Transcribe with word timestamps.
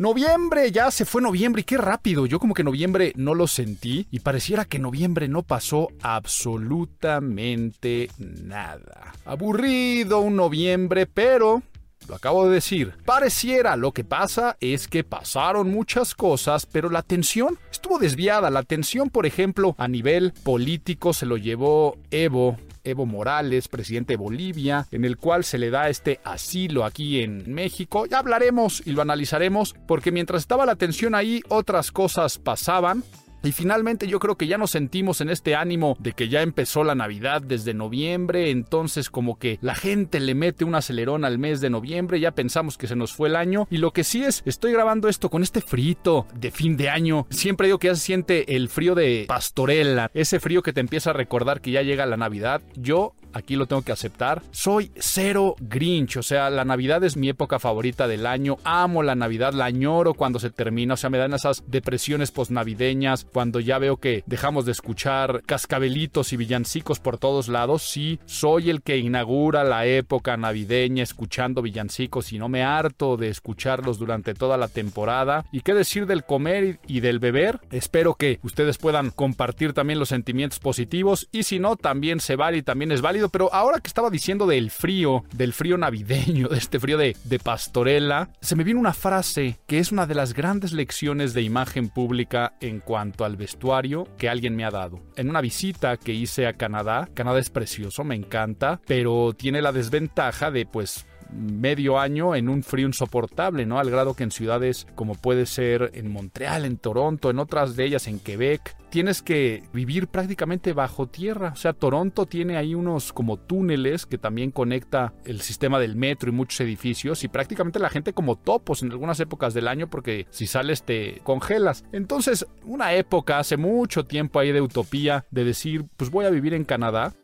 Noviembre, 0.00 0.72
ya 0.72 0.90
se 0.90 1.04
fue 1.04 1.20
noviembre 1.20 1.60
y 1.60 1.64
qué 1.64 1.76
rápido. 1.76 2.24
Yo 2.24 2.38
como 2.38 2.54
que 2.54 2.64
noviembre 2.64 3.12
no 3.16 3.34
lo 3.34 3.46
sentí 3.46 4.06
y 4.10 4.20
pareciera 4.20 4.64
que 4.64 4.78
noviembre 4.78 5.28
no 5.28 5.42
pasó 5.42 5.88
absolutamente 6.00 8.08
nada. 8.16 9.12
Aburrido 9.26 10.20
un 10.20 10.36
noviembre, 10.36 11.04
pero 11.04 11.62
lo 12.08 12.14
acabo 12.14 12.48
de 12.48 12.54
decir. 12.54 12.94
Pareciera, 13.04 13.76
lo 13.76 13.92
que 13.92 14.02
pasa 14.02 14.56
es 14.60 14.88
que 14.88 15.04
pasaron 15.04 15.70
muchas 15.70 16.14
cosas, 16.14 16.64
pero 16.64 16.88
la 16.88 17.00
atención 17.00 17.58
estuvo 17.70 17.98
desviada. 17.98 18.48
La 18.48 18.60
atención, 18.60 19.10
por 19.10 19.26
ejemplo, 19.26 19.74
a 19.76 19.86
nivel 19.86 20.32
político 20.32 21.12
se 21.12 21.26
lo 21.26 21.36
llevó 21.36 21.98
Evo 22.10 22.56
Evo 22.90 23.06
Morales, 23.06 23.68
presidente 23.68 24.12
de 24.12 24.18
Bolivia, 24.18 24.86
en 24.90 25.04
el 25.04 25.16
cual 25.16 25.44
se 25.44 25.58
le 25.58 25.70
da 25.70 25.88
este 25.88 26.20
asilo 26.24 26.84
aquí 26.84 27.22
en 27.22 27.52
México. 27.52 28.06
Ya 28.06 28.18
hablaremos 28.18 28.82
y 28.86 28.92
lo 28.92 29.02
analizaremos, 29.02 29.74
porque 29.86 30.12
mientras 30.12 30.42
estaba 30.42 30.66
la 30.66 30.76
tensión 30.76 31.14
ahí, 31.14 31.42
otras 31.48 31.92
cosas 31.92 32.38
pasaban. 32.38 33.02
Y 33.42 33.52
finalmente 33.52 34.06
yo 34.06 34.18
creo 34.18 34.36
que 34.36 34.46
ya 34.46 34.58
nos 34.58 34.70
sentimos 34.70 35.20
en 35.20 35.30
este 35.30 35.54
ánimo 35.54 35.96
de 35.98 36.12
que 36.12 36.28
ya 36.28 36.42
empezó 36.42 36.84
la 36.84 36.94
Navidad 36.94 37.42
desde 37.42 37.74
noviembre, 37.74 38.50
entonces 38.50 39.10
como 39.10 39.38
que 39.38 39.58
la 39.62 39.74
gente 39.74 40.20
le 40.20 40.34
mete 40.34 40.64
un 40.64 40.74
acelerón 40.74 41.24
al 41.24 41.38
mes 41.38 41.60
de 41.60 41.70
noviembre, 41.70 42.20
ya 42.20 42.32
pensamos 42.32 42.76
que 42.76 42.86
se 42.86 42.96
nos 42.96 43.12
fue 43.12 43.28
el 43.28 43.36
año 43.36 43.66
y 43.70 43.78
lo 43.78 43.92
que 43.92 44.04
sí 44.04 44.24
es, 44.24 44.42
estoy 44.44 44.72
grabando 44.72 45.08
esto 45.08 45.30
con 45.30 45.42
este 45.42 45.60
frito 45.60 46.26
de 46.34 46.50
fin 46.50 46.76
de 46.76 46.90
año, 46.90 47.26
siempre 47.30 47.68
digo 47.68 47.78
que 47.78 47.88
ya 47.88 47.94
se 47.94 48.02
siente 48.02 48.56
el 48.56 48.68
frío 48.68 48.94
de 48.94 49.24
pastorela, 49.26 50.10
ese 50.14 50.40
frío 50.40 50.62
que 50.62 50.72
te 50.72 50.80
empieza 50.80 51.10
a 51.10 51.14
recordar 51.14 51.60
que 51.60 51.70
ya 51.70 51.82
llega 51.82 52.06
la 52.06 52.16
Navidad, 52.16 52.62
yo 52.76 53.14
aquí 53.32 53.56
lo 53.56 53.66
tengo 53.66 53.82
que 53.82 53.92
aceptar. 53.92 54.42
Soy 54.50 54.90
cero 54.96 55.56
Grinch, 55.60 56.16
o 56.16 56.22
sea, 56.22 56.50
la 56.50 56.64
Navidad 56.64 57.02
es 57.04 57.16
mi 57.16 57.28
época 57.28 57.58
favorita 57.58 58.08
del 58.08 58.26
año. 58.26 58.56
Amo 58.64 59.02
la 59.02 59.14
Navidad, 59.14 59.52
la 59.52 59.66
añoro 59.66 60.14
cuando 60.14 60.38
se 60.38 60.50
termina, 60.50 60.94
o 60.94 60.96
sea, 60.96 61.10
me 61.10 61.18
dan 61.18 61.34
esas 61.34 61.64
depresiones 61.66 62.30
posnavideñas, 62.30 63.24
cuando 63.24 63.60
ya 63.60 63.78
veo 63.78 63.96
que 63.96 64.22
dejamos 64.26 64.64
de 64.66 64.72
escuchar 64.72 65.42
cascabelitos 65.46 66.32
y 66.32 66.36
villancicos 66.36 67.00
por 67.00 67.18
todos 67.18 67.48
lados. 67.48 67.82
Sí, 67.82 68.18
soy 68.26 68.70
el 68.70 68.82
que 68.82 68.98
inaugura 68.98 69.64
la 69.64 69.86
época 69.86 70.36
navideña 70.36 71.02
escuchando 71.02 71.62
villancicos 71.62 72.32
y 72.32 72.38
no 72.38 72.48
me 72.48 72.62
harto 72.62 73.16
de 73.16 73.28
escucharlos 73.28 73.98
durante 73.98 74.34
toda 74.34 74.56
la 74.56 74.68
temporada. 74.68 75.44
¿Y 75.52 75.60
qué 75.60 75.74
decir 75.74 76.06
del 76.06 76.24
comer 76.24 76.80
y 76.86 77.00
del 77.00 77.18
beber? 77.18 77.60
Espero 77.70 78.14
que 78.14 78.40
ustedes 78.42 78.78
puedan 78.78 79.10
compartir 79.10 79.72
también 79.72 79.98
los 79.98 80.08
sentimientos 80.08 80.58
positivos 80.58 81.28
y 81.32 81.44
si 81.44 81.58
no, 81.58 81.76
también 81.76 82.20
se 82.20 82.36
vale 82.36 82.58
y 82.58 82.62
también 82.62 82.92
es 82.92 83.02
válido 83.02 83.19
pero 83.28 83.52
ahora 83.52 83.80
que 83.80 83.88
estaba 83.88 84.10
diciendo 84.10 84.46
del 84.46 84.70
frío, 84.70 85.24
del 85.34 85.52
frío 85.52 85.76
navideño, 85.76 86.48
de 86.50 86.58
este 86.58 86.80
frío 86.80 86.98
de, 86.98 87.16
de 87.24 87.38
pastorela, 87.38 88.30
se 88.40 88.56
me 88.56 88.64
viene 88.64 88.80
una 88.80 88.94
frase 88.94 89.58
que 89.66 89.78
es 89.78 89.92
una 89.92 90.06
de 90.06 90.14
las 90.14 90.34
grandes 90.34 90.72
lecciones 90.72 91.34
de 91.34 91.42
imagen 91.42 91.88
pública 91.88 92.54
en 92.60 92.80
cuanto 92.80 93.24
al 93.24 93.36
vestuario 93.36 94.06
que 94.16 94.28
alguien 94.28 94.56
me 94.56 94.64
ha 94.64 94.70
dado. 94.70 95.00
En 95.16 95.28
una 95.28 95.40
visita 95.40 95.96
que 95.96 96.12
hice 96.12 96.46
a 96.46 96.54
Canadá, 96.54 97.08
Canadá 97.14 97.38
es 97.38 97.50
precioso, 97.50 98.04
me 98.04 98.14
encanta, 98.14 98.80
pero 98.86 99.32
tiene 99.34 99.62
la 99.62 99.72
desventaja 99.72 100.50
de 100.50 100.66
pues 100.66 101.06
medio 101.32 101.98
año 101.98 102.34
en 102.34 102.48
un 102.48 102.62
frío 102.62 102.86
insoportable, 102.86 103.66
¿no? 103.66 103.78
Al 103.78 103.90
grado 103.90 104.14
que 104.14 104.24
en 104.24 104.30
ciudades 104.30 104.86
como 104.94 105.14
puede 105.14 105.46
ser 105.46 105.90
en 105.94 106.10
Montreal, 106.12 106.64
en 106.64 106.76
Toronto, 106.76 107.30
en 107.30 107.38
otras 107.38 107.76
de 107.76 107.84
ellas 107.84 108.08
en 108.08 108.18
Quebec, 108.18 108.76
tienes 108.90 109.22
que 109.22 109.62
vivir 109.72 110.08
prácticamente 110.08 110.72
bajo 110.72 111.06
tierra. 111.06 111.52
O 111.54 111.56
sea, 111.56 111.72
Toronto 111.72 112.26
tiene 112.26 112.56
ahí 112.56 112.74
unos 112.74 113.12
como 113.12 113.38
túneles 113.38 114.04
que 114.04 114.18
también 114.18 114.50
conecta 114.50 115.14
el 115.24 115.40
sistema 115.40 115.78
del 115.78 115.96
metro 115.96 116.28
y 116.28 116.32
muchos 116.32 116.60
edificios 116.60 117.24
y 117.24 117.28
prácticamente 117.28 117.78
la 117.78 117.88
gente 117.88 118.12
como 118.12 118.36
topos 118.36 118.82
en 118.82 118.90
algunas 118.90 119.20
épocas 119.20 119.54
del 119.54 119.68
año 119.68 119.88
porque 119.88 120.26
si 120.30 120.46
sales 120.46 120.82
te 120.82 121.20
congelas. 121.22 121.84
Entonces, 121.92 122.46
una 122.64 122.94
época 122.94 123.38
hace 123.38 123.56
mucho 123.56 124.04
tiempo 124.04 124.38
ahí 124.38 124.52
de 124.52 124.60
utopía 124.60 125.24
de 125.30 125.44
decir, 125.44 125.86
pues 125.96 126.10
voy 126.10 126.26
a 126.26 126.30
vivir 126.30 126.54
en 126.54 126.64
Canadá 126.64 127.14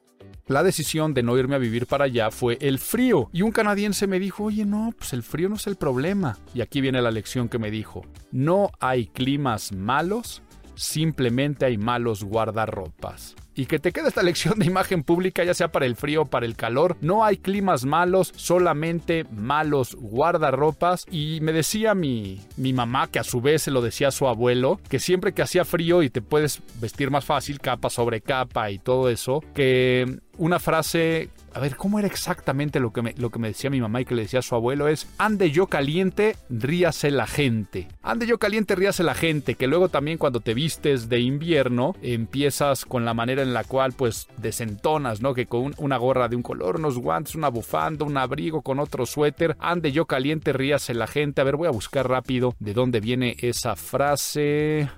la 0.49 0.63
decisión 0.63 1.13
de 1.13 1.23
no 1.23 1.37
irme 1.37 1.57
a 1.57 1.59
vivir 1.59 1.87
para 1.87 2.05
allá 2.05 2.31
fue 2.31 2.57
el 2.61 2.79
frío. 2.79 3.29
Y 3.33 3.43
un 3.43 3.51
canadiense 3.51 4.07
me 4.07 4.21
dijo, 4.21 4.45
oye, 4.45 4.65
no, 4.65 4.93
pues 4.97 5.13
el 5.13 5.23
frío 5.23 5.49
no 5.49 5.57
es 5.57 5.67
el 5.67 5.77
problema. 5.77 6.39
Y 6.55 6.61
aquí 6.61 6.81
viene 6.81 7.03
la 7.03 7.11
lección 7.11 7.49
que 7.49 7.59
me 7.59 7.71
dijo, 7.71 8.03
no 8.31 8.71
hay 8.79 9.07
climas 9.07 9.73
malos, 9.73 10.43
simplemente 10.75 11.65
hay 11.65 11.79
malos 11.79 12.23
guardarropas 12.23 13.35
y 13.57 13.67
que 13.67 13.79
te 13.79 13.91
quede 13.91 14.09
esta 14.09 14.23
lección 14.23 14.59
de 14.59 14.67
imagen 14.67 15.03
pública, 15.03 15.43
ya 15.43 15.55
sea 15.55 15.73
para 15.73 15.87
el 15.87 15.97
frío 15.97 16.23
o 16.23 16.27
para 16.27 16.47
el 16.47 16.57
calor. 16.57 16.97
No 17.01 17.25
hay 17.25 17.39
climas 17.39 17.85
malos, 17.85 18.33
solamente 18.37 19.25
malos 19.33 19.97
guardarropas. 19.99 21.07
Y 21.11 21.41
me 21.41 21.53
decía 21.53 21.95
mi, 21.95 22.39
mi 22.59 22.75
mamá, 22.75 23.09
que 23.09 23.19
a 23.19 23.25
su 23.25 23.41
vez 23.41 23.63
se 23.63 23.71
lo 23.71 23.81
decía 23.81 24.09
a 24.09 24.13
su 24.13 24.29
abuelo, 24.29 24.79
que 24.91 25.01
siempre 25.01 25.33
que 25.33 25.43
hacía 25.43 25.65
frío 25.65 26.03
y 26.03 26.11
te 26.11 26.21
puedes 26.21 26.61
vestir 26.81 27.11
más 27.11 27.25
fácil, 27.25 27.59
capa 27.59 27.89
sobre 27.89 28.21
capa 28.21 28.71
y 28.71 28.79
todo 28.79 29.09
eso, 29.09 29.43
que 29.55 30.21
una 30.39 30.59
frase 30.59 31.31
a 31.57 31.59
ver, 31.59 31.75
¿cómo 31.75 31.99
era 31.99 32.07
exactamente 32.07 32.81
lo 32.81 32.93
que, 32.93 33.01
me, 33.01 33.15
lo 33.17 33.31
que 33.31 33.39
me 33.39 33.49
decía 33.49 33.71
mi 33.71 33.81
mamá 33.81 34.03
y 34.03 34.05
que 34.05 34.15
le 34.15 34.23
decía 34.25 34.41
a 34.41 34.43
su 34.43 34.55
abuelo? 34.55 34.89
Es, 34.89 35.09
ande 35.17 35.51
yo 35.51 35.69
caliente, 35.69 36.37
ríase 36.51 37.11
la 37.11 37.27
gente. 37.27 37.89
Ande 38.03 38.27
yo 38.27 38.37
caliente, 38.37 38.75
ríase 38.75 39.03
la 39.03 39.15
gente. 39.15 39.55
Que 39.55 39.67
luego 39.67 39.89
también 39.89 40.19
cuando 40.19 40.41
te 40.41 40.53
vistes 40.53 41.09
de 41.09 41.21
invierno, 41.21 41.95
empiezas 42.03 42.85
con 42.85 43.07
la 43.07 43.15
manera 43.15 43.41
en 43.41 43.55
la 43.55 43.65
cual 43.65 43.95
pues 43.95 44.29
desentonas, 44.37 45.23
¿no? 45.23 45.33
Que 45.33 45.47
con 45.47 45.73
una 45.79 45.97
gorra 45.97 46.29
de 46.29 46.37
un 46.37 46.43
color, 46.43 46.77
unos 46.77 46.99
guantes, 46.99 47.35
una 47.35 47.49
bufanda, 47.49 48.05
un 48.05 48.19
abrigo 48.19 48.61
con 48.61 48.79
otro 48.79 49.07
suéter. 49.07 49.57
Ande 49.59 49.93
yo 49.93 50.05
caliente, 50.05 50.53
ríase 50.53 50.93
la 50.93 51.07
gente. 51.07 51.41
A 51.41 51.45
ver, 51.45 51.57
voy 51.57 51.69
a 51.69 51.73
buscar 51.73 52.07
rápido 52.07 52.55
de 52.59 52.75
dónde 52.75 53.01
viene 53.01 53.35
esa 53.41 53.77
frase. 53.77 54.91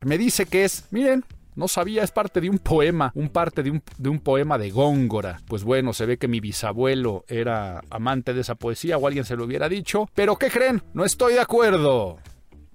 Me 0.00 0.16
dice 0.16 0.46
que 0.46 0.64
es, 0.64 0.86
miren, 0.90 1.26
no 1.60 1.68
sabía, 1.68 2.02
es 2.02 2.10
parte 2.10 2.40
de 2.40 2.48
un 2.48 2.58
poema, 2.58 3.12
un 3.14 3.28
parte 3.28 3.62
de 3.62 3.70
un, 3.70 3.82
de 3.98 4.08
un, 4.08 4.18
poema 4.18 4.56
de 4.56 4.70
Góngora. 4.70 5.42
Pues 5.46 5.62
bueno, 5.62 5.92
se 5.92 6.06
ve 6.06 6.16
que 6.16 6.26
mi 6.26 6.40
bisabuelo 6.40 7.26
era 7.28 7.82
amante 7.90 8.32
de 8.32 8.40
esa 8.40 8.54
poesía 8.54 8.96
o 8.96 9.06
alguien 9.06 9.26
se 9.26 9.36
lo 9.36 9.44
hubiera 9.44 9.68
dicho. 9.68 10.08
Pero 10.14 10.36
¿qué 10.36 10.48
creen? 10.48 10.82
No 10.94 11.04
estoy 11.04 11.34
de 11.34 11.40
acuerdo. 11.40 12.16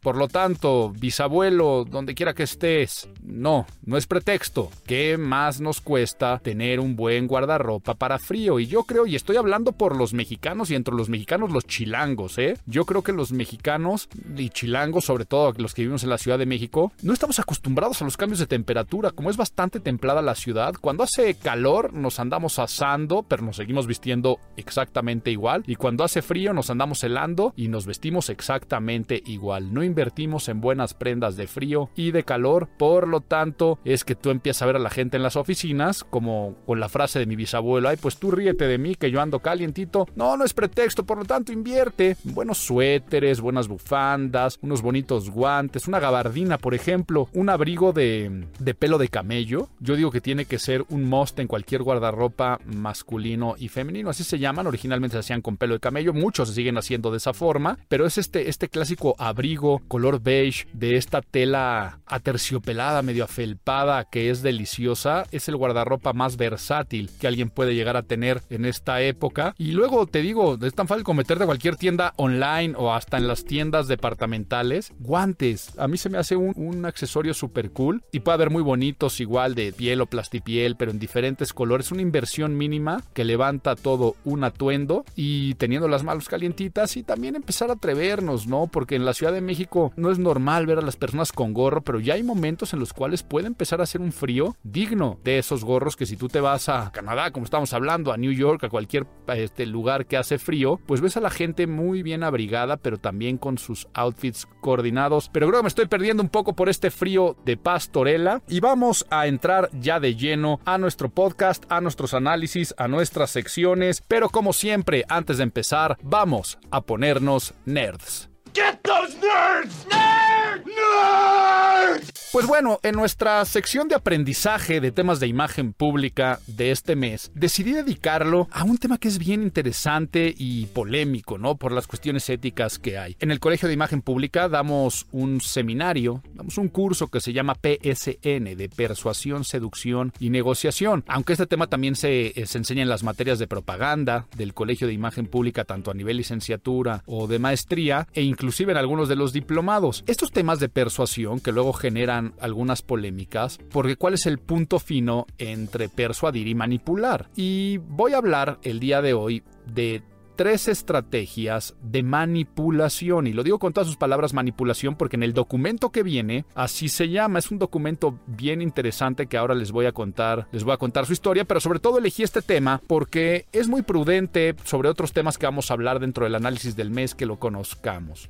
Por 0.05 0.17
lo 0.17 0.27
tanto, 0.27 0.91
bisabuelo, 0.91 1.83
donde 1.83 2.13
quiera 2.13 2.35
que 2.35 2.43
estés, 2.43 3.09
no, 3.23 3.65
no 3.83 3.97
es 3.97 4.05
pretexto. 4.05 4.69
¿Qué 4.85 5.17
más 5.17 5.61
nos 5.61 5.81
cuesta 5.81 6.37
tener 6.43 6.79
un 6.79 6.95
buen 6.95 7.25
guardarropa 7.25 7.95
para 7.95 8.19
frío? 8.19 8.59
Y 8.59 8.67
yo 8.67 8.83
creo, 8.83 9.07
y 9.07 9.15
estoy 9.15 9.37
hablando 9.37 9.71
por 9.71 9.95
los 9.95 10.13
mexicanos 10.13 10.69
y 10.69 10.75
entre 10.75 10.93
los 10.93 11.09
mexicanos 11.09 11.51
los 11.51 11.65
chilangos, 11.65 12.37
¿eh? 12.37 12.55
Yo 12.67 12.85
creo 12.85 13.01
que 13.01 13.13
los 13.13 13.31
mexicanos 13.31 14.07
y 14.37 14.51
chilangos, 14.51 15.05
sobre 15.05 15.25
todo 15.25 15.51
los 15.57 15.73
que 15.73 15.81
vivimos 15.81 16.03
en 16.03 16.11
la 16.11 16.19
Ciudad 16.19 16.37
de 16.37 16.45
México, 16.45 16.93
no 17.01 17.11
estamos 17.11 17.39
acostumbrados 17.39 17.99
a 18.03 18.05
los 18.05 18.15
cambios 18.15 18.37
de 18.37 18.45
temperatura. 18.45 19.09
Como 19.09 19.31
es 19.31 19.37
bastante 19.37 19.79
templada 19.79 20.21
la 20.21 20.35
ciudad, 20.35 20.75
cuando 20.79 21.03
hace 21.03 21.33
calor 21.33 21.93
nos 21.93 22.19
andamos 22.19 22.59
asando, 22.59 23.23
pero 23.23 23.41
nos 23.41 23.55
seguimos 23.55 23.87
vistiendo 23.87 24.37
exactamente 24.55 25.31
igual. 25.31 25.63
Y 25.65 25.77
cuando 25.77 26.03
hace 26.03 26.21
frío 26.21 26.53
nos 26.53 26.69
andamos 26.69 27.03
helando 27.03 27.55
y 27.55 27.69
nos 27.69 27.87
vestimos 27.87 28.29
exactamente 28.29 29.23
igual. 29.25 29.73
No 29.73 29.83
invertimos 29.95 30.49
en 30.49 30.59
buenas 30.59 30.93
prendas 30.93 31.37
de 31.37 31.47
frío 31.47 31.89
y 31.95 32.11
de 32.11 32.23
calor, 32.23 32.67
por 32.77 33.07
lo 33.07 33.21
tanto 33.21 33.79
es 33.85 34.03
que 34.03 34.13
tú 34.13 34.29
empiezas 34.29 34.61
a 34.61 34.65
ver 34.65 34.75
a 34.75 34.79
la 34.79 34.89
gente 34.89 35.15
en 35.15 35.23
las 35.23 35.37
oficinas 35.37 36.03
como 36.03 36.55
con 36.65 36.81
la 36.81 36.89
frase 36.89 37.17
de 37.17 37.25
mi 37.25 37.37
bisabuelo, 37.37 37.87
ay 37.87 37.95
pues 37.95 38.17
tú 38.17 38.29
ríete 38.29 38.67
de 38.67 38.77
mí 38.77 38.95
que 38.95 39.09
yo 39.09 39.21
ando 39.21 39.39
calientito. 39.39 40.05
No, 40.17 40.35
no 40.35 40.43
es 40.43 40.53
pretexto, 40.53 41.05
por 41.05 41.17
lo 41.17 41.23
tanto 41.23 41.53
invierte 41.53 42.17
buenos 42.25 42.57
suéteres, 42.57 43.39
buenas 43.39 43.69
bufandas, 43.69 44.59
unos 44.61 44.81
bonitos 44.81 45.29
guantes, 45.29 45.87
una 45.87 46.01
gabardina 46.01 46.57
por 46.57 46.73
ejemplo, 46.73 47.29
un 47.33 47.49
abrigo 47.49 47.93
de, 47.93 48.47
de 48.59 48.73
pelo 48.73 48.97
de 48.97 49.07
camello. 49.07 49.69
Yo 49.79 49.95
digo 49.95 50.11
que 50.11 50.19
tiene 50.19 50.43
que 50.43 50.59
ser 50.59 50.83
un 50.89 51.05
must 51.05 51.39
en 51.39 51.47
cualquier 51.47 51.83
guardarropa 51.83 52.59
masculino 52.65 53.55
y 53.57 53.69
femenino, 53.69 54.09
así 54.09 54.25
se 54.25 54.39
llaman, 54.39 54.67
originalmente 54.67 55.13
se 55.13 55.19
hacían 55.19 55.41
con 55.41 55.55
pelo 55.55 55.75
de 55.75 55.79
camello, 55.79 56.11
muchos 56.11 56.49
se 56.49 56.55
siguen 56.55 56.77
haciendo 56.77 57.11
de 57.11 57.17
esa 57.17 57.33
forma, 57.33 57.77
pero 57.87 58.05
es 58.05 58.17
este, 58.17 58.49
este 58.49 58.67
clásico 58.67 59.15
abrigo 59.19 59.81
color 59.87 60.21
beige 60.21 60.67
de 60.73 60.97
esta 60.97 61.21
tela 61.21 61.99
aterciopelada, 62.05 63.01
medio 63.01 63.23
afelpada, 63.23 64.05
que 64.05 64.29
es 64.29 64.41
deliciosa. 64.41 65.25
Es 65.31 65.47
el 65.47 65.57
guardarropa 65.57 66.13
más 66.13 66.37
versátil 66.37 67.09
que 67.19 67.27
alguien 67.27 67.49
puede 67.49 67.75
llegar 67.75 67.97
a 67.97 68.03
tener 68.03 68.41
en 68.49 68.65
esta 68.65 69.01
época. 69.01 69.53
Y 69.57 69.71
luego 69.71 70.05
te 70.07 70.21
digo, 70.21 70.57
es 70.61 70.73
tan 70.73 70.87
fácil 70.87 71.03
como 71.03 71.17
meterte 71.17 71.43
a 71.43 71.47
cualquier 71.47 71.75
tienda 71.75 72.13
online 72.17 72.73
o 72.77 72.93
hasta 72.93 73.17
en 73.17 73.27
las 73.27 73.45
tiendas 73.45 73.87
departamentales. 73.87 74.91
Guantes, 74.99 75.77
a 75.77 75.87
mí 75.87 75.97
se 75.97 76.09
me 76.09 76.17
hace 76.17 76.35
un, 76.35 76.53
un 76.55 76.85
accesorio 76.85 77.33
súper 77.33 77.71
cool 77.71 78.03
y 78.11 78.21
puede 78.21 78.35
haber 78.35 78.49
muy 78.49 78.63
bonitos 78.63 79.19
igual 79.19 79.55
de 79.55 79.73
piel 79.73 80.01
o 80.01 80.05
plastipiel, 80.05 80.75
pero 80.75 80.91
en 80.91 80.99
diferentes 80.99 81.53
colores. 81.53 81.91
Una 81.91 82.01
inversión 82.01 82.57
mínima 82.57 83.03
que 83.13 83.23
levanta 83.23 83.75
todo 83.75 84.15
un 84.23 84.43
atuendo 84.43 85.05
y 85.15 85.55
teniendo 85.55 85.87
las 85.87 86.03
manos 86.03 86.29
calientitas 86.29 86.97
y 86.97 87.03
también 87.03 87.35
empezar 87.35 87.69
a 87.69 87.73
atrevernos, 87.73 88.47
¿no? 88.47 88.67
Porque 88.67 88.95
en 88.95 89.05
la 89.05 89.13
Ciudad 89.13 89.33
de 89.33 89.41
México 89.41 89.74
no 89.95 90.11
es 90.11 90.19
normal 90.19 90.65
ver 90.65 90.79
a 90.79 90.81
las 90.81 90.95
personas 90.95 91.31
con 91.31 91.53
gorro, 91.53 91.81
pero 91.81 91.99
ya 91.99 92.13
hay 92.13 92.23
momentos 92.23 92.73
en 92.73 92.79
los 92.79 92.93
cuales 92.93 93.23
puede 93.23 93.47
empezar 93.47 93.79
a 93.79 93.83
hacer 93.83 94.01
un 94.01 94.11
frío 94.11 94.55
digno 94.63 95.19
de 95.23 95.37
esos 95.37 95.63
gorros 95.63 95.95
que 95.95 96.05
si 96.05 96.17
tú 96.17 96.27
te 96.27 96.39
vas 96.39 96.69
a 96.69 96.91
Canadá, 96.91 97.31
como 97.31 97.45
estamos 97.45 97.73
hablando, 97.73 98.11
a 98.11 98.17
New 98.17 98.31
York, 98.31 98.63
a 98.63 98.69
cualquier 98.69 99.05
este, 99.27 99.65
lugar 99.65 100.05
que 100.05 100.17
hace 100.17 100.37
frío, 100.37 100.79
pues 100.85 101.01
ves 101.01 101.17
a 101.17 101.21
la 101.21 101.29
gente 101.29 101.67
muy 101.67 102.03
bien 102.03 102.23
abrigada, 102.23 102.77
pero 102.77 102.97
también 102.97 103.37
con 103.37 103.57
sus 103.57 103.87
outfits 103.93 104.47
coordinados. 104.61 105.29
Pero 105.31 105.47
creo 105.47 105.59
que 105.59 105.63
me 105.63 105.69
estoy 105.69 105.87
perdiendo 105.87 106.23
un 106.23 106.29
poco 106.29 106.55
por 106.55 106.69
este 106.69 106.91
frío 106.91 107.35
de 107.45 107.57
pastorela 107.57 108.41
y 108.47 108.59
vamos 108.59 109.05
a 109.09 109.27
entrar 109.27 109.69
ya 109.73 109.99
de 109.99 110.15
lleno 110.15 110.59
a 110.65 110.77
nuestro 110.77 111.09
podcast, 111.09 111.65
a 111.69 111.81
nuestros 111.81 112.13
análisis, 112.13 112.73
a 112.77 112.87
nuestras 112.87 113.31
secciones, 113.31 114.01
pero 114.07 114.29
como 114.29 114.53
siempre, 114.53 115.05
antes 115.09 115.37
de 115.37 115.43
empezar, 115.43 115.97
vamos 116.01 116.57
a 116.71 116.81
ponernos 116.81 117.53
nerds. 117.65 118.34
Get 118.55 118.79
those 118.83 119.13
nerds! 119.17 119.85
Nerds! 119.91 120.65
Nerds! 120.65 122.15
Pues 122.35 122.47
bueno, 122.47 122.79
en 122.83 122.95
nuestra 122.95 123.45
sección 123.45 123.87
de 123.87 123.95
aprendizaje 123.95 124.81
de 124.81 124.91
temas 124.91 125.21
de 125.21 125.27
imagen 125.27 125.71
pública 125.71 126.41
de 126.47 126.71
este 126.71 126.97
mes, 126.97 127.31
decidí 127.33 127.71
dedicarlo 127.71 128.49
a 128.51 128.65
un 128.65 128.77
tema 128.77 128.97
que 128.97 129.07
es 129.07 129.19
bien 129.19 129.41
interesante 129.41 130.35
y 130.37 130.65
polémico, 130.65 131.37
¿no? 131.37 131.55
Por 131.55 131.71
las 131.71 131.87
cuestiones 131.87 132.29
éticas 132.29 132.77
que 132.77 132.97
hay. 132.97 133.15
En 133.21 133.31
el 133.31 133.39
Colegio 133.39 133.69
de 133.69 133.73
Imagen 133.73 134.01
Pública 134.01 134.49
damos 134.49 135.07
un 135.13 135.39
seminario, 135.39 136.21
damos 136.33 136.57
un 136.57 136.67
curso 136.67 137.07
que 137.07 137.21
se 137.21 137.31
llama 137.31 137.55
PSN, 137.55 138.57
de 138.57 138.69
Persuasión, 138.75 139.45
Seducción 139.45 140.11
y 140.19 140.29
Negociación. 140.29 141.05
Aunque 141.07 141.33
este 141.33 141.47
tema 141.47 141.67
también 141.67 141.95
se, 141.95 142.33
eh, 142.37 142.45
se 142.47 142.57
enseña 142.57 142.81
en 142.81 142.89
las 142.89 143.03
materias 143.03 143.39
de 143.39 143.47
propaganda 143.47 144.27
del 144.35 144.53
Colegio 144.53 144.87
de 144.87 144.93
Imagen 144.93 145.27
Pública, 145.27 145.63
tanto 145.63 145.89
a 145.89 145.93
nivel 145.93 146.17
licenciatura 146.17 147.01
o 147.05 147.27
de 147.27 147.39
maestría, 147.39 148.09
e 148.13 148.23
inclusive 148.45 148.73
en 148.73 148.77
algunos 148.77 149.09
de 149.09 149.15
los 149.15 149.33
diplomados. 149.33 150.03
Estos 150.05 150.31
temas 150.31 150.59
de 150.59 150.69
persuasión 150.69 151.39
que 151.39 151.51
luego 151.51 151.73
generan 151.73 152.35
algunas 152.39 152.83
polémicas, 152.83 153.57
porque 153.71 153.95
cuál 153.95 154.13
es 154.13 154.27
el 154.27 154.37
punto 154.37 154.77
fino 154.77 155.25
entre 155.39 155.89
persuadir 155.89 156.47
y 156.47 156.53
manipular. 156.53 157.29
Y 157.35 157.77
voy 157.77 158.13
a 158.13 158.17
hablar 158.17 158.59
el 158.61 158.79
día 158.79 159.01
de 159.01 159.15
hoy 159.15 159.41
de 159.65 160.03
tres 160.35 160.67
estrategias 160.67 161.75
de 161.81 162.03
manipulación. 162.03 163.27
Y 163.27 163.33
lo 163.33 163.43
digo 163.43 163.59
con 163.59 163.73
todas 163.73 163.87
sus 163.87 163.97
palabras 163.97 164.33
manipulación 164.33 164.95
porque 164.95 165.15
en 165.15 165.23
el 165.23 165.33
documento 165.33 165.91
que 165.91 166.03
viene, 166.03 166.45
así 166.55 166.89
se 166.89 167.09
llama. 167.09 167.39
Es 167.39 167.51
un 167.51 167.59
documento 167.59 168.19
bien 168.27 168.61
interesante 168.61 169.27
que 169.27 169.37
ahora 169.37 169.55
les 169.55 169.71
voy 169.71 169.85
a 169.85 169.91
contar. 169.91 170.47
Les 170.51 170.63
voy 170.63 170.73
a 170.73 170.77
contar 170.77 171.05
su 171.05 171.13
historia, 171.13 171.45
pero 171.45 171.59
sobre 171.59 171.79
todo 171.79 171.97
elegí 171.97 172.23
este 172.23 172.41
tema 172.41 172.81
porque 172.87 173.45
es 173.51 173.67
muy 173.67 173.81
prudente 173.81 174.55
sobre 174.63 174.89
otros 174.89 175.13
temas 175.13 175.37
que 175.37 175.45
vamos 175.45 175.69
a 175.69 175.73
hablar 175.73 175.99
dentro 175.99 176.25
del 176.25 176.35
análisis 176.35 176.75
del 176.75 176.91
mes 176.91 177.15
que 177.15 177.25
lo 177.25 177.39
conozcamos. 177.39 178.29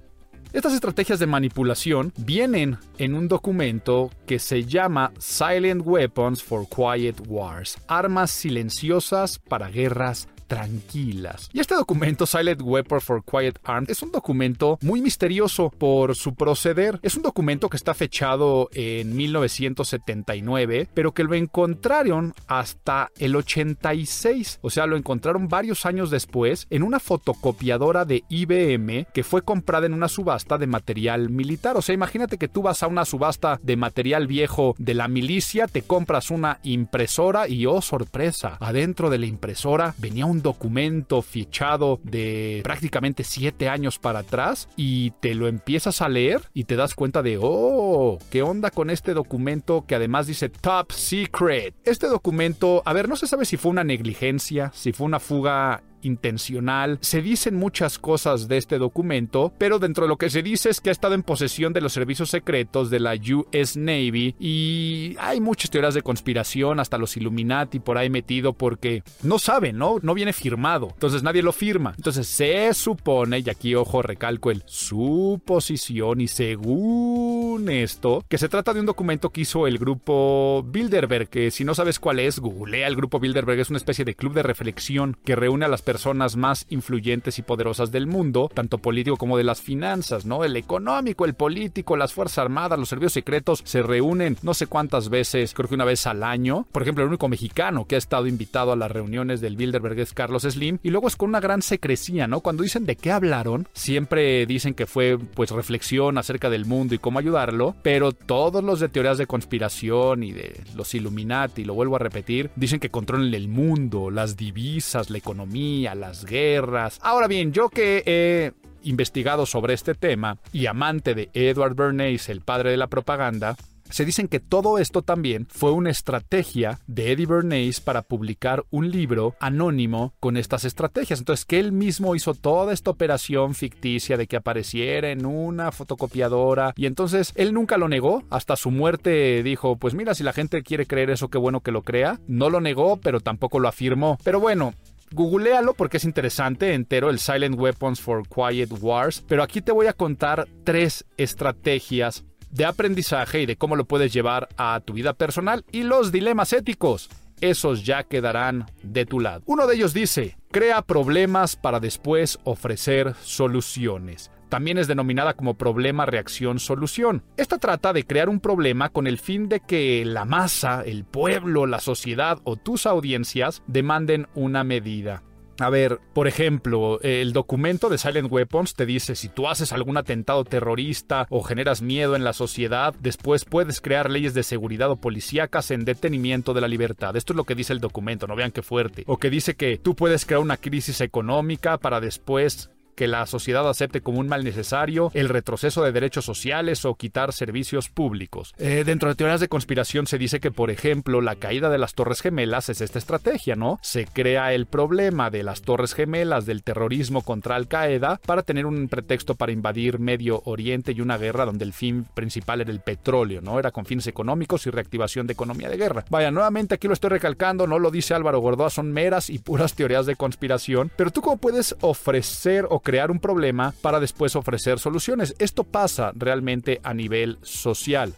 Estas 0.54 0.74
estrategias 0.74 1.20
de 1.20 1.28
manipulación 1.28 2.14
vienen 2.16 2.78
en 2.98 3.14
un 3.14 3.28
documento 3.28 4.10
que 4.26 4.40
se 4.40 4.64
llama 4.64 5.12
Silent 5.20 5.82
Weapons 5.86 6.42
for 6.42 6.66
Quiet 6.70 7.24
Wars, 7.28 7.78
armas 7.88 8.32
silenciosas 8.32 9.38
para 9.38 9.70
guerras 9.70 10.30
tranquilas. 10.48 11.50
Y 11.54 11.60
este 11.60 11.76
documento, 11.76 12.26
Silent 12.26 12.62
Weapon 12.62 13.02
for 13.02 13.24
Quiet 13.24 13.60
Arms, 13.64 13.90
es 13.90 14.02
un 14.02 14.12
documento 14.12 14.78
muy 14.82 15.02
misterioso 15.02 15.72
por 15.78 16.16
su 16.16 16.36
proceder. 16.36 17.00
Es 17.02 17.16
un 17.16 17.24
documento 17.24 17.70
que 17.70 17.78
está 17.78 17.94
fechado 17.94 18.70
en 18.74 19.16
1979, 19.16 20.88
pero 20.94 21.14
que 21.14 21.24
lo 21.24 21.34
encontraron 21.34 22.34
hasta 22.48 23.12
el 23.18 23.36
86. 23.36 24.60
O 24.62 24.70
sea, 24.70 24.86
lo 24.86 24.98
encontraron 24.98 25.48
varios 25.48 25.86
años 25.86 26.12
después 26.12 26.68
en 26.70 26.84
una 26.84 27.00
fotocopiadora 27.00 28.06
de 28.06 28.24
IBM 28.30 29.08
que 29.14 29.24
fue 29.24 29.42
comprada 29.42 29.86
en 29.86 29.94
una 29.94 30.08
subasta 30.08 30.58
de 30.58 30.68
material 30.68 31.30
militar. 31.30 31.78
O 31.78 31.82
sea, 31.82 31.96
imagínate 31.96 32.38
que 32.38 32.48
tú 32.48 32.62
vas 32.62 32.84
a 32.84 32.88
una 32.88 33.06
subasta 33.06 33.60
de 33.64 33.76
material 33.76 34.28
viejo 34.28 34.76
de 34.78 34.94
la 34.94 35.08
milicia, 35.08 35.68
te 35.68 35.82
compras 35.82 36.32
una 36.32 36.60
impresora 36.64 37.48
y 37.48 37.66
oh 37.66 37.82
sorpresa, 37.82 38.58
adentro 38.60 39.10
de 39.10 39.20
la 39.20 39.26
impresora 39.26 39.96
venía 39.98 40.26
un 40.26 40.35
documento 40.42 41.22
fichado 41.22 42.00
de 42.04 42.62
prácticamente 42.64 43.24
siete 43.24 43.70
años 43.70 44.00
para 44.00 44.20
atrás 44.20 44.68
y 44.76 45.12
te 45.20 45.36
lo 45.36 45.48
empiezas 45.48 46.02
a 46.02 46.10
leer 46.10 46.42
y 46.54 46.66
te 46.66 46.76
das 46.76 46.96
cuenta 46.96 47.22
de, 47.22 47.38
oh, 47.42 48.18
¿qué 48.30 48.42
onda 48.42 48.72
con 48.72 48.90
este 48.90 49.14
documento 49.14 49.86
que 49.88 49.96
además 49.96 50.28
dice 50.28 50.50
Top 50.50 50.92
Secret? 50.92 51.76
Este 51.84 52.08
documento, 52.08 52.82
a 52.86 52.94
ver, 52.94 53.10
no 53.10 53.16
se 53.16 53.28
sabe 53.28 53.46
si 53.46 53.58
fue 53.58 53.72
una 53.72 53.84
negligencia, 53.84 54.72
si 54.74 54.94
fue 54.94 55.06
una 55.06 55.20
fuga 55.20 55.84
intencional. 56.06 57.00
Se 57.02 57.22
dicen 57.22 57.56
muchas 57.56 58.00
cosas 58.00 58.48
de 58.48 58.58
este 58.58 58.78
documento, 58.78 59.54
pero 59.58 59.80
dentro 59.80 60.06
de 60.06 60.10
lo 60.10 60.18
que 60.18 60.30
se 60.30 60.44
dice 60.44 60.70
es 60.70 60.80
que 60.80 60.90
ha 60.90 60.92
estado 60.92 61.16
en 61.16 61.24
posesión 61.24 61.74
de 61.74 61.82
los 61.82 61.94
servicios 61.94 62.30
secretos 62.30 62.90
de 62.90 63.00
la 63.00 63.16
US 63.16 63.76
Navy 63.76 64.36
y 64.40 65.16
hay 65.20 65.42
muchas 65.42 65.72
teorías 65.72 65.94
de 65.94 66.02
conspiración, 66.02 66.80
hasta 66.80 66.98
los 66.98 67.18
Illuminati 67.18 67.80
por 67.80 67.98
ahí 67.98 68.10
metido 68.10 68.54
porque 68.54 69.04
no 69.24 69.40
saben, 69.40 69.78
¿no? 69.78 69.98
No 70.02 70.14
viene 70.14 70.34
firmado, 70.34 70.90
entonces 70.94 71.24
nadie 71.24 71.42
lo 71.42 71.52
firma. 71.52 71.94
Entonces 71.98 72.28
se 72.28 72.74
supone, 72.74 73.40
y 73.40 73.50
aquí 73.50 73.76
ojo 73.76 74.02
recalco 74.02 74.52
el 74.52 74.64
suposición 74.66 76.22
y 76.22 76.28
según 76.28 77.70
esto, 77.70 78.24
que 78.30 78.38
se 78.38 78.50
trata 78.50 78.74
de 78.74 78.80
un 78.80 78.86
documento 78.86 79.32
que 79.32 79.42
hizo 79.42 79.68
el 79.68 79.78
grupo 79.78 80.64
Bilderberg, 80.68 81.30
que 81.30 81.52
si 81.52 81.64
no 81.64 81.74
sabes 81.74 82.00
cuál 82.00 82.20
es, 82.20 82.40
googlea 82.40 82.88
el 82.88 82.96
grupo 82.96 83.20
Bilderberg, 83.20 83.60
es 83.60 83.70
una 83.70 83.78
especie 83.78 84.06
de 84.06 84.16
club 84.16 84.34
de 84.34 84.44
reflexión 84.44 85.18
que 85.24 85.36
reúne 85.36 85.66
a 85.66 85.70
las 85.70 85.82
personas 85.82 85.95
personas 85.96 86.36
más 86.36 86.66
influyentes 86.68 87.40
y 87.40 87.42
poderosas 87.42 87.90
del 87.90 88.06
mundo, 88.06 88.52
tanto 88.54 88.80
político 88.80 89.16
como 89.16 89.38
de 89.38 89.46
las 89.46 89.62
finanzas, 89.62 90.26
¿no? 90.26 90.44
El 90.44 90.58
económico, 90.58 91.24
el 91.24 91.36
político, 91.36 91.96
las 91.96 92.12
Fuerzas 92.12 92.40
Armadas, 92.40 92.78
los 92.78 92.90
servicios 92.90 93.14
secretos 93.14 93.62
se 93.64 93.82
reúnen 93.82 94.36
no 94.42 94.54
sé 94.54 94.68
cuántas 94.68 95.08
veces, 95.08 95.54
creo 95.54 95.70
que 95.70 95.76
una 95.76 95.86
vez 95.86 96.06
al 96.06 96.24
año. 96.24 96.68
Por 96.74 96.82
ejemplo, 96.82 97.06
el 97.06 97.12
único 97.12 97.30
mexicano 97.30 97.86
que 97.86 97.96
ha 97.96 97.98
estado 97.98 98.28
invitado 98.28 98.74
a 98.74 98.76
las 98.76 98.92
reuniones 98.92 99.40
del 99.40 99.56
Bilderberg 99.56 99.98
es 100.00 100.12
Carlos 100.12 100.44
Slim 100.44 100.80
y 100.84 100.90
luego 100.90 101.08
es 101.08 101.16
con 101.16 101.30
una 101.30 101.40
gran 101.40 101.62
secrecía, 101.62 102.28
¿no? 102.28 102.42
Cuando 102.42 102.64
dicen 102.64 102.86
de 102.86 102.98
qué 102.98 103.14
hablaron, 103.14 103.70
siempre 103.72 104.46
dicen 104.46 104.74
que 104.74 104.88
fue 104.88 105.18
pues 105.18 105.52
reflexión 105.52 106.18
acerca 106.18 106.50
del 106.50 106.66
mundo 106.66 106.94
y 106.94 107.00
cómo 107.00 107.20
ayudarlo, 107.20 107.74
pero 107.84 108.12
todos 108.12 108.62
los 108.62 108.82
de 108.82 108.90
teorías 108.90 109.18
de 109.18 109.28
conspiración 109.28 110.24
y 110.24 110.34
de 110.34 110.62
los 110.76 110.94
Illuminati, 110.94 111.64
lo 111.64 111.74
vuelvo 111.74 111.96
a 111.96 112.00
repetir, 112.00 112.50
dicen 112.58 112.82
que 112.82 112.90
controlan 112.90 113.34
el 113.34 113.48
mundo, 113.48 114.12
las 114.12 114.36
divisas, 114.36 115.10
la 115.10 115.20
economía, 115.20 115.46
a 115.86 115.96
las 115.96 116.26
guerras. 116.26 117.00
Ahora 117.02 117.28
bien, 117.28 117.52
yo 117.52 117.70
que 117.70 118.04
he 118.06 118.54
investigado 118.84 119.46
sobre 119.46 119.74
este 119.74 119.96
tema 119.96 120.38
y 120.54 120.68
amante 120.68 121.14
de 121.14 121.30
Edward 121.34 121.76
Bernays, 121.76 122.30
el 122.30 122.42
padre 122.42 122.72
de 122.72 122.78
la 122.78 122.88
propaganda, 122.88 123.58
se 123.90 124.04
dicen 124.04 124.28
que 124.28 124.40
todo 124.40 124.80
esto 124.80 125.04
también 125.04 125.48
fue 125.50 125.72
una 125.72 125.92
estrategia 125.92 126.80
de 126.88 127.12
Eddie 127.12 127.28
Bernays 127.28 127.82
para 127.82 128.02
publicar 128.02 128.66
un 128.72 128.90
libro 128.90 129.36
anónimo 129.40 130.14
con 130.20 130.38
estas 130.38 130.66
estrategias. 130.66 131.20
Entonces, 131.20 131.46
que 131.46 131.60
él 131.60 131.72
mismo 131.72 132.16
hizo 132.16 132.34
toda 132.34 132.74
esta 132.74 132.90
operación 132.90 133.54
ficticia 133.54 134.18
de 134.18 134.28
que 134.28 134.38
apareciera 134.38 135.12
en 135.12 135.26
una 135.26 135.72
fotocopiadora 135.72 136.74
y 136.76 136.88
entonces 136.88 137.32
él 137.36 137.54
nunca 137.54 137.78
lo 137.78 137.88
negó. 137.88 138.24
Hasta 138.30 138.56
su 138.56 138.72
muerte 138.72 139.44
dijo, 139.44 139.78
pues 139.78 139.94
mira, 139.94 140.16
si 140.16 140.24
la 140.24 140.34
gente 140.34 140.64
quiere 140.64 140.88
creer 140.88 141.12
eso, 141.12 141.30
qué 141.30 141.38
bueno 141.38 141.62
que 141.62 141.72
lo 141.72 141.84
crea. 141.84 142.20
No 142.28 142.50
lo 142.50 142.62
negó, 142.62 142.98
pero 142.98 143.20
tampoco 143.20 143.60
lo 143.60 143.68
afirmó. 143.68 144.18
Pero 144.24 144.40
bueno, 144.40 144.74
Googlealo 145.12 145.74
porque 145.74 145.98
es 145.98 146.04
interesante, 146.04 146.74
entero 146.74 147.10
el 147.10 147.20
Silent 147.20 147.60
Weapons 147.60 148.02
for 148.02 148.24
Quiet 148.28 148.70
Wars, 148.82 149.24
pero 149.28 149.44
aquí 149.44 149.62
te 149.62 149.72
voy 149.72 149.88
a 149.88 149.94
contar 149.94 150.48
tres 150.64 151.06
estrategias 151.18 152.24
de 152.52 152.66
aprendizaje 152.66 153.42
y 153.42 153.46
de 153.46 153.58
cómo 153.58 153.76
lo 153.76 153.86
puedes 153.86 154.14
llevar 154.14 154.48
a 154.58 154.80
tu 154.80 154.94
vida 154.94 155.14
personal 155.14 155.66
y 155.72 155.84
los 155.84 156.12
dilemas 156.12 156.54
éticos. 156.54 157.10
Esos 157.42 157.86
ya 157.86 158.04
quedarán 158.04 158.66
de 158.82 159.06
tu 159.06 159.20
lado. 159.20 159.44
Uno 159.46 159.68
de 159.68 159.76
ellos 159.76 159.94
dice, 159.94 160.38
crea 160.52 160.82
problemas 160.82 161.58
para 161.58 161.82
después 161.82 162.40
ofrecer 162.46 163.14
soluciones 163.22 164.32
también 164.50 164.78
es 164.78 164.88
denominada 164.88 165.36
como 165.36 165.56
problema 165.56 166.06
reacción 166.06 166.60
solución. 166.60 167.24
Esta 167.38 167.58
trata 167.58 167.94
de 167.94 168.06
crear 168.06 168.30
un 168.30 168.40
problema 168.40 168.90
con 168.90 169.08
el 169.08 169.18
fin 169.18 169.50
de 169.50 169.60
que 169.60 170.04
la 170.06 170.26
masa, 170.26 170.84
el 170.84 171.06
pueblo, 171.06 171.66
la 171.66 171.80
sociedad 171.80 172.40
o 172.44 172.56
tus 172.56 172.86
audiencias 172.86 173.64
demanden 173.68 174.28
una 174.36 174.64
medida. 174.64 175.24
A 175.60 175.70
ver, 175.70 176.00
por 176.14 176.28
ejemplo, 176.28 177.00
el 177.02 177.32
documento 177.32 177.88
de 177.88 177.98
Silent 177.98 178.30
Weapons 178.30 178.74
te 178.74 178.86
dice 178.86 179.16
si 179.16 179.30
tú 179.30 179.48
haces 179.48 179.72
algún 179.72 179.96
atentado 179.96 180.44
terrorista 180.44 181.28
o 181.30 181.44
generas 181.44 181.82
miedo 181.82 182.18
en 182.18 182.26
la 182.26 182.34
sociedad, 182.34 182.94
después 183.00 183.46
puedes 183.46 183.80
crear 183.80 184.10
leyes 184.10 184.34
de 184.34 184.44
seguridad 184.44 184.92
o 184.92 184.98
policíacas 184.98 185.72
en 185.72 185.86
detenimiento 185.86 186.54
de 186.54 186.60
la 186.60 186.68
libertad. 186.68 187.16
Esto 187.16 187.32
es 187.32 187.38
lo 187.38 187.46
que 187.46 187.56
dice 187.56 187.72
el 187.72 187.80
documento, 187.80 188.28
no 188.28 188.36
vean 188.36 188.52
qué 188.52 188.64
fuerte. 188.64 189.06
O 189.08 189.18
que 189.18 189.30
dice 189.30 189.56
que 189.56 189.78
tú 189.78 189.96
puedes 189.96 190.26
crear 190.26 190.42
una 190.42 190.58
crisis 190.58 191.00
económica 191.00 191.78
para 191.78 192.02
después 192.02 192.70
que 192.96 193.08
la 193.08 193.26
sociedad 193.26 193.68
acepte 193.70 194.02
como 194.02 194.20
un 194.20 194.28
mal 194.28 194.44
necesario 194.44 195.12
el 195.14 195.30
retroceso 195.30 195.84
de 195.84 195.92
derechos 195.92 196.26
sociales 196.26 196.86
o 196.86 196.96
quitar 196.96 197.34
servicios 197.34 197.90
públicos. 197.90 198.54
Eh, 198.58 198.84
dentro 198.86 199.10
de 199.10 199.16
teorías 199.16 199.42
de 199.42 199.48
conspiración 199.48 200.08
se 200.08 200.18
dice 200.18 200.40
que, 200.40 200.52
por 200.52 200.72
ejemplo, 200.72 201.22
la 201.22 201.36
caída 201.36 201.70
de 201.70 201.78
las 201.78 201.94
Torres 201.94 202.22
Gemelas 202.22 202.70
es 202.70 202.82
esta 202.82 203.00
estrategia, 203.00 203.56
¿no? 203.56 203.80
Se 203.82 204.06
crea 204.06 204.54
el 204.54 204.66
problema 204.66 205.30
de 205.30 205.44
las 205.44 205.62
Torres 205.62 205.94
Gemelas 205.94 206.46
del 206.46 206.64
terrorismo 206.64 207.22
contra 207.22 207.56
Al 207.56 207.68
Qaeda 207.68 208.20
para 208.26 208.44
tener 208.44 208.66
un 208.66 208.88
pretexto 208.88 209.36
para 209.36 209.52
invadir 209.52 210.00
Medio 210.00 210.42
Oriente 210.46 210.94
y 210.94 211.02
una 211.02 211.18
guerra 211.18 211.46
donde 211.46 211.66
el 211.66 211.74
fin 211.74 212.06
principal 212.14 212.62
era 212.62 212.72
el 212.72 212.80
petróleo, 212.80 213.42
¿no? 213.42 213.60
Era 213.60 213.72
con 213.72 213.86
fines 213.86 214.08
económicos 214.08 214.66
y 214.68 214.70
reactivación 214.70 215.28
de 215.28 215.34
economía 215.34 215.70
de 215.70 215.78
guerra. 215.78 216.06
Vaya, 216.10 216.32
nuevamente 216.32 216.76
aquí 216.76 216.88
lo 216.88 216.94
estoy 216.94 217.10
recalcando, 217.12 217.68
no 217.68 217.80
lo 217.80 217.92
dice 217.92 218.14
Álvaro 218.14 218.40
Gordoa, 218.40 218.70
son 218.70 218.92
meras 218.92 219.30
y 219.30 219.40
puras 219.40 219.74
teorías 219.74 220.06
de 220.06 220.16
conspiración, 220.16 220.92
pero 220.96 221.12
tú 221.12 221.22
cómo 221.22 221.38
puedes 221.38 221.76
ofrecer 221.82 222.68
o 222.70 222.80
crear 222.86 223.12
un 223.12 223.20
problema 223.20 223.74
para 223.82 224.00
después 224.00 224.38
ofrecer 224.38 224.80
soluciones. 224.80 225.36
Esto 225.40 225.66
pasa 225.66 226.14
realmente 226.16 226.80
a 226.84 226.94
nivel 226.94 227.40
social 227.42 228.14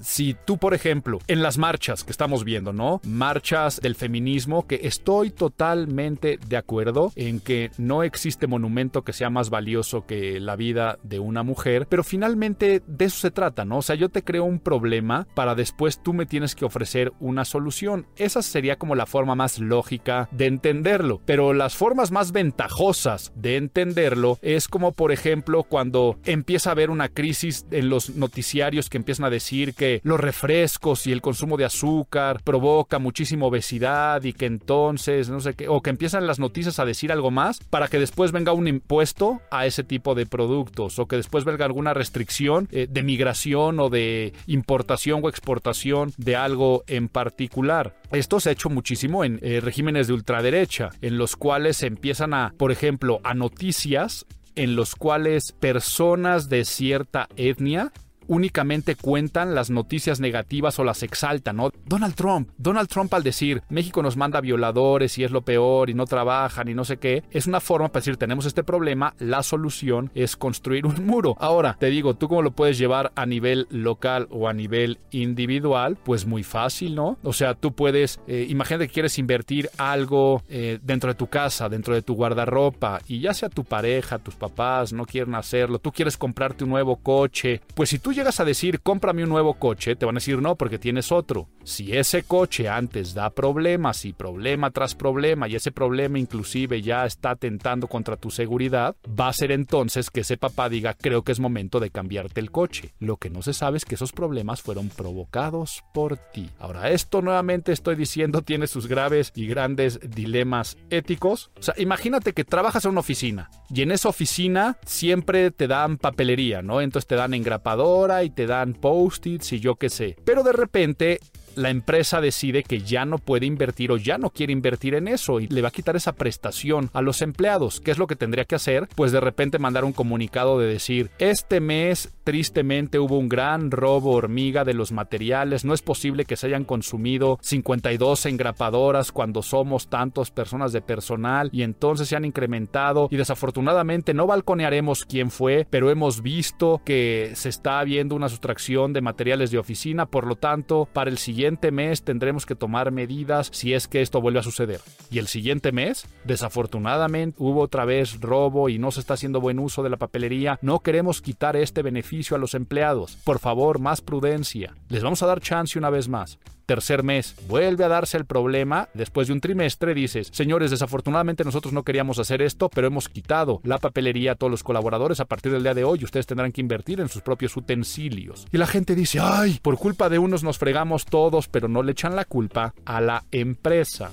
si 0.00 0.36
tú, 0.44 0.58
por 0.58 0.74
ejemplo, 0.74 1.18
en 1.26 1.42
las 1.42 1.58
marchas 1.58 2.04
que 2.04 2.12
estamos 2.12 2.44
viendo, 2.44 2.72
¿no? 2.72 3.00
Marchas 3.04 3.80
del 3.80 3.94
feminismo, 3.94 4.66
que 4.66 4.80
estoy 4.84 5.30
totalmente 5.30 6.38
de 6.46 6.56
acuerdo 6.56 7.12
en 7.16 7.40
que 7.40 7.70
no 7.78 8.02
existe 8.02 8.46
monumento 8.46 9.02
que 9.02 9.12
sea 9.12 9.30
más 9.30 9.50
valioso 9.50 10.06
que 10.06 10.40
la 10.40 10.56
vida 10.56 10.98
de 11.02 11.18
una 11.18 11.42
mujer, 11.42 11.86
pero 11.88 12.04
finalmente 12.04 12.82
de 12.86 13.04
eso 13.04 13.18
se 13.18 13.30
trata, 13.30 13.64
¿no? 13.64 13.78
O 13.78 13.82
sea, 13.82 13.96
yo 13.96 14.08
te 14.08 14.22
creo 14.22 14.44
un 14.44 14.58
problema 14.58 15.26
para 15.34 15.54
después 15.54 16.02
tú 16.02 16.12
me 16.12 16.26
tienes 16.26 16.54
que 16.54 16.64
ofrecer 16.64 17.12
una 17.20 17.44
solución. 17.44 18.06
Esa 18.16 18.42
sería 18.42 18.76
como 18.76 18.94
la 18.94 19.06
forma 19.06 19.34
más 19.34 19.58
lógica 19.58 20.28
de 20.32 20.46
entenderlo, 20.46 21.20
pero 21.24 21.52
las 21.52 21.74
formas 21.74 22.10
más 22.10 22.32
ventajosas 22.32 23.32
de 23.34 23.56
entenderlo 23.56 24.38
es 24.42 24.68
como, 24.68 24.92
por 24.92 25.12
ejemplo, 25.12 25.64
cuando 25.64 26.18
empieza 26.24 26.70
a 26.70 26.72
haber 26.72 26.90
una 26.90 27.08
crisis 27.08 27.66
en 27.70 27.88
los 27.88 28.10
noticiarios 28.16 28.88
que 28.88 28.98
empiezan 28.98 29.26
a 29.26 29.30
decir 29.30 29.74
que 29.80 30.02
los 30.04 30.20
refrescos 30.20 31.06
y 31.06 31.12
el 31.12 31.22
consumo 31.22 31.56
de 31.56 31.64
azúcar 31.64 32.42
provoca 32.44 32.98
muchísima 32.98 33.46
obesidad 33.46 34.22
y 34.24 34.34
que 34.34 34.44
entonces, 34.44 35.30
no 35.30 35.40
sé 35.40 35.54
qué, 35.54 35.68
o 35.68 35.80
que 35.80 35.88
empiezan 35.88 36.26
las 36.26 36.38
noticias 36.38 36.78
a 36.78 36.84
decir 36.84 37.10
algo 37.10 37.30
más 37.30 37.60
para 37.70 37.88
que 37.88 37.98
después 37.98 38.30
venga 38.30 38.52
un 38.52 38.68
impuesto 38.68 39.40
a 39.50 39.64
ese 39.64 39.82
tipo 39.82 40.14
de 40.14 40.26
productos 40.26 40.98
o 40.98 41.06
que 41.06 41.16
después 41.16 41.46
venga 41.46 41.64
alguna 41.64 41.94
restricción 41.94 42.68
eh, 42.72 42.88
de 42.90 43.02
migración 43.02 43.80
o 43.80 43.88
de 43.88 44.34
importación 44.46 45.22
o 45.24 45.30
exportación 45.30 46.12
de 46.18 46.36
algo 46.36 46.84
en 46.86 47.08
particular. 47.08 47.96
Esto 48.12 48.38
se 48.38 48.50
ha 48.50 48.52
hecho 48.52 48.68
muchísimo 48.68 49.24
en 49.24 49.38
eh, 49.40 49.60
regímenes 49.62 50.08
de 50.08 50.12
ultraderecha, 50.12 50.90
en 51.00 51.16
los 51.16 51.36
cuales 51.36 51.78
se 51.78 51.86
empiezan 51.86 52.34
a, 52.34 52.52
por 52.58 52.70
ejemplo, 52.70 53.20
a 53.24 53.32
noticias 53.32 54.26
en 54.56 54.76
los 54.76 54.94
cuales 54.94 55.52
personas 55.52 56.50
de 56.50 56.66
cierta 56.66 57.28
etnia 57.36 57.92
únicamente 58.30 58.94
cuentan 58.94 59.56
las 59.56 59.70
noticias 59.70 60.20
negativas 60.20 60.78
o 60.78 60.84
las 60.84 61.02
exaltan, 61.02 61.56
¿no? 61.56 61.70
Donald 61.84 62.14
Trump, 62.14 62.48
Donald 62.56 62.88
Trump 62.88 63.12
al 63.12 63.24
decir 63.24 63.62
México 63.68 64.02
nos 64.02 64.16
manda 64.16 64.40
violadores 64.40 65.18
y 65.18 65.24
es 65.24 65.32
lo 65.32 65.42
peor 65.42 65.90
y 65.90 65.94
no 65.94 66.06
trabajan 66.06 66.68
y 66.68 66.74
no 66.74 66.84
sé 66.84 66.98
qué, 66.98 67.24
es 67.32 67.48
una 67.48 67.58
forma 67.58 67.88
para 67.88 68.00
decir 68.00 68.16
tenemos 68.16 68.46
este 68.46 68.62
problema, 68.62 69.14
la 69.18 69.42
solución 69.42 70.12
es 70.14 70.36
construir 70.36 70.86
un 70.86 71.04
muro. 71.06 71.36
Ahora, 71.40 71.76
te 71.78 71.86
digo, 71.86 72.14
¿tú 72.14 72.28
cómo 72.28 72.42
lo 72.42 72.52
puedes 72.52 72.78
llevar 72.78 73.10
a 73.16 73.26
nivel 73.26 73.66
local 73.70 74.28
o 74.30 74.48
a 74.48 74.52
nivel 74.52 74.98
individual? 75.10 75.96
Pues 75.96 76.24
muy 76.24 76.44
fácil, 76.44 76.94
¿no? 76.94 77.18
O 77.24 77.32
sea, 77.32 77.54
tú 77.54 77.72
puedes, 77.72 78.20
eh, 78.28 78.46
imagínate 78.48 78.86
que 78.86 78.94
quieres 78.94 79.18
invertir 79.18 79.70
algo 79.76 80.44
eh, 80.48 80.78
dentro 80.82 81.08
de 81.10 81.16
tu 81.16 81.26
casa, 81.26 81.68
dentro 81.68 81.94
de 81.94 82.02
tu 82.02 82.14
guardarropa 82.14 83.00
y 83.08 83.18
ya 83.18 83.34
sea 83.34 83.48
tu 83.48 83.64
pareja, 83.64 84.20
tus 84.20 84.36
papás 84.36 84.92
no 84.92 85.04
quieren 85.04 85.34
hacerlo, 85.34 85.80
tú 85.80 85.90
quieres 85.90 86.16
comprarte 86.16 86.62
un 86.62 86.70
nuevo 86.70 86.94
coche, 86.94 87.60
pues 87.74 87.90
si 87.90 87.98
tú 87.98 88.12
llegas 88.20 88.38
a 88.38 88.44
decir, 88.44 88.80
cómprame 88.82 89.24
un 89.24 89.30
nuevo 89.30 89.54
coche, 89.54 89.96
te 89.96 90.04
van 90.04 90.16
a 90.16 90.20
decir 90.20 90.42
no 90.42 90.54
porque 90.54 90.78
tienes 90.78 91.10
otro. 91.10 91.48
Si 91.64 91.96
ese 91.96 92.22
coche 92.22 92.68
antes 92.68 93.14
da 93.14 93.30
problemas 93.30 94.04
y 94.04 94.12
problema 94.12 94.70
tras 94.70 94.94
problema 94.94 95.48
y 95.48 95.54
ese 95.54 95.72
problema 95.72 96.18
inclusive 96.18 96.82
ya 96.82 97.06
está 97.06 97.30
atentando 97.30 97.86
contra 97.86 98.18
tu 98.18 98.30
seguridad, 98.30 98.94
va 99.08 99.28
a 99.28 99.32
ser 99.32 99.52
entonces 99.52 100.10
que 100.10 100.20
ese 100.20 100.36
papá 100.36 100.68
diga, 100.68 100.92
creo 100.92 101.22
que 101.22 101.32
es 101.32 101.40
momento 101.40 101.80
de 101.80 101.88
cambiarte 101.88 102.40
el 102.40 102.50
coche. 102.50 102.92
Lo 102.98 103.16
que 103.16 103.30
no 103.30 103.40
se 103.40 103.54
sabe 103.54 103.78
es 103.78 103.86
que 103.86 103.94
esos 103.94 104.12
problemas 104.12 104.60
fueron 104.60 104.90
provocados 104.90 105.82
por 105.94 106.18
ti. 106.18 106.50
Ahora, 106.58 106.90
esto 106.90 107.22
nuevamente 107.22 107.72
estoy 107.72 107.96
diciendo 107.96 108.42
tiene 108.50 108.66
sus 108.66 108.86
graves 108.86 109.32
y 109.34 109.46
grandes 109.46 109.98
dilemas 110.10 110.76
éticos. 110.90 111.50
O 111.58 111.62
sea, 111.62 111.74
imagínate 111.78 112.34
que 112.34 112.44
trabajas 112.44 112.84
en 112.84 112.90
una 112.90 113.00
oficina 113.00 113.48
y 113.72 113.80
en 113.80 113.92
esa 113.92 114.10
oficina 114.10 114.76
siempre 114.84 115.50
te 115.50 115.68
dan 115.68 115.96
papelería, 115.96 116.60
¿no? 116.60 116.82
Entonces 116.82 117.06
te 117.06 117.14
dan 117.14 117.32
engrapador, 117.32 117.99
y 118.24 118.30
te 118.30 118.46
dan 118.46 118.72
post-its 118.74 119.52
y 119.52 119.60
yo 119.60 119.76
qué 119.76 119.90
sé. 119.90 120.16
Pero 120.24 120.42
de 120.42 120.52
repente 120.52 121.20
la 121.60 121.70
empresa 121.70 122.20
decide 122.20 122.62
que 122.62 122.80
ya 122.80 123.04
no 123.04 123.18
puede 123.18 123.46
invertir 123.46 123.92
o 123.92 123.96
ya 123.96 124.18
no 124.18 124.30
quiere 124.30 124.52
invertir 124.52 124.94
en 124.94 125.08
eso 125.08 125.40
y 125.40 125.46
le 125.46 125.62
va 125.62 125.68
a 125.68 125.72
quitar 125.72 125.96
esa 125.96 126.12
prestación 126.12 126.90
a 126.92 127.02
los 127.02 127.22
empleados. 127.22 127.80
¿Qué 127.80 127.90
es 127.90 127.98
lo 127.98 128.06
que 128.06 128.16
tendría 128.16 128.44
que 128.44 128.54
hacer? 128.54 128.88
Pues 128.94 129.12
de 129.12 129.20
repente 129.20 129.58
mandar 129.58 129.84
un 129.84 129.92
comunicado 129.92 130.58
de 130.58 130.66
decir, 130.66 131.10
este 131.18 131.60
mes 131.60 132.12
tristemente 132.24 132.98
hubo 132.98 133.18
un 133.18 133.28
gran 133.28 133.70
robo 133.70 134.12
hormiga 134.12 134.64
de 134.64 134.74
los 134.74 134.92
materiales, 134.92 135.64
no 135.64 135.74
es 135.74 135.82
posible 135.82 136.24
que 136.24 136.36
se 136.36 136.46
hayan 136.46 136.64
consumido 136.64 137.38
52 137.42 138.26
engrapadoras 138.26 139.12
cuando 139.12 139.42
somos 139.42 139.88
tantas 139.88 140.30
personas 140.30 140.72
de 140.72 140.80
personal 140.80 141.50
y 141.52 141.62
entonces 141.62 142.08
se 142.08 142.16
han 142.16 142.24
incrementado 142.24 143.08
y 143.10 143.16
desafortunadamente 143.16 144.14
no 144.14 144.26
balconearemos 144.26 145.04
quién 145.04 145.30
fue, 145.30 145.66
pero 145.68 145.90
hemos 145.90 146.22
visto 146.22 146.80
que 146.84 147.32
se 147.34 147.48
está 147.48 147.82
viendo 147.84 148.14
una 148.14 148.28
sustracción 148.28 148.92
de 148.92 149.00
materiales 149.00 149.50
de 149.50 149.58
oficina, 149.58 150.06
por 150.06 150.26
lo 150.26 150.36
tanto, 150.36 150.88
para 150.92 151.10
el 151.10 151.18
siguiente 151.18 151.49
siguiente 151.50 151.72
mes 151.72 152.04
tendremos 152.04 152.46
que 152.46 152.54
tomar 152.54 152.92
medidas 152.92 153.48
si 153.52 153.74
es 153.74 153.88
que 153.88 154.02
esto 154.02 154.20
vuelve 154.20 154.38
a 154.38 154.44
suceder. 154.44 154.80
Y 155.10 155.18
el 155.18 155.26
siguiente 155.26 155.72
mes, 155.72 156.06
desafortunadamente, 156.22 157.36
hubo 157.40 157.62
otra 157.62 157.84
vez 157.84 158.20
robo 158.20 158.68
y 158.68 158.78
no 158.78 158.92
se 158.92 159.00
está 159.00 159.14
haciendo 159.14 159.40
buen 159.40 159.58
uso 159.58 159.82
de 159.82 159.90
la 159.90 159.96
papelería. 159.96 160.60
No 160.62 160.78
queremos 160.78 161.20
quitar 161.20 161.56
este 161.56 161.82
beneficio 161.82 162.36
a 162.36 162.38
los 162.38 162.54
empleados. 162.54 163.16
Por 163.24 163.40
favor, 163.40 163.80
más 163.80 164.00
prudencia. 164.00 164.76
Les 164.88 165.02
vamos 165.02 165.24
a 165.24 165.26
dar 165.26 165.40
chance 165.40 165.76
una 165.76 165.90
vez 165.90 166.08
más 166.08 166.38
tercer 166.70 167.02
mes 167.02 167.34
vuelve 167.48 167.82
a 167.82 167.88
darse 167.88 168.16
el 168.16 168.26
problema, 168.26 168.88
después 168.94 169.26
de 169.26 169.32
un 169.32 169.40
trimestre 169.40 169.92
dices, 169.92 170.28
señores, 170.30 170.70
desafortunadamente 170.70 171.42
nosotros 171.42 171.74
no 171.74 171.82
queríamos 171.82 172.20
hacer 172.20 172.42
esto, 172.42 172.68
pero 172.68 172.86
hemos 172.86 173.08
quitado 173.08 173.60
la 173.64 173.78
papelería 173.78 174.32
a 174.32 174.34
todos 174.36 174.52
los 174.52 174.62
colaboradores 174.62 175.18
a 175.18 175.24
partir 175.24 175.50
del 175.50 175.64
día 175.64 175.74
de 175.74 175.82
hoy, 175.82 176.04
ustedes 176.04 176.26
tendrán 176.26 176.52
que 176.52 176.60
invertir 176.60 177.00
en 177.00 177.08
sus 177.08 177.22
propios 177.22 177.56
utensilios. 177.56 178.46
Y 178.52 178.58
la 178.58 178.68
gente 178.68 178.94
dice, 178.94 179.18
ay, 179.20 179.58
por 179.60 179.78
culpa 179.78 180.08
de 180.08 180.20
unos 180.20 180.44
nos 180.44 180.58
fregamos 180.58 181.06
todos, 181.06 181.48
pero 181.48 181.66
no 181.66 181.82
le 181.82 181.90
echan 181.90 182.14
la 182.14 182.24
culpa 182.24 182.72
a 182.84 183.00
la 183.00 183.24
empresa. 183.32 184.12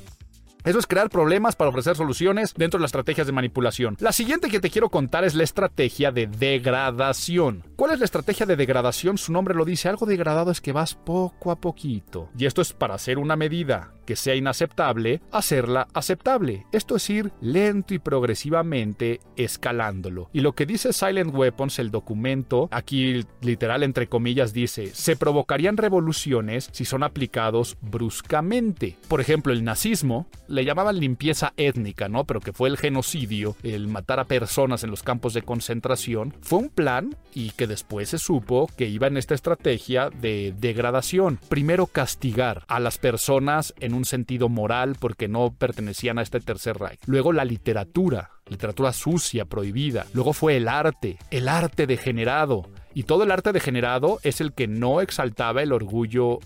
Eso 0.68 0.80
es 0.80 0.86
crear 0.86 1.10
problemas 1.10 1.56
para 1.56 1.70
ofrecer 1.70 1.96
soluciones 1.96 2.54
dentro 2.54 2.78
de 2.78 2.82
las 2.82 2.90
estrategias 2.90 3.26
de 3.26 3.32
manipulación. 3.32 3.96
La 4.02 4.12
siguiente 4.12 4.50
que 4.50 4.60
te 4.60 4.70
quiero 4.70 4.90
contar 4.90 5.24
es 5.24 5.34
la 5.34 5.46
estrategia 5.46 6.12
de 6.12 6.28
degradación. 6.28 7.64
¿Cuál 7.78 7.94
es 7.94 8.00
la 8.00 8.04
estrategia 8.04 8.46
de 8.46 8.58
degradación? 8.58 9.18
Su 9.18 9.32
nombre 9.32 9.56
lo 9.56 9.64
dice, 9.64 9.88
algo 9.88 10.06
degradado 10.06 10.52
es 10.52 10.60
que 10.60 10.74
vas 10.74 10.94
poco 10.94 11.52
a 11.52 11.62
poquito. 11.62 12.32
Y 12.38 12.48
esto 12.48 12.62
es 12.62 12.74
para 12.74 12.96
hacer 12.96 13.18
una 13.18 13.38
medida 13.38 13.94
que 14.08 14.16
sea 14.16 14.34
inaceptable, 14.34 15.22
hacerla 15.32 15.88
aceptable. 15.94 16.66
Esto 16.72 16.96
es 16.96 17.08
ir 17.10 17.32
lento 17.42 17.94
y 17.94 18.00
progresivamente 18.00 19.20
escalándolo. 19.36 20.30
Y 20.34 20.40
lo 20.40 20.56
que 20.56 20.66
dice 20.66 20.94
Silent 20.94 21.36
Weapons, 21.36 21.78
el 21.78 21.92
documento, 21.92 22.70
aquí 22.72 23.26
literal 23.42 23.84
entre 23.84 24.08
comillas 24.08 24.54
dice, 24.54 24.88
se 24.96 25.18
provocarían 25.18 25.78
revoluciones 25.78 26.70
si 26.72 26.86
son 26.86 27.04
aplicados 27.04 27.78
bruscamente. 27.82 28.98
Por 29.10 29.20
ejemplo, 29.20 29.52
el 29.52 29.66
nazismo 29.66 30.28
le 30.48 30.64
llamaban 30.64 31.00
limpieza 31.00 31.54
étnica, 31.58 32.08
¿no? 32.08 32.24
Pero 32.24 32.40
que 32.40 32.54
fue 32.54 32.70
el 32.70 32.78
genocidio, 32.78 33.58
el 33.62 33.90
matar 33.90 34.22
a 34.22 34.26
personas 34.26 34.86
en 34.86 34.90
los 34.90 35.04
campos 35.04 35.34
de 35.34 35.42
concentración, 35.42 36.34
fue 36.42 36.60
un 36.60 36.70
plan 36.70 37.16
y 37.34 37.50
que 37.52 37.68
después 37.68 38.10
se 38.10 38.20
supo 38.20 38.70
que 38.78 38.88
iba 38.88 39.08
en 39.08 39.18
esta 39.18 39.36
estrategia 39.36 40.10
de 40.10 40.56
degradación. 40.58 41.40
Primero 41.50 41.88
castigar 41.88 42.64
a 42.70 42.80
las 42.80 42.98
personas 42.98 43.74
en 43.82 43.97
un 43.98 44.06
sentido 44.06 44.50
moral 44.50 44.96
porque 45.00 45.28
no 45.28 45.54
pertenecían 45.54 46.20
a 46.20 46.22
este 46.22 46.40
tercer 46.40 46.78
Reich. 46.78 47.00
Luego 47.06 47.34
la 47.34 47.46
literatura, 47.46 48.32
literatura 48.48 48.94
sucia, 48.94 49.46
prohibida. 49.46 50.06
Luego 50.14 50.34
fue 50.34 50.58
el 50.58 50.68
arte, 50.68 51.18
el 51.32 51.50
arte 51.50 51.88
degenerado. 51.88 52.70
Y 52.94 53.04
todo 53.04 53.24
el 53.24 53.32
arte 53.32 53.52
degenerado 53.52 54.20
es 54.24 54.42
el 54.42 54.54
que 54.54 54.68
no 54.68 55.02
exaltaba 55.02 55.62
el 55.62 55.72
orgullo 55.72 56.40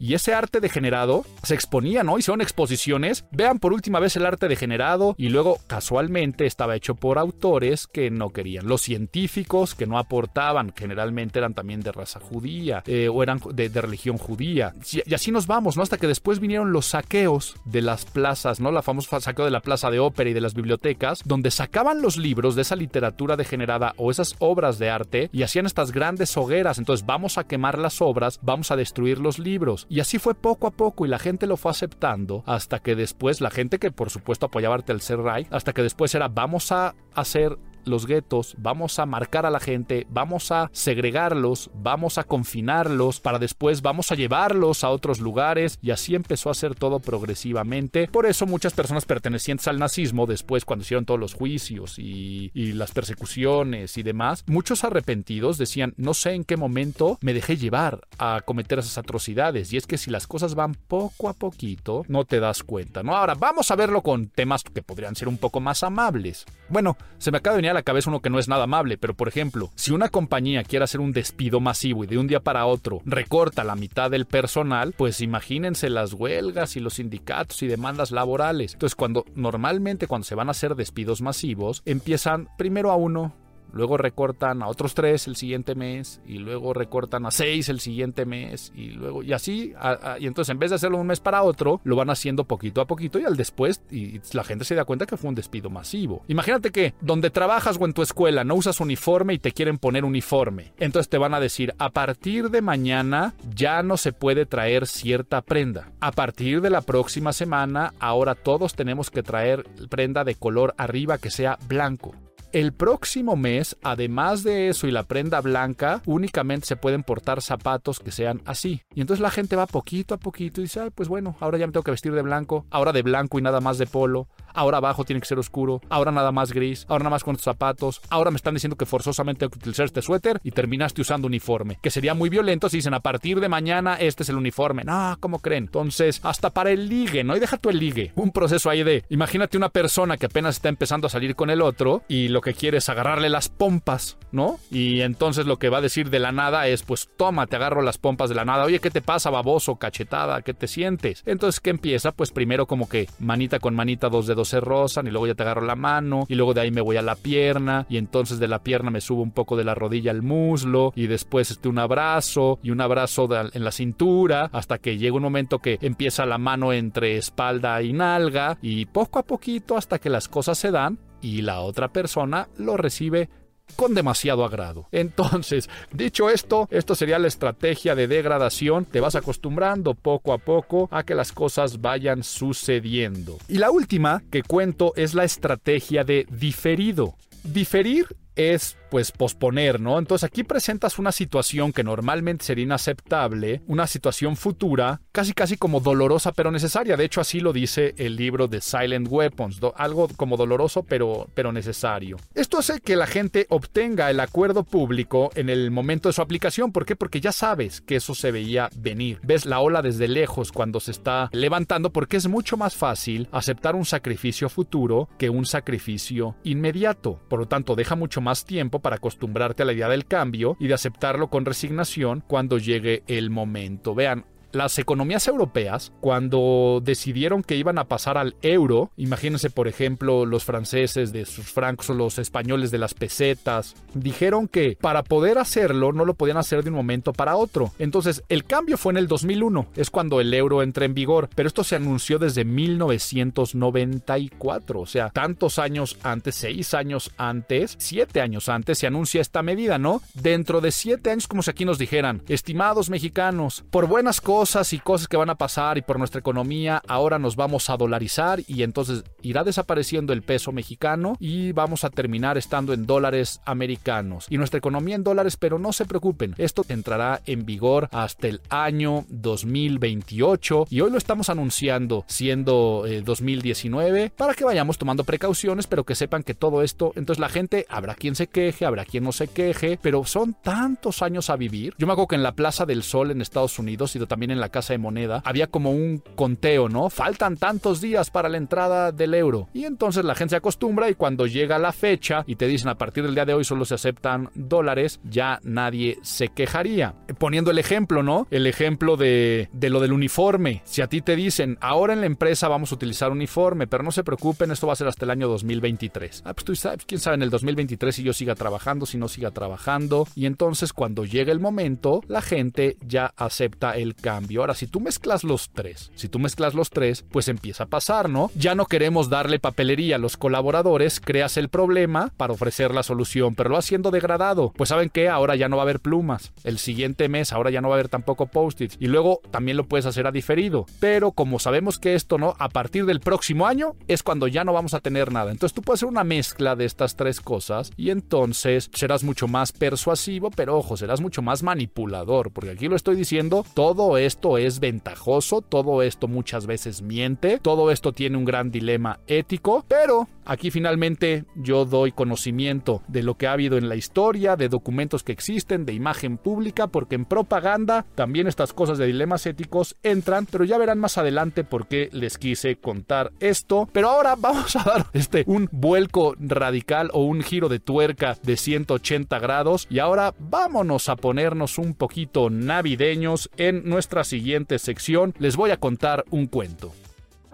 Y 0.00 0.14
ese 0.14 0.34
arte 0.34 0.60
degenerado 0.60 1.24
se 1.44 1.54
exponía, 1.54 2.02
¿no? 2.02 2.18
Hicieron 2.18 2.40
exposiciones. 2.40 3.24
Vean 3.30 3.60
por 3.60 3.72
última 3.72 4.00
vez 4.00 4.16
el 4.16 4.26
arte 4.26 4.48
degenerado 4.48 5.14
y 5.16 5.28
luego 5.28 5.58
casualmente 5.68 6.46
estaba 6.46 6.74
hecho 6.74 6.96
por 6.96 7.18
autores 7.18 7.86
que 7.86 8.10
no 8.10 8.30
querían. 8.30 8.66
Los 8.66 8.82
científicos 8.82 9.76
que 9.76 9.86
no 9.86 9.98
aportaban, 9.98 10.72
generalmente 10.76 11.38
eran 11.38 11.54
también 11.54 11.80
de 11.80 11.92
raza 11.92 12.18
judía 12.18 12.82
eh, 12.86 13.08
o 13.08 13.22
eran 13.22 13.40
de, 13.52 13.68
religión 13.68 14.18
judía. 14.18 14.74
Y, 15.06 15.14
así 15.14 15.30
nos 15.30 15.46
vamos, 15.46 15.76
¿no? 15.76 15.82
Hasta 15.84 15.98
que 15.98 16.08
después 16.08 16.40
vinieron 16.40 16.72
los 16.72 16.86
saqueos 16.86 17.54
de 17.64 17.82
las 17.82 18.04
plazas, 18.04 18.58
¿no? 18.58 18.72
La 18.72 18.82
famosa 18.82 19.20
saqueo 19.20 19.44
de 19.44 19.50
la 19.52 19.60
plaza 19.60 19.90
de 19.90 20.00
ópera 20.00 20.30
y 20.30 20.32
de 20.32 20.40
las 20.40 20.54
bibliotecas, 20.54 21.22
donde 21.24 21.52
sacaban 21.52 22.02
los 22.02 22.16
libros 22.16 22.56
de 22.56 22.62
esa 22.62 22.74
literatura 22.74 23.36
degenerada 23.36 23.94
o 23.98 24.10
esas 24.10 24.34
obras 24.40 24.78
de 24.78 24.90
arte 24.90 25.30
y 25.32 25.42
hacían 25.42 25.66
estas 25.66 25.92
grandes 25.92 26.36
hogueras. 26.36 26.78
Entonces 26.78 27.06
vamos 27.06 27.38
a 27.38 27.44
quemar 27.44 27.78
las 27.78 28.02
obras, 28.02 28.40
vamos 28.42 28.70
a 28.70 28.76
destruir 28.76 29.18
los 29.18 29.38
libros. 29.44 29.86
Y 29.88 30.00
así 30.00 30.18
fue 30.18 30.34
poco 30.34 30.66
a 30.66 30.70
poco 30.70 31.06
y 31.06 31.08
la 31.08 31.18
gente 31.18 31.46
lo 31.46 31.56
fue 31.56 31.70
aceptando 31.70 32.42
hasta 32.46 32.80
que 32.80 32.96
después 32.96 33.40
la 33.40 33.50
gente 33.50 33.78
que 33.78 33.90
por 33.90 34.10
supuesto 34.10 34.46
apoyaba 34.46 34.76
el 34.76 34.84
Tercer 34.84 35.18
Reich, 35.18 35.46
hasta 35.50 35.72
que 35.72 35.82
después 35.82 36.14
era 36.14 36.28
vamos 36.28 36.72
a 36.72 36.94
hacer 37.14 37.58
los 37.86 38.06
guetos, 38.06 38.54
vamos 38.58 38.98
a 38.98 39.06
marcar 39.06 39.46
a 39.46 39.50
la 39.50 39.60
gente, 39.60 40.06
vamos 40.10 40.50
a 40.50 40.70
segregarlos, 40.72 41.70
vamos 41.74 42.18
a 42.18 42.24
confinarlos, 42.24 43.20
para 43.20 43.38
después 43.38 43.82
vamos 43.82 44.12
a 44.12 44.14
llevarlos 44.14 44.84
a 44.84 44.90
otros 44.90 45.20
lugares 45.20 45.78
y 45.82 45.90
así 45.90 46.14
empezó 46.14 46.48
a 46.48 46.52
hacer 46.52 46.74
todo 46.74 47.00
progresivamente. 47.00 48.08
Por 48.08 48.26
eso 48.26 48.46
muchas 48.46 48.72
personas 48.72 49.04
pertenecientes 49.04 49.68
al 49.68 49.78
nazismo, 49.78 50.26
después 50.26 50.64
cuando 50.64 50.82
hicieron 50.82 51.04
todos 51.04 51.20
los 51.20 51.34
juicios 51.34 51.98
y, 51.98 52.50
las 52.74 52.92
persecuciones 52.92 53.98
y 53.98 54.02
demás, 54.02 54.42
muchos 54.46 54.84
arrepentidos 54.84 55.58
decían, 55.58 55.94
no 55.96 56.14
sé 56.14 56.32
en 56.32 56.44
qué 56.44 56.56
momento 56.56 57.18
me 57.20 57.34
dejé 57.34 57.56
llevar 57.56 58.00
a 58.18 58.40
cometer 58.44 58.78
esas 58.78 58.98
atrocidades. 58.98 59.72
Y 59.72 59.76
es 59.76 59.86
que 59.86 59.98
si 59.98 60.10
las 60.10 60.26
cosas 60.26 60.54
van 60.54 60.74
poco 60.74 61.28
a 61.28 61.34
poquito, 61.34 62.04
no 62.08 62.24
te 62.24 62.40
das 62.40 62.62
cuenta, 62.62 63.02
¿no? 63.02 63.14
Ahora, 63.14 63.34
vamos 63.34 63.70
a 63.70 63.76
verlo 63.76 64.02
con 64.02 64.28
temas 64.28 64.64
que 64.64 64.82
podrían 64.82 65.14
ser 65.14 65.28
un 65.28 65.38
poco 65.38 65.60
más 65.60 65.82
amables. 65.84 66.46
Bueno, 66.68 66.96
se 67.18 67.30
me 67.30 67.38
acaba 67.38 67.54
de 67.54 67.58
venir 67.58 67.70
a 67.74 67.80
la 67.80 67.82
cabeza 67.82 68.10
uno 68.10 68.20
que 68.20 68.30
no 68.30 68.38
es 68.38 68.48
nada 68.48 68.64
amable, 68.64 68.98
pero 68.98 69.14
por 69.14 69.28
ejemplo, 69.28 69.70
si 69.74 69.92
una 69.92 70.08
compañía 70.08 70.64
quiere 70.64 70.84
hacer 70.84 71.00
un 71.00 71.12
despido 71.12 71.60
masivo 71.60 72.04
y 72.04 72.06
de 72.06 72.18
un 72.18 72.26
día 72.26 72.40
para 72.40 72.66
otro 72.66 73.00
recorta 73.04 73.64
la 73.64 73.76
mitad 73.76 74.10
del 74.10 74.26
personal, 74.26 74.94
pues 74.96 75.20
imagínense 75.20 75.90
las 75.90 76.12
huelgas 76.12 76.76
y 76.76 76.80
los 76.80 76.94
sindicatos 76.94 77.62
y 77.62 77.66
demandas 77.66 78.10
laborales. 78.10 78.74
Entonces, 78.74 78.94
cuando 78.94 79.24
normalmente 79.34 80.06
cuando 80.06 80.24
se 80.24 80.34
van 80.34 80.48
a 80.48 80.52
hacer 80.52 80.74
despidos 80.74 81.20
masivos, 81.20 81.82
empiezan 81.84 82.48
primero 82.56 82.90
a 82.90 82.96
uno, 82.96 83.34
luego 83.74 83.96
recortan 83.96 84.62
a 84.62 84.68
otros 84.68 84.94
tres 84.94 85.26
el 85.26 85.36
siguiente 85.36 85.74
mes 85.74 86.20
y 86.26 86.38
luego 86.38 86.72
recortan 86.72 87.26
a 87.26 87.30
seis 87.30 87.68
el 87.68 87.80
siguiente 87.80 88.24
mes 88.24 88.72
y 88.74 88.90
luego 88.90 89.22
y 89.22 89.32
así 89.32 89.74
y 90.20 90.26
entonces 90.26 90.52
en 90.52 90.58
vez 90.58 90.70
de 90.70 90.76
hacerlo 90.76 90.98
un 90.98 91.06
mes 91.08 91.20
para 91.20 91.42
otro 91.42 91.80
lo 91.84 91.96
van 91.96 92.10
haciendo 92.10 92.44
poquito 92.44 92.80
a 92.80 92.86
poquito 92.86 93.18
y 93.18 93.24
al 93.24 93.36
después 93.36 93.82
y, 93.90 94.20
la 94.32 94.44
gente 94.44 94.64
se 94.64 94.74
da 94.74 94.84
cuenta 94.84 95.06
que 95.06 95.16
fue 95.16 95.28
un 95.28 95.34
despido 95.34 95.70
masivo. 95.70 96.22
Imagínate 96.28 96.70
que 96.70 96.94
donde 97.00 97.30
trabajas 97.30 97.76
o 97.80 97.84
en 97.84 97.92
tu 97.92 98.02
escuela 98.02 98.44
no 98.44 98.54
usas 98.54 98.80
uniforme 98.80 99.34
y 99.34 99.38
te 99.38 99.52
quieren 99.52 99.78
poner 99.78 100.04
uniforme 100.04 100.72
entonces 100.78 101.08
te 101.08 101.18
van 101.18 101.34
a 101.34 101.40
decir 101.40 101.74
a 101.78 101.90
partir 101.90 102.50
de 102.50 102.62
mañana 102.62 103.34
ya 103.54 103.82
no 103.82 103.96
se 103.96 104.12
puede 104.12 104.46
traer 104.46 104.86
cierta 104.86 105.42
prenda. 105.42 105.90
A 106.00 106.12
partir 106.12 106.60
de 106.60 106.70
la 106.70 106.80
próxima 106.80 107.32
semana 107.32 107.92
ahora 107.98 108.34
todos 108.34 108.74
tenemos 108.74 109.10
que 109.10 109.22
traer 109.22 109.64
prenda 109.90 110.24
de 110.24 110.36
color 110.36 110.74
arriba 110.78 111.18
que 111.18 111.30
sea 111.30 111.58
blanco 111.66 112.14
el 112.54 112.72
próximo 112.72 113.34
mes, 113.34 113.76
además 113.82 114.44
de 114.44 114.68
eso 114.68 114.86
y 114.86 114.92
la 114.92 115.02
prenda 115.02 115.40
blanca, 115.40 116.02
únicamente 116.06 116.66
se 116.66 116.76
pueden 116.76 117.02
portar 117.02 117.42
zapatos 117.42 117.98
que 117.98 118.12
sean 118.12 118.42
así. 118.44 118.82
Y 118.94 119.00
entonces 119.00 119.20
la 119.20 119.32
gente 119.32 119.56
va 119.56 119.66
poquito 119.66 120.14
a 120.14 120.18
poquito 120.18 120.60
y 120.60 120.64
dice, 120.64 120.92
pues 120.92 121.08
bueno, 121.08 121.36
ahora 121.40 121.58
ya 121.58 121.66
me 121.66 121.72
tengo 121.72 121.82
que 121.82 121.90
vestir 121.90 122.12
de 122.14 122.22
blanco, 122.22 122.64
ahora 122.70 122.92
de 122.92 123.02
blanco 123.02 123.40
y 123.40 123.42
nada 123.42 123.60
más 123.60 123.76
de 123.78 123.88
polo, 123.88 124.28
ahora 124.54 124.78
abajo 124.78 125.04
tiene 125.04 125.20
que 125.20 125.26
ser 125.26 125.40
oscuro, 125.40 125.80
ahora 125.88 126.12
nada 126.12 126.30
más 126.30 126.52
gris, 126.52 126.86
ahora 126.88 127.02
nada 127.02 127.10
más 127.10 127.24
con 127.24 127.36
zapatos, 127.36 128.00
ahora 128.08 128.30
me 128.30 128.36
están 128.36 128.54
diciendo 128.54 128.76
que 128.76 128.86
forzosamente 128.86 129.40
tengo 129.40 129.50
que 129.50 129.58
utilizar 129.58 129.86
este 129.86 130.00
suéter 130.00 130.38
y 130.44 130.52
terminaste 130.52 131.00
usando 131.00 131.26
uniforme, 131.26 131.78
que 131.82 131.90
sería 131.90 132.14
muy 132.14 132.30
violento 132.30 132.68
si 132.68 132.76
dicen 132.76 132.94
a 132.94 133.00
partir 133.00 133.40
de 133.40 133.48
mañana 133.48 133.96
este 133.96 134.22
es 134.22 134.28
el 134.28 134.36
uniforme. 134.36 134.84
No, 134.84 135.16
¿cómo 135.18 135.40
creen? 135.40 135.64
Entonces, 135.64 136.20
hasta 136.22 136.50
para 136.50 136.70
el 136.70 136.88
ligue, 136.88 137.24
¿no? 137.24 137.36
Y 137.36 137.40
deja 137.40 137.56
tú 137.58 137.70
el 137.70 137.80
ligue. 137.80 138.12
Un 138.14 138.30
proceso 138.30 138.70
ahí 138.70 138.84
de, 138.84 139.04
imagínate 139.08 139.56
una 139.56 139.70
persona 139.70 140.16
que 140.16 140.26
apenas 140.26 140.54
está 140.56 140.68
empezando 140.68 141.08
a 141.08 141.10
salir 141.10 141.34
con 141.34 141.50
el 141.50 141.60
otro 141.60 142.04
y 142.06 142.28
lo 142.28 142.43
que 142.44 142.54
quiere 142.54 142.78
es 142.78 142.88
agarrarle 142.88 143.28
las 143.28 143.48
pompas, 143.48 144.18
¿no? 144.30 144.58
Y 144.70 145.00
entonces 145.00 145.46
lo 145.46 145.58
que 145.58 145.68
va 145.68 145.78
a 145.78 145.80
decir 145.80 146.10
de 146.10 146.20
la 146.20 146.30
nada 146.30 146.68
es, 146.68 146.82
pues 146.82 147.08
toma, 147.16 147.46
te 147.46 147.56
agarro 147.56 147.82
las 147.82 147.98
pompas 147.98 148.28
de 148.28 148.36
la 148.36 148.44
nada. 148.44 148.64
Oye, 148.64 148.78
¿qué 148.78 148.90
te 148.90 149.02
pasa, 149.02 149.30
baboso, 149.30 149.76
cachetada? 149.76 150.42
¿Qué 150.42 150.54
te 150.54 150.68
sientes? 150.68 151.22
Entonces, 151.26 151.60
¿qué 151.60 151.70
empieza? 151.70 152.12
Pues 152.12 152.30
primero 152.30 152.66
como 152.66 152.88
que 152.88 153.08
manita 153.18 153.58
con 153.58 153.74
manita, 153.74 154.08
dos 154.08 154.26
dedos 154.26 154.48
se 154.48 154.60
rozan 154.60 155.06
y 155.06 155.10
luego 155.10 155.26
ya 155.26 155.34
te 155.34 155.42
agarro 155.42 155.62
la 155.62 155.74
mano 155.74 156.26
y 156.28 156.34
luego 156.34 156.54
de 156.54 156.60
ahí 156.60 156.70
me 156.70 156.80
voy 156.80 156.96
a 156.96 157.02
la 157.02 157.16
pierna 157.16 157.86
y 157.88 157.96
entonces 157.96 158.38
de 158.38 158.48
la 158.48 158.62
pierna 158.62 158.90
me 158.90 159.00
subo 159.00 159.22
un 159.22 159.32
poco 159.32 159.56
de 159.56 159.64
la 159.64 159.74
rodilla 159.74 160.10
al 160.10 160.22
muslo 160.22 160.92
y 160.94 161.06
después 161.06 161.50
este 161.50 161.68
un 161.68 161.78
abrazo 161.78 162.58
y 162.62 162.70
un 162.70 162.80
abrazo 162.80 163.28
en 163.52 163.64
la 163.64 163.72
cintura 163.72 164.50
hasta 164.52 164.78
que 164.78 164.98
llega 164.98 165.16
un 165.16 165.22
momento 165.22 165.58
que 165.58 165.78
empieza 165.80 166.26
la 166.26 166.38
mano 166.38 166.72
entre 166.72 167.16
espalda 167.16 167.80
y 167.82 167.92
nalga 167.92 168.58
y 168.60 168.86
poco 168.86 169.18
a 169.18 169.22
poquito 169.22 169.76
hasta 169.76 169.98
que 169.98 170.10
las 170.10 170.28
cosas 170.28 170.58
se 170.58 170.70
dan 170.70 170.98
y 171.24 171.40
la 171.40 171.60
otra 171.60 171.88
persona 171.88 172.48
lo 172.58 172.76
recibe 172.76 173.30
con 173.76 173.94
demasiado 173.94 174.44
agrado. 174.44 174.88
Entonces, 174.92 175.70
dicho 175.92 176.28
esto, 176.28 176.68
esto 176.70 176.94
sería 176.94 177.18
la 177.18 177.28
estrategia 177.28 177.94
de 177.94 178.06
degradación. 178.06 178.84
Te 178.84 179.00
vas 179.00 179.14
acostumbrando 179.14 179.94
poco 179.94 180.34
a 180.34 180.38
poco 180.38 180.86
a 180.92 181.02
que 181.02 181.14
las 181.14 181.32
cosas 181.32 181.80
vayan 181.80 182.22
sucediendo. 182.22 183.38
Y 183.48 183.56
la 183.56 183.70
última 183.70 184.22
que 184.30 184.42
cuento 184.42 184.92
es 184.96 185.14
la 185.14 185.24
estrategia 185.24 186.04
de 186.04 186.26
diferido. 186.30 187.14
Diferir 187.42 188.14
es 188.36 188.76
pues 188.94 189.10
posponer, 189.10 189.80
¿no? 189.80 189.98
Entonces 189.98 190.22
aquí 190.22 190.44
presentas 190.44 191.00
una 191.00 191.10
situación 191.10 191.72
que 191.72 191.82
normalmente 191.82 192.44
sería 192.44 192.62
inaceptable, 192.62 193.60
una 193.66 193.88
situación 193.88 194.36
futura, 194.36 195.00
casi 195.10 195.32
casi 195.32 195.56
como 195.56 195.80
dolorosa 195.80 196.30
pero 196.30 196.52
necesaria. 196.52 196.96
De 196.96 197.04
hecho 197.04 197.20
así 197.20 197.40
lo 197.40 197.52
dice 197.52 197.96
el 197.98 198.14
libro 198.14 198.46
de 198.46 198.60
Silent 198.60 199.08
Weapons, 199.10 199.58
algo 199.74 200.06
como 200.16 200.36
doloroso 200.36 200.84
pero, 200.84 201.26
pero 201.34 201.50
necesario. 201.50 202.18
Esto 202.36 202.58
hace 202.58 202.80
que 202.80 202.94
la 202.94 203.08
gente 203.08 203.48
obtenga 203.48 204.10
el 204.10 204.20
acuerdo 204.20 204.62
público 204.62 205.32
en 205.34 205.48
el 205.48 205.72
momento 205.72 206.08
de 206.08 206.12
su 206.12 206.22
aplicación. 206.22 206.70
¿Por 206.70 206.86
qué? 206.86 206.94
Porque 206.94 207.20
ya 207.20 207.32
sabes 207.32 207.80
que 207.80 207.96
eso 207.96 208.14
se 208.14 208.30
veía 208.30 208.70
venir. 208.76 209.18
Ves 209.24 209.44
la 209.44 209.58
ola 209.58 209.82
desde 209.82 210.06
lejos 210.06 210.52
cuando 210.52 210.78
se 210.78 210.92
está 210.92 211.30
levantando 211.32 211.90
porque 211.90 212.16
es 212.16 212.28
mucho 212.28 212.56
más 212.56 212.76
fácil 212.76 213.26
aceptar 213.32 213.74
un 213.74 213.86
sacrificio 213.86 214.48
futuro 214.48 215.08
que 215.18 215.30
un 215.30 215.46
sacrificio 215.46 216.36
inmediato. 216.44 217.18
Por 217.28 217.40
lo 217.40 217.48
tanto, 217.48 217.74
deja 217.74 217.96
mucho 217.96 218.20
más 218.20 218.44
tiempo 218.44 218.83
para 218.84 218.96
acostumbrarte 218.96 219.62
a 219.62 219.66
la 219.66 219.72
idea 219.72 219.88
del 219.88 220.04
cambio 220.04 220.58
y 220.60 220.68
de 220.68 220.74
aceptarlo 220.74 221.30
con 221.30 221.46
resignación 221.46 222.22
cuando 222.26 222.58
llegue 222.58 223.02
el 223.06 223.30
momento. 223.30 223.94
Vean, 223.94 224.26
las 224.54 224.78
economías 224.78 225.28
europeas, 225.28 225.92
cuando 226.00 226.80
decidieron 226.82 227.42
que 227.42 227.56
iban 227.56 227.76
a 227.78 227.84
pasar 227.84 228.16
al 228.16 228.36
euro, 228.42 228.90
imagínense 228.96 229.50
por 229.50 229.68
ejemplo 229.68 230.24
los 230.26 230.44
franceses 230.44 231.12
de 231.12 231.26
sus 231.26 231.46
francos 231.46 231.88
los 231.88 232.18
españoles 232.18 232.70
de 232.70 232.78
las 232.78 232.94
pesetas, 232.94 233.74
dijeron 233.94 234.46
que 234.48 234.76
para 234.80 235.02
poder 235.02 235.38
hacerlo 235.38 235.92
no 235.92 236.04
lo 236.04 236.14
podían 236.14 236.36
hacer 236.36 236.62
de 236.62 236.70
un 236.70 236.76
momento 236.76 237.12
para 237.12 237.34
otro. 237.36 237.72
Entonces 237.78 238.22
el 238.28 238.44
cambio 238.44 238.78
fue 238.78 238.92
en 238.92 238.98
el 238.98 239.08
2001, 239.08 239.66
es 239.76 239.90
cuando 239.90 240.20
el 240.20 240.32
euro 240.32 240.62
entra 240.62 240.84
en 240.84 240.94
vigor, 240.94 241.28
pero 241.34 241.48
esto 241.48 241.64
se 241.64 241.74
anunció 241.76 242.18
desde 242.18 242.44
1994, 242.44 244.80
o 244.80 244.86
sea, 244.86 245.10
tantos 245.10 245.58
años 245.58 245.96
antes, 246.02 246.36
seis 246.36 246.74
años 246.74 247.10
antes, 247.16 247.74
siete 247.78 248.20
años 248.20 248.48
antes 248.48 248.78
se 248.78 248.86
anuncia 248.86 249.20
esta 249.20 249.42
medida, 249.42 249.78
¿no? 249.78 250.00
Dentro 250.14 250.60
de 250.60 250.70
siete 250.70 251.10
años, 251.10 251.26
como 251.26 251.42
si 251.42 251.50
aquí 251.50 251.64
nos 251.64 251.78
dijeran, 251.78 252.22
estimados 252.28 252.90
mexicanos, 252.90 253.64
por 253.70 253.86
buenas 253.86 254.20
cosas, 254.20 254.43
cosas 254.44 254.74
y 254.74 254.78
cosas 254.78 255.08
que 255.08 255.16
van 255.16 255.30
a 255.30 255.36
pasar 255.36 255.78
y 255.78 255.80
por 255.80 255.98
nuestra 255.98 256.18
economía, 256.18 256.82
ahora 256.86 257.18
nos 257.18 257.34
vamos 257.34 257.70
a 257.70 257.78
dolarizar 257.78 258.40
y 258.46 258.62
entonces 258.62 259.02
irá 259.22 259.42
desapareciendo 259.42 260.12
el 260.12 260.20
peso 260.20 260.52
mexicano 260.52 261.16
y 261.18 261.52
vamos 261.52 261.82
a 261.82 261.88
terminar 261.88 262.36
estando 262.36 262.74
en 262.74 262.84
dólares 262.84 263.40
americanos 263.46 264.26
y 264.28 264.36
nuestra 264.36 264.58
economía 264.58 264.96
en 264.96 265.02
dólares, 265.02 265.38
pero 265.38 265.58
no 265.58 265.72
se 265.72 265.86
preocupen, 265.86 266.34
esto 266.36 266.62
entrará 266.68 267.22
en 267.24 267.46
vigor 267.46 267.88
hasta 267.90 268.28
el 268.28 268.42
año 268.50 269.06
2028 269.08 270.66
y 270.68 270.82
hoy 270.82 270.90
lo 270.90 270.98
estamos 270.98 271.30
anunciando 271.30 272.04
siendo 272.06 272.84
2019 273.02 274.04
eh, 274.04 274.12
para 274.14 274.34
que 274.34 274.44
vayamos 274.44 274.76
tomando 274.76 275.04
precauciones, 275.04 275.66
pero 275.66 275.84
que 275.84 275.94
sepan 275.94 276.22
que 276.22 276.34
todo 276.34 276.60
esto, 276.60 276.92
entonces 276.96 277.18
la 277.18 277.30
gente 277.30 277.64
habrá 277.70 277.94
quien 277.94 278.14
se 278.14 278.26
queje, 278.26 278.66
habrá 278.66 278.84
quien 278.84 279.04
no 279.04 279.12
se 279.12 279.28
queje, 279.28 279.78
pero 279.80 280.04
son 280.04 280.36
tantos 280.42 281.00
años 281.00 281.30
a 281.30 281.36
vivir. 281.36 281.72
Yo 281.78 281.86
me 281.86 281.94
acuerdo 281.94 282.08
que 282.08 282.16
en 282.16 282.22
la 282.22 282.32
Plaza 282.32 282.66
del 282.66 282.82
Sol 282.82 283.10
en 283.10 283.22
Estados 283.22 283.58
Unidos 283.58 283.96
y 283.96 284.00
también 284.06 284.32
en 284.32 284.33
la 284.40 284.48
casa 284.48 284.72
de 284.72 284.78
moneda, 284.78 285.22
había 285.24 285.46
como 285.46 285.70
un 285.70 286.02
conteo, 286.14 286.68
¿no? 286.68 286.90
Faltan 286.90 287.36
tantos 287.36 287.80
días 287.80 288.10
para 288.10 288.28
la 288.28 288.38
entrada 288.38 288.92
del 288.92 289.14
euro. 289.14 289.48
Y 289.52 289.64
entonces 289.64 290.04
la 290.04 290.14
gente 290.14 290.30
se 290.30 290.36
acostumbra 290.36 290.88
y 290.88 290.94
cuando 290.94 291.26
llega 291.26 291.58
la 291.58 291.72
fecha 291.72 292.24
y 292.26 292.36
te 292.36 292.46
dicen 292.46 292.68
a 292.68 292.78
partir 292.78 293.04
del 293.04 293.14
día 293.14 293.24
de 293.24 293.34
hoy 293.34 293.44
solo 293.44 293.64
se 293.64 293.74
aceptan 293.74 294.30
dólares, 294.34 295.00
ya 295.04 295.40
nadie 295.42 295.98
se 296.02 296.28
quejaría. 296.28 296.94
Poniendo 297.18 297.50
el 297.50 297.58
ejemplo, 297.58 298.02
¿no? 298.02 298.26
El 298.30 298.46
ejemplo 298.46 298.96
de, 298.96 299.48
de 299.52 299.70
lo 299.70 299.80
del 299.80 299.92
uniforme. 299.92 300.62
Si 300.64 300.82
a 300.82 300.86
ti 300.86 301.00
te 301.00 301.16
dicen, 301.16 301.58
ahora 301.60 301.92
en 301.92 302.00
la 302.00 302.06
empresa 302.06 302.48
vamos 302.48 302.72
a 302.72 302.74
utilizar 302.74 303.10
uniforme, 303.10 303.66
pero 303.66 303.82
no 303.82 303.92
se 303.92 304.04
preocupen, 304.04 304.50
esto 304.50 304.66
va 304.66 304.72
a 304.72 304.76
ser 304.76 304.88
hasta 304.88 305.04
el 305.04 305.10
año 305.10 305.28
2023. 305.28 306.22
Ah, 306.24 306.34
pues 306.34 306.44
tú 306.44 306.54
sabes, 306.54 306.84
quién 306.86 307.00
sabe 307.00 307.16
en 307.16 307.22
el 307.22 307.30
2023 307.30 307.94
si 307.94 308.02
yo 308.02 308.12
siga 308.12 308.34
trabajando, 308.34 308.86
si 308.86 308.98
no 308.98 309.08
siga 309.08 309.30
trabajando. 309.30 310.06
Y 310.14 310.26
entonces 310.26 310.72
cuando 310.72 311.04
llega 311.04 311.32
el 311.32 311.40
momento, 311.40 312.02
la 312.08 312.22
gente 312.22 312.76
ya 312.86 313.12
acepta 313.16 313.72
el 313.76 313.94
cambio. 313.94 314.23
Ahora, 314.38 314.54
si 314.54 314.66
tú 314.66 314.80
mezclas 314.80 315.24
los 315.24 315.50
tres, 315.50 315.90
si 315.94 316.08
tú 316.08 316.18
mezclas 316.18 316.54
los 316.54 316.70
tres, 316.70 317.04
pues 317.10 317.28
empieza 317.28 317.64
a 317.64 317.68
pasar, 317.68 318.08
¿no? 318.08 318.30
Ya 318.34 318.54
no 318.54 318.66
queremos 318.66 319.10
darle 319.10 319.38
papelería 319.38 319.96
a 319.96 319.98
los 319.98 320.16
colaboradores, 320.16 321.00
creas 321.00 321.36
el 321.36 321.48
problema 321.48 322.12
para 322.16 322.32
ofrecer 322.32 322.74
la 322.74 322.82
solución, 322.82 323.34
pero 323.34 323.50
lo 323.50 323.56
haciendo 323.56 323.90
degradado. 323.90 324.52
Pues 324.56 324.68
saben 324.70 324.88
que 324.88 325.08
ahora 325.08 325.36
ya 325.36 325.48
no 325.48 325.56
va 325.56 325.62
a 325.62 325.64
haber 325.64 325.80
plumas. 325.80 326.32
El 326.42 326.58
siguiente 326.58 327.08
mes 327.08 327.32
ahora 327.32 327.50
ya 327.50 327.60
no 327.60 327.68
va 327.68 327.74
a 327.74 327.78
haber 327.78 327.88
tampoco 327.88 328.26
post-its. 328.26 328.76
Y 328.80 328.86
luego 328.86 329.20
también 329.30 329.56
lo 329.56 329.66
puedes 329.66 329.86
hacer 329.86 330.06
a 330.06 330.12
diferido. 330.12 330.66
Pero 330.80 331.12
como 331.12 331.38
sabemos 331.38 331.78
que 331.78 331.94
esto 331.94 332.18
no, 332.18 332.34
a 332.38 332.48
partir 332.48 332.86
del 332.86 333.00
próximo 333.00 333.46
año 333.46 333.76
es 333.88 334.02
cuando 334.02 334.26
ya 334.26 334.44
no 334.44 334.52
vamos 334.52 334.74
a 334.74 334.80
tener 334.80 335.12
nada. 335.12 335.30
Entonces 335.30 335.54
tú 335.54 335.62
puedes 335.62 335.78
hacer 335.78 335.88
una 335.88 336.04
mezcla 336.04 336.56
de 336.56 336.64
estas 336.64 336.96
tres 336.96 337.20
cosas 337.20 337.72
y 337.76 337.90
entonces 337.90 338.70
serás 338.72 339.04
mucho 339.04 339.28
más 339.28 339.52
persuasivo, 339.52 340.30
pero 340.30 340.56
ojo, 340.56 340.76
serás 340.76 341.00
mucho 341.00 341.22
más 341.22 341.42
manipulador, 341.42 342.30
porque 342.30 342.50
aquí 342.50 342.68
lo 342.68 342.76
estoy 342.76 342.96
diciendo, 342.96 343.44
todo 343.54 343.96
esto 344.06 344.38
es 344.38 344.60
ventajoso, 344.60 345.40
todo 345.40 345.82
esto 345.82 346.08
muchas 346.08 346.46
veces 346.46 346.82
miente, 346.82 347.38
todo 347.40 347.70
esto 347.70 347.92
tiene 347.92 348.16
un 348.16 348.24
gran 348.24 348.50
dilema 348.50 349.00
ético, 349.06 349.64
pero 349.68 350.08
aquí 350.24 350.50
finalmente 350.50 351.24
yo 351.34 351.64
doy 351.64 351.92
conocimiento 351.92 352.82
de 352.88 353.02
lo 353.02 353.16
que 353.16 353.26
ha 353.26 353.32
habido 353.32 353.56
en 353.56 353.68
la 353.68 353.76
historia, 353.76 354.36
de 354.36 354.48
documentos 354.48 355.02
que 355.02 355.12
existen, 355.12 355.66
de 355.66 355.72
imagen 355.72 356.18
pública, 356.18 356.66
porque 356.66 356.94
en 356.94 357.04
propaganda 357.04 357.86
también 357.94 358.26
estas 358.26 358.52
cosas 358.52 358.78
de 358.78 358.86
dilemas 358.86 359.26
éticos 359.26 359.76
entran, 359.82 360.26
pero 360.26 360.44
ya 360.44 360.58
verán 360.58 360.78
más 360.78 360.98
adelante 360.98 361.44
por 361.44 361.66
qué 361.66 361.88
les 361.92 362.18
quise 362.18 362.56
contar 362.56 363.12
esto. 363.20 363.68
Pero 363.72 363.90
ahora 363.90 364.14
vamos 364.18 364.56
a 364.56 364.64
dar 364.64 364.86
este 364.92 365.24
un 365.26 365.48
vuelco 365.52 366.14
radical 366.18 366.90
o 366.92 367.04
un 367.04 367.22
giro 367.22 367.48
de 367.48 367.60
tuerca 367.60 368.16
de 368.22 368.36
180 368.36 369.18
grados 369.18 369.66
y 369.70 369.78
ahora 369.78 370.14
vámonos 370.18 370.88
a 370.88 370.96
ponernos 370.96 371.58
un 371.58 371.74
poquito 371.74 372.30
navideños 372.30 373.30
en 373.36 373.68
nuestra 373.68 374.04
siguiente 374.04 374.58
sección. 374.58 375.14
Les 375.18 375.36
voy 375.36 375.50
a 375.50 375.58
contar 375.58 376.04
un 376.10 376.26
cuento. 376.26 376.72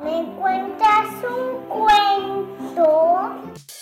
¿Me 0.03 0.25
cuentas 0.37 1.07
un 1.29 1.69
cuento? 1.69 2.51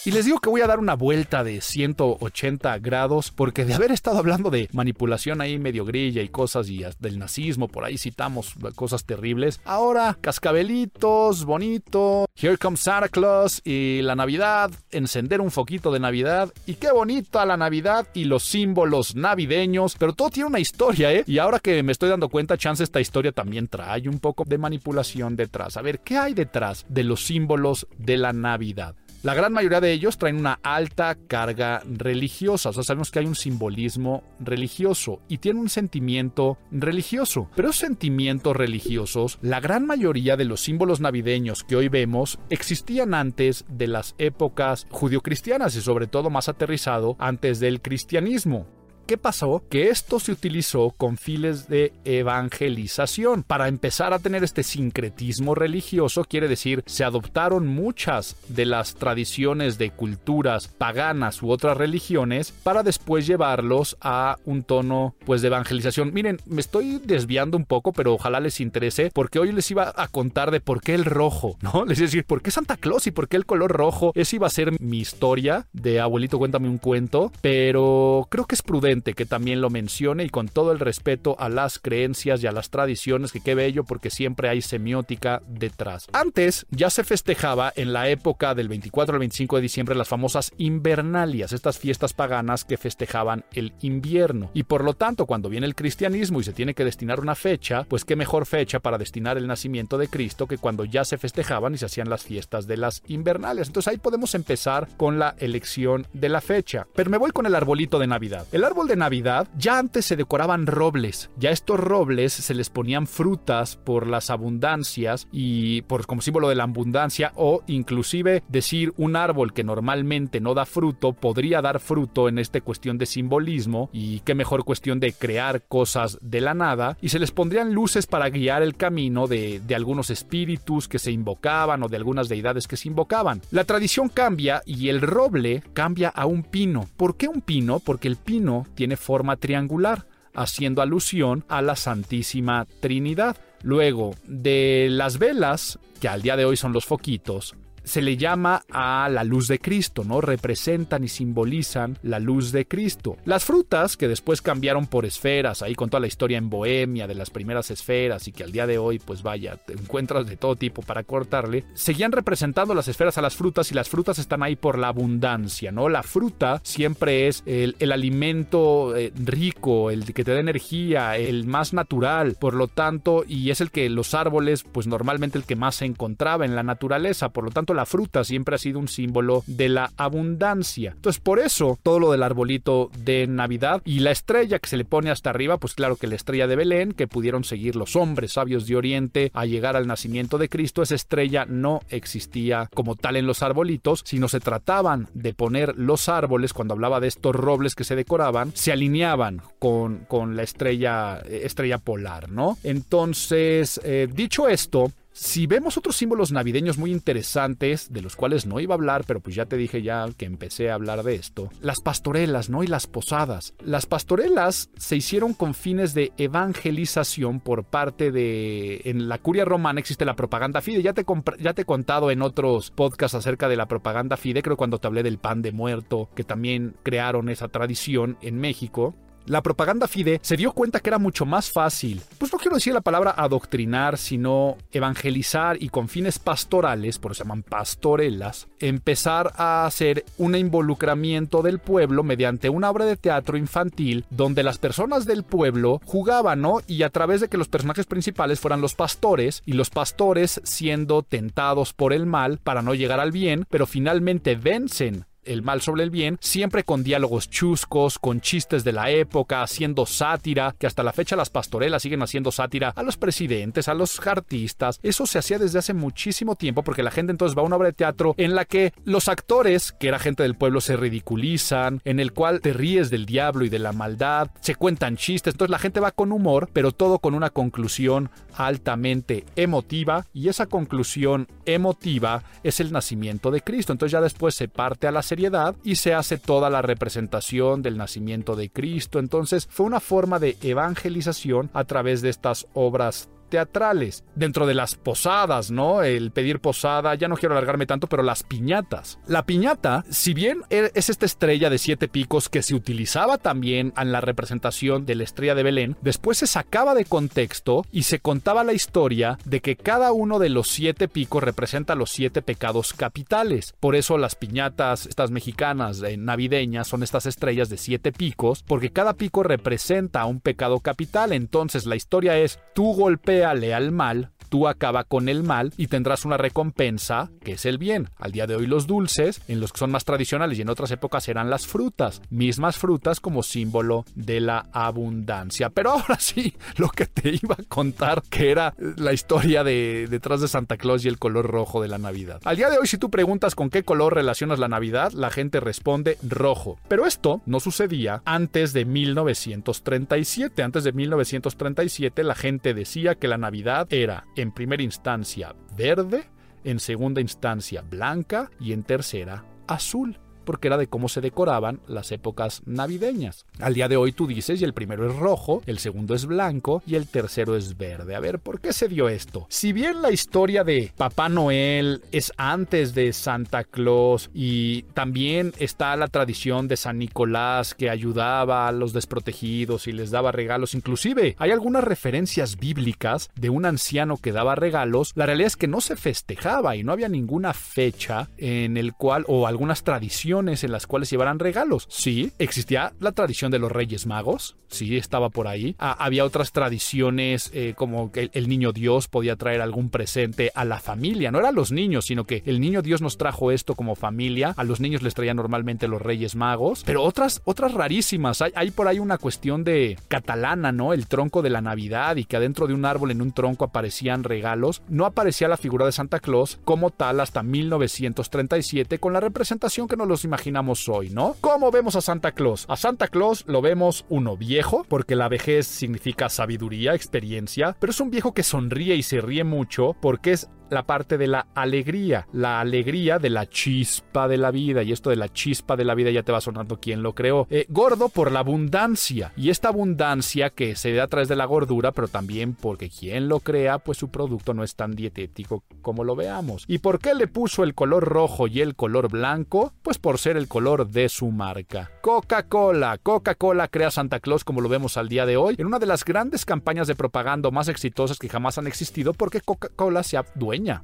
Y 0.05 0.11
les 0.11 0.25
digo 0.25 0.39
que 0.39 0.49
voy 0.49 0.63
a 0.63 0.67
dar 0.67 0.79
una 0.79 0.95
vuelta 0.95 1.45
de 1.45 1.61
180 1.61 2.79
grados 2.79 3.31
porque 3.31 3.67
de 3.67 3.75
haber 3.75 3.93
estado 3.93 4.17
hablando 4.17 4.49
de 4.49 4.71
manipulación 4.73 5.43
ahí 5.43 5.59
medio 5.59 5.85
grilla 5.85 6.23
y 6.23 6.31
cosas 6.31 6.71
y 6.71 6.83
del 6.99 7.19
nazismo, 7.19 7.69
por 7.69 7.85
ahí 7.85 7.99
citamos 7.99 8.55
cosas 8.75 9.05
terribles. 9.05 9.61
Ahora, 9.67 10.17
cascabelitos, 10.19 11.45
bonito, 11.45 12.27
Here 12.35 12.57
Comes 12.57 12.81
Santa 12.81 13.11
Claus 13.11 13.61
y 13.67 14.01
la 14.01 14.15
Navidad, 14.15 14.71
encender 14.93 15.43
un 15.43 15.51
foquito 15.51 15.93
de 15.93 16.01
Navidad 16.01 16.55
y 16.65 16.77
qué 16.77 16.91
bonita 16.91 17.45
la 17.45 17.59
Navidad 17.59 18.07
y 18.15 18.25
los 18.25 18.45
símbolos 18.45 19.15
navideños, 19.15 19.97
pero 19.99 20.15
todo 20.15 20.31
tiene 20.31 20.49
una 20.49 20.61
historia, 20.61 21.13
¿eh? 21.13 21.25
Y 21.27 21.37
ahora 21.37 21.61
que 21.61 21.83
me 21.83 21.93
estoy 21.93 22.09
dando 22.09 22.31
cuenta, 22.31 22.57
chance 22.57 22.83
esta 22.83 23.01
historia 23.01 23.33
también 23.33 23.69
trae 23.69 24.09
un 24.09 24.21
poco 24.21 24.45
de 24.47 24.57
manipulación 24.57 25.37
detrás. 25.37 25.77
A 25.77 25.83
ver, 25.83 26.01
¿qué 26.09 26.17
hay 26.17 26.33
detrás 26.33 26.87
de 26.89 27.05
los 27.05 27.27
símbolos 27.27 27.87
de 27.99 28.17
la 28.17 28.33
Navidad? 28.33 28.97
La 29.23 29.35
gran 29.35 29.53
mayoría 29.53 29.83
de 29.83 29.93
ellos 29.93 30.17
traen 30.17 30.37
una 30.37 30.59
alta 30.63 31.15
carga 31.27 31.83
religiosa, 31.85 32.71
o 32.71 32.73
sea, 32.73 32.83
sabemos 32.83 33.11
que 33.11 33.19
hay 33.19 33.27
un 33.27 33.35
simbolismo 33.35 34.23
religioso 34.41 35.21
y 35.29 35.37
tiene 35.37 35.61
un 35.61 35.69
sentimiento 35.69 36.57
religioso. 36.71 37.51
Pero 37.55 37.69
esos 37.69 37.81
sentimientos 37.81 38.57
religiosos, 38.57 39.39
la 39.43 39.61
gran 39.61 39.85
mayoría 39.85 40.39
de 40.39 40.47
los 40.47 40.63
símbolos 40.63 41.01
navideños 41.01 41.63
que 41.63 41.77
hoy 41.77 41.89
vemos 41.89 42.39
existían 42.49 43.13
antes 43.13 43.67
de 43.69 43.89
las 43.89 44.15
épocas 44.17 44.87
judio-cristianas 44.89 45.77
y 45.77 45.83
sobre 45.83 46.07
todo 46.07 46.31
más 46.31 46.49
aterrizado 46.49 47.17
antes 47.19 47.61
del 47.61 47.83
cristianismo. 47.83 48.78
¿Qué 49.09 49.17
pasó? 49.17 49.63
Que 49.71 49.89
esto 49.89 50.21
se 50.21 50.33
utilizó 50.33 50.91
con 50.91 51.17
files 51.17 51.67
de 51.67 51.95
evangelización. 52.05 53.43
Para 53.43 53.69
empezar 53.69 54.13
a 54.13 54.19
tener 54.19 54.45
este 54.45 54.63
sincretismo 54.63 55.55
religioso, 55.55 56.25
quiere 56.25 56.47
decir, 56.47 56.83
se 56.85 57.05
adoptaron 57.05 57.67
muchas 57.67 58.37
de 58.49 58.67
las 58.67 58.97
tradiciones 58.97 59.79
de 59.79 59.93
culturas 59.93 60.69
paganas 60.69 61.43
u 61.43 61.51
otras 61.51 61.79
religiones 61.79 62.53
para 62.53 62.83
después 62.83 63.27
llevarlos 63.27 63.97
a 64.03 64.37
un 64.45 64.63
tono 64.63 65.15
pues 65.25 65.41
de 65.41 65.47
evangelización. 65.47 66.13
Miren, 66.13 66.39
me 66.45 66.61
estoy 66.61 67.01
desviando 67.03 67.57
un 67.57 67.65
poco, 67.65 67.95
pero 67.95 68.13
ojalá 68.13 68.41
les 68.41 68.61
interese, 68.61 69.11
porque 69.15 69.39
hoy 69.39 69.53
les 69.53 69.71
iba 69.71 69.91
a 69.97 70.09
contar 70.09 70.51
de 70.51 70.61
por 70.61 70.83
qué 70.83 70.95
el 70.95 71.07
rojo, 71.07 71.57
¿no? 71.63 71.85
Les 71.89 71.97
iba 71.97 72.05
a 72.05 72.09
decir, 72.09 72.27
¿por 72.27 72.43
qué 72.43 72.51
Santa 72.51 72.77
Claus 72.77 73.07
y 73.07 73.11
por 73.11 73.27
qué 73.27 73.39
el 73.39 73.47
color 73.47 73.73
rojo? 73.73 74.13
Esa 74.15 74.37
iba 74.37 74.49
a 74.49 74.51
ser 74.51 74.79
mi 74.83 74.99
historia 74.99 75.67
de 75.73 75.99
abuelito, 75.99 76.37
cuéntame 76.37 76.69
un 76.69 76.77
cuento, 76.77 77.33
pero 77.41 78.27
creo 78.29 78.45
que 78.45 78.55
es 78.55 78.61
prudente 78.61 78.98
que 79.03 79.27
también 79.27 79.61
lo 79.61 79.71
mencione 79.71 80.25
y 80.25 80.29
con 80.29 80.49
todo 80.49 80.73
el 80.73 80.79
respeto 80.79 81.37
a 81.39 81.49
las 81.49 81.79
creencias 81.79 82.43
y 82.43 82.47
a 82.47 82.53
las 82.53 82.71
tradiciones, 82.71 83.33
que 83.33 83.41
qué 83.41 83.55
bello 83.55 83.85
porque 83.85 84.11
siempre 84.11 84.49
hay 84.49 84.63
semiótica 84.63 85.43
detrás. 85.47 86.07
Antes 86.13 86.67
ya 86.71 86.91
se 86.91 87.05
festejaba 87.05 87.73
en 87.77 87.93
la 87.93 88.09
época 88.09 88.55
del 88.55 88.69
24 88.69 89.15
al 89.15 89.21
25 89.21 89.57
de 89.57 89.63
diciembre 89.63 89.95
las 89.95 90.09
famosas 90.09 90.53
invernalias, 90.59 91.53
estas 91.53 91.79
fiestas 91.79 92.13
paganas 92.13 92.65
que 92.65 92.77
festejaban 92.77 93.45
el 93.53 93.73
invierno. 93.81 94.51
Y 94.55 94.65
por 94.65 94.85
lo 94.85 94.95
tanto, 94.95 95.27
cuando 95.27 95.49
viene 95.49 95.67
el 95.67 95.75
cristianismo 95.75 96.41
y 96.41 96.45
se 96.45 96.53
tiene 96.53 96.75
que 96.75 96.85
destinar 96.85 97.21
una 97.21 97.35
fecha, 97.35 97.85
pues 97.85 98.05
qué 98.05 98.17
mejor 98.17 98.47
fecha 98.47 98.81
para 98.81 98.99
destinar 98.99 99.39
el 99.39 99.47
nacimiento 99.47 99.99
de 99.99 100.09
Cristo 100.09 100.47
que 100.47 100.59
cuando 100.59 100.85
ya 100.85 101.05
se 101.05 101.19
festejaban 101.19 101.75
y 101.75 101.79
se 101.79 101.87
hacían 101.87 102.11
las 102.11 102.25
fiestas 102.25 102.67
de 102.67 102.77
las 102.77 103.03
invernalias. 103.07 103.69
Entonces 103.69 103.89
ahí 103.89 103.99
podemos 103.99 104.35
empezar 104.35 104.89
con 104.97 105.19
la 105.19 105.35
elección 105.39 106.07
de 106.13 106.29
la 106.29 106.41
fecha. 106.41 106.87
Pero 106.95 107.11
me 107.11 107.19
voy 107.19 107.31
con 107.31 107.47
el 107.47 107.55
arbolito 107.55 107.99
de 107.99 108.07
Navidad. 108.07 108.47
El 108.53 108.65
árbol 108.65 108.88
de 108.89 108.97
Navidad, 108.97 109.49
ya 109.57 109.79
antes 109.79 110.07
se 110.07 110.17
decoraban 110.17 110.67
robles. 110.67 111.31
Ya 111.37 111.51
estos 111.51 111.79
robles 111.79 112.33
se 112.33 112.55
les 112.55 112.71
ponían 112.71 113.07
frutas 113.07 113.77
por 113.77 114.07
las 114.07 114.31
abundancias 114.31 115.29
y 115.31 115.83
por 115.83 116.07
como 116.07 116.23
símbolo 116.23 116.49
de 116.49 116.55
la 116.55 116.65
abundancia 116.65 117.33
o 117.37 117.63
inclusive 117.67 118.43
decir 118.49 118.93
un 118.97 119.15
árbol 119.15 119.53
que 119.53 119.65
normalmente 119.65 120.41
no 120.41 120.55
da 120.55 120.67
fruto 120.67 121.13
podría 121.13 121.63
dar 121.63 121.81
fruto 121.81 122.29
en 122.29 122.39
esta 122.39 122.61
cuestión 122.61 122.99
de 122.99 123.07
simbolismo 123.07 123.91
y 123.93 124.21
qué 124.21 124.35
mejor 124.35 124.65
cuestión 124.65 125.01
de 125.01 125.13
crear 125.13 125.63
cosas 125.63 126.19
de 126.21 126.41
la 126.41 126.55
nada 126.55 126.97
y 127.01 127.11
se 127.11 127.19
les 127.19 127.31
pondrían 127.31 127.75
luces 127.75 128.07
para 128.07 128.31
guiar 128.31 128.63
el 128.63 128.77
camino 128.77 129.27
de, 129.27 129.61
de 129.61 129.75
algunos 129.75 130.11
espíritus 130.11 130.89
que 130.89 130.99
se 130.99 131.13
invocaban 131.13 131.83
o 131.83 131.89
de 131.89 131.97
algunas 131.97 132.29
deidades 132.29 132.67
que 132.67 132.77
se 132.77 132.89
invocaban. 132.89 133.43
La 133.51 133.65
tradición 133.65 134.09
cambia 134.09 134.63
y 134.65 134.89
el 134.89 135.01
roble 135.01 135.63
cambia 135.75 136.09
a 136.09 136.27
un 136.27 136.43
pino. 136.43 136.87
¿Por 136.97 137.17
qué 137.17 137.29
un 137.29 137.43
pino? 137.43 137.81
Porque 137.81 138.09
el 138.09 138.17
pino 138.17 138.67
tiene 138.79 138.97
forma 138.97 139.35
triangular, 139.35 140.07
haciendo 140.37 140.83
alusión 140.83 141.45
a 141.49 141.63
la 141.63 141.75
Santísima 141.75 142.65
Trinidad. 142.79 143.37
Luego, 143.65 144.15
de 144.23 144.87
las 144.89 145.19
velas, 145.19 145.81
que 146.01 146.07
al 146.07 146.23
día 146.23 146.37
de 146.37 146.45
hoy 146.45 146.57
son 146.57 146.73
los 146.73 146.85
foquitos, 146.85 147.57
se 147.89 148.03
le 148.03 148.17
llama 148.17 148.63
a 148.71 149.09
la 149.11 149.25
luz 149.25 149.49
de 149.49 149.59
Cristo, 149.59 150.05
¿no? 150.05 150.21
Representan 150.21 151.05
y 151.05 151.09
simbolizan 151.09 151.99
la 152.03 152.19
luz 152.19 152.53
de 152.53 152.67
Cristo. 152.67 153.17
Las 153.25 153.45
frutas, 153.45 153.97
que 153.97 154.09
después 154.09 154.43
cambiaron 154.43 154.87
por 154.87 155.05
esferas, 155.05 155.63
ahí 155.63 155.75
con 155.75 155.91
toda 155.91 156.01
la 156.01 156.07
historia 156.07 156.39
en 156.39 156.51
Bohemia 156.51 157.07
de 157.07 157.15
las 157.15 157.31
primeras 157.31 157.71
esferas 157.71 158.29
y 158.29 158.33
que 158.33 158.45
al 158.45 158.53
día 158.53 158.67
de 158.67 158.79
hoy, 158.79 158.99
pues 158.99 159.23
vaya, 159.23 159.57
te 159.57 159.73
encuentras 159.73 160.27
de 160.27 160.37
todo 160.37 160.57
tipo 160.57 160.83
para 160.83 161.03
cortarle, 161.03 161.65
seguían 161.75 162.13
representando 162.13 162.75
las 162.75 162.89
esferas 162.89 163.19
a 163.19 163.23
las 163.23 163.35
frutas 163.35 163.71
y 163.71 163.75
las 163.75 163.89
frutas 163.89 164.19
están 164.19 164.43
ahí 164.43 164.57
por 164.57 164.79
la 164.79 164.89
abundancia, 164.89 165.73
¿no? 165.73 165.89
La 165.89 166.03
fruta 166.03 166.61
siempre 166.65 167.29
es 167.29 167.43
el, 167.47 167.77
el 167.79 167.93
alimento 167.93 168.97
eh, 168.97 169.13
rico, 169.17 169.91
el 169.91 170.13
que 170.13 170.25
te 170.25 170.33
da 170.33 170.41
energía, 170.41 171.17
el 171.17 171.47
más 171.47 171.73
natural, 171.73 172.37
por 172.39 172.55
lo 172.55 172.69
tanto, 172.69 173.25
y 173.27 173.51
es 173.51 173.61
el 173.61 173.71
que 173.71 173.89
los 173.89 174.15
árboles, 174.15 174.65
pues 174.65 174.87
normalmente 174.87 175.39
el 175.39 175.45
que 175.45 175.57
más 175.57 175.77
se 175.77 175.87
encontraba 175.87 176.45
en 176.45 176.55
la 176.55 176.63
naturaleza, 176.63 177.31
por 177.31 177.45
lo 177.45 177.51
tanto, 177.51 177.75
la 177.79 177.87
fruta 177.87 178.25
siempre 178.25 178.57
ha 178.57 178.59
sido 178.59 178.81
un 178.81 178.89
símbolo 178.89 179.45
de 179.47 179.69
la 179.69 179.93
abundancia. 179.97 180.95
Entonces, 180.97 181.23
por 181.23 181.39
eso 181.39 181.79
todo 181.81 182.01
lo 182.01 182.11
del 182.11 182.25
arbolito 182.25 182.91
de 183.05 183.29
Navidad 183.29 183.83
y 183.85 184.01
la 184.01 184.11
estrella 184.11 184.59
que 184.59 184.69
se 184.69 184.77
le 184.77 184.85
pone 184.85 185.13
hasta 185.13 185.31
arriba, 185.31 185.59
pues 185.59 185.75
claro 185.75 185.95
que 185.95 186.09
la 186.09 186.17
estrella 186.17 186.49
de 186.49 186.57
Belén, 186.57 186.91
que 186.91 187.07
pudieron 187.07 187.45
seguir 187.45 187.77
los 187.77 187.95
hombres 187.95 188.33
sabios 188.33 188.67
de 188.67 188.75
Oriente 188.75 189.31
a 189.33 189.47
llegar 189.47 189.77
al 189.77 189.87
nacimiento 189.87 190.39
de 190.39 190.49
Cristo, 190.49 190.83
esa 190.83 190.97
estrella 190.97 191.45
no 191.49 191.81
existía 191.89 192.69
como 192.75 192.97
tal 192.97 193.15
en 193.15 193.29
los 193.29 193.45
arbolitos, 193.45 194.03
sino 194.05 194.27
se 194.27 194.41
trataban 194.41 195.07
de 195.15 195.33
poner 195.33 195.79
los 195.79 196.09
árboles, 196.09 196.53
cuando 196.53 196.75
hablaba 196.75 196.99
de 196.99 197.07
estos 197.07 197.37
robles 197.37 197.77
que 197.77 197.85
se 197.85 197.95
decoraban, 197.95 198.51
se 198.57 198.73
alineaban 198.73 199.41
con, 199.61 199.99
con 200.09 200.35
la 200.35 200.43
estrella, 200.43 201.23
estrella 201.31 201.79
polar, 201.79 202.29
¿no? 202.29 202.59
Entonces, 202.65 203.81
eh, 203.85 204.09
dicho 204.13 204.49
esto, 204.49 204.91
si 205.19 205.49
vemos 205.49 205.77
otros 205.77 205.97
símbolos 205.97 206.31
navideños 206.31 206.79
muy 206.79 206.93
interesantes, 206.93 207.93
de 207.93 208.03
los 208.03 208.15
cuales 208.15 208.47
no 208.47 208.61
iba 208.61 208.75
a 208.75 208.77
hablar, 208.77 209.03
pero 209.05 209.19
pues 209.19 209.35
ya 209.35 209.47
te 209.47 209.57
dije 209.57 209.83
ya 209.83 210.07
que 210.17 210.27
empecé 210.27 210.71
a 210.71 210.75
hablar 210.75 211.03
de 211.03 211.17
esto, 211.17 211.51
las 211.61 211.81
pastorelas, 211.81 212.51
¿no? 212.51 212.63
Y 212.63 212.69
las 212.69 212.87
posadas. 212.87 213.53
Las 213.61 213.87
pastorelas 213.87 214.71
se 214.77 214.95
hicieron 214.95 215.35
con 215.35 215.55
fines 215.55 215.93
de 215.93 216.13
evangelización 216.19 217.41
por 217.41 217.65
parte 217.65 218.13
de... 218.13 218.81
En 218.85 219.09
la 219.09 219.19
curia 219.19 219.45
romana 219.45 219.81
existe 219.81 220.05
la 220.05 220.15
propaganda 220.15 220.61
fide. 220.61 220.83
Ya 220.83 220.93
te, 220.93 221.05
ya 221.41 221.53
te 221.53 221.63
he 221.63 221.67
contado 221.67 222.13
en 222.13 222.23
otros 222.23 222.71
podcasts 222.71 223.17
acerca 223.17 223.49
de 223.49 223.57
la 223.57 223.67
propaganda 223.67 224.17
fide, 224.17 224.43
creo 224.43 224.57
cuando 224.57 224.79
te 224.79 224.87
hablé 224.87 225.03
del 225.03 225.19
pan 225.19 225.43
de 225.43 225.51
muerto, 225.51 226.11
que 226.15 226.23
también 226.23 226.77
crearon 226.85 227.29
esa 227.29 227.49
tradición 227.49 228.19
en 228.23 228.39
México 228.39 228.95
la 229.29 229.43
propaganda 229.43 229.87
FIDE 229.87 230.21
se 230.23 230.37
dio 230.37 230.53
cuenta 230.53 230.81
que 230.81 230.91
era 230.91 230.99
mucho 230.99 231.27
más 231.27 231.51
fácil, 231.51 232.03
pues 232.19 232.33
no 232.33 232.39
quiero 232.39 232.57
decir 232.57 232.75
la 232.75 232.81
palabra 232.81 233.15
adoctrinar, 233.17 233.99
sino 233.99 234.57
evangelizar 234.73 235.63
y 235.63 235.69
con 235.69 235.89
fines 235.89 236.19
pastorales, 236.19 236.99
por 236.99 237.13
eso 237.13 237.19
se 237.19 237.25
llaman 237.25 237.43
pastorelas, 237.43 238.49
empezar 238.59 239.33
a 239.37 239.67
hacer 239.67 240.05
un 240.17 240.35
involucramiento 240.35 241.43
del 241.43 241.59
pueblo 241.59 242.03
mediante 242.03 242.49
una 242.49 242.71
obra 242.71 242.85
de 242.85 242.97
teatro 242.97 243.37
infantil 243.37 244.05
donde 244.11 244.43
las 244.43 244.59
personas 244.59 245.07
del 245.07 245.23
pueblo 245.25 245.81
jugaban, 245.85 246.41
¿no? 246.41 246.61
Y 246.67 246.83
a 246.83 246.91
través 246.91 247.21
de 247.21 247.29
que 247.29 247.39
los 247.39 247.49
personajes 247.49 247.87
principales 247.87 248.41
fueran 248.41 248.61
los 248.61 248.75
pastores 248.75 249.43
y 249.45 249.53
los 249.53 249.71
pastores 249.71 250.41
siendo 250.45 251.03
tentados 251.03 251.73
por 251.73 251.93
el 251.93 252.07
mal 252.07 252.39
para 252.39 252.63
no 252.63 252.75
llegar 252.75 253.01
al 253.01 253.13
bien, 253.13 253.47
pero 253.51 253.67
finalmente 253.67 254.37
vencen 254.37 255.07
el 255.25 255.43
mal 255.43 255.61
sobre 255.61 255.85
el 255.85 255.91
bien, 255.91 256.19
siempre 256.21 256.65
con 256.65 256.83
diálogos 256.83 257.31
chuscos, 257.31 257.99
con 257.99 258.21
chistes 258.21 258.65
de 258.65 258.73
la 258.73 258.91
época, 258.91 259.43
haciendo 259.43 259.87
sátira, 259.87 260.55
que 260.59 260.67
hasta 260.67 260.83
la 260.83 260.93
fecha 260.93 261.17
las 261.17 261.31
pastorelas 261.31 261.83
siguen 261.83 262.03
haciendo 262.03 262.33
sátira 262.33 262.73
a 262.75 262.83
los 262.83 262.97
presidentes, 262.97 263.69
a 263.69 263.75
los 263.75 264.05
artistas. 264.07 264.81
Eso 264.83 265.07
se 265.07 265.19
hacía 265.19 265.39
desde 265.39 265.59
hace 265.59 265.75
muchísimo 265.75 266.35
tiempo 266.37 266.63
porque 266.63 266.83
la 266.83 266.91
gente 266.91 267.13
entonces 267.13 267.37
va 267.37 267.43
a 267.43 267.47
una 267.47 267.57
obra 267.57 267.69
de 267.69 267.75
teatro 267.75 268.15
en 268.17 268.35
la 268.35 268.45
que 268.45 268.73
los 268.85 269.09
actores, 269.09 269.73
que 269.73 269.89
era 269.89 269.99
gente 269.99 270.23
del 270.23 270.37
pueblo, 270.37 270.61
se 270.61 270.77
ridiculizan, 270.77 271.81
en 271.85 272.01
el 272.01 272.13
cual 272.13 272.41
te 272.41 272.53
ríes 272.53 272.91
del 272.91 273.07
diablo 273.07 273.45
y 273.45 273.49
de 273.49 273.59
la 273.59 273.73
maldad, 273.73 274.31
se 274.41 274.55
cuentan 274.55 274.97
chistes, 274.97 275.35
entonces 275.35 275.51
la 275.51 275.59
gente 275.59 275.81
va 275.81 275.91
con 275.91 276.13
humor, 276.13 276.49
pero 276.53 276.73
todo 276.73 276.99
con 276.99 277.15
una 277.15 277.31
conclusión 277.31 278.11
altamente 278.35 279.25
emotiva 279.37 280.07
y 280.15 280.29
esa 280.29 280.47
conclusión 280.47 281.27
emotiva 281.45 282.23
es 282.43 282.61
el 282.61 282.73
nacimiento 282.73 283.31
de 283.31 283.41
Cristo. 283.41 283.73
Entonces 283.73 283.93
ya 283.93 284.01
después 284.01 284.35
se 284.35 284.49
parte 284.49 284.87
a 284.87 284.93
la 284.93 285.03
serie 285.03 285.18
y 285.65 285.77
se 285.77 285.95
hace 285.95 286.17
toda 286.19 286.49
la 286.49 286.63
representación 286.63 287.63
del 287.63 287.77
nacimiento 287.77 288.37
de 288.37 288.51
Cristo. 288.51 288.99
Entonces 288.99 289.49
fue 289.51 289.67
una 289.67 289.81
forma 289.81 290.19
de 290.19 290.37
evangelización 290.43 291.51
a 291.53 291.65
través 291.65 292.03
de 292.03 292.11
estas 292.11 292.47
obras 292.55 293.09
teatrales, 293.29 294.05
dentro 294.15 294.47
de 294.47 294.55
las 294.55 294.75
posadas, 294.75 295.51
¿no? 295.51 295.83
El 295.83 296.11
pedir 296.11 296.41
posada, 296.41 296.95
ya 296.95 297.09
no 297.09 297.17
quiero 297.17 297.35
alargarme 297.35 297.67
tanto, 297.67 297.87
pero 297.87 298.03
las 298.03 298.23
piñatas. 298.23 298.99
La 299.07 299.25
piñata, 299.25 299.85
si 299.91 300.15
bien 300.15 300.43
e, 300.51 300.71
es 300.75 300.89
esta 300.89 301.07
estrella 301.07 301.51
de 301.51 301.59
siete 301.59 301.89
picos 301.89 302.29
que 302.29 302.43
se 302.43 302.55
utilizaba 302.55 303.19
también 303.19 303.73
en 303.77 303.93
la 303.93 304.01
representación 304.01 304.87
de 304.87 304.95
la 304.95 305.05
estrella 305.05 305.35
de 305.35 305.43
Belén, 305.43 305.77
después 305.83 306.19
se 306.19 306.27
sacaba 306.27 306.75
de 306.75 306.85
contexto 306.85 307.65
y 307.71 307.85
se 307.85 308.01
contaba 308.01 308.45
la 308.45 308.53
historia 308.53 309.19
de 309.25 309.41
que 309.41 309.57
cada 309.57 309.93
uno 309.93 310.19
de 310.19 310.29
los 310.29 310.49
siete 310.49 310.89
picos 310.89 311.23
representa 311.23 311.75
los 311.75 311.91
siete 311.91 312.23
pecados 312.23 312.73
capitales. 312.73 313.55
Por 313.61 313.77
eso 313.77 313.99
las 313.99 314.15
piñatas, 314.15 314.87
estas 314.87 315.11
mexicanas 315.11 315.83
eh, 315.83 315.97
navideñas, 315.97 316.69
son 316.69 316.83
estas 316.83 317.07
estrellas 317.07 317.49
de 317.49 317.59
siete 317.59 317.93
picos, 317.93 318.43
porque 318.43 318.71
cada 318.71 318.95
pico 318.95 319.23
representa 319.23 320.05
un 320.07 320.21
pecado 320.21 320.61
capital. 320.61 321.13
Entonces 321.13 321.67
la 321.67 321.77
historia 321.77 322.19
es, 322.19 322.39
tú 322.55 322.75
golpeas 322.75 323.18
véale 323.19 323.53
al 323.55 323.73
mal 323.73 324.11
tú 324.29 324.49
acaba 324.49 324.85
con 324.85 325.09
el 325.09 325.23
mal 325.23 325.53
y 325.57 325.67
tendrás 325.67 326.05
una 326.05 326.17
recompensa 326.17 327.11
que 327.23 327.33
es 327.33 327.47
el 327.47 327.59
bien. 327.59 327.91
Al 327.97 328.13
día 328.13 328.27
de 328.27 328.37
hoy 328.37 328.47
los 328.47 328.67
dulces, 328.67 329.21
en 329.29 329.41
los 329.41 329.53
que 329.53 329.59
son 329.59 329.71
más 329.71 329.85
tradicionales 329.85 330.39
y 330.39 330.43
en 330.43 330.49
otras 330.49 330.71
épocas 330.71 331.09
eran 331.09 331.31
las 331.31 331.47
frutas, 331.47 332.03
mismas 332.11 332.57
frutas 332.57 333.01
como 333.01 333.23
símbolo 333.23 333.85
de 333.95 334.21
la 334.21 334.47
abundancia. 334.53 335.51
Pero 335.51 335.71
ahora 335.71 335.99
sí, 335.99 336.35
lo 336.57 336.69
que 336.69 336.87
te 336.87 337.19
iba 337.23 337.37
a 337.39 337.43
contar, 337.49 338.03
que 338.09 338.31
era 338.31 338.55
la 338.59 338.93
historia 338.93 339.45
de 339.45 339.87
detrás 339.89 340.21
de 340.21 340.29
Santa 340.29 340.57
Claus 340.57 340.85
y 340.85 340.89
el 340.89 340.99
color 340.99 341.27
rojo 341.27 341.63
de 341.63 341.69
la 341.69 341.79
Navidad. 341.79 342.21
Al 342.25 342.37
día 342.37 342.51
de 342.51 342.59
hoy, 342.59 342.67
si 342.67 342.79
tú 342.79 342.91
preguntas 342.91 343.35
con 343.35 343.51
qué 343.51 343.63
color 343.63 343.95
relacionas 343.95 344.39
la 344.39 344.49
Navidad, 344.49 344.93
la 344.93 345.11
gente 345.11 345.41
responde 345.41 345.99
rojo. 346.03 346.59
Pero 346.69 346.87
esto 346.87 347.23
no 347.27 347.41
sucedía 347.41 348.03
antes 348.05 348.53
de 348.53 348.65
1937. 348.65 350.43
Antes 350.43 350.65
de 350.65 350.73
1937 350.73 352.03
la 352.05 352.15
gente 352.15 352.55
decía 352.55 352.95
que 352.95 353.09
la 353.09 353.19
Navidad 353.19 353.67
era 353.71 354.05
en 354.21 354.33
primera 354.33 354.63
instancia 354.63 355.35
verde, 355.57 356.09
en 356.45 356.61
segunda 356.61 357.01
instancia 357.01 357.63
blanca 357.63 358.31
y 358.41 358.53
en 358.53 358.63
tercera 358.63 359.25
azul 359.47 359.99
porque 360.29 360.49
era 360.49 360.59
de 360.59 360.67
cómo 360.67 360.91
se 360.91 361.01
decoraban 361.01 361.61
las 361.67 361.91
épocas 361.91 362.43
navideñas. 362.45 363.25
Al 363.41 363.55
día 363.55 363.67
de 363.67 363.79
hoy 363.79 363.93
tú 363.93 364.07
dices, 364.07 364.43
y 364.43 364.45
el 364.45 364.53
primero 364.53 364.87
es 364.87 364.95
rojo, 364.95 365.43
el 365.47 365.59
segundo 365.59 365.95
es 365.95 366.05
blanco 366.05 366.63
y 366.67 366.75
el 366.75 366.87
tercero 366.87 367.35
es 367.35 367.57
verde. 367.57 367.95
A 367.95 368.01
ver, 368.01 368.19
¿por 368.19 368.39
qué 368.39 368.53
se 368.53 368.69
dio 368.69 368.91
esto? 368.91 369.27
Si 369.31 369.55
bien 369.55 369.81
la 369.81 369.91
historia 369.91 370.45
de 370.45 370.71
Papá 370.77 371.09
Noel 371.09 371.81
es 371.93 372.13
antes 372.19 372.75
de 372.75 372.93
Santa 372.93 373.43
Claus 373.43 374.11
y 374.13 374.65
también 374.75 375.33
está 375.39 375.75
la 375.77 375.89
tradición 375.89 376.47
de 376.47 376.59
San 376.59 376.79
Nicolás 376.79 377.55
que 377.55 377.71
ayudaba 377.71 378.49
a 378.49 378.53
los 378.53 378.75
desprotegidos 378.75 379.67
y 379.67 379.73
les 379.73 379.91
daba 379.91 380.13
regalos, 380.13 380.53
inclusive 380.53 381.17
hay 381.19 381.31
algunas 381.31 381.65
referencias 381.65 382.37
bíblicas 382.37 383.09
de 383.17 383.31
un 383.31 383.47
anciano 383.47 383.97
que 383.97 384.13
daba 384.13 384.35
regalos, 384.35 384.93
la 384.95 385.07
realidad 385.07 385.29
es 385.29 385.37
que 385.37 385.49
no 385.49 385.63
se 385.63 385.77
festejaba 385.77 386.55
y 386.55 386.65
no 386.65 386.73
había 386.73 386.91
ninguna 386.91 387.33
fecha 387.33 388.11
en 388.19 388.59
el 388.59 388.75
cual 388.75 389.07
o 389.09 389.27
algunas 389.27 389.63
tradiciones 389.63 390.18
en 390.27 390.53
las 390.53 390.67
cuales 390.67 390.91
llevaran 390.91 391.19
regalos. 391.19 391.67
Sí, 391.71 392.13
existía 392.19 392.73
la 392.81 392.93
tradición 392.93 393.31
de 393.31 393.39
los 393.39 393.53
Reyes 393.53 393.87
Magos, 393.87 394.37
sí, 394.49 394.77
estaba 394.77 395.11
por 395.11 395.29
ahí. 395.29 395.55
Ah, 395.59 395.77
había 395.79 396.05
otras 396.05 396.33
tradiciones 396.33 397.31
eh, 397.33 397.55
como 397.57 397.93
que 397.93 398.11
el, 398.13 398.29
niño 398.29 398.53
Dios 398.53 398.89
podía 398.89 399.17
traer 399.17 399.41
algún 399.41 399.71
presente 399.71 400.33
a 400.35 400.45
la 400.45 400.59
familia, 400.59 401.11
no 401.11 401.21
eran 401.21 401.35
los 401.35 401.53
niños, 401.53 401.87
sino 401.87 402.05
que 402.05 402.23
el 402.27 402.41
niño 402.41 402.63
Dios 402.63 402.83
nos 402.83 402.99
trajo 402.99 403.31
esto 403.31 403.55
como 403.55 403.77
familia, 403.77 404.35
a 404.37 404.45
los 404.45 404.61
niños 404.61 404.83
les 404.83 404.95
traían 404.95 405.17
normalmente 405.17 405.69
los 405.69 405.81
Reyes 405.81 406.17
Magos, 406.17 406.65
pero 406.65 406.83
otras, 406.83 407.23
otras 407.25 407.55
rarísimas. 407.55 408.23
Hay, 408.23 408.33
hay 408.35 408.51
por 408.51 408.67
ahí 408.67 408.79
una 408.79 408.99
cuestión 408.99 409.45
de 409.45 409.79
catalana, 409.89 410.53
¿no? 410.53 410.73
El 410.73 410.87
tronco 410.87 411.23
de 411.23 411.31
la 411.31 411.41
Navidad 411.41 411.97
y 411.97 412.05
que 412.05 412.17
adentro 412.17 412.47
de 412.47 412.55
un 412.55 412.65
árbol 412.65 412.91
en 412.91 413.03
un 413.03 413.13
tronco 413.13 413.45
aparecían 413.45 414.05
regalos. 414.05 414.63
No 414.69 414.87
aparecía 414.87 415.29
la 415.29 415.37
figura 415.37 415.67
de 415.67 415.73
Santa 415.73 416.01
Claus 416.01 416.39
como 416.45 416.71
tal 416.71 417.01
hasta 417.01 417.23
1937 417.23 418.79
con 418.79 418.93
la 418.93 419.01
representación 419.01 419.69
que 419.69 419.77
nos 419.77 419.89
los 419.89 420.05
imaginamos 420.09 420.69
hoy, 420.69 420.89
¿no? 420.91 421.17
¿Cómo 421.21 421.51
vemos 421.51 421.77
a 421.77 421.83
Santa 421.83 422.13
Claus? 422.13 422.47
A 422.49 422.57
Santa 422.57 422.89
Claus 422.89 423.25
lo 423.27 423.43
vemos 423.43 423.85
uno 423.91 424.17
viejo, 424.17 424.65
porque 424.67 424.97
la 424.97 425.09
vejez 425.09 425.47
significa 425.47 426.09
sabiduría, 426.09 426.75
experiencia, 426.75 427.55
pero 427.61 427.71
es 427.71 427.81
un 427.81 427.91
viejo 427.91 428.15
que 428.15 428.23
sonríe 428.23 428.75
y 428.75 428.83
se 428.83 429.01
ríe 429.01 429.25
mucho 429.25 429.77
porque 429.81 430.13
es 430.13 430.29
la 430.51 430.65
parte 430.65 430.99
de 430.99 431.07
la 431.07 431.27
alegría, 431.35 432.07
la 432.13 432.41
alegría 432.41 432.99
de 432.99 433.11
la 433.11 433.27
chispa 433.27 434.09
de 434.09 434.17
la 434.17 434.31
vida. 434.31 434.63
Y 434.63 434.73
esto 434.73 434.91
de 434.91 434.97
la 434.97 435.09
chispa 435.09 435.57
de 435.57 435.65
la 435.65 435.75
vida 435.75 435.91
ya 435.91 436.03
te 436.03 436.13
va 436.13 436.21
sonando 436.21 436.59
quién 436.61 436.83
lo 436.83 436.95
creó. 436.95 437.27
Eh, 437.31 437.47
gordo 437.49 437.89
por 437.89 438.13
la 438.13 438.21
abundancia. 438.21 439.13
Y 439.17 439.31
esta 439.31 439.49
abundancia 439.49 440.31
que 440.31 440.57
se 440.57 440.73
da 440.73 440.85
a 440.85 440.89
través 440.89 441.09
de 441.09 441.17
la 441.17 441.25
gordura, 441.25 441.73
pero 441.73 441.89
también 441.89 442.35
porque 442.35 442.71
quien 442.71 443.09
lo 443.09 443.21
crea, 443.21 443.59
pues 443.59 443.79
su 443.79 443.91
producto 443.91 444.35
no 444.35 444.45
es 444.45 444.55
tan 444.55 444.73
dietético 444.73 445.45
como 445.63 445.85
lo 445.85 445.97
veamos. 445.97 446.45
¿Y 446.47 446.59
por 446.59 446.79
qué 446.79 446.95
le 446.95 447.09
puso 447.09 447.45
el 447.45 447.55
color 447.55 447.85
rojo 447.85 448.27
y 448.27 448.41
el 448.41 448.55
color 448.55 448.91
blanco? 448.91 449.53
Pues 449.63 449.79
por 449.79 449.99
ser 449.99 450.17
el 450.17 450.29
color 450.29 450.69
de 450.69 450.89
su 450.89 451.11
marca. 451.11 451.71
Coca-Cola. 451.83 452.79
Coca-Cola 452.79 453.49
crea 453.49 453.71
Santa 453.71 454.01
Claus 454.01 454.25
como 454.25 454.41
lo 454.41 454.49
vemos 454.49 454.77
al 454.77 454.89
día 454.89 455.07
de 455.07 455.17
hoy 455.17 455.35
en 455.39 455.47
una 455.47 455.59
de 455.59 455.67
las 455.67 455.85
grandes 455.85 456.25
campañas 456.25 456.67
de 456.67 456.75
propaganda 456.75 457.31
más 457.31 457.49
exitosas 457.49 457.99
que 457.99 458.09
jamás 458.09 458.39
han 458.39 458.47
existido 458.47 458.93
porque 458.93 459.21
Coca-Cola 459.21 459.83
se 459.83 459.97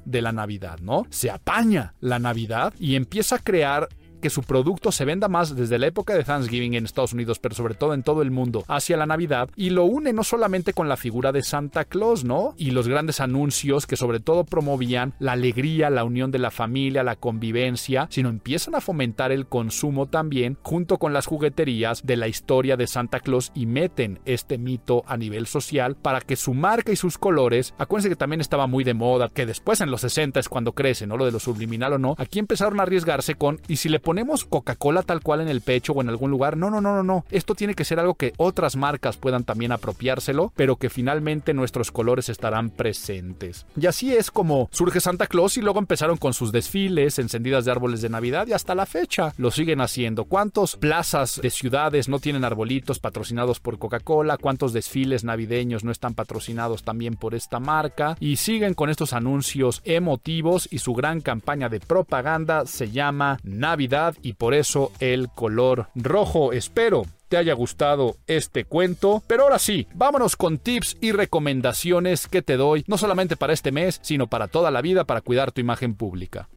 de 0.05 0.23
la 0.23 0.33
Navidad, 0.33 0.79
¿no? 0.81 1.07
Se 1.11 1.31
apaña 1.31 1.95
la 2.01 2.19
Navidad 2.19 2.75
y 2.79 2.97
empieza 2.97 3.37
a 3.37 3.41
crear 3.41 3.89
que 4.25 4.31
su 4.31 4.43
producto 4.43 4.91
se 4.91 5.05
venda 5.05 5.29
más 5.29 5.55
desde 5.55 5.79
la 5.79 5.87
época 5.87 6.15
de 6.15 6.25
Thanksgiving 6.25 6.73
en 6.73 6.87
Estados 6.87 7.13
Unidos, 7.13 7.39
pero 7.39 7.55
sobre 7.55 7.75
todo 7.75 7.93
en 7.93 8.03
todo 8.03 8.23
el 8.23 8.31
mundo, 8.31 8.65
hacia 8.69 8.97
la 8.97 9.05
Navidad, 9.05 9.51
y 9.55 9.69
lo 9.69 9.85
une 9.85 10.15
no 10.15 10.25
solamente 10.25 10.73
con 10.73 10.89
la 10.89 10.97
figura 10.97 11.31
de 11.31 11.43
Santa 11.43 11.85
Claus, 11.85 12.25
¿no? 12.25 12.55
Y 12.57 12.71
los 12.71 12.89
grandes 12.89 13.21
anuncios 13.21 13.87
que 13.87 13.99
sobre 13.99 14.21
todo 14.21 14.45
promovían 14.45 15.13
la 15.19 15.33
alegría, 15.33 15.91
la 15.91 16.05
unión 16.05 16.31
de 16.31 16.39
la 16.39 16.51
familia, 16.51 17.03
la 17.03 17.17
convivencia, 17.17 18.07
sino 18.09 18.31
empiezan 18.31 18.75
a 18.75 18.81
fomentar 18.81 19.31
el 19.31 19.45
consumo 19.45 20.07
también 20.07 20.57
junto 20.63 20.97
con 20.97 21.13
las 21.13 21.27
jugueterías 21.27 22.07
de 22.07 22.17
la 22.17 22.27
historia 22.27 22.79
de 22.79 22.87
Santa 22.87 23.21
Claus 23.21 23.53
y 23.55 23.67
meten 23.67 24.21
este 24.25 24.57
mito 24.57 25.05
a 25.07 25.19
nivel 25.19 25.47
social 25.47 25.97
para 25.97 26.23
que 26.23 26.37
su 26.37 26.55
marca 26.55 26.93
y 26.93 26.97
sus 26.97 27.19
colores, 27.19 27.75
acuérdense 27.77 28.09
que 28.09 28.17
también 28.17 28.41
estaba 28.41 28.67
muy 28.69 28.85
de 28.85 28.95
moda, 28.95 29.29
que 29.29 29.45
después 29.45 29.83
en 29.83 29.91
los 29.91 30.01
60 30.01 30.41
es 30.41 30.49
cuando 30.49 30.73
crece, 30.73 31.07
¿no? 31.07 31.19
Lo 31.19 31.27
de 31.27 31.33
lo 31.33 31.41
subliminal 31.41 31.93
o 31.93 31.99
no, 31.99 32.15
aquí 32.17 32.39
empezaron 32.39 32.81
a 32.81 32.85
arriesgarse 32.85 33.35
con, 33.35 33.61
y 33.69 33.77
si 33.77 33.91
le 33.91 34.01
ponemos 34.01 34.14
Coca-Cola 34.45 35.03
tal 35.03 35.23
cual 35.23 35.41
en 35.41 35.49
el 35.49 35.61
pecho 35.61 35.93
o 35.93 36.01
en 36.01 36.09
algún 36.09 36.31
lugar, 36.31 36.57
no, 36.57 36.71
no, 36.71 36.81
no, 36.81 36.95
no, 36.95 37.03
no, 37.03 37.25
esto 37.31 37.55
tiene 37.55 37.75
que 37.75 37.85
ser 37.85 37.99
algo 37.99 38.15
que 38.15 38.33
otras 38.37 38.77
marcas 38.77 39.17
puedan 39.17 39.45
también 39.45 39.73
apropiárselo, 39.73 40.53
pero 40.57 40.77
que 40.77 40.91
finalmente 40.91 41.55
nuestros 41.55 41.91
colores 41.91 42.29
estarán 42.29 42.71
presentes. 42.71 43.67
Y 43.81 43.87
así 43.87 44.15
es 44.15 44.31
como 44.31 44.69
surge 44.73 45.01
Santa 45.01 45.27
Claus 45.27 45.57
y 45.57 45.63
luego 45.63 45.79
empezaron 45.79 46.17
con 46.17 46.35
sus 46.35 46.53
desfiles, 46.53 47.19
encendidas 47.19 47.65
de 47.65 47.73
árboles 47.73 48.03
de 48.03 48.09
Navidad 48.09 48.47
y 48.47 48.53
hasta 48.53 48.75
la 48.75 48.87
fecha 48.87 49.33
lo 49.39 49.51
siguen 49.51 49.81
haciendo. 49.81 50.25
¿Cuántos 50.25 50.77
plazas 50.77 51.41
de 51.41 51.51
ciudades 51.51 52.09
no 52.09 52.19
tienen 52.19 52.45
arbolitos 52.45 52.99
patrocinados 52.99 53.61
por 53.61 53.79
Coca-Cola? 53.79 54.37
¿Cuántos 54.37 54.73
desfiles 54.73 55.25
navideños 55.25 55.85
no 55.85 55.91
están 55.91 56.15
patrocinados 56.15 56.83
también 56.83 57.17
por 57.17 57.35
esta 57.35 57.61
marca? 57.61 58.17
Y 58.21 58.37
siguen 58.37 58.75
con 58.75 58.91
estos 58.91 59.13
anuncios 59.13 59.81
emotivos 59.85 60.69
y 60.71 60.79
su 60.79 60.93
gran 60.93 61.21
campaña 61.21 61.69
de 61.69 61.81
propaganda 61.81 62.67
se 62.67 62.91
llama 62.91 63.39
Navidad 63.43 64.04
y 64.23 64.35
por 64.35 64.55
eso 64.55 64.93
el 65.01 65.29
color 65.29 65.89
rojo. 65.95 66.53
Espero 66.53 67.05
te 67.29 67.37
haya 67.37 67.55
gustado 67.55 68.17
este 68.27 68.65
cuento. 68.65 69.23
Pero 69.27 69.45
ahora 69.45 69.59
sí, 69.59 69.87
vámonos 69.95 70.37
con 70.37 70.59
tips 70.59 70.97
y 71.01 71.13
recomendaciones 71.13 72.29
que 72.29 72.43
te 72.43 72.57
doy, 72.57 72.85
no 72.87 72.99
solamente 72.99 73.37
para 73.37 73.53
este 73.53 73.73
mes, 73.73 73.99
sino 74.03 74.27
para 74.27 74.49
toda 74.49 74.71
la 74.71 74.83
vida 74.83 75.05
para 75.05 75.21
cuidar 75.21 75.53
tu 75.53 75.61
imagen 75.61 75.95
pública. 75.95 76.49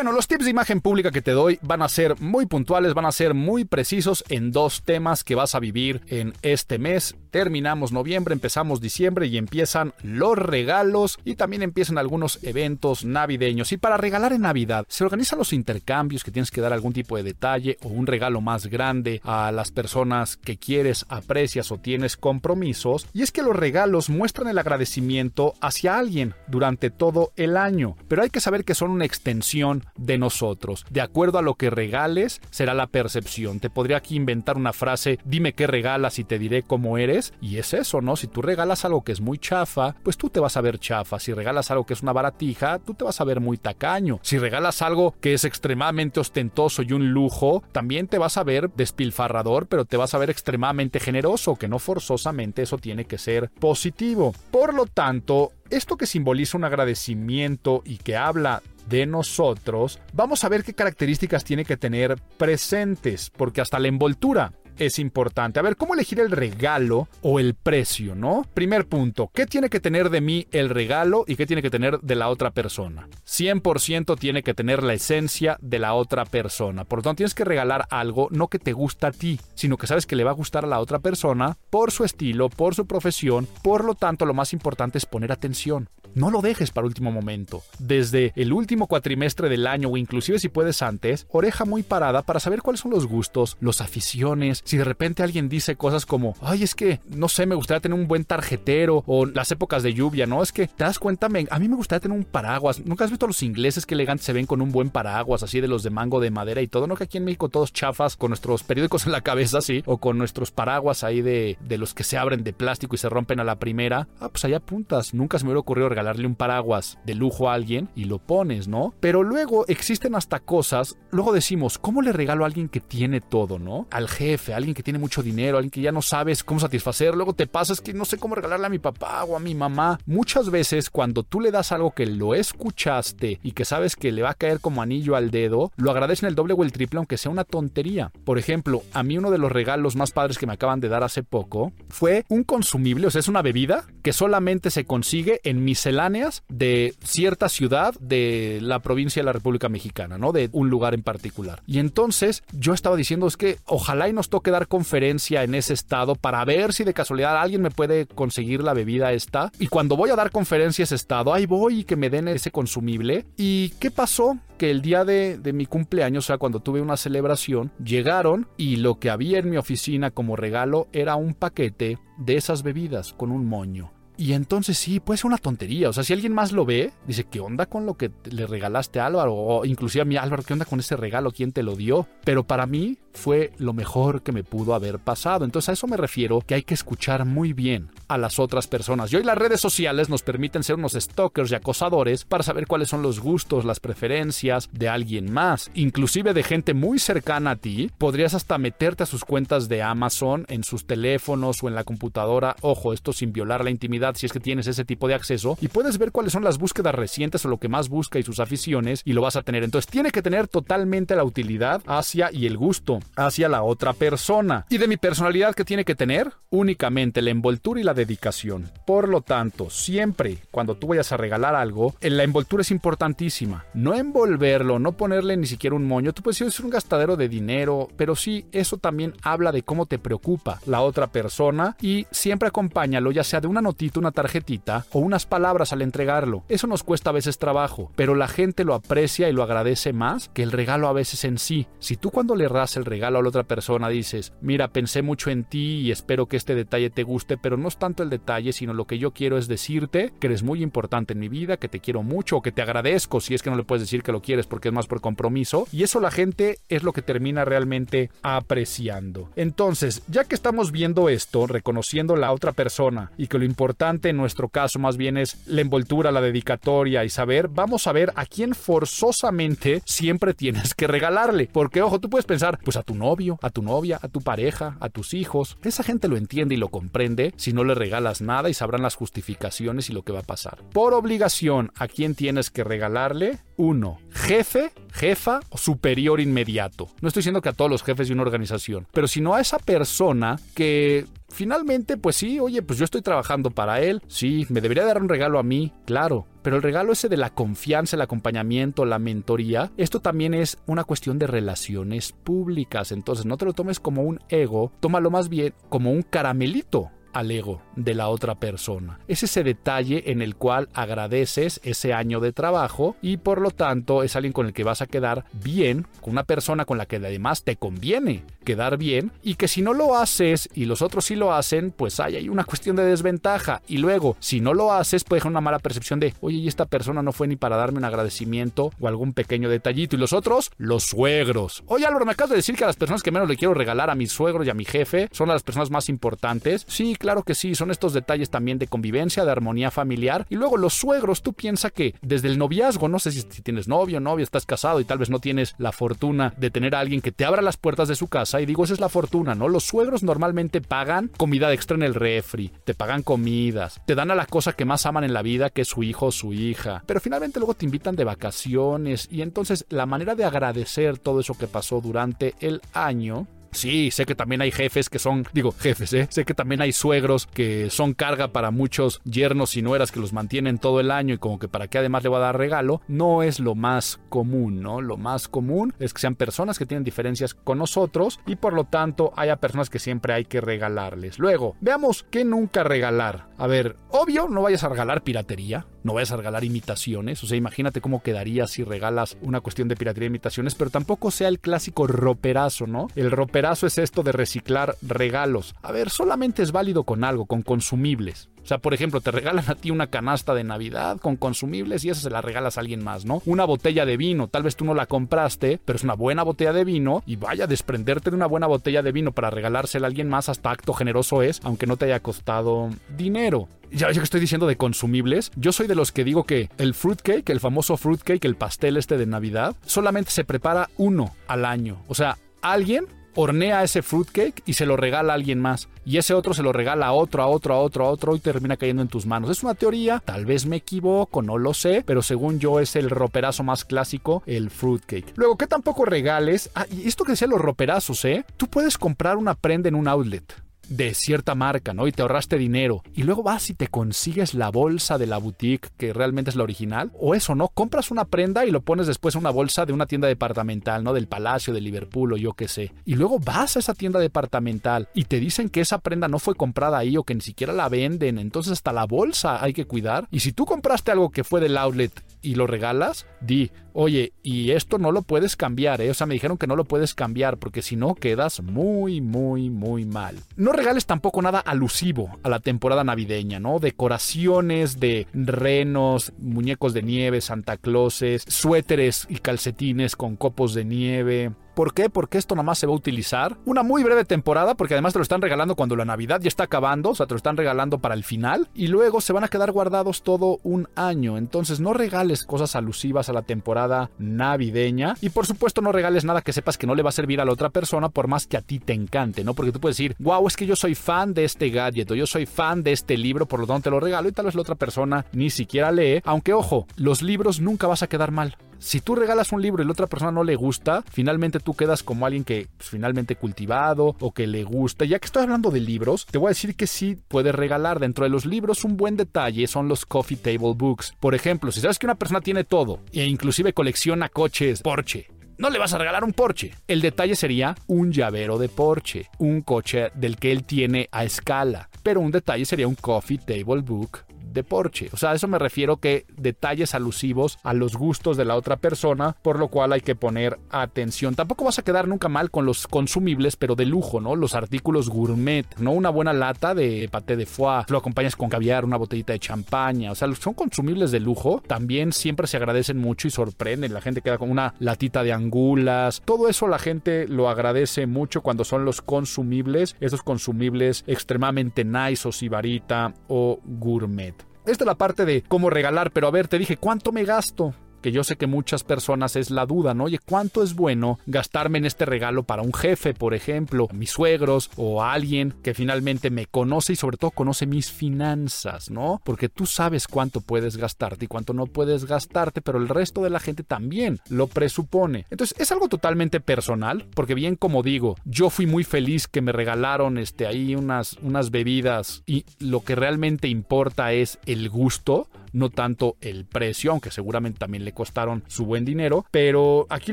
Bueno, 0.00 0.12
los 0.12 0.28
tips 0.28 0.46
de 0.46 0.50
imagen 0.50 0.80
pública 0.80 1.10
que 1.10 1.20
te 1.20 1.32
doy 1.32 1.58
van 1.60 1.82
a 1.82 1.88
ser 1.90 2.18
muy 2.22 2.46
puntuales, 2.46 2.94
van 2.94 3.04
a 3.04 3.12
ser 3.12 3.34
muy 3.34 3.66
precisos 3.66 4.24
en 4.30 4.50
dos 4.50 4.80
temas 4.82 5.24
que 5.24 5.34
vas 5.34 5.54
a 5.54 5.60
vivir 5.60 6.00
en 6.06 6.32
este 6.40 6.78
mes. 6.78 7.16
Terminamos 7.30 7.92
noviembre, 7.92 8.32
empezamos 8.32 8.80
diciembre 8.80 9.26
y 9.26 9.36
empiezan 9.36 9.92
los 10.02 10.38
regalos 10.38 11.18
y 11.22 11.36
también 11.36 11.62
empiezan 11.62 11.98
algunos 11.98 12.42
eventos 12.42 13.04
navideños. 13.04 13.72
Y 13.72 13.76
para 13.76 13.98
regalar 13.98 14.32
en 14.32 14.40
Navidad, 14.40 14.86
se 14.88 15.04
organizan 15.04 15.38
los 15.38 15.52
intercambios 15.52 16.24
que 16.24 16.32
tienes 16.32 16.50
que 16.50 16.62
dar 16.62 16.72
algún 16.72 16.94
tipo 16.94 17.18
de 17.18 17.22
detalle 17.22 17.76
o 17.82 17.88
un 17.88 18.06
regalo 18.06 18.40
más 18.40 18.68
grande 18.68 19.20
a 19.22 19.52
las 19.52 19.70
personas 19.70 20.38
que 20.38 20.56
quieres, 20.56 21.04
aprecias 21.10 21.70
o 21.70 21.78
tienes 21.78 22.16
compromisos. 22.16 23.06
Y 23.12 23.20
es 23.20 23.32
que 23.32 23.42
los 23.42 23.54
regalos 23.54 24.08
muestran 24.08 24.48
el 24.48 24.58
agradecimiento 24.58 25.52
hacia 25.60 25.98
alguien 25.98 26.34
durante 26.48 26.88
todo 26.88 27.32
el 27.36 27.58
año, 27.58 27.96
pero 28.08 28.22
hay 28.22 28.30
que 28.30 28.40
saber 28.40 28.64
que 28.64 28.74
son 28.74 28.90
una 28.90 29.04
extensión 29.04 29.84
de 29.96 30.18
nosotros. 30.18 30.84
De 30.90 31.00
acuerdo 31.00 31.38
a 31.38 31.42
lo 31.42 31.54
que 31.54 31.70
regales, 31.70 32.40
será 32.50 32.74
la 32.74 32.86
percepción. 32.86 33.60
Te 33.60 33.70
podría 33.70 33.98
aquí 33.98 34.16
inventar 34.16 34.56
una 34.56 34.72
frase, 34.72 35.18
dime 35.24 35.52
qué 35.52 35.66
regalas 35.66 36.18
y 36.18 36.24
te 36.24 36.38
diré 36.38 36.62
cómo 36.62 36.98
eres. 36.98 37.32
Y 37.40 37.58
es 37.58 37.74
eso, 37.74 38.00
¿no? 38.00 38.16
Si 38.16 38.26
tú 38.26 38.42
regalas 38.42 38.84
algo 38.84 39.02
que 39.02 39.12
es 39.12 39.20
muy 39.20 39.38
chafa, 39.38 39.94
pues 40.02 40.16
tú 40.16 40.30
te 40.30 40.40
vas 40.40 40.56
a 40.56 40.60
ver 40.60 40.78
chafa. 40.78 41.18
Si 41.18 41.32
regalas 41.32 41.70
algo 41.70 41.84
que 41.84 41.94
es 41.94 42.02
una 42.02 42.12
baratija, 42.12 42.78
tú 42.78 42.94
te 42.94 43.04
vas 43.04 43.20
a 43.20 43.24
ver 43.24 43.40
muy 43.40 43.58
tacaño. 43.58 44.20
Si 44.22 44.38
regalas 44.38 44.82
algo 44.82 45.14
que 45.20 45.34
es 45.34 45.44
extremadamente 45.44 46.20
ostentoso 46.20 46.82
y 46.82 46.92
un 46.92 47.10
lujo, 47.10 47.62
también 47.72 48.08
te 48.08 48.18
vas 48.18 48.36
a 48.36 48.44
ver 48.44 48.70
despilfarrador, 48.70 49.66
pero 49.66 49.84
te 49.84 49.96
vas 49.96 50.14
a 50.14 50.18
ver 50.18 50.30
extremadamente 50.30 51.00
generoso, 51.00 51.56
que 51.56 51.68
no 51.68 51.78
forzosamente 51.78 52.62
eso 52.62 52.78
tiene 52.78 53.04
que 53.04 53.18
ser 53.18 53.50
positivo. 53.50 54.32
Por 54.50 54.74
lo 54.74 54.86
tanto, 54.86 55.52
esto 55.70 55.96
que 55.96 56.06
simboliza 56.06 56.58
un 56.58 56.64
agradecimiento 56.64 57.82
y 57.84 57.98
que 57.98 58.16
habla 58.16 58.62
de 58.90 59.06
nosotros, 59.06 60.00
vamos 60.12 60.44
a 60.44 60.48
ver 60.48 60.64
qué 60.64 60.74
características 60.74 61.44
tiene 61.44 61.64
que 61.64 61.78
tener 61.78 62.16
presentes, 62.36 63.30
porque 63.30 63.62
hasta 63.62 63.78
la 63.78 63.88
envoltura 63.88 64.52
es 64.80 64.98
importante. 64.98 65.60
A 65.60 65.62
ver, 65.62 65.76
¿cómo 65.76 65.94
elegir 65.94 66.20
el 66.20 66.30
regalo 66.30 67.08
o 67.22 67.38
el 67.38 67.54
precio, 67.54 68.14
no? 68.14 68.46
Primer 68.54 68.86
punto, 68.86 69.30
¿qué 69.32 69.46
tiene 69.46 69.68
que 69.68 69.80
tener 69.80 70.10
de 70.10 70.20
mí 70.20 70.46
el 70.50 70.70
regalo 70.70 71.24
y 71.26 71.36
qué 71.36 71.46
tiene 71.46 71.62
que 71.62 71.70
tener 71.70 72.00
de 72.00 72.14
la 72.16 72.28
otra 72.28 72.50
persona? 72.50 73.08
100% 73.26 74.18
tiene 74.18 74.42
que 74.42 74.54
tener 74.54 74.82
la 74.82 74.94
esencia 74.94 75.58
de 75.60 75.78
la 75.78 75.94
otra 75.94 76.24
persona. 76.24 76.84
Por 76.84 77.00
lo 77.00 77.02
tanto, 77.02 77.18
tienes 77.18 77.34
que 77.34 77.44
regalar 77.44 77.86
algo 77.90 78.28
no 78.30 78.48
que 78.48 78.58
te 78.58 78.72
gusta 78.72 79.08
a 79.08 79.12
ti, 79.12 79.38
sino 79.54 79.76
que 79.76 79.86
sabes 79.86 80.06
que 80.06 80.16
le 80.16 80.24
va 80.24 80.30
a 80.30 80.34
gustar 80.34 80.64
a 80.64 80.68
la 80.68 80.80
otra 80.80 80.98
persona 80.98 81.56
por 81.68 81.90
su 81.90 82.04
estilo, 82.04 82.48
por 82.48 82.74
su 82.74 82.86
profesión. 82.86 83.46
Por 83.62 83.84
lo 83.84 83.94
tanto, 83.94 84.26
lo 84.26 84.34
más 84.34 84.52
importante 84.52 84.98
es 84.98 85.06
poner 85.06 85.32
atención. 85.32 85.88
No 86.14 86.30
lo 86.30 86.42
dejes 86.42 86.70
para 86.72 86.86
último 86.86 87.12
momento. 87.12 87.62
Desde 87.78 88.32
el 88.34 88.52
último 88.52 88.88
cuatrimestre 88.88 89.48
del 89.48 89.66
año 89.66 89.88
o 89.88 89.96
inclusive 89.96 90.38
si 90.38 90.48
puedes 90.48 90.82
antes, 90.82 91.26
oreja 91.30 91.64
muy 91.64 91.82
parada 91.82 92.22
para 92.22 92.40
saber 92.40 92.62
cuáles 92.62 92.80
son 92.80 92.90
los 92.90 93.06
gustos, 93.06 93.56
las 93.60 93.80
aficiones. 93.80 94.62
Si 94.70 94.76
de 94.76 94.84
repente 94.84 95.24
alguien 95.24 95.48
dice 95.48 95.74
cosas 95.74 96.06
como, 96.06 96.36
ay, 96.40 96.62
es 96.62 96.76
que, 96.76 97.00
no 97.08 97.28
sé, 97.28 97.44
me 97.44 97.56
gustaría 97.56 97.80
tener 97.80 97.98
un 97.98 98.06
buen 98.06 98.24
tarjetero 98.24 99.02
o 99.04 99.26
las 99.26 99.50
épocas 99.50 99.82
de 99.82 99.94
lluvia, 99.94 100.28
¿no? 100.28 100.44
Es 100.44 100.52
que 100.52 100.68
te 100.68 100.84
das 100.84 101.00
cuenta, 101.00 101.26
a 101.26 101.58
mí 101.58 101.68
me 101.68 101.74
gustaría 101.74 101.98
tener 101.98 102.16
un 102.16 102.22
paraguas. 102.22 102.78
¿Nunca 102.86 103.02
has 103.02 103.10
visto 103.10 103.26
a 103.26 103.30
los 103.30 103.42
ingleses 103.42 103.84
que 103.84 103.94
elegantes 103.94 104.26
se 104.26 104.32
ven 104.32 104.46
con 104.46 104.62
un 104.62 104.70
buen 104.70 104.90
paraguas, 104.90 105.42
así 105.42 105.60
de 105.60 105.66
los 105.66 105.82
de 105.82 105.90
mango 105.90 106.20
de 106.20 106.30
madera 106.30 106.62
y 106.62 106.68
todo? 106.68 106.86
¿No? 106.86 106.94
Que 106.94 107.02
aquí 107.02 107.18
en 107.18 107.24
México 107.24 107.48
todos 107.48 107.72
chafas 107.72 108.16
con 108.16 108.30
nuestros 108.30 108.62
periódicos 108.62 109.06
en 109.06 109.10
la 109.10 109.22
cabeza, 109.22 109.58
así, 109.58 109.82
o 109.86 109.98
con 109.98 110.18
nuestros 110.18 110.52
paraguas 110.52 111.02
ahí 111.02 111.20
de, 111.20 111.58
de 111.66 111.76
los 111.76 111.92
que 111.92 112.04
se 112.04 112.16
abren 112.16 112.44
de 112.44 112.52
plástico 112.52 112.94
y 112.94 112.98
se 112.98 113.08
rompen 113.08 113.40
a 113.40 113.44
la 113.44 113.58
primera. 113.58 114.06
Ah, 114.20 114.28
pues 114.28 114.44
allá 114.44 114.60
puntas. 114.60 115.14
Nunca 115.14 115.40
se 115.40 115.46
me 115.46 115.48
hubiera 115.48 115.62
ocurrido 115.62 115.88
regalarle 115.88 116.28
un 116.28 116.36
paraguas 116.36 116.96
de 117.04 117.16
lujo 117.16 117.50
a 117.50 117.54
alguien 117.54 117.88
y 117.96 118.04
lo 118.04 118.20
pones, 118.20 118.68
¿no? 118.68 118.94
Pero 119.00 119.24
luego 119.24 119.66
existen 119.66 120.14
hasta 120.14 120.38
cosas, 120.38 120.96
luego 121.10 121.32
decimos, 121.32 121.76
¿cómo 121.76 122.02
le 122.02 122.12
regalo 122.12 122.44
a 122.44 122.46
alguien 122.46 122.68
que 122.68 122.78
tiene 122.78 123.20
todo, 123.20 123.58
¿no? 123.58 123.88
Al 123.90 124.06
jefe, 124.08 124.54
a 124.54 124.59
alguien 124.60 124.74
que 124.74 124.82
tiene 124.82 124.98
mucho 124.98 125.22
dinero, 125.22 125.58
alguien 125.58 125.70
que 125.70 125.80
ya 125.80 125.92
no 125.92 126.02
sabes 126.02 126.44
cómo 126.44 126.60
satisfacer, 126.60 127.14
luego 127.14 127.34
te 127.34 127.46
pasas 127.46 127.80
que 127.80 127.92
no 127.92 128.04
sé 128.04 128.18
cómo 128.18 128.34
regalarle 128.34 128.66
a 128.66 128.70
mi 128.70 128.78
papá 128.78 129.24
o 129.24 129.36
a 129.36 129.40
mi 129.40 129.54
mamá. 129.54 129.98
Muchas 130.06 130.50
veces 130.50 130.90
cuando 130.90 131.22
tú 131.22 131.40
le 131.40 131.50
das 131.50 131.72
algo 131.72 131.92
que 131.92 132.06
lo 132.06 132.34
escuchaste 132.34 133.40
y 133.42 133.52
que 133.52 133.64
sabes 133.64 133.96
que 133.96 134.12
le 134.12 134.22
va 134.22 134.30
a 134.30 134.34
caer 134.34 134.60
como 134.60 134.82
anillo 134.82 135.16
al 135.16 135.30
dedo, 135.30 135.72
lo 135.76 135.90
agradecen 135.90 136.28
el 136.28 136.34
doble 136.34 136.54
o 136.54 136.62
el 136.62 136.72
triple 136.72 136.98
aunque 136.98 137.16
sea 137.16 137.30
una 137.30 137.44
tontería. 137.44 138.12
Por 138.24 138.38
ejemplo, 138.38 138.82
a 138.92 139.02
mí 139.02 139.18
uno 139.18 139.30
de 139.30 139.38
los 139.38 139.52
regalos 139.52 139.96
más 139.96 140.12
padres 140.12 140.38
que 140.38 140.46
me 140.46 140.52
acaban 140.52 140.80
de 140.80 140.88
dar 140.88 141.02
hace 141.02 141.22
poco 141.22 141.72
fue 141.88 142.24
un 142.28 142.44
consumible, 142.44 143.06
o 143.06 143.10
sea, 143.10 143.20
es 143.20 143.28
una 143.28 143.42
bebida 143.42 143.84
que 144.02 144.12
solamente 144.12 144.70
se 144.70 144.84
consigue 144.84 145.40
en 145.44 145.64
misceláneas 145.64 146.42
de 146.48 146.94
cierta 147.02 147.48
ciudad 147.48 147.94
de 148.00 148.58
la 148.62 148.80
provincia 148.80 149.20
de 149.20 149.26
la 149.26 149.32
República 149.32 149.68
Mexicana, 149.68 150.18
¿no? 150.18 150.32
De 150.32 150.48
un 150.52 150.70
lugar 150.70 150.94
en 150.94 151.02
particular. 151.02 151.62
Y 151.66 151.78
entonces 151.78 152.42
yo 152.52 152.74
estaba 152.74 152.96
diciendo 152.96 153.26
es 153.26 153.36
que 153.36 153.58
ojalá 153.66 154.08
y 154.08 154.12
nos 154.12 154.28
toque 154.28 154.49
dar 154.50 154.68
conferencia 154.68 155.42
en 155.44 155.54
ese 155.54 155.74
estado 155.74 156.14
para 156.14 156.44
ver 156.44 156.72
si 156.72 156.84
de 156.84 156.94
casualidad 156.94 157.40
alguien 157.40 157.62
me 157.62 157.70
puede 157.70 158.06
conseguir 158.06 158.62
la 158.62 158.74
bebida 158.74 159.12
esta. 159.12 159.52
Y 159.58 159.68
cuando 159.68 159.96
voy 159.96 160.10
a 160.10 160.16
dar 160.16 160.30
conferencia 160.30 160.82
a 160.82 160.84
ese 160.84 160.94
estado, 160.94 161.32
ahí 161.32 161.46
voy 161.46 161.80
y 161.80 161.84
que 161.84 161.96
me 161.96 162.10
den 162.10 162.28
ese 162.28 162.50
consumible. 162.50 163.26
¿Y 163.36 163.70
qué 163.80 163.90
pasó? 163.90 164.38
Que 164.58 164.70
el 164.70 164.82
día 164.82 165.04
de, 165.04 165.38
de 165.38 165.52
mi 165.52 165.66
cumpleaños, 165.66 166.24
o 166.24 166.28
sea, 166.28 166.38
cuando 166.38 166.60
tuve 166.60 166.80
una 166.80 166.96
celebración, 166.96 167.72
llegaron 167.82 168.48
y 168.56 168.76
lo 168.76 168.98
que 168.98 169.10
había 169.10 169.38
en 169.38 169.50
mi 169.50 169.56
oficina 169.56 170.10
como 170.10 170.36
regalo 170.36 170.88
era 170.92 171.16
un 171.16 171.34
paquete 171.34 171.98
de 172.18 172.36
esas 172.36 172.62
bebidas 172.62 173.14
con 173.14 173.30
un 173.30 173.46
moño. 173.46 173.92
Y 174.20 174.34
entonces 174.34 174.76
sí, 174.76 175.00
puede 175.00 175.16
ser 175.16 175.28
una 175.28 175.38
tontería. 175.38 175.88
O 175.88 175.94
sea, 175.94 176.04
si 176.04 176.12
alguien 176.12 176.34
más 176.34 176.52
lo 176.52 176.66
ve, 176.66 176.92
dice, 177.06 177.24
¿qué 177.24 177.40
onda 177.40 177.64
con 177.64 177.86
lo 177.86 177.94
que 177.96 178.10
le 178.30 178.46
regalaste 178.46 179.00
a 179.00 179.06
Álvaro? 179.06 179.34
O 179.34 179.64
inclusive 179.64 180.02
a 180.02 180.04
mí, 180.04 180.18
Álvaro, 180.18 180.42
¿qué 180.42 180.52
onda 180.52 180.66
con 180.66 180.78
ese 180.78 180.94
regalo? 180.94 181.32
¿Quién 181.32 181.52
te 181.52 181.62
lo 181.62 181.74
dio? 181.74 182.06
Pero 182.22 182.44
para 182.44 182.66
mí 182.66 182.98
fue 183.12 183.52
lo 183.58 183.72
mejor 183.72 184.22
que 184.22 184.32
me 184.32 184.44
pudo 184.44 184.74
haber 184.74 184.98
pasado. 184.98 185.44
Entonces 185.44 185.70
a 185.70 185.72
eso 185.72 185.86
me 185.86 185.96
refiero 185.96 186.40
que 186.40 186.54
hay 186.54 186.62
que 186.62 186.74
escuchar 186.74 187.24
muy 187.24 187.52
bien 187.52 187.90
a 188.08 188.18
las 188.18 188.38
otras 188.38 188.66
personas. 188.66 189.12
Y 189.12 189.16
hoy 189.16 189.24
las 189.24 189.38
redes 189.38 189.60
sociales 189.60 190.08
nos 190.08 190.22
permiten 190.22 190.62
ser 190.62 190.76
unos 190.76 190.92
stalkers 190.92 191.50
y 191.50 191.54
acosadores 191.54 192.24
para 192.24 192.42
saber 192.42 192.66
cuáles 192.66 192.88
son 192.88 193.02
los 193.02 193.20
gustos, 193.20 193.64
las 193.64 193.80
preferencias 193.80 194.68
de 194.72 194.88
alguien 194.88 195.32
más. 195.32 195.70
Inclusive 195.74 196.34
de 196.34 196.42
gente 196.42 196.74
muy 196.74 196.98
cercana 196.98 197.52
a 197.52 197.56
ti. 197.56 197.90
Podrías 197.98 198.34
hasta 198.34 198.58
meterte 198.58 199.02
a 199.02 199.06
sus 199.06 199.24
cuentas 199.24 199.68
de 199.68 199.82
Amazon 199.82 200.46
en 200.48 200.64
sus 200.64 200.86
teléfonos 200.86 201.62
o 201.62 201.68
en 201.68 201.74
la 201.74 201.84
computadora. 201.84 202.56
Ojo, 202.60 202.92
esto 202.92 203.12
sin 203.12 203.32
violar 203.32 203.64
la 203.64 203.70
intimidad 203.70 204.14
si 204.16 204.26
es 204.26 204.32
que 204.32 204.40
tienes 204.40 204.66
ese 204.66 204.84
tipo 204.84 205.08
de 205.08 205.14
acceso 205.14 205.58
y 205.60 205.68
puedes 205.68 205.98
ver 205.98 206.12
cuáles 206.12 206.32
son 206.32 206.44
las 206.44 206.58
búsquedas 206.58 206.94
recientes 206.94 207.44
o 207.44 207.48
lo 207.48 207.58
que 207.58 207.68
más 207.68 207.88
busca 207.88 208.18
y 208.18 208.22
sus 208.22 208.40
aficiones 208.40 209.02
y 209.04 209.12
lo 209.12 209.22
vas 209.22 209.36
a 209.36 209.42
tener. 209.42 209.64
Entonces 209.64 209.90
tiene 209.90 210.10
que 210.10 210.22
tener 210.22 210.48
totalmente 210.48 211.16
la 211.16 211.24
utilidad 211.24 211.82
hacia 211.86 212.30
y 212.32 212.46
el 212.46 212.56
gusto 212.56 212.99
hacia 213.16 213.48
la 213.48 213.62
otra 213.62 213.92
persona. 213.92 214.66
¿Y 214.68 214.78
de 214.78 214.88
mi 214.88 214.96
personalidad 214.96 215.54
que 215.54 215.64
tiene 215.64 215.84
que 215.84 215.94
tener? 215.94 216.32
Únicamente 216.50 217.22
la 217.22 217.30
envoltura 217.30 217.80
y 217.80 217.84
la 217.84 217.94
dedicación. 217.94 218.70
Por 218.86 219.08
lo 219.08 219.20
tanto, 219.20 219.70
siempre 219.70 220.38
cuando 220.50 220.76
tú 220.76 220.88
vayas 220.88 221.12
a 221.12 221.16
regalar 221.16 221.54
algo, 221.54 221.94
la 222.00 222.22
envoltura 222.22 222.62
es 222.62 222.70
importantísima. 222.70 223.64
No 223.74 223.94
envolverlo, 223.94 224.78
no 224.78 224.92
ponerle 224.92 225.36
ni 225.36 225.46
siquiera 225.46 225.76
un 225.76 225.86
moño. 225.86 226.12
Tú 226.12 226.22
puedes 226.22 226.38
decir 226.38 226.48
es 226.48 226.60
un 226.60 226.70
gastadero 226.70 227.16
de 227.16 227.28
dinero, 227.28 227.88
pero 227.96 228.16
sí, 228.16 228.46
eso 228.52 228.76
también 228.76 229.14
habla 229.22 229.52
de 229.52 229.62
cómo 229.62 229.86
te 229.86 229.98
preocupa 229.98 230.60
la 230.66 230.80
otra 230.82 231.06
persona 231.08 231.76
y 231.80 232.06
siempre 232.10 232.48
acompáñalo, 232.48 233.10
ya 233.12 233.24
sea 233.24 233.40
de 233.40 233.46
una 233.46 233.62
notita, 233.62 234.00
una 234.00 234.10
tarjetita 234.10 234.86
o 234.92 234.98
unas 234.98 235.26
palabras 235.26 235.72
al 235.72 235.82
entregarlo. 235.82 236.44
Eso 236.48 236.66
nos 236.66 236.82
cuesta 236.82 237.10
a 237.10 237.14
veces 237.14 237.38
trabajo, 237.38 237.90
pero 237.96 238.14
la 238.14 238.28
gente 238.28 238.64
lo 238.64 238.74
aprecia 238.74 239.28
y 239.28 239.32
lo 239.32 239.42
agradece 239.42 239.92
más 239.92 240.28
que 240.28 240.42
el 240.42 240.52
regalo 240.52 240.88
a 240.88 240.92
veces 240.92 241.24
en 241.24 241.38
sí. 241.38 241.66
Si 241.78 241.96
tú 241.96 242.10
cuando 242.10 242.34
le 242.34 242.48
das 242.48 242.76
el 242.76 242.84
regalo 242.90 243.20
a 243.20 243.22
la 243.22 243.28
otra 243.28 243.44
persona 243.44 243.88
dices, 243.88 244.34
mira, 244.42 244.68
pensé 244.68 245.00
mucho 245.00 245.30
en 245.30 245.44
ti 245.44 245.76
y 245.76 245.90
espero 245.90 246.26
que 246.26 246.36
este 246.36 246.54
detalle 246.54 246.90
te 246.90 247.04
guste, 247.04 247.38
pero 247.38 247.56
no 247.56 247.68
es 247.68 247.78
tanto 247.78 248.02
el 248.02 248.10
detalle, 248.10 248.52
sino 248.52 248.74
lo 248.74 248.86
que 248.86 248.98
yo 248.98 249.12
quiero 249.12 249.38
es 249.38 249.48
decirte 249.48 250.12
que 250.20 250.26
eres 250.26 250.42
muy 250.42 250.62
importante 250.62 251.12
en 251.12 251.20
mi 251.20 251.28
vida, 251.28 251.56
que 251.56 251.68
te 251.68 251.80
quiero 251.80 252.02
mucho 252.02 252.36
o 252.36 252.42
que 252.42 252.52
te 252.52 252.62
agradezco 252.62 253.20
si 253.20 253.34
es 253.34 253.42
que 253.42 253.50
no 253.50 253.56
le 253.56 253.62
puedes 253.62 253.82
decir 253.82 254.02
que 254.02 254.12
lo 254.12 254.20
quieres 254.20 254.46
porque 254.46 254.68
es 254.68 254.74
más 254.74 254.88
por 254.88 255.00
compromiso. 255.00 255.66
Y 255.72 255.84
eso 255.84 256.00
la 256.00 256.10
gente 256.10 256.58
es 256.68 256.82
lo 256.82 256.92
que 256.92 257.02
termina 257.02 257.44
realmente 257.44 258.10
apreciando. 258.22 259.30
Entonces, 259.36 260.02
ya 260.08 260.24
que 260.24 260.34
estamos 260.34 260.72
viendo 260.72 261.08
esto, 261.08 261.46
reconociendo 261.46 262.16
la 262.16 262.32
otra 262.32 262.52
persona 262.52 263.12
y 263.16 263.28
que 263.28 263.38
lo 263.38 263.44
importante 263.44 264.08
en 264.08 264.16
nuestro 264.16 264.48
caso 264.48 264.80
más 264.80 264.96
bien 264.96 265.16
es 265.16 265.46
la 265.46 265.60
envoltura, 265.60 266.10
la 266.10 266.20
dedicatoria 266.20 267.04
y 267.04 267.08
saber, 267.08 267.48
vamos 267.48 267.86
a 267.86 267.92
ver 267.92 268.12
a 268.16 268.26
quién 268.26 268.54
forzosamente 268.54 269.82
siempre 269.84 270.34
tienes 270.34 270.74
que 270.74 270.88
regalarle. 270.88 271.48
Porque, 271.52 271.82
ojo, 271.82 272.00
tú 272.00 272.10
puedes 272.10 272.26
pensar, 272.26 272.58
pues 272.64 272.79
a 272.80 272.82
tu 272.82 272.94
novio, 272.94 273.38
a 273.42 273.50
tu 273.50 273.62
novia, 273.62 273.98
a 274.02 274.08
tu 274.08 274.20
pareja, 274.20 274.76
a 274.80 274.88
tus 274.88 275.14
hijos. 275.14 275.58
Esa 275.62 275.82
gente 275.82 276.08
lo 276.08 276.16
entiende 276.16 276.54
y 276.54 276.58
lo 276.58 276.68
comprende 276.68 277.32
si 277.36 277.52
no 277.52 277.64
le 277.64 277.74
regalas 277.74 278.20
nada 278.20 278.50
y 278.50 278.54
sabrán 278.54 278.82
las 278.82 278.96
justificaciones 278.96 279.90
y 279.90 279.92
lo 279.92 280.02
que 280.02 280.12
va 280.12 280.20
a 280.20 280.24
pasar. 280.24 280.58
Por 280.72 280.94
obligación, 280.94 281.70
¿a 281.76 281.88
quién 281.88 282.14
tienes 282.14 282.50
que 282.50 282.64
regalarle? 282.64 283.40
Uno, 283.56 283.98
jefe, 284.10 284.72
jefa 284.92 285.40
o 285.50 285.58
superior 285.58 286.20
inmediato. 286.20 286.88
No 287.00 287.08
estoy 287.08 287.20
diciendo 287.20 287.42
que 287.42 287.50
a 287.50 287.52
todos 287.52 287.70
los 287.70 287.82
jefes 287.82 288.08
de 288.08 288.14
una 288.14 288.22
organización, 288.22 288.86
pero 288.92 289.06
sino 289.06 289.34
a 289.34 289.40
esa 289.40 289.58
persona 289.58 290.38
que 290.54 291.06
finalmente, 291.30 291.96
pues 291.96 292.16
sí, 292.16 292.38
oye, 292.38 292.62
pues 292.62 292.78
yo 292.78 292.84
estoy 292.84 293.02
trabajando 293.02 293.50
para 293.50 293.80
él, 293.80 294.02
sí, 294.06 294.46
me 294.50 294.60
debería 294.60 294.84
dar 294.84 295.00
un 295.00 295.08
regalo 295.08 295.38
a 295.38 295.42
mí, 295.42 295.72
claro, 295.86 296.26
pero 296.42 296.56
el 296.56 296.62
regalo 296.62 296.92
ese 296.92 297.08
de 297.08 297.16
la 297.16 297.30
confianza, 297.30 297.96
el 297.96 298.02
acompañamiento, 298.02 298.84
la 298.84 298.98
mentoría, 298.98 299.72
esto 299.76 300.00
también 300.00 300.34
es 300.34 300.58
una 300.66 300.84
cuestión 300.84 301.18
de 301.18 301.26
relaciones 301.26 302.12
públicas, 302.12 302.92
entonces 302.92 303.26
no 303.26 303.36
te 303.36 303.44
lo 303.44 303.52
tomes 303.52 303.80
como 303.80 304.02
un 304.02 304.20
ego, 304.28 304.72
tómalo 304.80 305.10
más 305.10 305.28
bien 305.28 305.54
como 305.68 305.92
un 305.92 306.02
caramelito 306.02 306.90
al 307.12 307.30
ego 307.30 307.62
de 307.76 307.94
la 307.94 308.08
otra 308.08 308.34
persona. 308.34 308.98
Es 309.08 309.22
ese 309.22 309.44
detalle 309.44 310.10
en 310.10 310.22
el 310.22 310.36
cual 310.36 310.68
agradeces 310.74 311.60
ese 311.62 311.92
año 311.92 312.20
de 312.20 312.32
trabajo 312.32 312.96
y 313.02 313.18
por 313.18 313.40
lo 313.40 313.50
tanto 313.50 314.02
es 314.02 314.16
alguien 314.16 314.32
con 314.32 314.46
el 314.46 314.52
que 314.52 314.64
vas 314.64 314.82
a 314.82 314.86
quedar 314.86 315.24
bien, 315.32 315.86
con 316.00 316.12
una 316.12 316.24
persona 316.24 316.64
con 316.64 316.78
la 316.78 316.86
que 316.86 316.96
además 316.96 317.44
te 317.44 317.56
conviene 317.56 318.24
quedar 318.44 318.78
bien 318.78 319.12
y 319.22 319.34
que 319.34 319.48
si 319.48 319.62
no 319.62 319.74
lo 319.74 319.96
haces 319.96 320.48
y 320.54 320.64
los 320.64 320.82
otros 320.82 321.04
sí 321.04 321.14
lo 321.14 321.32
hacen, 321.32 321.70
pues 321.70 322.00
hay 322.00 322.16
ahí 322.16 322.28
una 322.28 322.44
cuestión 322.44 322.76
de 322.76 322.84
desventaja 322.84 323.62
y 323.68 323.78
luego 323.78 324.16
si 324.18 324.40
no 324.40 324.54
lo 324.54 324.72
haces 324.72 325.04
puede 325.04 325.20
una 325.28 325.40
mala 325.40 325.58
percepción 325.58 326.00
de, 326.00 326.14
oye, 326.20 326.38
y 326.38 326.48
esta 326.48 326.66
persona 326.66 327.02
no 327.02 327.12
fue 327.12 327.28
ni 327.28 327.36
para 327.36 327.56
darme 327.56 327.78
un 327.78 327.84
agradecimiento 327.84 328.72
o 328.80 328.88
algún 328.88 329.12
pequeño 329.12 329.48
detallito 329.48 329.96
y 329.96 329.98
los 329.98 330.12
otros, 330.12 330.50
los 330.56 330.84
suegros. 330.84 331.62
Oye 331.66 331.86
Álvaro, 331.86 332.06
me 332.06 332.12
acabas 332.12 332.30
de 332.30 332.36
decir 332.36 332.56
que 332.56 332.64
a 332.64 332.68
las 332.68 332.76
personas 332.76 333.02
que 333.02 333.10
menos 333.10 333.28
le 333.28 333.36
quiero 333.36 333.54
regalar 333.54 333.90
a 333.90 333.94
mis 333.94 334.12
suegros 334.12 334.46
y 334.46 334.50
a 334.50 334.54
mi 334.54 334.64
jefe 334.64 335.08
son 335.12 335.28
las 335.28 335.42
personas 335.42 335.70
más 335.70 335.88
importantes. 335.88 336.64
Sí, 336.68 336.96
claro 337.00 337.24
que 337.24 337.34
sí, 337.34 337.54
son 337.54 337.70
estos 337.70 337.94
detalles 337.94 338.30
también 338.30 338.58
de 338.58 338.68
convivencia, 338.68 339.24
de 339.24 339.32
armonía 339.32 339.70
familiar. 339.70 340.26
Y 340.28 340.36
luego 340.36 340.58
los 340.58 340.74
suegros, 340.74 341.22
tú 341.22 341.32
piensas 341.32 341.72
que 341.72 341.94
desde 342.02 342.28
el 342.28 342.38
noviazgo, 342.38 342.88
no 342.88 342.98
sé 342.98 343.10
si, 343.10 343.22
tienes 343.22 343.66
novio, 343.66 343.98
novia, 344.00 344.22
estás 344.22 344.46
casado 344.46 344.78
y 344.80 344.84
tal 344.84 344.98
vez 344.98 345.08
no 345.08 345.18
tienes 345.18 345.54
la 345.58 345.72
fortuna 345.72 346.34
de 346.36 346.50
tener 346.50 346.74
a 346.74 346.80
alguien 346.80 347.00
que 347.00 347.10
te 347.10 347.24
abra 347.24 347.42
las 347.42 347.56
puertas 347.56 347.88
de 347.88 347.96
su 347.96 348.06
casa. 348.06 348.40
Y 348.40 348.46
digo, 348.46 348.62
esa 348.62 348.74
es 348.74 348.80
la 348.80 348.90
fortuna, 348.90 349.34
¿no? 349.34 349.48
Los 349.48 349.64
suegros 349.64 350.02
normalmente 350.02 350.60
pagan 350.60 351.10
comida 351.16 351.52
extra 351.52 351.74
en 351.74 351.82
el 351.82 351.94
refri, 351.94 352.52
te 352.64 352.74
pagan 352.74 353.02
comidas, 353.02 353.80
te 353.86 353.94
dan 353.94 354.10
a 354.10 354.14
la 354.14 354.26
cosa 354.26 354.52
que 354.52 354.66
más 354.66 354.84
aman 354.84 355.04
en 355.04 355.14
la 355.14 355.22
vida, 355.22 355.48
que 355.48 355.62
es 355.62 355.68
su 355.68 355.82
hijo 355.82 356.06
o 356.06 356.12
su 356.12 356.34
hija. 356.34 356.84
Pero 356.86 357.00
finalmente 357.00 357.40
luego 357.40 357.54
te 357.54 357.64
invitan 357.64 357.96
de 357.96 358.04
vacaciones 358.04 359.08
y 359.10 359.22
entonces 359.22 359.64
la 359.70 359.86
manera 359.86 360.14
de 360.14 360.24
agradecer 360.24 360.98
todo 360.98 361.20
eso 361.20 361.38
que 361.38 361.46
pasó 361.46 361.80
durante 361.80 362.34
el 362.40 362.60
año 362.74 363.26
Sí, 363.52 363.90
sé 363.90 364.06
que 364.06 364.14
también 364.14 364.42
hay 364.42 364.50
jefes 364.50 364.88
que 364.88 364.98
son, 364.98 365.26
digo, 365.32 365.52
jefes, 365.52 365.92
¿eh? 365.92 366.06
Sé 366.10 366.24
que 366.24 366.34
también 366.34 366.60
hay 366.60 366.72
suegros 366.72 367.26
que 367.26 367.70
son 367.70 367.94
carga 367.94 368.28
para 368.28 368.50
muchos 368.50 369.00
yernos 369.04 369.56
y 369.56 369.62
nueras 369.62 369.92
que 369.92 370.00
los 370.00 370.12
mantienen 370.12 370.58
todo 370.58 370.80
el 370.80 370.90
año 370.90 371.14
y 371.14 371.18
como 371.18 371.38
que 371.38 371.48
para 371.48 371.68
qué 371.68 371.78
además 371.78 372.02
le 372.02 372.08
va 372.10 372.18
a 372.18 372.20
dar 372.20 372.38
regalo. 372.38 372.80
No 372.88 373.22
es 373.22 373.40
lo 373.40 373.54
más 373.54 374.00
común, 374.08 374.62
¿no? 374.62 374.80
Lo 374.80 374.96
más 374.96 375.28
común 375.28 375.74
es 375.78 375.92
que 375.92 376.00
sean 376.00 376.14
personas 376.14 376.58
que 376.58 376.66
tienen 376.66 376.84
diferencias 376.84 377.34
con 377.34 377.58
nosotros 377.58 378.20
y 378.26 378.36
por 378.36 378.52
lo 378.52 378.64
tanto 378.64 379.12
haya 379.16 379.36
personas 379.36 379.70
que 379.70 379.78
siempre 379.78 380.12
hay 380.12 380.24
que 380.24 380.40
regalarles. 380.40 381.18
Luego, 381.18 381.56
veamos 381.60 382.04
qué 382.10 382.24
nunca 382.24 382.62
regalar. 382.62 383.28
A 383.36 383.46
ver, 383.46 383.76
obvio, 383.90 384.28
no 384.28 384.42
vayas 384.42 384.64
a 384.64 384.68
regalar 384.68 385.02
piratería 385.02 385.66
no 385.82 385.94
vayas 385.94 386.12
a 386.12 386.16
regalar 386.16 386.44
imitaciones. 386.44 387.22
O 387.22 387.26
sea, 387.26 387.36
imagínate 387.36 387.80
cómo 387.80 388.02
quedaría 388.02 388.46
si 388.46 388.64
regalas 388.64 389.16
una 389.22 389.40
cuestión 389.40 389.68
de 389.68 389.76
piratería 389.76 390.06
de 390.08 390.12
imitaciones, 390.12 390.54
pero 390.54 390.70
tampoco 390.70 391.10
sea 391.10 391.28
el 391.28 391.40
clásico 391.40 391.86
roperazo, 391.86 392.66
¿no? 392.66 392.88
El 392.94 393.10
roperazo 393.10 393.66
es 393.66 393.78
esto 393.78 394.02
de 394.02 394.12
reciclar 394.12 394.76
regalos. 394.82 395.54
A 395.62 395.72
ver, 395.72 395.90
solamente 395.90 396.42
es 396.42 396.52
válido 396.52 396.84
con 396.84 397.04
algo, 397.04 397.26
con 397.26 397.42
consumibles. 397.42 398.28
O 398.42 398.46
sea, 398.46 398.58
por 398.58 398.74
ejemplo, 398.74 399.00
te 399.00 399.10
regalan 399.10 399.44
a 399.48 399.54
ti 399.54 399.70
una 399.70 399.88
canasta 399.88 400.34
de 400.34 400.44
Navidad 400.44 400.98
con 400.98 401.16
consumibles 401.16 401.84
y 401.84 401.90
esa 401.90 402.00
se 402.00 402.10
la 402.10 402.22
regalas 402.22 402.56
a 402.56 402.60
alguien 402.60 402.82
más, 402.82 403.04
¿no? 403.04 403.22
Una 403.26 403.44
botella 403.44 403.84
de 403.84 403.96
vino, 403.96 404.28
tal 404.28 404.42
vez 404.42 404.56
tú 404.56 404.64
no 404.64 404.74
la 404.74 404.86
compraste, 404.86 405.60
pero 405.64 405.76
es 405.76 405.84
una 405.84 405.94
buena 405.94 406.22
botella 406.22 406.52
de 406.52 406.64
vino 406.64 407.02
y 407.06 407.16
vaya, 407.16 407.46
desprenderte 407.46 408.10
de 408.10 408.16
una 408.16 408.26
buena 408.26 408.46
botella 408.46 408.82
de 408.82 408.92
vino 408.92 409.12
para 409.12 409.30
regalársela 409.30 409.86
a 409.86 409.88
alguien 409.88 410.08
más 410.08 410.28
hasta 410.28 410.50
acto 410.50 410.72
generoso 410.72 411.22
es, 411.22 411.40
aunque 411.44 411.66
no 411.66 411.76
te 411.76 411.86
haya 411.86 412.00
costado 412.00 412.70
dinero. 412.96 413.48
Ya, 413.70 413.90
ya 413.92 414.00
que 414.00 414.04
estoy 414.04 414.20
diciendo 414.20 414.46
de 414.46 414.56
consumibles, 414.56 415.30
yo 415.36 415.52
soy 415.52 415.66
de 415.66 415.74
los 415.74 415.92
que 415.92 416.04
digo 416.04 416.24
que 416.24 416.50
el 416.58 416.74
fruitcake, 416.74 417.30
el 417.30 417.40
famoso 417.40 417.76
fruitcake, 417.76 418.24
el 418.24 418.34
pastel 418.34 418.76
este 418.76 418.98
de 418.98 419.06
Navidad, 419.06 419.54
solamente 419.64 420.10
se 420.10 420.24
prepara 420.24 420.68
uno 420.76 421.14
al 421.28 421.44
año. 421.44 421.82
O 421.86 421.94
sea, 421.94 422.18
alguien 422.42 422.86
hornea 423.14 423.62
ese 423.62 423.82
fruitcake 423.82 424.42
y 424.46 424.54
se 424.54 424.66
lo 424.66 424.76
regala 424.76 425.12
a 425.12 425.16
alguien 425.16 425.40
más. 425.40 425.68
Y 425.84 425.98
ese 425.98 426.14
otro 426.14 426.34
se 426.34 426.42
lo 426.42 426.52
regala 426.52 426.86
a 426.86 426.92
otro, 426.92 427.22
a 427.22 427.26
otro, 427.26 427.54
a 427.54 427.58
otro, 427.58 427.86
a 427.86 427.90
otro 427.90 428.16
y 428.16 428.20
termina 428.20 428.56
cayendo 428.56 428.82
en 428.82 428.88
tus 428.88 429.06
manos. 429.06 429.30
Es 429.30 429.42
una 429.42 429.54
teoría, 429.54 430.02
tal 430.04 430.26
vez 430.26 430.46
me 430.46 430.56
equivoco, 430.56 431.22
no 431.22 431.38
lo 431.38 431.54
sé, 431.54 431.82
pero 431.86 432.02
según 432.02 432.38
yo 432.38 432.60
es 432.60 432.76
el 432.76 432.90
roperazo 432.90 433.42
más 433.42 433.64
clásico, 433.64 434.22
el 434.26 434.50
fruitcake. 434.50 435.12
Luego, 435.16 435.36
que 435.36 435.46
tampoco 435.46 435.84
regales. 435.84 436.50
Ah, 436.54 436.66
y 436.70 436.86
esto 436.86 437.04
que 437.04 437.12
decía 437.12 437.28
los 437.28 437.40
roperazos, 437.40 438.04
¿eh? 438.04 438.24
Tú 438.36 438.48
puedes 438.48 438.78
comprar 438.78 439.16
una 439.16 439.34
prenda 439.34 439.68
en 439.68 439.74
un 439.74 439.88
outlet 439.88 440.49
de 440.70 440.94
cierta 440.94 441.34
marca, 441.34 441.74
¿no? 441.74 441.86
Y 441.86 441.92
te 441.92 442.00
ahorraste 442.00 442.38
dinero. 442.38 442.82
Y 442.94 443.02
luego 443.02 443.22
vas 443.22 443.50
y 443.50 443.54
te 443.54 443.66
consigues 443.68 444.32
la 444.32 444.50
bolsa 444.50 444.96
de 444.96 445.06
la 445.06 445.18
boutique 445.18 445.68
que 445.76 445.92
realmente 445.92 446.30
es 446.30 446.36
la 446.36 446.44
original. 446.44 446.90
O 446.98 447.14
eso, 447.14 447.34
¿no? 447.34 447.48
Compras 447.48 447.90
una 447.90 448.06
prenda 448.06 448.46
y 448.46 448.50
lo 448.50 448.62
pones 448.62 448.86
después 448.86 449.14
en 449.14 449.20
una 449.20 449.30
bolsa 449.30 449.66
de 449.66 449.72
una 449.72 449.86
tienda 449.86 450.08
departamental, 450.08 450.82
¿no? 450.82 450.94
Del 450.94 451.08
Palacio, 451.08 451.52
de 451.52 451.60
Liverpool 451.60 452.14
o 452.14 452.16
yo 452.16 452.32
qué 452.32 452.48
sé. 452.48 452.72
Y 452.86 452.94
luego 452.94 453.18
vas 453.18 453.56
a 453.56 453.58
esa 453.58 453.74
tienda 453.74 454.00
departamental 454.00 454.88
y 454.94 455.04
te 455.04 455.20
dicen 455.20 455.50
que 455.50 455.60
esa 455.60 455.78
prenda 455.78 456.08
no 456.08 456.18
fue 456.18 456.34
comprada 456.34 456.78
ahí 456.78 456.96
o 456.96 457.04
que 457.04 457.14
ni 457.14 457.20
siquiera 457.20 457.52
la 457.52 457.68
venden. 457.68 458.18
Entonces 458.18 458.52
hasta 458.52 458.72
la 458.72 458.86
bolsa 458.86 459.42
hay 459.42 459.52
que 459.52 459.66
cuidar. 459.66 460.06
Y 460.10 460.20
si 460.20 460.32
tú 460.32 460.46
compraste 460.46 460.92
algo 460.92 461.10
que 461.10 461.24
fue 461.24 461.40
del 461.40 461.58
outlet 461.58 461.92
y 462.22 462.34
lo 462.34 462.46
regalas, 462.46 463.06
di, 463.20 463.50
oye, 463.72 464.12
y 464.22 464.50
esto 464.50 464.78
no 464.78 464.92
lo 464.92 465.02
puedes 465.02 465.36
cambiar, 465.36 465.80
¿eh? 465.80 465.90
O 465.90 465.94
sea, 465.94 466.06
me 466.06 466.14
dijeron 466.14 466.38
que 466.38 466.46
no 466.46 466.56
lo 466.56 466.64
puedes 466.64 466.94
cambiar 466.94 467.38
porque 467.38 467.62
si 467.62 467.76
no 467.76 467.94
quedas 467.94 468.42
muy, 468.42 469.00
muy, 469.00 469.50
muy 469.50 469.84
mal. 469.84 470.16
No 470.36 470.52
regales 470.52 470.86
tampoco 470.86 471.22
nada 471.22 471.40
alusivo 471.40 472.18
a 472.22 472.28
la 472.28 472.40
temporada 472.40 472.84
navideña, 472.84 473.40
¿no? 473.40 473.58
Decoraciones 473.58 474.80
de 474.80 475.06
renos, 475.12 476.12
muñecos 476.18 476.74
de 476.74 476.82
nieve, 476.82 477.20
Santa 477.20 477.56
Clauses, 477.56 478.24
suéteres 478.28 479.06
y 479.08 479.18
calcetines 479.18 479.96
con 479.96 480.16
copos 480.16 480.54
de 480.54 480.64
nieve. 480.64 481.32
¿Por 481.54 481.74
qué? 481.74 481.90
Porque 481.90 482.18
esto 482.18 482.34
nada 482.34 482.44
más 482.44 482.58
se 482.58 482.66
va 482.66 482.72
a 482.72 482.76
utilizar 482.76 483.36
una 483.44 483.62
muy 483.62 483.82
breve 483.82 484.04
temporada, 484.04 484.54
porque 484.54 484.74
además 484.74 484.92
te 484.92 484.98
lo 484.98 485.02
están 485.02 485.22
regalando 485.22 485.56
cuando 485.56 485.76
la 485.76 485.84
Navidad 485.84 486.20
ya 486.20 486.28
está 486.28 486.44
acabando, 486.44 486.90
o 486.90 486.94
sea, 486.94 487.06
te 487.06 487.14
lo 487.14 487.18
están 487.18 487.36
regalando 487.36 487.78
para 487.78 487.94
el 487.94 488.04
final, 488.04 488.48
y 488.54 488.68
luego 488.68 489.00
se 489.00 489.12
van 489.12 489.24
a 489.24 489.28
quedar 489.28 489.52
guardados 489.52 490.02
todo 490.02 490.38
un 490.42 490.68
año. 490.76 491.16
Entonces 491.16 491.60
no 491.60 491.72
regales 491.72 492.24
cosas 492.24 492.56
alusivas 492.56 493.08
a 493.08 493.12
la 493.12 493.22
temporada 493.22 493.90
navideña, 493.98 494.96
y 495.00 495.10
por 495.10 495.26
supuesto 495.26 495.60
no 495.60 495.72
regales 495.72 496.04
nada 496.04 496.22
que 496.22 496.32
sepas 496.32 496.58
que 496.58 496.66
no 496.66 496.74
le 496.74 496.82
va 496.82 496.90
a 496.90 496.92
servir 496.92 497.20
a 497.20 497.24
la 497.24 497.32
otra 497.32 497.50
persona, 497.50 497.88
por 497.88 498.08
más 498.08 498.26
que 498.26 498.36
a 498.36 498.42
ti 498.42 498.58
te 498.58 498.72
encante, 498.72 499.24
¿no? 499.24 499.34
Porque 499.34 499.52
tú 499.52 499.60
puedes 499.60 499.76
decir, 499.76 499.96
wow, 499.98 500.26
es 500.26 500.36
que 500.36 500.46
yo 500.46 500.56
soy 500.56 500.74
fan 500.74 501.14
de 501.14 501.24
este 501.24 501.50
gadget, 501.50 501.90
o 501.90 501.94
yo 501.94 502.06
soy 502.06 502.26
fan 502.26 502.62
de 502.62 502.72
este 502.72 502.96
libro, 502.96 503.26
por 503.26 503.40
lo 503.40 503.46
tanto 503.46 503.64
te 503.64 503.70
lo 503.70 503.80
regalo, 503.80 504.08
y 504.08 504.12
tal 504.12 504.26
vez 504.26 504.34
la 504.34 504.42
otra 504.42 504.54
persona 504.54 505.04
ni 505.12 505.30
siquiera 505.30 505.72
lee, 505.72 506.00
aunque 506.04 506.32
ojo, 506.32 506.66
los 506.76 507.02
libros 507.02 507.40
nunca 507.40 507.66
vas 507.66 507.82
a 507.82 507.88
quedar 507.88 508.10
mal. 508.10 508.36
Si 508.58 508.82
tú 508.82 508.94
regalas 508.94 509.32
un 509.32 509.40
libro 509.40 509.62
y 509.62 509.66
la 509.66 509.72
otra 509.72 509.86
persona 509.86 510.12
no 510.12 510.22
le 510.22 510.36
gusta, 510.36 510.84
finalmente 510.90 511.39
tú 511.40 511.54
quedas 511.54 511.82
como 511.82 512.06
alguien 512.06 512.24
que 512.24 512.48
pues, 512.56 512.70
finalmente 512.70 513.16
cultivado 513.16 513.96
o 514.00 514.12
que 514.12 514.26
le 514.26 514.44
gusta. 514.44 514.84
Ya 514.84 514.98
que 514.98 515.06
estoy 515.06 515.22
hablando 515.22 515.50
de 515.50 515.60
libros, 515.60 516.06
te 516.10 516.18
voy 516.18 516.28
a 516.28 516.30
decir 516.30 516.56
que 516.56 516.66
sí 516.66 516.96
puedes 517.08 517.34
regalar 517.34 517.80
dentro 517.80 518.04
de 518.04 518.10
los 518.10 518.26
libros 518.26 518.64
un 518.64 518.76
buen 518.76 518.96
detalle 518.96 519.46
son 519.46 519.68
los 519.68 519.86
coffee 519.86 520.16
table 520.16 520.54
books. 520.54 520.94
Por 521.00 521.14
ejemplo, 521.14 521.52
si 521.52 521.60
sabes 521.60 521.78
que 521.78 521.86
una 521.86 521.94
persona 521.94 522.20
tiene 522.20 522.44
todo 522.44 522.80
e 522.92 523.04
inclusive 523.04 523.52
colecciona 523.52 524.08
coches 524.08 524.62
Porsche 524.62 525.08
no 525.40 525.48
le 525.48 525.58
vas 525.58 525.72
a 525.72 525.78
regalar 525.78 526.04
un 526.04 526.12
Porsche. 526.12 526.52
El 526.68 526.82
detalle 526.82 527.16
sería 527.16 527.56
un 527.66 527.92
llavero 527.92 528.36
de 528.36 528.50
Porsche, 528.50 529.08
un 529.18 529.40
coche 529.40 529.90
del 529.94 530.18
que 530.18 530.32
él 530.32 530.44
tiene 530.44 530.88
a 530.92 531.02
escala. 531.02 531.70
Pero 531.82 532.00
un 532.00 532.10
detalle 532.10 532.44
sería 532.44 532.68
un 532.68 532.74
coffee 532.74 533.16
table 533.16 533.62
book 533.62 534.00
de 534.32 534.44
Porsche. 534.44 534.90
O 534.92 534.96
sea, 534.96 535.10
a 535.10 535.14
eso 535.14 535.28
me 535.28 535.38
refiero 535.38 535.78
que 535.78 536.06
detalles 536.16 536.74
alusivos 536.74 537.38
a 537.42 537.54
los 537.54 537.76
gustos 537.76 538.16
de 538.16 538.24
la 538.24 538.36
otra 538.36 538.56
persona, 538.56 539.16
por 539.22 539.38
lo 539.38 539.48
cual 539.48 539.72
hay 539.72 539.80
que 539.80 539.94
poner 539.94 540.38
atención. 540.50 541.14
Tampoco 541.14 541.44
vas 541.44 541.58
a 541.58 541.62
quedar 541.62 541.88
nunca 541.88 542.08
mal 542.08 542.30
con 542.30 542.46
los 542.46 542.66
consumibles, 542.66 543.36
pero 543.36 543.54
de 543.54 543.66
lujo, 543.66 544.00
¿no? 544.00 544.16
Los 544.16 544.34
artículos 544.34 544.88
gourmet, 544.88 545.46
¿no? 545.58 545.72
Una 545.72 545.90
buena 545.90 546.12
lata 546.12 546.54
de 546.54 546.88
paté 546.90 547.16
de 547.16 547.26
foie, 547.26 547.64
lo 547.68 547.78
acompañas 547.78 548.16
con 548.16 548.28
caviar, 548.28 548.64
una 548.64 548.76
botellita 548.76 549.12
de 549.12 549.18
champaña, 549.18 549.92
o 549.92 549.94
sea, 549.94 550.12
son 550.14 550.34
consumibles 550.34 550.90
de 550.90 551.00
lujo, 551.00 551.42
también 551.46 551.92
siempre 551.92 552.26
se 552.26 552.36
agradecen 552.36 552.78
mucho 552.78 553.08
y 553.08 553.10
sorprenden. 553.10 553.74
La 553.74 553.80
gente 553.80 554.02
queda 554.02 554.18
con 554.18 554.30
una 554.30 554.54
latita 554.58 555.02
de 555.02 555.12
angulas, 555.12 556.02
todo 556.04 556.28
eso 556.28 556.48
la 556.48 556.58
gente 556.58 557.06
lo 557.08 557.28
agradece 557.28 557.86
mucho 557.86 558.22
cuando 558.22 558.44
son 558.44 558.64
los 558.64 558.82
consumibles, 558.82 559.76
esos 559.80 560.02
consumibles 560.02 560.84
extremadamente 560.86 561.64
nice 561.64 562.06
o 562.06 562.12
sibarita 562.12 562.94
o 563.08 563.40
gourmet. 563.44 564.14
Esta 564.50 564.64
es 564.64 564.66
la 564.66 564.74
parte 564.74 565.04
de 565.04 565.22
cómo 565.22 565.48
regalar, 565.48 565.92
pero 565.92 566.08
a 566.08 566.10
ver, 566.10 566.26
te 566.26 566.36
dije, 566.36 566.56
¿cuánto 566.56 566.90
me 566.90 567.04
gasto? 567.04 567.54
Que 567.80 567.92
yo 567.92 568.04
sé 568.04 568.16
que 568.16 568.26
muchas 568.26 568.64
personas 568.64 569.16
es 569.16 569.30
la 569.30 569.46
duda, 569.46 569.74
¿no? 569.74 569.84
Oye, 569.84 569.98
¿cuánto 569.98 570.42
es 570.42 570.54
bueno 570.54 570.98
gastarme 571.06 571.58
en 571.58 571.64
este 571.64 571.84
regalo 571.84 572.22
para 572.22 572.42
un 572.42 572.52
jefe, 572.52 572.94
por 572.94 573.14
ejemplo, 573.14 573.68
mis 573.72 573.90
suegros 573.90 574.50
o 574.56 574.82
alguien 574.82 575.34
que 575.42 575.54
finalmente 575.54 576.10
me 576.10 576.26
conoce 576.26 576.74
y 576.74 576.76
sobre 576.76 576.96
todo 576.96 577.10
conoce 577.10 577.46
mis 577.46 577.70
finanzas, 577.70 578.70
¿no? 578.70 579.00
Porque 579.04 579.28
tú 579.28 579.46
sabes 579.46 579.86
cuánto 579.86 580.20
puedes 580.20 580.56
gastarte 580.56 581.04
y 581.04 581.08
cuánto 581.08 581.32
no 581.32 581.46
puedes 581.46 581.84
gastarte, 581.84 582.40
pero 582.40 582.58
el 582.58 582.68
resto 582.68 583.02
de 583.02 583.10
la 583.10 583.20
gente 583.20 583.42
también 583.42 584.00
lo 584.08 584.26
presupone. 584.26 585.06
Entonces, 585.10 585.38
es 585.38 585.52
algo 585.52 585.68
totalmente 585.68 586.20
personal, 586.20 586.86
porque 586.94 587.14
bien 587.14 587.36
como 587.36 587.62
digo, 587.62 587.96
yo 588.04 588.30
fui 588.30 588.46
muy 588.46 588.64
feliz 588.64 589.08
que 589.08 589.20
me 589.20 589.32
regalaron 589.32 589.98
este 589.98 590.26
ahí 590.26 590.54
unas 590.54 590.96
unas 591.02 591.30
bebidas 591.30 592.02
y 592.06 592.24
lo 592.38 592.60
que 592.60 592.74
realmente 592.74 593.28
importa 593.28 593.92
es 593.92 594.18
el 594.26 594.48
gusto, 594.48 595.08
no 595.32 595.50
tanto 595.50 595.96
el 596.00 596.24
precio, 596.24 596.72
aunque 596.72 596.90
seguramente 596.90 597.38
también 597.38 597.64
le 597.64 597.72
costaron 597.72 598.24
su 598.26 598.44
buen 598.44 598.64
dinero, 598.64 599.04
pero 599.10 599.66
aquí 599.70 599.92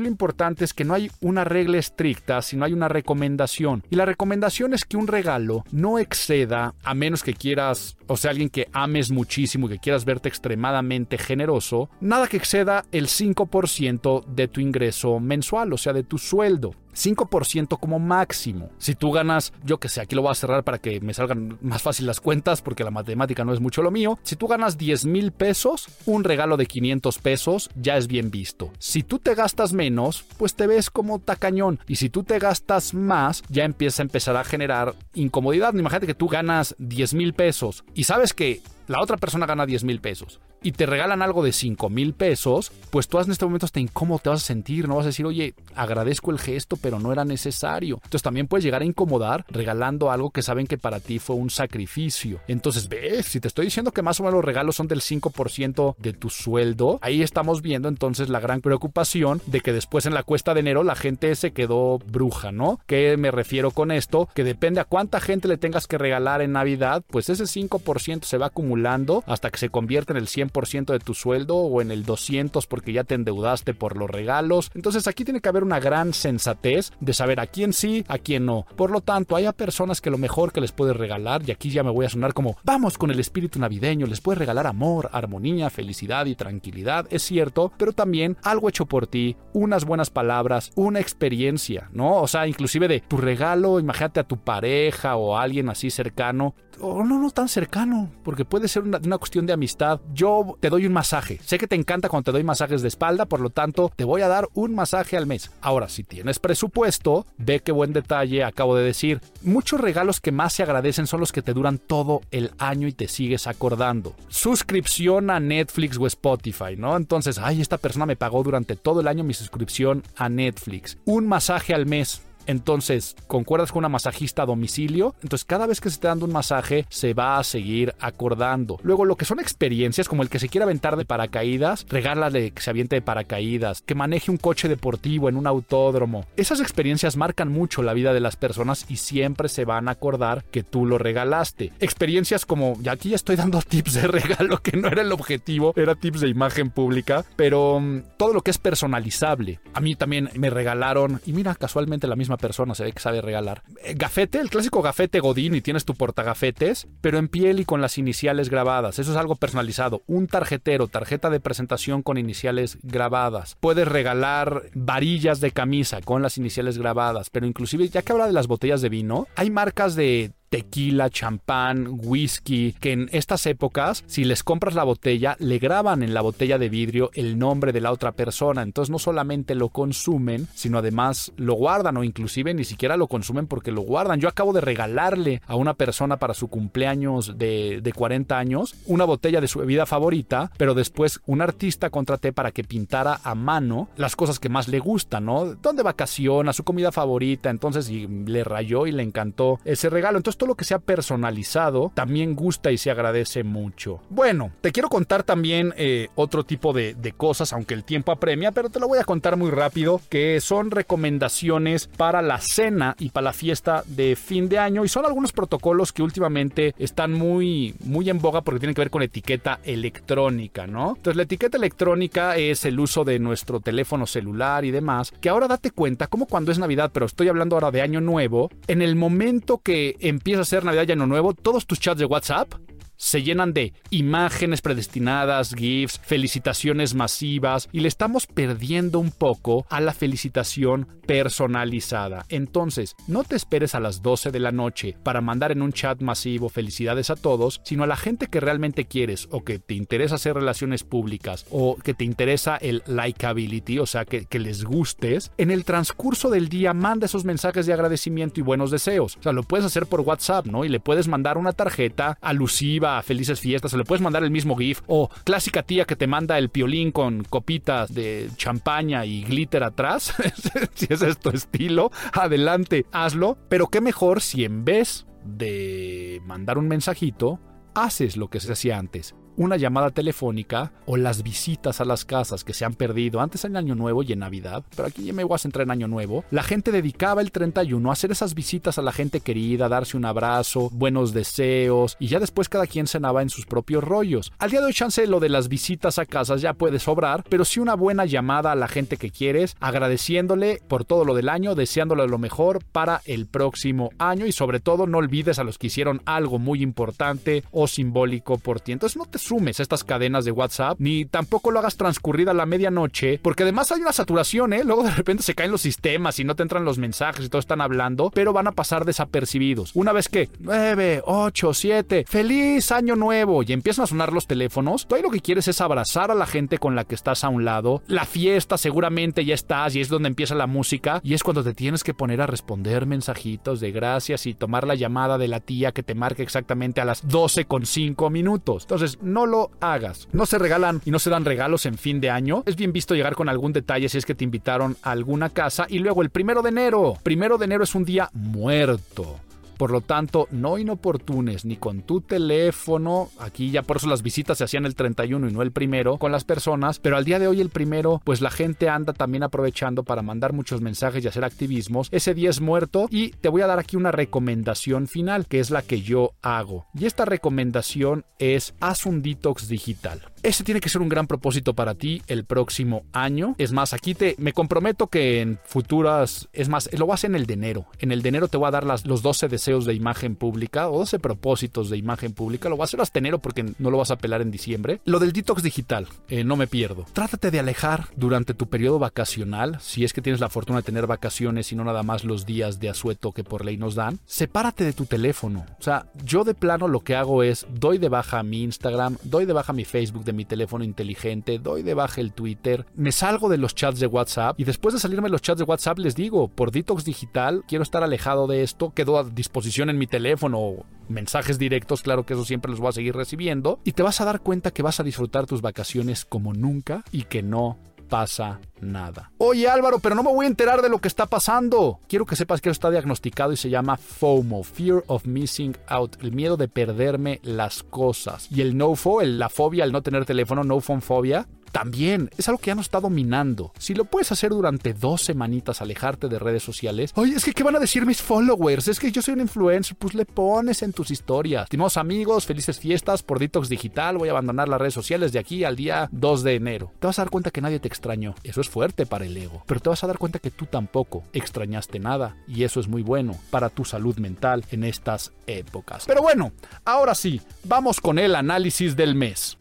lo 0.00 0.08
importante 0.08 0.64
es 0.64 0.74
que 0.74 0.84
no 0.84 0.94
hay 0.94 1.10
una 1.20 1.44
regla 1.44 1.78
estricta, 1.78 2.42
sino 2.42 2.64
hay 2.64 2.72
una 2.72 2.88
recomendación. 2.88 3.82
Y 3.90 3.96
la 3.96 4.04
recomendación 4.04 4.74
es 4.74 4.84
que 4.84 4.96
un 4.96 5.06
regalo 5.06 5.64
no 5.70 5.98
exceda, 5.98 6.74
a 6.82 6.94
menos 6.94 7.22
que 7.22 7.34
quieras, 7.34 7.96
o 8.06 8.16
sea, 8.16 8.30
alguien 8.30 8.50
que 8.50 8.68
ames 8.72 9.10
muchísimo 9.10 9.66
y 9.66 9.70
que 9.70 9.78
quieras 9.78 10.04
verte 10.04 10.28
extremadamente 10.28 11.18
generoso, 11.18 11.90
nada 12.00 12.28
que 12.28 12.36
exceda 12.36 12.84
el 12.92 13.06
5% 13.06 14.24
de 14.26 14.48
tu 14.48 14.60
ingreso 14.60 15.20
mensual, 15.20 15.72
o 15.72 15.78
sea, 15.78 15.92
de 15.92 16.02
tu 16.02 16.18
sueldo. 16.18 16.74
5% 16.98 17.78
como 17.78 17.98
máximo. 17.98 18.70
Si 18.78 18.94
tú 18.94 19.12
ganas, 19.12 19.52
yo 19.64 19.78
que 19.78 19.88
sé, 19.88 20.00
aquí 20.00 20.14
lo 20.14 20.22
voy 20.22 20.32
a 20.32 20.34
cerrar 20.34 20.64
para 20.64 20.78
que 20.78 21.00
me 21.00 21.14
salgan 21.14 21.58
más 21.62 21.82
fácil 21.82 22.06
las 22.06 22.20
cuentas 22.20 22.62
porque 22.62 22.84
la 22.84 22.90
matemática 22.90 23.44
no 23.44 23.52
es 23.52 23.60
mucho 23.60 23.82
lo 23.82 23.90
mío. 23.90 24.18
Si 24.22 24.36
tú 24.36 24.48
ganas 24.48 24.78
10 24.78 25.06
mil 25.06 25.32
pesos, 25.32 25.88
un 26.06 26.24
regalo 26.24 26.56
de 26.56 26.66
500 26.66 27.18
pesos 27.18 27.70
ya 27.76 27.96
es 27.96 28.06
bien 28.06 28.30
visto. 28.30 28.72
Si 28.78 29.02
tú 29.02 29.18
te 29.18 29.34
gastas 29.34 29.72
menos, 29.72 30.24
pues 30.36 30.54
te 30.54 30.66
ves 30.66 30.90
como 30.90 31.18
tacañón. 31.18 31.80
Y 31.86 31.96
si 31.96 32.10
tú 32.10 32.24
te 32.24 32.38
gastas 32.38 32.94
más, 32.94 33.42
ya 33.48 33.64
empieza 33.64 34.02
a 34.02 34.04
empezar 34.04 34.36
a 34.36 34.44
generar 34.44 34.94
incomodidad. 35.14 35.74
Imagínate 35.74 36.06
que 36.06 36.14
tú 36.14 36.28
ganas 36.28 36.74
10 36.78 37.14
mil 37.14 37.34
pesos 37.34 37.84
y 37.94 38.04
sabes 38.04 38.34
que 38.34 38.60
la 38.88 39.00
otra 39.00 39.16
persona 39.16 39.46
gana 39.46 39.66
10 39.66 39.84
mil 39.84 40.00
pesos 40.00 40.40
y 40.62 40.72
te 40.72 40.86
regalan 40.86 41.22
algo 41.22 41.44
de 41.44 41.52
5 41.52 41.88
mil 41.88 42.14
pesos, 42.14 42.72
pues 42.90 43.08
tú 43.08 43.20
en 43.20 43.30
este 43.30 43.44
momento 43.44 43.66
hasta 43.66 43.80
incómodo 43.80 44.18
te 44.18 44.30
vas 44.30 44.42
a 44.42 44.46
sentir, 44.46 44.88
no 44.88 44.96
vas 44.96 45.04
a 45.04 45.08
decir, 45.08 45.26
oye, 45.26 45.54
agradezco 45.74 46.30
el 46.30 46.38
gesto, 46.38 46.76
pero 46.76 46.98
no 46.98 47.12
era 47.12 47.24
necesario. 47.24 47.96
Entonces 47.96 48.22
también 48.22 48.48
puedes 48.48 48.64
llegar 48.64 48.82
a 48.82 48.84
incomodar 48.84 49.44
regalando 49.48 50.10
algo 50.10 50.30
que 50.30 50.42
saben 50.42 50.66
que 50.66 50.78
para 50.78 51.00
ti 51.00 51.18
fue 51.18 51.36
un 51.36 51.50
sacrificio. 51.50 52.40
Entonces, 52.48 52.88
ves, 52.88 53.26
si 53.26 53.40
te 53.40 53.48
estoy 53.48 53.66
diciendo 53.66 53.92
que 53.92 54.02
más 54.02 54.18
o 54.18 54.24
menos 54.24 54.34
los 54.34 54.44
regalos 54.44 54.76
son 54.76 54.88
del 54.88 55.00
5% 55.00 55.96
de 55.98 56.12
tu 56.12 56.30
sueldo, 56.30 56.98
ahí 57.02 57.22
estamos 57.22 57.62
viendo 57.62 57.88
entonces 57.88 58.28
la 58.28 58.40
gran 58.40 58.60
preocupación 58.60 59.40
de 59.46 59.60
que 59.60 59.72
después 59.72 60.06
en 60.06 60.14
la 60.14 60.22
cuesta 60.22 60.54
de 60.54 60.60
enero 60.60 60.82
la 60.82 60.96
gente 60.96 61.34
se 61.36 61.52
quedó 61.52 61.98
bruja, 61.98 62.52
¿no? 62.52 62.80
¿Qué 62.86 63.16
me 63.16 63.30
refiero 63.30 63.70
con 63.70 63.90
esto? 63.90 64.28
Que 64.34 64.44
depende 64.44 64.80
a 64.80 64.84
cuánta 64.84 65.20
gente 65.20 65.48
le 65.48 65.56
tengas 65.56 65.86
que 65.86 65.98
regalar 65.98 66.42
en 66.42 66.52
Navidad, 66.52 67.04
pues 67.08 67.28
ese 67.28 67.44
5% 67.44 68.24
se 68.24 68.38
va 68.38 68.46
acumulando 68.46 68.77
hasta 69.26 69.50
que 69.50 69.58
se 69.58 69.70
convierte 69.70 70.12
en 70.12 70.18
el 70.18 70.26
100% 70.26 70.92
de 70.92 70.98
tu 70.98 71.14
sueldo 71.14 71.56
o 71.56 71.80
en 71.80 71.90
el 71.90 72.04
200 72.04 72.66
porque 72.66 72.92
ya 72.92 73.04
te 73.04 73.14
endeudaste 73.14 73.74
por 73.74 73.96
los 73.96 74.10
regalos. 74.10 74.70
Entonces 74.74 75.06
aquí 75.06 75.24
tiene 75.24 75.40
que 75.40 75.48
haber 75.48 75.64
una 75.64 75.80
gran 75.80 76.12
sensatez 76.12 76.92
de 77.00 77.12
saber 77.12 77.40
a 77.40 77.46
quién 77.46 77.72
sí, 77.72 78.04
a 78.08 78.18
quién 78.18 78.46
no. 78.46 78.66
Por 78.76 78.90
lo 78.90 79.00
tanto, 79.00 79.36
hay 79.36 79.46
a 79.46 79.52
personas 79.52 80.00
que 80.00 80.10
lo 80.10 80.18
mejor 80.18 80.52
que 80.52 80.60
les 80.60 80.72
puedes 80.72 80.96
regalar, 80.96 81.42
y 81.46 81.50
aquí 81.50 81.70
ya 81.70 81.82
me 81.82 81.90
voy 81.90 82.06
a 82.06 82.10
sonar 82.10 82.34
como, 82.34 82.56
vamos 82.64 82.98
con 82.98 83.10
el 83.10 83.20
espíritu 83.20 83.58
navideño, 83.58 84.06
les 84.06 84.20
puedes 84.20 84.38
regalar 84.38 84.66
amor, 84.66 85.10
armonía, 85.12 85.70
felicidad 85.70 86.26
y 86.26 86.34
tranquilidad, 86.34 87.06
es 87.10 87.22
cierto, 87.22 87.72
pero 87.76 87.92
también 87.92 88.36
algo 88.42 88.68
hecho 88.68 88.86
por 88.86 89.06
ti, 89.06 89.36
unas 89.52 89.84
buenas 89.84 90.10
palabras, 90.10 90.70
una 90.74 91.00
experiencia, 91.00 91.88
¿no? 91.92 92.20
O 92.22 92.28
sea, 92.28 92.46
inclusive 92.46 92.88
de 92.88 93.00
tu 93.00 93.16
regalo, 93.16 93.80
imagínate 93.80 94.20
a 94.20 94.28
tu 94.28 94.38
pareja 94.38 95.16
o 95.16 95.36
a 95.36 95.42
alguien 95.42 95.68
así 95.68 95.90
cercano, 95.90 96.54
o 96.80 97.04
no, 97.04 97.18
no 97.18 97.30
tan 97.30 97.48
cercano, 97.48 98.10
porque 98.22 98.44
puede 98.44 98.68
ser 98.68 98.82
una, 98.82 98.98
una, 98.98 99.18
cuestión 99.18 99.46
de 99.46 99.52
amistad. 99.52 100.00
Yo 100.14 100.56
te 100.60 100.70
doy 100.70 100.86
un 100.86 100.92
masaje. 100.92 101.40
Sé 101.44 101.58
que 101.58 101.66
te 101.66 101.76
encanta 101.76 102.08
cuando 102.08 102.24
te 102.24 102.32
doy 102.32 102.44
masajes 102.44 102.82
de 102.82 102.88
espalda, 102.88 103.26
por 103.26 103.40
lo 103.40 103.50
tanto, 103.50 103.92
te 103.96 104.04
voy 104.04 104.22
a 104.22 104.28
dar 104.28 104.48
un 104.54 104.74
masaje 104.74 105.16
al 105.16 105.26
mes. 105.26 105.50
Ahora, 105.60 105.88
si 105.88 106.04
tienes 106.04 106.38
presupuesto, 106.38 107.26
ve 107.36 107.60
qué 107.60 107.72
buen 107.72 107.92
detalle 107.92 108.44
acabo 108.44 108.76
de 108.76 108.84
decir. 108.84 109.20
Muchos 109.42 109.80
regalos 109.80 110.20
que 110.20 110.32
más 110.32 110.52
se 110.52 110.62
agradecen 110.62 111.06
son 111.06 111.20
los 111.20 111.32
que 111.32 111.42
te 111.42 111.54
duran 111.54 111.78
todo 111.78 112.22
el 112.30 112.52
año 112.58 112.88
y 112.88 112.92
te 112.92 113.08
sigues 113.08 113.46
acordando. 113.46 114.14
Suscripción 114.28 115.30
a 115.30 115.40
Netflix 115.40 115.98
o 115.98 116.06
Spotify, 116.06 116.76
¿no? 116.76 116.96
Entonces, 116.96 117.38
ay, 117.38 117.60
esta 117.60 117.78
persona 117.78 118.06
me 118.06 118.16
pagó 118.16 118.42
durante 118.42 118.76
todo 118.76 119.00
el 119.00 119.08
año 119.08 119.24
mi 119.24 119.34
suscripción 119.34 120.02
a 120.16 120.28
Netflix. 120.28 120.98
Un 121.04 121.26
masaje 121.26 121.74
al 121.74 121.86
mes 121.86 122.22
entonces, 122.48 123.14
concuerdas 123.26 123.70
con 123.70 123.80
una 123.80 123.90
masajista 123.90 124.42
a 124.42 124.46
domicilio, 124.46 125.14
entonces 125.22 125.44
cada 125.44 125.66
vez 125.66 125.82
que 125.82 125.90
se 125.90 125.94
esté 125.94 126.08
dando 126.08 126.24
un 126.24 126.32
masaje 126.32 126.86
se 126.88 127.12
va 127.12 127.38
a 127.38 127.44
seguir 127.44 127.94
acordando. 128.00 128.80
Luego, 128.82 129.04
lo 129.04 129.16
que 129.16 129.26
son 129.26 129.38
experiencias, 129.38 130.08
como 130.08 130.22
el 130.22 130.30
que 130.30 130.38
se 130.38 130.48
quiera 130.48 130.64
aventar 130.64 130.96
de 130.96 131.04
paracaídas, 131.04 131.84
regálale 131.90 132.52
que 132.52 132.62
se 132.62 132.70
aviente 132.70 132.96
de 132.96 133.02
paracaídas, 133.02 133.82
que 133.82 133.94
maneje 133.94 134.30
un 134.30 134.38
coche 134.38 134.66
deportivo 134.66 135.28
en 135.28 135.36
un 135.36 135.46
autódromo. 135.46 136.24
Esas 136.38 136.60
experiencias 136.60 137.18
marcan 137.18 137.52
mucho 137.52 137.82
la 137.82 137.92
vida 137.92 138.14
de 138.14 138.20
las 138.20 138.36
personas 138.36 138.86
y 138.88 138.96
siempre 138.96 139.50
se 139.50 139.66
van 139.66 139.88
a 139.88 139.92
acordar 139.92 140.44
que 140.50 140.62
tú 140.62 140.86
lo 140.86 140.96
regalaste. 140.96 141.72
Experiencias 141.80 142.46
como, 142.46 142.78
ya 142.80 142.92
aquí 142.92 143.10
ya 143.10 143.16
estoy 143.16 143.36
dando 143.36 143.60
tips 143.68 143.92
de 143.92 144.06
regalo, 144.08 144.62
que 144.62 144.74
no 144.74 144.88
era 144.88 145.02
el 145.02 145.12
objetivo, 145.12 145.74
era 145.76 145.96
tips 145.96 146.22
de 146.22 146.28
imagen 146.28 146.70
pública, 146.70 147.26
pero 147.36 147.76
um, 147.76 148.00
todo 148.16 148.32
lo 148.32 148.40
que 148.40 148.52
es 148.52 148.58
personalizable. 148.58 149.60
A 149.74 149.82
mí 149.82 149.96
también 149.96 150.30
me 150.34 150.48
regalaron, 150.48 151.20
y 151.26 151.34
mira, 151.34 151.54
casualmente 151.54 152.06
la 152.06 152.16
misma 152.16 152.37
persona 152.38 152.74
se 152.74 152.84
ve 152.84 152.92
que 152.92 153.00
sabe 153.00 153.20
regalar. 153.20 153.62
Eh, 153.82 153.94
gafete, 153.94 154.38
el 154.38 154.50
clásico 154.50 154.82
gafete 154.82 155.20
Godín 155.20 155.54
y 155.54 155.60
tienes 155.60 155.84
tu 155.84 155.94
portagafetes, 155.94 156.86
pero 157.00 157.18
en 157.18 157.28
piel 157.28 157.60
y 157.60 157.64
con 157.64 157.80
las 157.80 157.98
iniciales 157.98 158.48
grabadas. 158.48 158.98
Eso 158.98 159.10
es 159.10 159.16
algo 159.16 159.36
personalizado. 159.36 160.02
Un 160.06 160.26
tarjetero, 160.26 160.88
tarjeta 160.88 161.30
de 161.30 161.40
presentación 161.40 162.02
con 162.02 162.18
iniciales 162.18 162.78
grabadas. 162.82 163.56
Puedes 163.60 163.86
regalar 163.86 164.62
varillas 164.74 165.40
de 165.40 165.50
camisa 165.50 166.00
con 166.00 166.22
las 166.22 166.38
iniciales 166.38 166.78
grabadas, 166.78 167.30
pero 167.30 167.46
inclusive 167.46 167.88
ya 167.88 168.02
que 168.02 168.12
habla 168.12 168.26
de 168.26 168.32
las 168.32 168.46
botellas 168.46 168.80
de 168.80 168.88
vino, 168.88 169.26
hay 169.36 169.50
marcas 169.50 169.94
de 169.94 170.32
tequila, 170.48 171.10
champán, 171.10 171.86
whisky, 172.02 172.74
que 172.80 172.92
en 172.92 173.08
estas 173.12 173.46
épocas, 173.46 174.04
si 174.06 174.24
les 174.24 174.42
compras 174.42 174.74
la 174.74 174.84
botella, 174.84 175.36
le 175.38 175.58
graban 175.58 176.02
en 176.02 176.14
la 176.14 176.20
botella 176.20 176.58
de 176.58 176.68
vidrio 176.68 177.10
el 177.14 177.38
nombre 177.38 177.72
de 177.72 177.80
la 177.80 177.92
otra 177.92 178.12
persona. 178.12 178.62
Entonces 178.62 178.90
no 178.90 178.98
solamente 178.98 179.54
lo 179.54 179.68
consumen, 179.68 180.48
sino 180.54 180.78
además 180.78 181.32
lo 181.36 181.54
guardan 181.54 181.96
o 181.96 182.04
inclusive 182.04 182.54
ni 182.54 182.64
siquiera 182.64 182.96
lo 182.96 183.08
consumen 183.08 183.46
porque 183.46 183.72
lo 183.72 183.82
guardan. 183.82 184.20
Yo 184.20 184.28
acabo 184.28 184.52
de 184.52 184.60
regalarle 184.60 185.42
a 185.46 185.56
una 185.56 185.74
persona 185.74 186.16
para 186.16 186.34
su 186.34 186.48
cumpleaños 186.48 187.38
de, 187.38 187.80
de 187.82 187.92
40 187.92 188.38
años 188.38 188.74
una 188.86 189.04
botella 189.04 189.40
de 189.40 189.48
su 189.48 189.58
bebida 189.58 189.86
favorita, 189.86 190.50
pero 190.56 190.74
después 190.74 191.20
un 191.26 191.42
artista 191.42 191.90
contraté 191.90 192.32
para 192.32 192.52
que 192.52 192.64
pintara 192.64 193.20
a 193.22 193.34
mano 193.34 193.88
las 193.96 194.16
cosas 194.16 194.38
que 194.38 194.48
más 194.48 194.68
le 194.68 194.78
gustan, 194.78 195.26
¿no? 195.26 195.54
¿Dónde 195.54 195.82
vacaciona? 195.82 196.52
Su 196.52 196.64
comida 196.64 196.92
favorita. 196.92 197.50
Entonces 197.50 197.90
y 197.90 198.06
le 198.06 198.44
rayó 198.44 198.86
y 198.86 198.92
le 198.92 199.02
encantó 199.02 199.60
ese 199.64 199.90
regalo. 199.90 200.18
Entonces 200.18 200.37
todo 200.38 200.48
lo 200.48 200.54
que 200.54 200.64
sea 200.64 200.78
personalizado 200.78 201.92
también 201.94 202.34
gusta 202.34 202.72
y 202.72 202.78
se 202.78 202.90
agradece 202.90 203.44
mucho. 203.44 204.00
Bueno, 204.08 204.52
te 204.60 204.72
quiero 204.72 204.88
contar 204.88 205.22
también 205.22 205.74
eh, 205.76 206.08
otro 206.14 206.44
tipo 206.44 206.72
de, 206.72 206.94
de 206.94 207.12
cosas, 207.12 207.52
aunque 207.52 207.74
el 207.74 207.84
tiempo 207.84 208.12
apremia, 208.12 208.52
pero 208.52 208.70
te 208.70 208.80
lo 208.80 208.88
voy 208.88 208.98
a 208.98 209.04
contar 209.04 209.36
muy 209.36 209.50
rápido, 209.50 210.00
que 210.08 210.40
son 210.40 210.70
recomendaciones 210.70 211.88
para 211.88 212.22
la 212.22 212.38
cena 212.38 212.94
y 212.98 213.10
para 213.10 213.26
la 213.26 213.32
fiesta 213.32 213.82
de 213.86 214.16
fin 214.16 214.48
de 214.48 214.58
año 214.58 214.84
y 214.84 214.88
son 214.88 215.04
algunos 215.04 215.32
protocolos 215.32 215.92
que 215.92 216.02
últimamente 216.02 216.74
están 216.78 217.12
muy, 217.12 217.74
muy 217.84 218.08
en 218.08 218.20
boga 218.20 218.42
porque 218.42 218.60
tienen 218.60 218.74
que 218.74 218.80
ver 218.80 218.90
con 218.90 219.02
etiqueta 219.02 219.60
electrónica, 219.64 220.66
¿no? 220.66 220.94
Entonces 220.96 221.16
la 221.16 221.24
etiqueta 221.24 221.56
electrónica 221.56 222.36
es 222.36 222.64
el 222.64 222.78
uso 222.78 223.04
de 223.04 223.18
nuestro 223.18 223.60
teléfono 223.60 224.06
celular 224.06 224.64
y 224.64 224.70
demás, 224.70 225.12
que 225.20 225.28
ahora 225.28 225.48
date 225.48 225.70
cuenta 225.70 226.06
como 226.06 226.26
cuando 226.26 226.52
es 226.52 226.58
Navidad, 226.58 226.90
pero 226.92 227.06
estoy 227.06 227.28
hablando 227.28 227.56
ahora 227.56 227.70
de 227.70 227.82
Año 227.82 228.00
Nuevo, 228.00 228.50
en 228.66 228.82
el 228.82 228.96
momento 228.96 229.58
que 229.58 229.96
empieza 230.00 230.27
a 230.36 230.44
ser 230.44 230.64
Navidad 230.64 230.86
y 230.88 230.92
Año 230.92 231.06
Nuevo, 231.06 231.32
todos 231.32 231.66
tus 231.66 231.80
chats 231.80 231.98
de 231.98 232.04
WhatsApp 232.04 232.52
se 232.98 233.22
llenan 233.22 233.54
de 233.54 233.72
imágenes 233.90 234.60
predestinadas, 234.60 235.54
GIFs, 235.54 236.00
felicitaciones 236.02 236.94
masivas 236.94 237.68
y 237.72 237.80
le 237.80 237.88
estamos 237.88 238.26
perdiendo 238.26 238.98
un 238.98 239.10
poco 239.10 239.66
a 239.70 239.80
la 239.80 239.94
felicitación 239.94 240.88
personalizada. 241.06 242.26
Entonces, 242.28 242.96
no 243.06 243.24
te 243.24 243.36
esperes 243.36 243.74
a 243.74 243.80
las 243.80 244.02
12 244.02 244.30
de 244.30 244.40
la 244.40 244.52
noche 244.52 244.96
para 245.02 245.22
mandar 245.22 245.52
en 245.52 245.62
un 245.62 245.72
chat 245.72 246.02
masivo 246.02 246.50
felicidades 246.50 247.08
a 247.08 247.16
todos, 247.16 247.60
sino 247.64 247.84
a 247.84 247.86
la 247.86 247.96
gente 247.96 248.26
que 248.26 248.40
realmente 248.40 248.84
quieres 248.84 249.28
o 249.30 249.42
que 249.42 249.58
te 249.58 249.74
interesa 249.74 250.16
hacer 250.16 250.34
relaciones 250.34 250.82
públicas 250.82 251.46
o 251.50 251.76
que 251.76 251.94
te 251.94 252.04
interesa 252.04 252.56
el 252.56 252.82
likability, 252.86 253.78
o 253.78 253.86
sea, 253.86 254.04
que, 254.04 254.26
que 254.26 254.38
les 254.38 254.64
gustes. 254.64 255.30
En 255.38 255.50
el 255.50 255.64
transcurso 255.64 256.30
del 256.30 256.48
día 256.48 256.74
manda 256.74 257.06
esos 257.06 257.24
mensajes 257.24 257.64
de 257.66 257.72
agradecimiento 257.72 258.40
y 258.40 258.42
buenos 258.42 258.70
deseos. 258.70 259.16
O 259.16 259.22
sea, 259.22 259.32
lo 259.32 259.44
puedes 259.44 259.64
hacer 259.64 259.86
por 259.86 260.00
WhatsApp, 260.00 260.46
¿no? 260.46 260.64
Y 260.64 260.68
le 260.68 260.80
puedes 260.80 261.06
mandar 261.08 261.38
una 261.38 261.52
tarjeta 261.52 262.18
alusiva 262.20 262.87
felices 263.02 263.40
fiestas, 263.40 263.72
o 263.74 263.78
le 263.78 263.84
puedes 263.84 264.02
mandar 264.02 264.24
el 264.24 264.30
mismo 264.30 264.56
GIF, 264.56 264.80
o 264.86 265.08
clásica 265.24 265.62
tía 265.62 265.84
que 265.84 265.96
te 265.96 266.06
manda 266.06 266.38
el 266.38 266.50
piolín 266.50 266.92
con 266.92 267.24
copitas 267.24 267.92
de 267.92 268.30
champaña 268.36 269.04
y 269.04 269.24
glitter 269.24 269.62
atrás. 269.62 270.14
si 270.74 270.86
es 270.90 271.18
tu 271.18 271.30
estilo, 271.30 271.90
adelante, 272.12 272.86
hazlo. 272.92 273.38
Pero 273.48 273.68
qué 273.68 273.80
mejor 273.80 274.20
si 274.20 274.44
en 274.44 274.64
vez 274.64 275.06
de 275.24 276.20
mandar 276.24 276.58
un 276.58 276.68
mensajito, 276.68 277.40
haces 277.74 278.16
lo 278.16 278.28
que 278.28 278.40
se 278.40 278.52
hacía 278.52 278.78
antes 278.78 279.14
una 279.38 279.56
llamada 279.56 279.90
telefónica 279.90 280.72
o 280.84 280.96
las 280.96 281.22
visitas 281.22 281.80
a 281.80 281.84
las 281.84 282.04
casas 282.04 282.44
que 282.44 282.52
se 282.52 282.64
han 282.64 282.74
perdido 282.74 283.20
antes 283.20 283.44
en 283.44 283.56
Año 283.56 283.74
Nuevo 283.74 284.02
y 284.02 284.12
en 284.12 284.18
Navidad, 284.18 284.64
pero 284.76 284.88
aquí 284.88 285.04
ya 285.04 285.12
me 285.12 285.24
voy 285.24 285.36
a 285.36 285.38
centrar 285.38 285.64
en 285.64 285.70
Año 285.70 285.88
Nuevo, 285.88 286.24
la 286.30 286.42
gente 286.42 286.72
dedicaba 286.72 287.22
el 287.22 287.30
31 287.30 287.88
a 287.88 287.92
hacer 287.92 288.10
esas 288.10 288.34
visitas 288.34 288.78
a 288.78 288.82
la 288.82 288.92
gente 288.92 289.20
querida, 289.20 289.68
darse 289.68 289.96
un 289.96 290.04
abrazo, 290.04 290.68
buenos 290.72 291.12
deseos 291.12 291.96
y 292.00 292.08
ya 292.08 292.18
después 292.18 292.48
cada 292.48 292.66
quien 292.66 292.88
cenaba 292.88 293.22
en 293.22 293.30
sus 293.30 293.46
propios 293.46 293.84
rollos. 293.84 294.32
Al 294.38 294.50
día 294.50 294.60
de 294.60 294.66
hoy 294.66 294.74
chance 294.74 295.06
lo 295.06 295.20
de 295.20 295.28
las 295.28 295.48
visitas 295.48 295.98
a 295.98 296.06
casas 296.06 296.40
ya 296.40 296.54
puede 296.54 296.80
sobrar, 296.80 297.24
pero 297.28 297.44
sí 297.44 297.60
una 297.60 297.74
buena 297.74 298.04
llamada 298.06 298.50
a 298.50 298.56
la 298.56 298.66
gente 298.66 298.96
que 298.96 299.10
quieres, 299.10 299.56
agradeciéndole 299.60 300.60
por 300.66 300.84
todo 300.84 301.04
lo 301.04 301.14
del 301.14 301.28
año, 301.28 301.54
deseándole 301.54 302.08
lo 302.08 302.18
mejor 302.18 302.64
para 302.64 303.02
el 303.04 303.26
próximo 303.26 303.90
año 303.98 304.26
y 304.26 304.32
sobre 304.32 304.58
todo 304.58 304.86
no 304.86 304.98
olvides 304.98 305.38
a 305.38 305.44
los 305.44 305.58
que 305.58 305.68
hicieron 305.68 306.02
algo 306.06 306.40
muy 306.40 306.60
importante 306.60 307.44
o 307.52 307.68
simbólico 307.68 308.38
por 308.38 308.60
ti. 308.60 308.72
Entonces 308.72 308.96
no 308.96 309.04
te 309.04 309.18
sumes 309.28 309.60
estas 309.60 309.84
cadenas 309.84 310.24
de 310.24 310.32
WhatsApp, 310.32 310.76
ni 310.78 311.04
tampoco 311.04 311.50
lo 311.50 311.58
hagas 311.58 311.76
transcurrida 311.76 312.32
la 312.34 312.46
medianoche, 312.46 313.20
porque 313.22 313.42
además 313.42 313.70
hay 313.72 313.80
una 313.80 313.92
saturación, 313.92 314.52
¿eh? 314.52 314.64
Luego 314.64 314.82
de 314.84 314.90
repente 314.90 315.22
se 315.22 315.34
caen 315.34 315.50
los 315.50 315.60
sistemas 315.60 316.18
y 316.18 316.24
no 316.24 316.34
te 316.34 316.42
entran 316.42 316.64
los 316.64 316.78
mensajes 316.78 317.26
y 317.26 317.28
todos 317.28 317.44
están 317.44 317.60
hablando, 317.60 318.10
pero 318.14 318.32
van 318.32 318.46
a 318.46 318.52
pasar 318.52 318.84
desapercibidos. 318.84 319.72
Una 319.74 319.92
vez 319.92 320.08
que 320.08 320.30
9, 320.40 321.02
8, 321.04 321.54
7, 321.54 322.04
feliz 322.08 322.72
año 322.72 322.96
nuevo 322.96 323.42
y 323.42 323.52
empiezan 323.52 323.84
a 323.84 323.86
sonar 323.86 324.12
los 324.12 324.26
teléfonos, 324.26 324.86
tú 324.86 324.94
ahí 324.94 325.02
lo 325.02 325.10
que 325.10 325.20
quieres 325.20 325.48
es 325.48 325.60
abrazar 325.60 326.10
a 326.10 326.14
la 326.14 326.26
gente 326.26 326.58
con 326.58 326.74
la 326.74 326.84
que 326.84 326.94
estás 326.94 327.24
a 327.24 327.28
un 327.28 327.44
lado. 327.44 327.82
La 327.86 328.04
fiesta 328.04 328.56
seguramente 328.56 329.24
ya 329.24 329.34
estás 329.34 329.76
y 329.76 329.80
es 329.80 329.88
donde 329.88 330.08
empieza 330.08 330.34
la 330.34 330.46
música 330.46 331.00
y 331.04 331.14
es 331.14 331.22
cuando 331.22 331.44
te 331.44 331.54
tienes 331.54 331.84
que 331.84 331.94
poner 331.94 332.20
a 332.20 332.26
responder 332.26 332.86
mensajitos 332.86 333.60
de 333.60 333.72
gracias 333.72 334.26
y 334.26 334.34
tomar 334.34 334.66
la 334.66 334.74
llamada 334.74 335.18
de 335.18 335.28
la 335.28 335.40
tía 335.40 335.72
que 335.72 335.82
te 335.82 335.94
marque 335.94 336.22
exactamente 336.22 336.80
a 336.80 336.84
las 336.84 337.06
12 337.06 337.44
con 337.44 337.66
5 337.66 338.10
minutos. 338.10 338.64
Entonces, 338.64 338.98
no 339.02 339.17
no 339.18 339.26
lo 339.26 339.50
hagas. 339.60 340.06
No 340.12 340.26
se 340.26 340.38
regalan 340.38 340.80
y 340.84 340.92
no 340.92 341.00
se 341.00 341.10
dan 341.10 341.24
regalos 341.24 341.66
en 341.66 341.76
fin 341.76 342.00
de 342.00 342.08
año. 342.08 342.44
Es 342.46 342.54
bien 342.54 342.72
visto 342.72 342.94
llegar 342.94 343.16
con 343.16 343.28
algún 343.28 343.52
detalle 343.52 343.88
si 343.88 343.98
es 343.98 344.06
que 344.06 344.14
te 344.14 344.22
invitaron 344.22 344.76
a 344.82 344.92
alguna 344.92 345.30
casa. 345.30 345.66
Y 345.68 345.80
luego 345.80 346.02
el 346.02 346.10
primero 346.10 346.40
de 346.40 346.50
enero. 346.50 346.94
Primero 347.02 347.36
de 347.36 347.46
enero 347.46 347.64
es 347.64 347.74
un 347.74 347.84
día 347.84 348.10
muerto. 348.12 349.18
Por 349.58 349.72
lo 349.72 349.80
tanto, 349.80 350.28
no 350.30 350.56
inoportunes 350.56 351.44
ni 351.44 351.56
con 351.56 351.82
tu 351.82 352.00
teléfono. 352.00 353.10
Aquí 353.18 353.50
ya 353.50 353.62
por 353.62 353.78
eso 353.78 353.88
las 353.88 354.02
visitas 354.02 354.38
se 354.38 354.44
hacían 354.44 354.64
el 354.64 354.76
31 354.76 355.28
y 355.28 355.32
no 355.32 355.42
el 355.42 355.52
primero 355.52 355.98
con 355.98 356.12
las 356.12 356.24
personas. 356.24 356.78
Pero 356.78 356.96
al 356.96 357.04
día 357.04 357.18
de 357.18 357.26
hoy 357.26 357.40
el 357.40 357.50
primero, 357.50 358.00
pues 358.04 358.20
la 358.20 358.30
gente 358.30 358.68
anda 358.68 358.92
también 358.92 359.24
aprovechando 359.24 359.82
para 359.82 360.02
mandar 360.02 360.32
muchos 360.32 360.60
mensajes 360.60 361.04
y 361.04 361.08
hacer 361.08 361.24
activismos. 361.24 361.88
Ese 361.90 362.14
día 362.14 362.30
es 362.30 362.40
muerto 362.40 362.86
y 362.90 363.10
te 363.10 363.28
voy 363.28 363.42
a 363.42 363.48
dar 363.48 363.58
aquí 363.58 363.76
una 363.76 363.90
recomendación 363.90 364.86
final, 364.86 365.26
que 365.26 365.40
es 365.40 365.50
la 365.50 365.62
que 365.62 365.82
yo 365.82 366.12
hago. 366.22 366.66
Y 366.78 366.86
esta 366.86 367.04
recomendación 367.04 368.04
es 368.18 368.54
haz 368.60 368.86
un 368.86 369.02
detox 369.02 369.48
digital. 369.48 370.02
Ese 370.22 370.44
tiene 370.44 370.60
que 370.60 370.68
ser 370.68 370.82
un 370.82 370.88
gran 370.88 371.06
propósito 371.06 371.54
para 371.54 371.74
ti 371.74 372.02
el 372.06 372.24
próximo 372.24 372.84
año. 372.92 373.34
Es 373.38 373.52
más, 373.52 373.72
aquí 373.72 373.94
te 373.94 374.14
me 374.18 374.32
comprometo 374.32 374.88
que 374.88 375.20
en 375.20 375.38
futuras, 375.44 376.28
es 376.32 376.48
más, 376.48 376.68
lo 376.72 376.86
vas 376.86 377.04
en 377.04 377.14
el 377.14 377.26
de 377.26 377.34
enero. 377.34 377.66
En 377.78 377.92
el 377.92 378.02
de 378.02 378.08
enero 378.08 378.28
te 378.28 378.36
voy 378.36 378.48
a 378.48 378.52
dar 378.52 378.64
los 378.64 379.02
12 379.02 379.28
deseos 379.28 379.64
de 379.64 379.74
imagen 379.74 380.16
pública 380.16 380.68
o 380.68 380.78
12 380.78 380.98
propósitos 380.98 381.70
de 381.70 381.76
imagen 381.76 382.12
pública. 382.12 382.48
Lo 382.48 382.56
voy 382.56 382.64
a 382.64 382.66
hacer 382.66 382.80
hasta 382.80 382.98
enero 382.98 383.18
porque 383.18 383.44
no 383.58 383.70
lo 383.70 383.78
vas 383.78 383.90
a 383.90 383.96
pelar 383.96 384.22
en 384.22 384.30
diciembre. 384.30 384.80
Lo 384.84 384.98
del 384.98 385.12
detox 385.12 385.42
digital, 385.42 385.88
eh, 386.08 386.24
no 386.24 386.36
me 386.36 386.46
pierdo. 386.46 386.86
Trátate 386.92 387.30
de 387.30 387.40
alejar 387.40 387.88
durante 387.96 388.34
tu 388.34 388.48
periodo 388.48 388.78
vacacional, 388.78 389.58
si 389.60 389.84
es 389.84 389.92
que 389.92 390.02
tienes 390.02 390.20
la 390.20 390.28
fortuna 390.28 390.58
de 390.58 390.64
tener 390.64 390.86
vacaciones 390.86 391.52
y 391.52 391.56
no 391.56 391.64
nada 391.64 391.82
más 391.82 392.04
los 392.04 392.26
días 392.26 392.60
de 392.60 392.68
asueto 392.68 393.12
que 393.12 393.24
por 393.24 393.44
ley 393.44 393.56
nos 393.56 393.74
dan. 393.74 393.98
Sepárate 394.06 394.64
de 394.64 394.72
tu 394.72 394.86
teléfono. 394.86 395.46
O 395.58 395.62
sea, 395.62 395.86
yo 396.04 396.24
de 396.24 396.34
plano 396.34 396.68
lo 396.68 396.80
que 396.80 396.96
hago 396.96 397.22
es 397.22 397.46
doy 397.48 397.78
de 397.78 397.88
baja 397.88 398.22
mi 398.22 398.42
Instagram, 398.42 398.96
doy 399.02 399.24
de 399.24 399.32
baja 399.32 399.52
mi 399.52 399.64
Facebook 399.64 400.04
de 400.04 400.12
mi 400.18 400.26
teléfono 400.26 400.64
inteligente, 400.64 401.38
doy 401.38 401.62
de 401.62 401.74
baja 401.74 402.00
el 402.00 402.12
Twitter, 402.12 402.66
me 402.74 402.92
salgo 402.92 403.28
de 403.28 403.38
los 403.38 403.54
chats 403.54 403.80
de 403.80 403.86
WhatsApp 403.86 404.38
y 404.38 404.44
después 404.44 404.74
de 404.74 404.80
salirme 404.80 405.06
de 405.06 405.12
los 405.12 405.22
chats 405.22 405.38
de 405.38 405.44
WhatsApp 405.44 405.78
les 405.78 405.94
digo, 405.94 406.28
por 406.28 406.50
detox 406.50 406.84
digital 406.84 407.44
quiero 407.48 407.62
estar 407.62 407.82
alejado 407.82 408.26
de 408.26 408.42
esto, 408.42 408.74
quedo 408.74 408.98
a 408.98 409.04
disposición 409.04 409.70
en 409.70 409.78
mi 409.78 409.86
teléfono, 409.86 410.66
mensajes 410.88 411.38
directos, 411.38 411.82
claro 411.82 412.04
que 412.04 412.14
eso 412.14 412.24
siempre 412.24 412.50
los 412.50 412.60
voy 412.60 412.68
a 412.68 412.72
seguir 412.72 412.94
recibiendo 412.94 413.60
y 413.64 413.72
te 413.72 413.82
vas 413.82 414.00
a 414.00 414.04
dar 414.04 414.20
cuenta 414.20 414.50
que 414.50 414.62
vas 414.62 414.80
a 414.80 414.84
disfrutar 414.84 415.26
tus 415.26 415.40
vacaciones 415.40 416.04
como 416.04 416.34
nunca 416.34 416.84
y 416.92 417.04
que 417.04 417.22
no 417.22 417.58
pasa 417.88 418.40
nada. 418.60 419.10
Oye 419.18 419.48
Álvaro, 419.48 419.78
pero 419.78 419.94
no 419.94 420.02
me 420.02 420.12
voy 420.12 420.26
a 420.26 420.28
enterar 420.28 420.62
de 420.62 420.68
lo 420.68 420.78
que 420.78 420.88
está 420.88 421.06
pasando. 421.06 421.80
Quiero 421.88 422.06
que 422.06 422.16
sepas 422.16 422.40
que 422.40 422.50
está 422.50 422.70
diagnosticado 422.70 423.32
y 423.32 423.36
se 423.36 423.50
llama 423.50 423.76
FOMO, 423.76 424.42
Fear 424.42 424.84
of 424.86 425.06
Missing 425.06 425.56
Out, 425.66 425.96
el 426.02 426.12
miedo 426.12 426.36
de 426.36 426.48
perderme 426.48 427.20
las 427.22 427.62
cosas. 427.62 428.28
Y 428.30 428.40
el 428.40 428.56
NoFo, 428.56 429.02
la 429.02 429.28
fobia 429.28 429.64
al 429.64 429.72
no 429.72 429.82
tener 429.82 430.04
teléfono, 430.04 430.44
no 430.44 430.60
phone 430.60 430.82
fobia, 430.82 431.26
también 431.52 432.10
es 432.16 432.28
algo 432.28 432.40
que 432.40 432.48
ya 432.48 432.54
nos 432.54 432.66
está 432.66 432.80
dominando. 432.80 433.52
Si 433.58 433.74
lo 433.74 433.84
puedes 433.84 434.12
hacer 434.12 434.30
durante 434.30 434.74
dos 434.74 435.02
semanitas, 435.02 435.60
alejarte 435.60 436.08
de 436.08 436.18
redes 436.18 436.42
sociales. 436.42 436.92
Oye, 436.94 437.14
es 437.16 437.24
que 437.24 437.32
¿qué 437.32 437.42
van 437.42 437.56
a 437.56 437.60
decir 437.60 437.86
mis 437.86 438.02
followers? 438.02 438.68
Es 438.68 438.78
que 438.78 438.92
yo 438.92 439.02
soy 439.02 439.14
un 439.14 439.20
influencer, 439.20 439.76
pues 439.76 439.94
le 439.94 440.04
pones 440.04 440.62
en 440.62 440.72
tus 440.72 440.90
historias. 440.90 441.44
Estimados 441.44 441.76
amigos, 441.76 442.26
felices 442.26 442.58
fiestas 442.58 443.02
por 443.02 443.18
Detox 443.18 443.48
Digital. 443.48 443.98
Voy 443.98 444.08
a 444.08 444.12
abandonar 444.12 444.48
las 444.48 444.60
redes 444.60 444.74
sociales 444.74 445.12
de 445.12 445.18
aquí 445.18 445.44
al 445.44 445.56
día 445.56 445.88
2 445.92 446.22
de 446.22 446.34
enero. 446.34 446.72
Te 446.78 446.86
vas 446.86 446.98
a 446.98 447.02
dar 447.02 447.10
cuenta 447.10 447.30
que 447.30 447.40
nadie 447.40 447.60
te 447.60 447.68
extrañó. 447.68 448.14
Eso 448.22 448.40
es 448.40 448.48
fuerte 448.48 448.86
para 448.86 449.06
el 449.06 449.16
ego. 449.16 449.42
Pero 449.46 449.60
te 449.60 449.68
vas 449.68 449.84
a 449.84 449.86
dar 449.86 449.98
cuenta 449.98 450.18
que 450.18 450.30
tú 450.30 450.46
tampoco 450.46 451.04
extrañaste 451.12 451.78
nada. 451.78 452.16
Y 452.26 452.44
eso 452.44 452.60
es 452.60 452.68
muy 452.68 452.82
bueno 452.82 453.16
para 453.30 453.48
tu 453.48 453.64
salud 453.64 453.96
mental 453.98 454.44
en 454.50 454.64
estas 454.64 455.12
épocas. 455.26 455.84
Pero 455.86 456.02
bueno, 456.02 456.32
ahora 456.64 456.94
sí, 456.94 457.20
vamos 457.44 457.80
con 457.80 457.98
el 457.98 458.14
análisis 458.14 458.76
del 458.76 458.94
mes. 458.94 459.38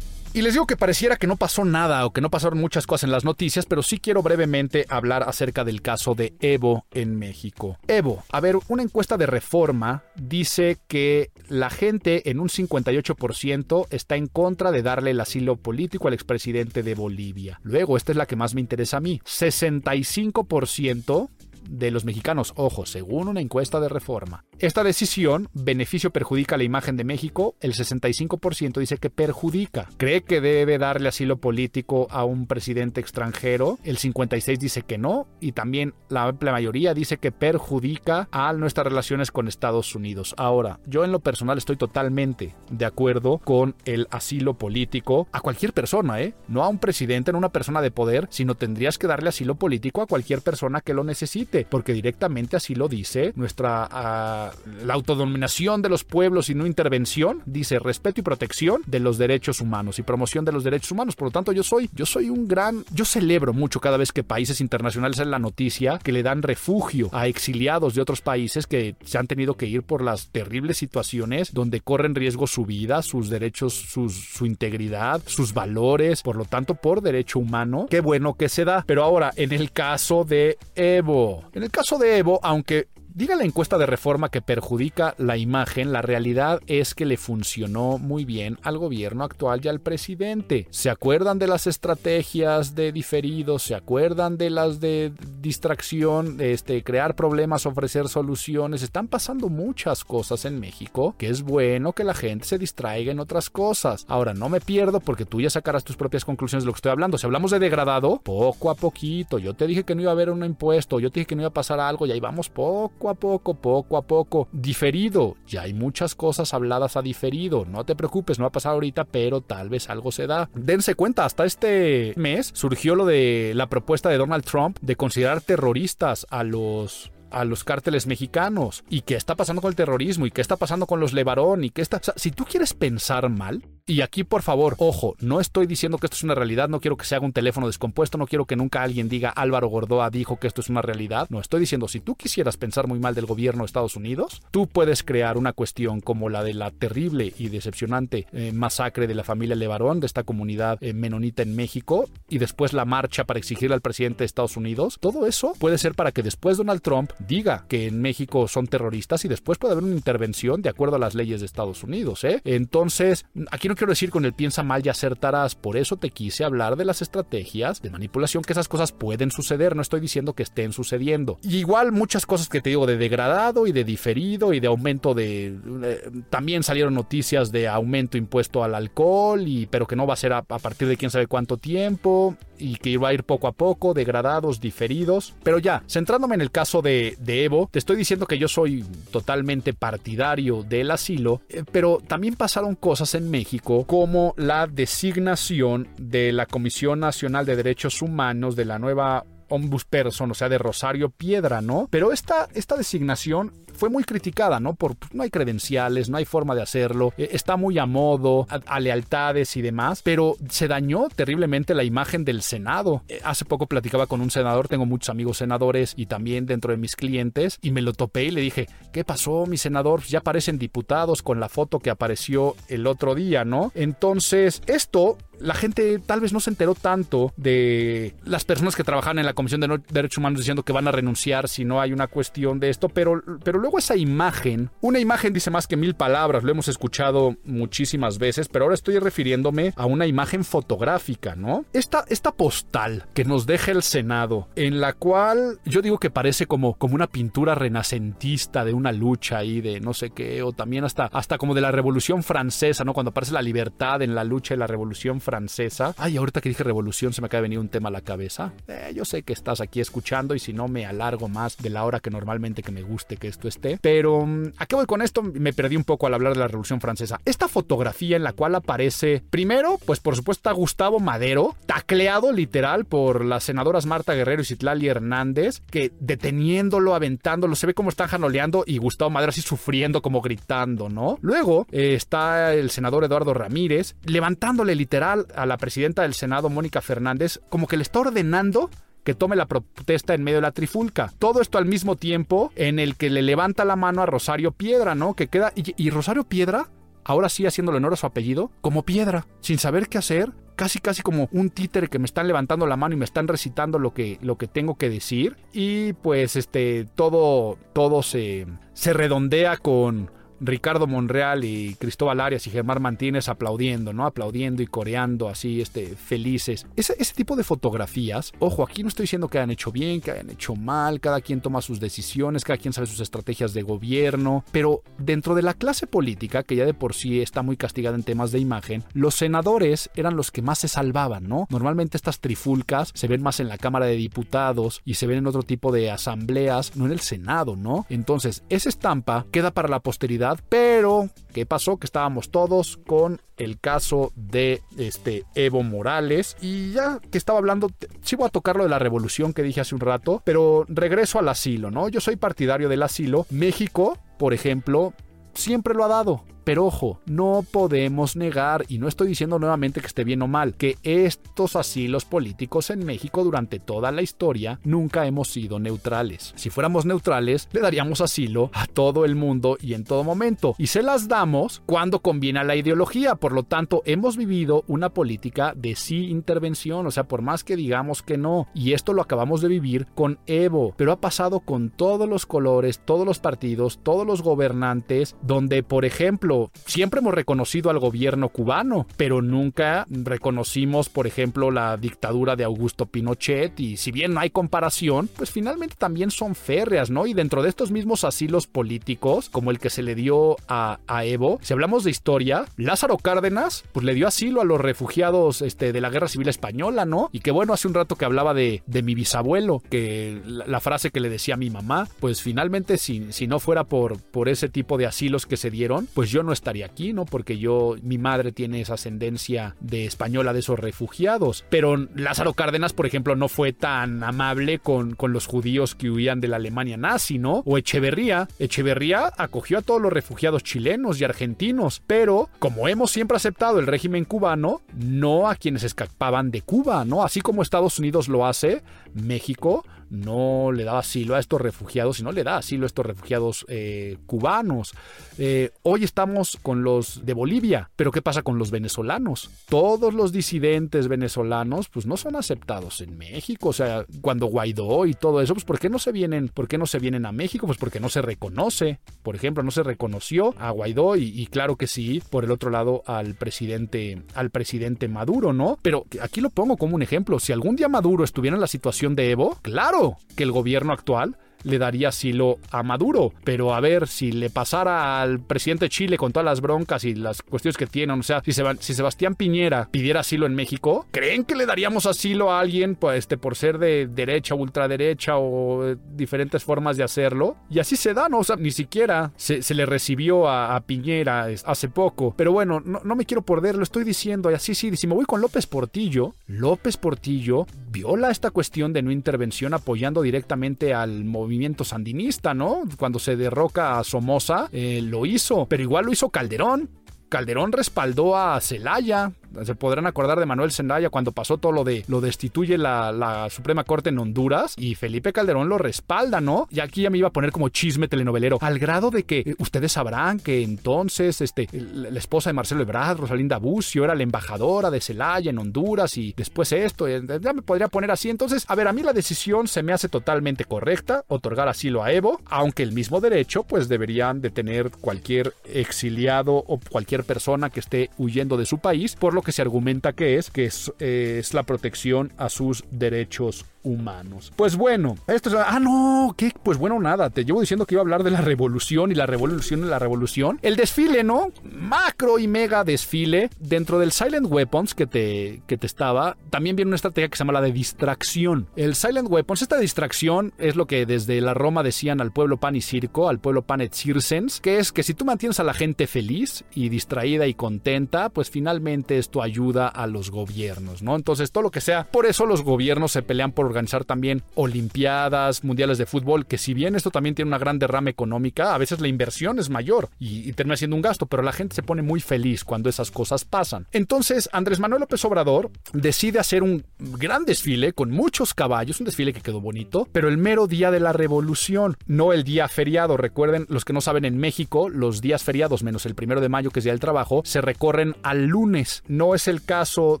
Y 0.36 0.42
les 0.42 0.54
digo 0.54 0.66
que 0.66 0.76
pareciera 0.76 1.14
que 1.14 1.28
no 1.28 1.36
pasó 1.36 1.64
nada 1.64 2.04
o 2.04 2.12
que 2.12 2.20
no 2.20 2.28
pasaron 2.28 2.58
muchas 2.58 2.88
cosas 2.88 3.04
en 3.04 3.12
las 3.12 3.24
noticias, 3.24 3.66
pero 3.66 3.84
sí 3.84 4.00
quiero 4.00 4.20
brevemente 4.20 4.84
hablar 4.88 5.22
acerca 5.22 5.62
del 5.62 5.80
caso 5.80 6.16
de 6.16 6.34
Evo 6.40 6.86
en 6.90 7.16
México. 7.16 7.78
Evo, 7.86 8.24
a 8.32 8.40
ver, 8.40 8.56
una 8.66 8.82
encuesta 8.82 9.16
de 9.16 9.26
reforma 9.26 10.02
dice 10.16 10.78
que 10.88 11.30
la 11.46 11.70
gente 11.70 12.30
en 12.30 12.40
un 12.40 12.48
58% 12.48 13.86
está 13.90 14.16
en 14.16 14.26
contra 14.26 14.72
de 14.72 14.82
darle 14.82 15.12
el 15.12 15.20
asilo 15.20 15.54
político 15.54 16.08
al 16.08 16.14
expresidente 16.14 16.82
de 16.82 16.96
Bolivia. 16.96 17.60
Luego, 17.62 17.96
esta 17.96 18.10
es 18.10 18.18
la 18.18 18.26
que 18.26 18.34
más 18.34 18.56
me 18.56 18.60
interesa 18.60 18.96
a 18.96 19.00
mí. 19.00 19.20
65% 19.24 21.28
de 21.68 21.90
los 21.90 22.04
mexicanos, 22.04 22.52
ojo, 22.56 22.86
según 22.86 23.28
una 23.28 23.40
encuesta 23.40 23.80
de 23.80 23.88
reforma, 23.88 24.44
esta 24.58 24.84
decisión, 24.84 25.48
beneficio 25.52 26.10
perjudica 26.10 26.56
la 26.56 26.64
imagen 26.64 26.96
de 26.96 27.04
México, 27.04 27.56
el 27.60 27.74
65% 27.74 28.78
dice 28.78 28.98
que 28.98 29.10
perjudica. 29.10 29.88
Cree 29.96 30.22
que 30.22 30.40
debe 30.40 30.78
darle 30.78 31.08
asilo 31.08 31.38
político 31.38 32.06
a 32.10 32.24
un 32.24 32.46
presidente 32.46 33.00
extranjero, 33.00 33.78
el 33.82 33.98
56% 33.98 34.58
dice 34.58 34.82
que 34.82 34.96
no, 34.96 35.26
y 35.40 35.52
también 35.52 35.94
la 36.08 36.24
amplia 36.24 36.52
mayoría 36.52 36.94
dice 36.94 37.18
que 37.18 37.32
perjudica 37.32 38.28
a 38.30 38.52
nuestras 38.52 38.86
relaciones 38.86 39.30
con 39.30 39.48
Estados 39.48 39.94
Unidos. 39.94 40.34
Ahora, 40.38 40.78
yo 40.86 41.04
en 41.04 41.12
lo 41.12 41.20
personal 41.20 41.58
estoy 41.58 41.76
totalmente 41.76 42.54
de 42.70 42.84
acuerdo 42.84 43.38
con 43.38 43.74
el 43.84 44.06
asilo 44.10 44.54
político 44.54 45.28
a 45.32 45.40
cualquier 45.40 45.72
persona, 45.72 46.20
¿eh? 46.20 46.34
No 46.48 46.62
a 46.62 46.68
un 46.68 46.78
presidente, 46.78 47.32
no 47.32 47.38
a 47.38 47.40
una 47.40 47.52
persona 47.52 47.82
de 47.82 47.90
poder, 47.90 48.28
sino 48.30 48.54
tendrías 48.54 48.98
que 48.98 49.06
darle 49.06 49.30
asilo 49.30 49.56
político 49.56 50.02
a 50.02 50.06
cualquier 50.06 50.42
persona 50.42 50.80
que 50.80 50.94
lo 50.94 51.04
necesite, 51.04 51.53
porque 51.62 51.92
directamente 51.92 52.56
así 52.56 52.74
lo 52.74 52.88
dice 52.88 53.32
nuestra... 53.36 53.88
Ah, 53.90 54.52
la, 54.82 54.94
autodominación 54.94 55.82
de 55.82 55.88
los 55.88 56.04
pueblos 56.04 56.50
y 56.50 56.54
no 56.54 56.66
intervención, 56.66 57.42
dice 57.46 57.78
respeto 57.78 58.20
y 58.20 58.24
protección 58.24 58.82
de 58.86 59.00
los 59.00 59.18
derechos 59.18 59.60
humanos 59.60 59.98
y 59.98 60.02
promoción 60.02 60.44
de 60.44 60.52
los 60.52 60.64
derechos 60.64 60.92
humanos. 60.92 61.16
Por 61.16 61.28
lo 61.28 61.32
tanto, 61.32 61.52
yo 61.52 61.62
soy, 61.62 61.90
yo 61.92 62.06
soy 62.06 62.30
un 62.30 62.48
gran, 62.48 62.84
yo 62.92 63.04
celebro 63.04 63.52
mucho 63.52 63.80
cada 63.80 63.96
vez 63.96 64.12
que 64.12 64.22
países 64.22 64.60
internacionales 64.60 65.18
en 65.18 65.30
la 65.30 65.38
noticia 65.38 65.98
que 65.98 66.12
le 66.12 66.22
dan 66.22 66.42
refugio 66.42 67.10
a 67.12 67.26
exiliados 67.26 67.94
de 67.94 68.02
otros 68.02 68.20
países 68.20 68.66
que 68.66 68.94
se 69.04 69.18
han 69.18 69.26
tenido 69.26 69.54
que 69.54 69.66
ir 69.66 69.82
por 69.82 70.02
las 70.02 70.28
terribles 70.28 70.78
situaciones 70.78 71.52
donde 71.52 71.80
corren 71.80 72.14
riesgo 72.14 72.46
su 72.46 72.64
vida, 72.64 73.02
sus 73.02 73.28
derechos, 73.30 73.74
su 73.74 74.46
integridad, 74.46 75.20
sus 75.26 75.52
valores, 75.52 76.22
por 76.22 76.36
lo 76.36 76.44
tanto, 76.44 76.74
por 76.74 77.02
derecho 77.02 77.38
humano. 77.38 77.86
Qué 77.90 78.00
bueno 78.00 78.34
que 78.34 78.48
se 78.48 78.64
da. 78.64 78.84
Pero 78.86 79.04
ahora, 79.04 79.32
en 79.36 79.52
el 79.52 79.72
caso 79.72 80.24
de 80.24 80.58
Evo, 80.74 81.43
en 81.52 81.62
el 81.62 81.70
caso 81.70 81.98
de 81.98 82.18
Evo, 82.18 82.40
aunque 82.42 82.88
Diga 83.16 83.36
la 83.36 83.44
encuesta 83.44 83.78
de 83.78 83.86
reforma 83.86 84.28
que 84.28 84.42
perjudica 84.42 85.14
la 85.18 85.36
imagen, 85.36 85.92
la 85.92 86.02
realidad 86.02 86.60
es 86.66 86.96
que 86.96 87.04
le 87.04 87.16
funcionó 87.16 87.96
muy 87.98 88.24
bien 88.24 88.58
al 88.64 88.76
gobierno 88.76 89.22
actual 89.22 89.60
y 89.62 89.68
al 89.68 89.78
presidente. 89.78 90.66
¿Se 90.70 90.90
acuerdan 90.90 91.38
de 91.38 91.46
las 91.46 91.68
estrategias 91.68 92.74
de 92.74 92.90
diferidos? 92.90 93.62
¿Se 93.62 93.76
acuerdan 93.76 94.36
de 94.36 94.50
las 94.50 94.80
de 94.80 95.12
distracción, 95.38 96.40
este, 96.40 96.82
crear 96.82 97.14
problemas, 97.14 97.66
ofrecer 97.66 98.08
soluciones? 98.08 98.82
Están 98.82 99.06
pasando 99.06 99.48
muchas 99.48 100.04
cosas 100.04 100.44
en 100.44 100.58
México 100.58 101.14
que 101.16 101.28
es 101.28 101.42
bueno 101.42 101.92
que 101.92 102.02
la 102.02 102.14
gente 102.14 102.46
se 102.46 102.58
distraiga 102.58 103.12
en 103.12 103.20
otras 103.20 103.48
cosas. 103.48 104.06
Ahora, 104.08 104.34
no 104.34 104.48
me 104.48 104.60
pierdo 104.60 104.98
porque 104.98 105.24
tú 105.24 105.40
ya 105.40 105.50
sacarás 105.50 105.84
tus 105.84 105.96
propias 105.96 106.24
conclusiones 106.24 106.64
de 106.64 106.66
lo 106.66 106.72
que 106.72 106.78
estoy 106.78 106.90
hablando. 106.90 107.16
Si 107.16 107.26
hablamos 107.26 107.52
de 107.52 107.60
degradado, 107.60 108.20
poco 108.24 108.70
a 108.70 108.74
poquito. 108.74 109.38
Yo 109.38 109.54
te 109.54 109.68
dije 109.68 109.84
que 109.84 109.94
no 109.94 110.00
iba 110.00 110.10
a 110.10 110.14
haber 110.14 110.30
un 110.30 110.44
impuesto, 110.44 110.98
yo 110.98 111.12
te 111.12 111.20
dije 111.20 111.28
que 111.28 111.36
no 111.36 111.42
iba 111.42 111.50
a 111.50 111.54
pasar 111.54 111.78
algo 111.78 112.06
y 112.06 112.10
ahí 112.10 112.18
vamos 112.18 112.48
poco 112.48 113.03
a 113.08 113.14
poco, 113.14 113.54
poco 113.54 113.96
a 113.96 114.02
poco. 114.02 114.48
Diferido, 114.52 115.36
ya 115.46 115.62
hay 115.62 115.74
muchas 115.74 116.14
cosas 116.14 116.54
habladas 116.54 116.96
a 116.96 117.02
diferido. 117.02 117.64
No 117.64 117.84
te 117.84 117.96
preocupes, 117.96 118.38
no 118.38 118.44
va 118.44 118.48
a 118.48 118.52
pasar 118.52 118.72
ahorita, 118.72 119.04
pero 119.04 119.40
tal 119.40 119.68
vez 119.68 119.90
algo 119.90 120.12
se 120.12 120.26
da. 120.26 120.50
Dense 120.54 120.94
cuenta, 120.94 121.24
hasta 121.24 121.44
este 121.44 122.14
mes 122.16 122.50
surgió 122.54 122.94
lo 122.94 123.06
de 123.06 123.52
la 123.54 123.68
propuesta 123.68 124.08
de 124.08 124.18
Donald 124.18 124.44
Trump 124.44 124.78
de 124.80 124.96
considerar 124.96 125.40
terroristas 125.40 126.26
a 126.30 126.44
los 126.44 127.10
a 127.34 127.44
los 127.44 127.64
cárteles 127.64 128.06
mexicanos 128.06 128.84
y 128.88 129.00
qué 129.00 129.16
está 129.16 129.34
pasando 129.34 129.60
con 129.60 129.70
el 129.70 129.74
terrorismo 129.74 130.24
y 130.24 130.30
qué 130.30 130.40
está 130.40 130.56
pasando 130.56 130.86
con 130.86 131.00
los 131.00 131.12
Levarón 131.12 131.64
y 131.64 131.70
qué 131.70 131.82
está... 131.82 132.00
si 132.14 132.30
tú 132.30 132.44
quieres 132.44 132.74
pensar 132.74 133.28
mal, 133.28 133.66
y 133.86 134.00
aquí, 134.00 134.24
por 134.24 134.40
favor, 134.40 134.76
ojo, 134.78 135.14
no 135.20 135.40
estoy 135.40 135.66
diciendo 135.66 135.98
que 135.98 136.06
esto 136.06 136.16
es 136.16 136.22
una 136.22 136.34
realidad, 136.34 136.70
no 136.70 136.80
quiero 136.80 136.96
que 136.96 137.04
se 137.04 137.16
haga 137.16 137.26
un 137.26 137.34
teléfono 137.34 137.66
descompuesto, 137.66 138.16
no 138.16 138.26
quiero 138.26 138.46
que 138.46 138.56
nunca 138.56 138.82
alguien 138.82 139.10
diga 139.10 139.28
Álvaro 139.28 139.68
Gordoa 139.68 140.08
dijo 140.08 140.38
que 140.38 140.46
esto 140.46 140.62
es 140.62 140.70
una 140.70 140.80
realidad. 140.80 141.26
No, 141.28 141.38
estoy 141.38 141.60
diciendo, 141.60 141.86
si 141.86 142.00
tú 142.00 142.14
quisieras 142.14 142.56
pensar 142.56 142.86
muy 142.86 142.98
mal 142.98 143.14
del 143.14 143.26
gobierno 143.26 143.62
de 143.62 143.66
Estados 143.66 143.96
Unidos, 143.96 144.40
tú 144.50 144.68
puedes 144.68 145.02
crear 145.02 145.36
una 145.36 145.52
cuestión 145.52 146.00
como 146.00 146.30
la 146.30 146.42
de 146.42 146.54
la 146.54 146.70
terrible 146.70 147.34
y 147.36 147.48
decepcionante 147.48 148.26
eh, 148.32 148.52
masacre 148.52 149.06
de 149.06 149.14
la 149.14 149.22
familia 149.22 149.54
Levarón, 149.54 150.00
de 150.00 150.06
esta 150.06 150.22
comunidad 150.22 150.78
eh, 150.80 150.94
menonita 150.94 151.42
en 151.42 151.54
México, 151.54 152.08
y 152.26 152.38
después 152.38 152.72
la 152.72 152.86
marcha 152.86 153.24
para 153.24 153.38
exigirle 153.38 153.74
al 153.74 153.82
presidente 153.82 154.20
de 154.20 154.26
Estados 154.26 154.56
Unidos. 154.56 154.96
Todo 154.98 155.26
eso 155.26 155.52
puede 155.58 155.76
ser 155.76 155.94
para 155.94 156.10
que 156.10 156.22
después 156.22 156.56
Donald 156.56 156.80
Trump 156.80 157.12
diga 157.18 157.66
que 157.68 157.86
en 157.86 158.00
México 158.00 158.48
son 158.48 158.66
terroristas 158.66 159.26
y 159.26 159.28
después 159.28 159.58
puede 159.58 159.72
haber 159.72 159.84
una 159.84 159.94
intervención 159.94 160.62
de 160.62 160.70
acuerdo 160.70 160.96
a 160.96 161.00
las 161.00 161.14
leyes 161.14 161.40
de 161.40 161.46
Estados 161.46 161.84
Unidos. 161.84 162.24
¿eh? 162.24 162.40
Entonces, 162.46 163.26
aquí 163.50 163.68
no 163.68 163.73
quiero 163.74 163.92
decir 163.92 164.10
con 164.10 164.24
el 164.24 164.32
piensa 164.32 164.62
mal 164.62 164.84
y 164.84 164.88
acertarás, 164.88 165.54
por 165.54 165.76
eso 165.76 165.96
te 165.96 166.10
quise 166.10 166.44
hablar 166.44 166.76
de 166.76 166.84
las 166.84 167.02
estrategias 167.02 167.82
de 167.82 167.90
manipulación, 167.90 168.42
que 168.42 168.52
esas 168.52 168.68
cosas 168.68 168.92
pueden 168.92 169.30
suceder, 169.30 169.76
no 169.76 169.82
estoy 169.82 170.00
diciendo 170.00 170.34
que 170.34 170.42
estén 170.42 170.72
sucediendo. 170.72 171.38
Y 171.42 171.56
igual 171.56 171.92
muchas 171.92 172.26
cosas 172.26 172.48
que 172.48 172.60
te 172.60 172.70
digo 172.70 172.86
de 172.86 172.96
degradado 172.96 173.66
y 173.66 173.72
de 173.72 173.84
diferido 173.84 174.52
y 174.52 174.60
de 174.60 174.66
aumento 174.66 175.14
de... 175.14 175.56
Eh, 175.82 176.10
también 176.30 176.62
salieron 176.62 176.94
noticias 176.94 177.52
de 177.52 177.68
aumento 177.68 178.18
impuesto 178.18 178.64
al 178.64 178.74
alcohol, 178.74 179.42
y, 179.46 179.66
pero 179.66 179.86
que 179.86 179.96
no 179.96 180.06
va 180.06 180.14
a 180.14 180.18
ser 180.18 180.32
a, 180.32 180.42
partir 180.42 180.88
de 180.88 180.96
quién 180.96 181.10
sabe 181.10 181.26
cuánto 181.26 181.56
tiempo 181.56 182.36
y 182.58 182.76
que 182.76 182.90
iba 182.90 183.08
a 183.08 183.14
ir 183.14 183.24
poco 183.24 183.48
a 183.48 183.52
poco, 183.52 183.94
degradados, 183.94 184.60
diferidos. 184.60 185.34
Pero 185.42 185.58
ya, 185.58 185.82
centrándome 185.88 186.34
en 186.34 186.40
el 186.40 186.50
caso 186.50 186.82
de, 186.82 187.16
de 187.20 187.44
Evo, 187.44 187.68
te 187.70 187.78
estoy 187.78 187.96
diciendo 187.96 188.26
que 188.26 188.38
yo 188.38 188.48
soy 188.48 188.84
totalmente 189.10 189.74
partidario 189.74 190.62
del 190.62 190.90
asilo, 190.90 191.40
eh, 191.48 191.64
pero 191.70 192.00
también 192.06 192.34
pasaron 192.34 192.74
cosas 192.74 193.14
en 193.14 193.30
México 193.30 193.63
como 193.64 194.34
la 194.36 194.66
designación 194.66 195.88
de 195.98 196.32
la 196.32 196.46
Comisión 196.46 197.00
Nacional 197.00 197.46
de 197.46 197.56
Derechos 197.56 198.02
Humanos 198.02 198.56
de 198.56 198.66
la 198.66 198.78
nueva 198.78 199.24
ombudsperson, 199.48 200.30
o 200.30 200.34
sea, 200.34 200.48
de 200.48 200.58
Rosario 200.58 201.10
Piedra, 201.10 201.60
¿no? 201.60 201.88
Pero 201.90 202.12
esta, 202.12 202.48
esta 202.54 202.76
designación 202.76 203.52
fue 203.74 203.90
muy 203.90 204.04
criticada, 204.04 204.60
¿no? 204.60 204.74
Por 204.74 204.96
pues, 204.96 205.14
no 205.14 205.22
hay 205.22 205.30
credenciales, 205.30 206.08
no 206.08 206.16
hay 206.16 206.24
forma 206.24 206.54
de 206.54 206.62
hacerlo, 206.62 207.12
eh, 207.16 207.28
está 207.32 207.56
muy 207.56 207.78
a 207.78 207.86
modo, 207.86 208.46
a, 208.48 208.80
lealtades 208.80 209.56
y 209.56 209.62
demás, 209.62 210.02
pero 210.02 210.36
se 210.48 210.68
dañó 210.68 211.08
terriblemente 211.14 211.74
la 211.74 211.84
imagen 211.84 212.24
del 212.24 212.42
Senado. 212.42 213.02
Eh, 213.08 213.20
hace 213.24 213.44
poco 213.44 213.66
platicaba 213.66 214.06
con 214.06 214.20
un 214.20 214.30
senador, 214.30 214.68
tengo 214.68 214.86
muchos 214.86 215.08
amigos 215.08 215.38
senadores 215.38 215.94
y 215.96 216.06
también 216.06 216.46
dentro 216.46 216.72
de 216.72 216.76
mis 216.76 216.96
clientes, 216.96 217.58
y 217.62 217.70
me 217.70 217.82
lo 217.82 217.92
topé 217.92 218.24
y 218.24 218.30
le 218.30 218.40
dije, 218.40 218.68
¿qué 218.92 219.04
pasó, 219.04 219.46
mi 219.46 219.56
senador? 219.56 220.02
Ya 220.02 220.18
aparecen 220.18 220.58
diputados 220.58 221.22
con 221.22 221.40
la 221.40 221.48
foto 221.48 221.80
que 221.80 221.90
apareció 221.90 222.56
el 222.68 222.86
otro 222.86 223.14
día, 223.14 223.44
¿no? 223.44 223.72
Entonces, 223.74 224.62
esto 224.66 225.18
la 225.40 225.54
gente 225.54 225.98
tal 225.98 226.20
vez 226.20 226.32
no 226.32 226.40
se 226.40 226.50
enteró 226.50 226.74
tanto 226.74 227.32
de 227.36 228.14
las 228.24 228.44
personas 228.44 228.76
que 228.76 228.84
trabajan 228.84 229.18
en 229.18 229.26
la 229.26 229.34
Comisión 229.34 229.60
de 229.60 229.80
Derechos 229.90 230.18
Humanos 230.18 230.40
diciendo 230.40 230.62
que 230.62 230.72
van 230.72 230.88
a 230.88 230.92
renunciar 230.92 231.48
si 231.48 231.64
no 231.64 231.80
hay 231.80 231.92
una 231.92 232.06
cuestión 232.06 232.60
de 232.60 232.70
esto, 232.70 232.88
pero, 232.88 233.22
pero 233.42 233.58
luego 233.64 233.78
esa 233.78 233.96
imagen, 233.96 234.68
una 234.82 235.00
imagen 235.00 235.32
dice 235.32 235.50
más 235.50 235.66
que 235.66 235.78
mil 235.78 235.94
palabras, 235.94 236.44
lo 236.44 236.50
hemos 236.50 236.68
escuchado 236.68 237.36
muchísimas 237.44 238.18
veces, 238.18 238.46
pero 238.46 238.66
ahora 238.66 238.74
estoy 238.74 238.98
refiriéndome 238.98 239.72
a 239.76 239.86
una 239.86 240.06
imagen 240.06 240.44
fotográfica, 240.44 241.34
¿no? 241.34 241.64
Esta, 241.72 242.04
esta 242.08 242.32
postal 242.32 243.06
que 243.14 243.24
nos 243.24 243.46
deja 243.46 243.72
el 243.72 243.82
Senado, 243.82 244.48
en 244.54 244.82
la 244.82 244.92
cual 244.92 245.60
yo 245.64 245.80
digo 245.80 245.98
que 245.98 246.10
parece 246.10 246.44
como, 246.44 246.74
como 246.74 246.94
una 246.94 247.06
pintura 247.06 247.54
renacentista 247.54 248.66
de 248.66 248.74
una 248.74 248.92
lucha 248.92 249.38
ahí 249.38 249.62
de 249.62 249.80
no 249.80 249.94
sé 249.94 250.10
qué, 250.10 250.42
o 250.42 250.52
también 250.52 250.84
hasta, 250.84 251.06
hasta 251.06 251.38
como 251.38 251.54
de 251.54 251.62
la 251.62 251.72
Revolución 251.72 252.22
Francesa, 252.22 252.84
¿no? 252.84 252.92
Cuando 252.92 253.12
aparece 253.12 253.32
la 253.32 253.40
libertad 253.40 254.02
en 254.02 254.14
la 254.14 254.24
lucha 254.24 254.52
de 254.52 254.58
la 254.58 254.66
Revolución 254.66 255.22
francesa. 255.22 255.94
Ay, 255.96 256.18
ahorita 256.18 256.42
que 256.42 256.50
dije 256.50 256.64
revolución 256.64 257.14
se 257.14 257.22
me 257.22 257.28
acaba 257.28 257.38
de 257.38 257.44
venir 257.44 257.60
un 257.60 257.70
tema 257.70 257.88
a 257.88 257.92
la 257.92 258.02
cabeza. 258.02 258.52
Eh, 258.68 258.92
yo 258.94 259.06
sé 259.06 259.22
que 259.22 259.32
estás 259.32 259.62
aquí 259.62 259.80
escuchando 259.80 260.34
y 260.34 260.38
si 260.38 260.52
no 260.52 260.68
me 260.68 260.84
alargo 260.84 261.28
más 261.30 261.56
de 261.56 261.70
la 261.70 261.84
hora 261.84 262.00
que 262.00 262.10
normalmente 262.10 262.62
que 262.62 262.72
me 262.72 262.82
guste 262.82 263.16
que 263.16 263.28
esto 263.28 263.48
esté. 263.54 263.78
Pero 263.80 264.26
mm, 264.26 264.52
¿a 264.58 264.66
voy 264.74 264.86
con 264.86 265.02
esto? 265.02 265.22
Me 265.22 265.52
perdí 265.52 265.76
un 265.76 265.84
poco 265.84 266.06
al 266.06 266.14
hablar 266.14 266.34
de 266.34 266.40
la 266.40 266.48
revolución 266.48 266.80
francesa. 266.80 267.20
Esta 267.24 267.48
fotografía 267.48 268.16
en 268.16 268.24
la 268.24 268.32
cual 268.32 268.54
aparece, 268.54 269.22
primero, 269.30 269.78
pues 269.84 270.00
por 270.00 270.16
supuesto 270.16 270.40
está 270.40 270.52
Gustavo 270.52 271.00
Madero, 271.00 271.54
tacleado 271.66 272.32
literal 272.32 272.84
por 272.84 273.24
las 273.24 273.44
senadoras 273.44 273.86
Marta 273.86 274.14
Guerrero 274.14 274.42
y 274.42 274.44
Citlali 274.44 274.88
Hernández, 274.88 275.60
que 275.70 275.92
deteniéndolo, 276.00 276.94
aventándolo, 276.94 277.54
se 277.54 277.66
ve 277.66 277.74
como 277.74 277.88
están 277.88 278.08
janoleando 278.08 278.64
y 278.66 278.78
Gustavo 278.78 279.10
Madero 279.10 279.30
así 279.30 279.42
sufriendo, 279.42 280.02
como 280.02 280.20
gritando, 280.20 280.88
¿no? 280.88 281.18
Luego 281.20 281.66
eh, 281.70 281.94
está 281.94 282.52
el 282.52 282.70
senador 282.70 283.04
Eduardo 283.04 283.34
Ramírez 283.34 283.94
levantándole 284.04 284.74
literal 284.74 285.26
a 285.34 285.46
la 285.46 285.56
presidenta 285.56 286.02
del 286.02 286.14
Senado, 286.14 286.50
Mónica 286.50 286.80
Fernández, 286.80 287.40
como 287.48 287.66
que 287.66 287.76
le 287.76 287.82
está 287.82 288.00
ordenando 288.00 288.70
que 289.04 289.14
tome 289.14 289.36
la 289.36 289.46
protesta 289.46 290.14
en 290.14 290.24
medio 290.24 290.38
de 290.38 290.42
la 290.42 290.52
trifulca. 290.52 291.12
Todo 291.18 291.40
esto 291.40 291.58
al 291.58 291.66
mismo 291.66 291.96
tiempo 291.96 292.50
en 292.56 292.78
el 292.78 292.96
que 292.96 293.10
le 293.10 293.22
levanta 293.22 293.64
la 293.64 293.76
mano 293.76 294.02
a 294.02 294.06
Rosario 294.06 294.52
Piedra, 294.52 294.94
¿no? 294.94 295.14
Que 295.14 295.28
queda. 295.28 295.52
Y, 295.54 295.90
Rosario 295.90 296.24
Piedra, 296.24 296.70
ahora 297.04 297.28
sí 297.28 297.46
haciéndole 297.46 297.76
honor 297.76 297.92
a 297.92 297.96
su 297.96 298.06
apellido, 298.06 298.50
como 298.60 298.82
piedra, 298.82 299.26
sin 299.40 299.58
saber 299.58 299.88
qué 299.88 299.98
hacer, 299.98 300.32
casi 300.56 300.78
casi 300.78 301.02
como 301.02 301.28
un 301.32 301.50
títere 301.50 301.88
que 301.88 301.98
me 301.98 302.06
están 302.06 302.26
levantando 302.26 302.66
la 302.66 302.76
mano 302.76 302.94
y 302.94 302.98
me 302.98 303.04
están 303.04 303.28
recitando 303.28 303.78
lo 303.78 303.92
que, 303.92 304.18
lo 304.22 304.36
que 304.38 304.48
tengo 304.48 304.76
que 304.76 304.88
decir. 304.88 305.36
Y 305.52 305.92
pues 305.92 306.36
este, 306.36 306.86
todo, 306.94 307.58
todo 307.74 308.02
se, 308.02 308.46
se 308.72 308.92
redondea 308.94 309.58
con 309.58 310.10
Ricardo 310.40 310.86
Monreal 310.86 311.44
y 311.44 311.74
Cristóbal 311.76 312.20
Arias 312.20 312.46
y 312.46 312.50
Germán 312.50 312.82
Martínez 312.82 313.28
aplaudiendo, 313.28 313.92
¿no? 313.92 314.06
Aplaudiendo 314.06 314.62
y 314.62 314.66
coreando 314.66 315.28
así, 315.28 315.60
este, 315.60 315.96
felices. 315.96 316.66
Ese, 316.76 316.94
ese 316.98 317.14
tipo 317.14 317.36
de 317.36 317.44
fotografías, 317.44 318.32
ojo, 318.38 318.62
aquí 318.62 318.82
no 318.82 318.88
estoy 318.88 319.04
diciendo 319.04 319.28
que 319.28 319.38
hayan 319.38 319.50
hecho 319.50 319.72
bien, 319.72 320.00
que 320.00 320.10
hayan 320.10 320.30
hecho 320.30 320.54
mal, 320.54 321.00
cada 321.00 321.20
quien 321.20 321.40
toma 321.40 321.62
sus 321.62 321.80
decisiones, 321.80 322.44
cada 322.44 322.58
quien 322.58 322.72
sabe 322.72 322.86
sus 322.86 323.00
estrategias 323.00 323.54
de 323.54 323.62
gobierno, 323.62 324.44
pero 324.52 324.82
dentro 324.98 325.34
de 325.34 325.42
la 325.42 325.54
clase 325.54 325.86
política, 325.86 326.42
que 326.42 326.56
ya 326.56 326.66
de 326.66 326.74
por 326.74 326.94
sí 326.94 327.20
está 327.20 327.42
muy 327.42 327.56
castigada 327.56 327.96
en 327.96 328.02
temas 328.02 328.32
de 328.32 328.38
imagen, 328.38 328.84
los 328.92 329.14
senadores 329.14 329.90
eran 329.94 330.16
los 330.16 330.30
que 330.30 330.42
más 330.42 330.58
se 330.58 330.68
salvaban, 330.68 331.28
¿no? 331.28 331.46
Normalmente 331.50 331.96
estas 331.96 332.20
trifulcas 332.20 332.90
se 332.94 333.08
ven 333.08 333.22
más 333.22 333.40
en 333.40 333.48
la 333.48 333.58
Cámara 333.58 333.86
de 333.86 333.96
Diputados 333.96 334.80
y 334.84 334.94
se 334.94 335.06
ven 335.06 335.18
en 335.18 335.26
otro 335.26 335.42
tipo 335.42 335.72
de 335.72 335.90
asambleas, 335.90 336.76
no 336.76 336.86
en 336.86 336.92
el 336.92 337.00
Senado, 337.00 337.56
¿no? 337.56 337.86
Entonces, 337.88 338.42
esa 338.48 338.68
estampa 338.68 339.26
queda 339.30 339.50
para 339.50 339.68
la 339.68 339.80
posteridad, 339.80 340.23
pero 340.48 341.08
¿qué 341.32 341.46
pasó? 341.46 341.76
Que 341.76 341.86
estábamos 341.86 342.30
todos 342.30 342.78
con 342.86 343.20
el 343.36 343.58
caso 343.58 344.12
de 344.14 344.62
este 344.78 345.24
Evo 345.34 345.62
Morales 345.62 346.36
y 346.40 346.72
ya 346.72 347.00
que 347.10 347.18
estaba 347.18 347.38
hablando, 347.38 347.70
sí 348.02 348.16
voy 348.16 348.26
a 348.26 348.30
tocar 348.30 348.56
lo 348.56 348.64
de 348.64 348.70
la 348.70 348.78
revolución 348.78 349.32
que 349.32 349.42
dije 349.42 349.60
hace 349.60 349.74
un 349.74 349.80
rato, 349.80 350.22
pero 350.24 350.64
regreso 350.68 351.18
al 351.18 351.28
asilo, 351.28 351.70
¿no? 351.70 351.88
Yo 351.88 352.00
soy 352.00 352.16
partidario 352.16 352.68
del 352.68 352.82
asilo. 352.82 353.26
México, 353.30 353.98
por 354.18 354.34
ejemplo, 354.34 354.94
siempre 355.34 355.74
lo 355.74 355.84
ha 355.84 355.88
dado. 355.88 356.24
Pero 356.44 356.66
ojo, 356.66 357.00
no 357.06 357.44
podemos 357.50 358.16
negar, 358.16 358.64
y 358.68 358.78
no 358.78 358.88
estoy 358.88 359.08
diciendo 359.08 359.38
nuevamente 359.38 359.80
que 359.80 359.86
esté 359.86 360.04
bien 360.04 360.22
o 360.22 360.28
mal, 360.28 360.54
que 360.54 360.76
estos 360.82 361.56
asilos 361.56 362.04
políticos 362.04 362.70
en 362.70 362.84
México 362.84 363.24
durante 363.24 363.58
toda 363.58 363.90
la 363.92 364.02
historia 364.02 364.60
nunca 364.64 365.06
hemos 365.06 365.28
sido 365.28 365.58
neutrales. 365.58 366.32
Si 366.36 366.50
fuéramos 366.50 366.84
neutrales, 366.84 367.48
le 367.52 367.60
daríamos 367.60 368.00
asilo 368.00 368.50
a 368.52 368.66
todo 368.66 369.04
el 369.04 369.16
mundo 369.16 369.56
y 369.60 369.74
en 369.74 369.84
todo 369.84 370.04
momento. 370.04 370.54
Y 370.58 370.66
se 370.68 370.82
las 370.82 371.08
damos 371.08 371.62
cuando 371.66 372.00
conviene 372.00 372.40
a 372.40 372.44
la 372.44 372.56
ideología. 372.56 373.14
Por 373.14 373.32
lo 373.32 373.42
tanto, 373.42 373.82
hemos 373.86 374.16
vivido 374.16 374.64
una 374.66 374.90
política 374.90 375.54
de 375.56 375.74
sí 375.76 376.10
intervención, 376.10 376.86
o 376.86 376.90
sea, 376.90 377.04
por 377.04 377.22
más 377.22 377.44
que 377.44 377.56
digamos 377.56 378.02
que 378.02 378.18
no. 378.18 378.48
Y 378.54 378.72
esto 378.72 378.92
lo 378.92 379.02
acabamos 379.02 379.40
de 379.40 379.48
vivir 379.48 379.86
con 379.94 380.18
Evo, 380.26 380.74
pero 380.76 380.92
ha 380.92 381.00
pasado 381.00 381.40
con 381.40 381.70
todos 381.70 382.08
los 382.08 382.26
colores, 382.26 382.80
todos 382.84 383.06
los 383.06 383.18
partidos, 383.18 383.78
todos 383.82 384.06
los 384.06 384.22
gobernantes, 384.22 385.16
donde, 385.22 385.62
por 385.62 385.84
ejemplo, 385.84 386.33
siempre 386.66 387.00
hemos 387.00 387.14
reconocido 387.14 387.70
al 387.70 387.78
gobierno 387.78 388.28
cubano, 388.28 388.86
pero 388.96 389.22
nunca 389.22 389.86
reconocimos, 389.88 390.88
por 390.88 391.06
ejemplo, 391.06 391.50
la 391.50 391.76
dictadura 391.76 392.36
de 392.36 392.44
Augusto 392.44 392.86
Pinochet 392.86 393.58
y 393.60 393.76
si 393.76 393.92
bien 393.92 394.14
no 394.14 394.20
hay 394.20 394.30
comparación, 394.30 395.08
pues 395.16 395.30
finalmente 395.30 395.76
también 395.78 396.10
son 396.10 396.34
férreas, 396.34 396.90
¿no? 396.90 397.06
Y 397.06 397.14
dentro 397.14 397.42
de 397.42 397.48
estos 397.48 397.70
mismos 397.70 398.04
asilos 398.04 398.46
políticos, 398.46 399.28
como 399.30 399.50
el 399.50 399.58
que 399.58 399.70
se 399.70 399.82
le 399.82 399.94
dio 399.94 400.36
a, 400.48 400.78
Evo, 401.04 401.38
si 401.42 401.52
hablamos 401.52 401.84
de 401.84 401.90
historia, 401.90 402.46
Lázaro 402.56 402.96
Cárdenas, 402.96 403.64
pues 403.72 403.84
le 403.84 403.94
dio 403.94 404.06
asilo 404.06 404.40
a 404.40 404.44
los 404.44 404.60
refugiados 404.60 405.42
este, 405.42 405.72
de 405.72 405.80
la 405.80 405.90
Guerra 405.90 406.08
Civil 406.08 406.28
Española, 406.28 406.84
¿no? 406.84 407.10
Y 407.12 407.20
que 407.20 407.30
bueno, 407.30 407.52
hace 407.52 407.68
un 407.68 407.74
rato 407.74 407.96
que 407.96 408.04
hablaba 408.04 408.34
de, 408.34 408.62
mi 408.82 408.94
bisabuelo, 408.94 409.62
que 409.70 410.20
la, 410.24 410.60
frase 410.60 410.90
que 410.90 411.00
le 411.00 411.08
decía 411.08 411.34
a 411.34 411.36
mi 411.36 411.50
mamá, 411.50 411.88
pues 412.00 412.22
finalmente 412.22 412.78
si, 412.78 413.12
si 413.12 413.26
no 413.26 413.38
fuera 413.38 413.64
por, 413.64 414.00
por 414.00 414.28
ese 414.28 414.48
tipo 414.48 414.78
de 414.78 414.86
asilos 414.86 415.26
que 415.26 415.36
se 415.36 415.50
dieron, 415.50 415.88
pues 415.94 416.10
yo 416.10 416.22
no 416.24 416.32
estaría 416.32 416.66
aquí, 416.66 416.92
¿no? 416.92 417.04
Porque 417.04 417.38
yo, 417.38 417.76
mi 417.82 417.98
madre 417.98 418.32
tiene 418.32 418.60
esa 418.60 418.74
ascendencia 418.74 419.56
de 419.60 419.86
española 419.86 420.32
de 420.32 420.40
esos 420.40 420.58
refugiados. 420.58 421.44
Pero 421.50 421.76
Lázaro 421.94 422.34
Cárdenas, 422.34 422.72
por 422.72 422.86
ejemplo, 422.86 423.16
no 423.16 423.28
fue 423.28 423.52
tan 423.52 424.02
amable 424.02 424.58
con, 424.58 424.94
con 424.94 425.12
los 425.12 425.26
judíos 425.26 425.74
que 425.74 425.90
huían 425.90 426.20
de 426.20 426.28
la 426.28 426.36
Alemania 426.36 426.76
nazi, 426.76 427.18
¿no? 427.18 427.42
O 427.46 427.58
Echeverría. 427.58 428.28
Echeverría 428.38 429.12
acogió 429.16 429.58
a 429.58 429.62
todos 429.62 429.80
los 429.80 429.92
refugiados 429.92 430.42
chilenos 430.42 431.00
y 431.00 431.04
argentinos, 431.04 431.82
pero 431.86 432.28
como 432.38 432.68
hemos 432.68 432.90
siempre 432.90 433.16
aceptado 433.16 433.58
el 433.58 433.66
régimen 433.66 434.04
cubano, 434.04 434.62
no 434.74 435.28
a 435.28 435.36
quienes 435.36 435.62
escapaban 435.62 436.30
de 436.30 436.42
Cuba, 436.42 436.84
¿no? 436.84 437.04
Así 437.04 437.20
como 437.20 437.42
Estados 437.42 437.78
Unidos 437.78 438.08
lo 438.08 438.26
hace, 438.26 438.62
México 438.94 439.64
no 439.90 440.52
le 440.52 440.64
da 440.64 440.78
asilo 440.78 441.14
a 441.14 441.20
estos 441.20 441.40
refugiados, 441.40 441.98
sino 441.98 442.12
le 442.12 442.24
da 442.24 442.38
asilo 442.38 442.64
a 442.64 442.66
estos 442.66 442.86
refugiados 442.86 443.46
eh, 443.48 443.98
cubanos. 444.06 444.72
Eh, 445.18 445.50
hoy 445.62 445.84
estamos 445.84 446.38
con 446.42 446.62
los 446.62 447.04
de 447.04 447.14
Bolivia, 447.14 447.70
pero 447.76 447.92
¿qué 447.92 448.02
pasa 448.02 448.22
con 448.22 448.38
los 448.38 448.50
venezolanos? 448.50 449.30
Todos 449.48 449.94
los 449.94 450.12
disidentes 450.12 450.88
venezolanos, 450.88 451.68
pues 451.68 451.86
no 451.86 451.96
son 451.96 452.16
aceptados 452.16 452.80
en 452.80 452.98
México. 452.98 453.50
O 453.50 453.52
sea, 453.52 453.84
cuando 454.00 454.26
Guaidó 454.26 454.86
y 454.86 454.94
todo 454.94 455.20
eso, 455.20 455.34
pues 455.34 455.44
¿por 455.44 455.58
qué 455.58 455.68
no 455.68 455.78
se 455.78 455.92
vienen, 455.92 456.28
por 456.28 456.48
qué 456.48 456.58
no 456.58 456.66
se 456.66 456.78
vienen 456.78 457.06
a 457.06 457.12
México? 457.12 457.46
Pues 457.46 457.58
porque 457.58 457.80
no 457.80 457.88
se 457.88 458.02
reconoce. 458.02 458.80
Por 459.02 459.16
ejemplo, 459.16 459.42
no 459.42 459.50
se 459.50 459.62
reconoció 459.62 460.34
a 460.38 460.50
Guaidó 460.50 460.96
y, 460.96 461.04
y 461.04 461.26
claro 461.26 461.56
que 461.56 461.66
sí, 461.66 462.02
por 462.10 462.24
el 462.24 462.30
otro 462.30 462.50
lado 462.50 462.82
al 462.86 463.14
presidente, 463.14 464.02
al 464.14 464.30
presidente 464.30 464.88
Maduro, 464.88 465.32
¿no? 465.32 465.58
Pero 465.62 465.86
aquí 466.00 466.20
lo 466.20 466.30
pongo 466.30 466.56
como 466.56 466.74
un 466.74 466.82
ejemplo. 466.82 467.18
Si 467.18 467.32
algún 467.32 467.56
día 467.56 467.68
Maduro 467.68 468.04
estuviera 468.04 468.36
en 468.36 468.40
la 468.40 468.46
situación 468.46 468.94
de 468.94 469.10
Evo, 469.10 469.38
claro 469.42 469.73
que 470.16 470.22
el 470.22 470.32
gobierno 470.32 470.72
actual 470.72 471.16
le 471.44 471.58
daría 471.58 471.88
asilo 471.88 472.38
a 472.50 472.62
Maduro. 472.62 473.12
Pero 473.24 473.54
a 473.54 473.60
ver, 473.60 473.86
si 473.86 474.12
le 474.12 474.30
pasara 474.30 475.00
al 475.00 475.20
presidente 475.20 475.66
de 475.66 475.68
Chile 475.68 475.96
con 475.96 476.12
todas 476.12 476.24
las 476.24 476.40
broncas 476.40 476.84
y 476.84 476.94
las 476.94 477.22
cuestiones 477.22 477.56
que 477.56 477.66
tienen, 477.66 478.00
o 478.00 478.02
sea, 478.02 478.22
si, 478.24 478.32
Sebastián 478.74 479.14
Piñera 479.14 479.68
pidiera 479.70 480.00
asilo 480.00 480.26
en 480.26 480.34
México, 480.34 480.86
¿creen 480.90 481.24
que 481.24 481.36
le 481.36 481.46
daríamos 481.46 481.86
asilo 481.86 482.32
a 482.32 482.40
alguien 482.40 482.74
pues, 482.74 482.98
este, 482.98 483.16
por 483.16 483.36
ser 483.36 483.58
de 483.58 483.86
derecha, 483.86 484.34
ultraderecha 484.34 485.16
o 485.18 485.66
eh, 485.66 485.76
diferentes 485.94 486.42
formas 486.42 486.76
de 486.76 486.84
hacerlo? 486.84 487.36
Y 487.50 487.58
así 487.58 487.76
se 487.76 487.94
da, 487.94 488.08
¿no? 488.08 488.18
O 488.18 488.24
sea, 488.24 488.36
ni 488.36 488.50
siquiera 488.50 489.12
se, 489.16 489.42
le 489.54 489.66
recibió 489.66 490.28
a, 490.28 490.54
Piñera 490.64 491.28
hace 491.44 491.68
poco. 491.68 492.14
Pero 492.16 492.32
bueno, 492.32 492.60
no, 492.64 492.80
no 492.82 492.96
me 492.96 493.04
quiero 493.04 493.22
perder, 493.22 493.56
lo 493.56 493.62
estoy 493.62 493.84
diciendo. 493.84 494.30
Y 494.30 494.34
así 494.34 494.54
sí, 494.54 494.74
si 494.76 494.86
me 494.86 494.94
voy 494.94 495.04
con 495.04 495.20
López 495.20 495.46
Portillo, 495.46 496.14
López 496.26 496.76
Portillo 496.76 497.46
viola 497.70 498.10
esta 498.10 498.30
cuestión 498.30 498.72
de 498.72 498.82
no 498.82 498.90
intervención 498.90 499.52
apoyando 499.52 500.00
directamente 500.00 500.72
al 500.72 501.04
movimiento 501.04 501.33
movimiento 501.34 501.64
sandinista, 501.64 502.32
¿no? 502.32 502.62
Cuando 502.78 503.00
se 503.00 503.16
derroca 503.16 503.78
a 503.78 503.84
Somoza, 503.84 504.48
eh, 504.52 504.80
lo 504.82 505.04
hizo, 505.04 505.46
pero 505.46 505.62
igual 505.64 505.86
lo 505.86 505.92
hizo 505.92 506.10
Calderón. 506.10 506.70
Calderón 507.14 507.52
respaldó 507.52 508.16
a 508.16 508.40
Celaya, 508.40 509.12
se 509.44 509.54
podrán 509.54 509.86
acordar 509.86 510.18
de 510.18 510.26
Manuel 510.26 510.52
Zendaya 510.52 510.90
cuando 510.90 511.12
pasó 511.12 511.38
todo 511.38 511.52
lo 511.52 511.64
de 511.64 511.84
lo 511.88 512.00
destituye 512.00 512.58
la, 512.58 513.28
Suprema 513.30 513.64
Corte 513.64 513.90
en 513.90 513.98
Honduras 513.98 514.54
y 514.56 514.74
Felipe 514.74 515.12
Calderón 515.12 515.48
lo 515.48 515.58
respalda, 515.58 516.20
¿no? 516.20 516.48
Y 516.50 516.60
aquí 516.60 516.82
ya 516.82 516.90
me 516.90 516.98
iba 516.98 517.08
a 517.08 517.12
poner 517.12 517.32
como 517.32 517.48
chisme 517.48 517.88
telenovelero, 517.88 518.38
al 518.40 518.58
grado 518.58 518.90
de 518.90 519.04
que 519.04 519.20
eh, 519.20 519.34
ustedes 519.38 519.72
sabrán 519.72 520.20
que 520.20 520.42
entonces 520.42 521.20
este, 521.20 521.48
la 521.52 521.98
esposa 521.98 522.30
de 522.30 522.34
Marcelo 522.34 522.62
Ebrard, 522.62 522.98
Rosalinda 522.98 523.38
Bucio, 523.38 523.84
era 523.84 523.94
la 523.94 524.02
embajadora 524.02 524.70
de 524.70 524.80
Celaya 524.80 525.30
en 525.30 525.38
Honduras 525.38 525.96
y 525.96 526.14
después 526.16 526.52
esto, 526.52 526.86
eh, 526.86 527.02
ya 527.20 527.32
me 527.32 527.42
podría 527.42 527.68
poner 527.68 527.90
así. 527.90 528.10
Entonces, 528.10 528.44
a 528.48 528.54
ver, 528.54 528.68
a 528.68 528.72
mí 528.72 528.82
la 528.82 528.92
decisión 528.92 529.48
se 529.48 529.62
me 529.62 529.72
hace 529.72 529.88
totalmente 529.88 530.44
correcta, 530.44 531.04
otorgar 531.08 531.48
asilo 531.48 531.82
a 531.82 531.92
Evo, 531.92 532.20
aunque 532.26 532.62
el 532.62 532.72
mismo 532.72 533.00
derecho 533.00 533.44
pues 533.44 533.68
deberían 533.68 534.20
de 534.20 534.30
tener 534.30 534.70
cualquier 534.70 535.32
exiliado 535.44 536.34
o 536.34 536.60
cualquier 536.70 537.03
persona 537.04 537.50
que 537.50 537.60
esté 537.60 537.90
huyendo 537.98 538.36
de 538.36 538.46
su 538.46 538.58
país, 538.58 538.96
por 538.96 539.14
lo 539.14 539.22
que 539.22 539.32
se 539.32 539.42
argumenta 539.42 539.92
que 539.92 540.18
es, 540.18 540.30
que 540.30 540.46
es, 540.46 540.72
eh, 540.80 541.22
la 541.32 541.44
protección 541.44 542.12
a 542.16 542.28
sus 542.28 542.64
derechos 542.70 543.44
humanos. 543.64 544.32
Pues 544.36 544.56
bueno, 544.56 544.96
esto 545.06 545.30
es... 545.30 545.36
Ah, 545.36 545.58
no, 545.58 546.14
¿qué? 546.16 546.32
Pues 546.42 546.58
bueno, 546.58 546.78
nada, 546.78 547.10
te 547.10 547.24
llevo 547.24 547.40
diciendo 547.40 547.66
que 547.66 547.74
iba 547.74 547.80
a 547.80 547.84
hablar 547.84 548.04
de 548.04 548.10
la 548.10 548.20
revolución 548.20 548.92
y 548.92 548.94
la 548.94 549.06
revolución 549.06 549.64
y 549.64 549.68
la 549.68 549.78
revolución. 549.78 550.38
El 550.42 550.56
desfile, 550.56 551.02
¿no? 551.02 551.32
Macro 551.42 552.18
y 552.18 552.28
mega 552.28 552.62
desfile. 552.64 553.30
Dentro 553.38 553.78
del 553.78 553.92
Silent 553.92 554.26
Weapons 554.30 554.74
que 554.74 554.86
te, 554.86 555.42
que 555.46 555.56
te 555.56 555.66
estaba, 555.66 556.16
también 556.30 556.56
viene 556.56 556.68
una 556.68 556.76
estrategia 556.76 557.08
que 557.08 557.16
se 557.16 557.24
llama 557.24 557.32
la 557.32 557.40
de 557.40 557.52
distracción. 557.52 558.46
El 558.56 558.74
Silent 558.74 559.10
Weapons, 559.10 559.42
esta 559.42 559.58
distracción 559.58 560.32
es 560.38 560.56
lo 560.56 560.66
que 560.66 560.86
desde 560.86 561.20
la 561.20 561.34
Roma 561.34 561.62
decían 561.62 562.00
al 562.00 562.12
pueblo 562.12 562.36
pan 562.36 562.56
y 562.56 562.60
circo, 562.60 563.08
al 563.08 563.18
pueblo 563.18 563.42
pan 563.42 563.62
et 563.62 563.72
circens, 563.72 564.40
que 564.40 564.58
es 564.58 564.72
que 564.72 564.82
si 564.82 564.94
tú 564.94 565.04
mantienes 565.04 565.40
a 565.40 565.44
la 565.44 565.54
gente 565.54 565.86
feliz 565.86 566.44
y 566.54 566.68
distraída 566.68 567.26
y 567.26 567.34
contenta, 567.34 568.10
pues 568.10 568.30
finalmente 568.30 568.98
esto 568.98 569.22
ayuda 569.22 569.68
a 569.68 569.86
los 569.86 570.10
gobiernos, 570.10 570.82
¿no? 570.82 570.96
Entonces 570.96 571.32
todo 571.32 571.42
lo 571.42 571.50
que 571.50 571.60
sea, 571.60 571.84
por 571.90 572.06
eso 572.06 572.26
los 572.26 572.42
gobiernos 572.42 572.92
se 572.92 573.02
pelean 573.02 573.32
por 573.32 573.53
organizar 573.54 573.84
también 573.84 574.22
olimpiadas, 574.34 575.44
mundiales 575.44 575.78
de 575.78 575.86
fútbol, 575.86 576.26
que 576.26 576.38
si 576.38 576.54
bien 576.54 576.74
esto 576.74 576.90
también 576.90 577.14
tiene 577.14 577.28
una 577.28 577.38
gran 577.38 577.58
derrama 577.58 577.90
económica, 577.90 578.54
a 578.54 578.58
veces 578.58 578.80
la 578.80 578.88
inversión 578.88 579.38
es 579.38 579.48
mayor 579.48 579.88
y, 579.98 580.32
termina 580.32 580.56
siendo 580.56 580.76
un 580.76 580.82
gasto, 580.82 581.06
pero 581.06 581.22
la 581.22 581.32
gente 581.32 581.54
se 581.54 581.62
pone 581.62 581.82
muy 581.82 582.00
feliz 582.00 582.44
cuando 582.44 582.68
esas 582.68 582.90
cosas 582.90 583.24
pasan. 583.24 583.66
Entonces, 583.72 584.28
Andrés 584.32 584.58
Manuel 584.58 584.80
López 584.80 585.04
Obrador 585.04 585.50
decide 585.72 586.18
hacer 586.18 586.42
un 586.42 586.64
gran 586.78 587.24
desfile 587.24 587.72
con 587.72 587.90
muchos 587.90 588.34
caballos, 588.34 588.80
un 588.80 588.86
desfile 588.86 589.12
que 589.12 589.20
quedó 589.20 589.40
bonito, 589.40 589.88
pero 589.92 590.08
el 590.08 590.18
mero 590.18 590.46
día 590.46 590.70
de 590.70 590.80
la 590.80 590.92
revolución, 590.92 591.76
no 591.86 592.12
el 592.12 592.24
día 592.24 592.48
feriado. 592.48 592.96
Recuerden, 592.96 593.46
los 593.48 593.64
que 593.64 593.72
no 593.72 593.80
saben, 593.80 594.04
en 594.04 594.18
México, 594.18 594.68
los 594.68 595.00
días 595.00 595.22
feriados, 595.22 595.62
menos 595.62 595.86
el 595.86 595.94
primero 595.94 596.20
de 596.20 596.28
mayo, 596.28 596.50
que 596.50 596.58
es 596.58 596.64
día 596.64 596.72
del 596.72 596.80
trabajo, 596.80 597.22
se 597.24 597.40
recorren 597.40 597.94
al 598.02 598.26
lunes. 598.26 598.82
No 598.88 599.14
es 599.14 599.28
el 599.28 599.44
caso 599.44 600.00